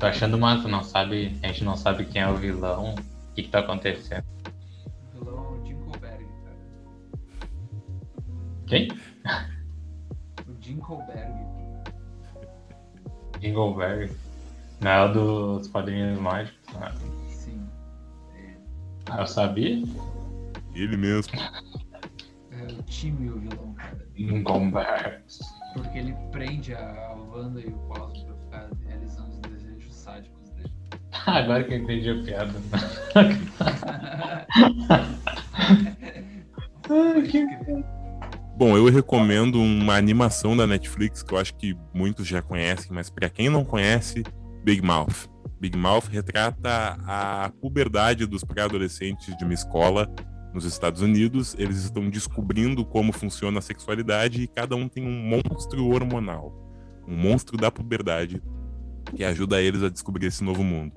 Tô 0.00 0.06
achando 0.06 0.36
massa, 0.36 0.66
não 0.66 0.82
sabe, 0.82 1.36
a 1.44 1.46
gente 1.46 1.62
não 1.62 1.76
sabe 1.76 2.04
quem 2.06 2.22
é 2.22 2.28
o 2.28 2.34
vilão, 2.34 2.94
o 2.94 3.34
que, 3.36 3.44
que 3.44 3.48
tá 3.50 3.60
acontecendo. 3.60 4.24
Quem? 8.70 8.88
O 10.46 10.54
Jinkelberg. 10.62 11.34
Jingleberg. 13.40 14.12
Não 14.80 14.90
é 14.90 15.04
o 15.06 15.12
dos 15.12 15.66
quadrinhos 15.66 16.20
mágicos. 16.20 16.76
Ah, 16.80 16.92
Sim. 17.26 17.66
É, 18.36 18.54
eu 19.20 19.26
sabia? 19.26 19.82
Ele 20.72 20.96
mesmo. 20.96 21.32
é 22.52 22.62
o 22.72 22.80
time 22.84 23.30
o 23.30 23.40
vilão, 23.40 23.74
cara. 23.74 24.06
Jingleberg. 24.14 25.24
Porque 25.74 25.98
ele 25.98 26.14
prende 26.30 26.72
a 26.72 27.16
Wanda 27.32 27.60
e 27.60 27.66
o 27.66 27.72
Cosmo 27.72 28.24
pra 28.24 28.36
ficar 28.36 28.70
realizando 28.86 29.34
os 29.34 29.40
desejos 29.40 29.96
sádicos 29.96 30.48
dele. 30.50 30.72
Agora 31.26 31.64
que 31.64 31.74
eu 31.74 31.78
entendi 31.78 32.08
a 32.08 32.22
piada. 32.22 32.54
Pode 36.86 37.28
crer. 37.28 37.99
Bom, 38.60 38.76
eu 38.76 38.84
recomendo 38.90 39.58
uma 39.58 39.96
animação 39.96 40.54
da 40.54 40.66
Netflix 40.66 41.22
que 41.22 41.32
eu 41.32 41.38
acho 41.38 41.54
que 41.54 41.74
muitos 41.94 42.26
já 42.26 42.42
conhecem, 42.42 42.92
mas 42.92 43.08
pra 43.08 43.30
quem 43.30 43.48
não 43.48 43.64
conhece, 43.64 44.22
Big 44.62 44.82
Mouth. 44.82 45.30
Big 45.58 45.78
Mouth 45.78 46.04
retrata 46.10 46.98
a 47.06 47.50
puberdade 47.58 48.26
dos 48.26 48.44
pré-adolescentes 48.44 49.34
de 49.38 49.44
uma 49.44 49.54
escola 49.54 50.06
nos 50.52 50.66
Estados 50.66 51.00
Unidos. 51.00 51.56
Eles 51.58 51.78
estão 51.78 52.10
descobrindo 52.10 52.84
como 52.84 53.14
funciona 53.14 53.60
a 53.60 53.62
sexualidade 53.62 54.42
e 54.42 54.46
cada 54.46 54.76
um 54.76 54.90
tem 54.90 55.06
um 55.06 55.40
monstro 55.42 55.86
hormonal, 55.86 56.52
um 57.08 57.16
monstro 57.16 57.56
da 57.56 57.70
puberdade 57.70 58.42
que 59.16 59.24
ajuda 59.24 59.62
eles 59.62 59.82
a 59.82 59.88
descobrir 59.88 60.26
esse 60.26 60.44
novo 60.44 60.62
mundo. 60.62 60.92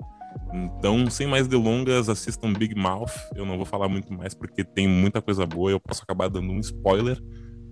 Então, 0.52 1.08
sem 1.08 1.26
mais 1.26 1.48
delongas, 1.48 2.10
assistam 2.10 2.52
Big 2.52 2.74
Mouth. 2.74 3.12
Eu 3.34 3.46
não 3.46 3.56
vou 3.56 3.64
falar 3.64 3.88
muito 3.88 4.12
mais 4.12 4.34
porque 4.34 4.62
tem 4.62 4.86
muita 4.86 5.22
coisa 5.22 5.46
boa. 5.46 5.70
Eu 5.70 5.80
posso 5.80 6.02
acabar 6.02 6.28
dando 6.28 6.52
um 6.52 6.60
spoiler, 6.60 7.18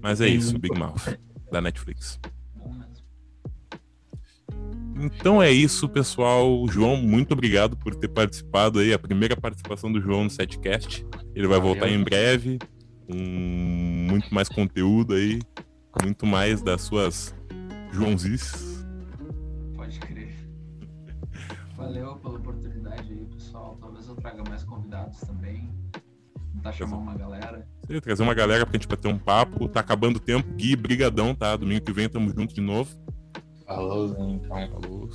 mas 0.03 0.20
é 0.20 0.29
isso. 0.29 0.59
Big 0.59 0.79
Mouth, 0.79 1.19
da 1.51 1.61
Netflix. 1.61 2.19
Bom 2.57 2.73
mesmo. 2.74 2.93
Então 5.05 5.43
é 5.43 5.51
isso, 5.51 5.89
pessoal. 5.89 6.66
João, 6.69 6.97
muito 6.97 7.33
obrigado 7.33 7.77
por 7.77 7.95
ter 7.95 8.09
participado 8.09 8.81
aí, 8.81 8.93
a 8.93 8.99
primeira 8.99 9.37
participação 9.37 9.91
do 9.93 10.01
João 10.01 10.24
no 10.24 10.31
Setcast. 10.31 11.07
Ele 11.35 11.47
vai 11.47 11.61
voltar 11.61 11.89
em 11.89 12.03
breve 12.03 12.59
com 13.07 13.16
muito 13.16 14.33
mais 14.35 14.49
conteúdo 14.49 15.15
aí, 15.15 15.41
muito 16.03 16.27
mais 16.27 16.62
das 16.62 16.83
suas 16.83 17.35
Joãozis. 17.93 18.85
Pode 19.74 19.99
crer. 20.01 20.35
Valeu 21.77 22.16
pela 22.16 22.39
oportunidade 22.39 23.12
aí, 23.12 23.27
pessoal. 23.27 23.77
Talvez 23.81 24.09
eu 24.09 24.16
traga 24.16 24.43
mais 24.49 24.65
convidados 24.65 25.20
também. 25.20 25.70
Tentar 26.55 26.73
chamar 26.73 26.97
uma 26.97 27.15
galera. 27.15 27.66
Trazer 28.01 28.23
uma 28.23 28.35
galera 28.35 28.64
pra 28.64 28.74
gente 28.74 28.89
bater 28.89 29.09
um 29.09 29.19
papo. 29.19 29.69
Tá 29.69 29.81
acabando 29.81 30.16
o 30.16 30.20
tempo. 30.20 30.48
Gui, 30.55 30.77
brigadão, 30.77 31.35
tá? 31.35 31.56
Domingo 31.56 31.85
que 31.85 31.93
vem 31.93 32.09
tamo 32.09 32.28
junto 32.31 32.55
de 32.55 32.60
novo. 32.60 32.90
Falou, 33.66 34.16
então. 34.19 34.81
Falou. 34.81 35.09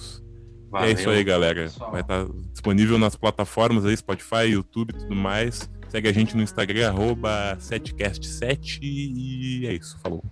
É 0.75 0.91
isso 0.91 1.09
aí, 1.09 1.23
galera. 1.23 1.63
Pessoal. 1.63 1.91
Vai 1.91 2.01
estar 2.01 2.25
tá 2.25 2.31
disponível 2.51 2.97
nas 2.97 3.15
plataformas 3.15 3.85
aí, 3.85 3.95
Spotify, 3.95 4.49
YouTube 4.49 4.91
e 4.91 4.97
tudo 4.97 5.15
mais. 5.15 5.69
Segue 5.89 6.09
a 6.09 6.11
gente 6.11 6.35
no 6.35 6.43
Instagram, 6.43 6.89
arroba 6.89 7.57
7cast7 7.59 8.79
e 8.81 9.65
é 9.67 9.73
isso. 9.73 9.97
Falou. 9.99 10.23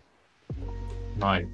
Nós. 1.17 1.47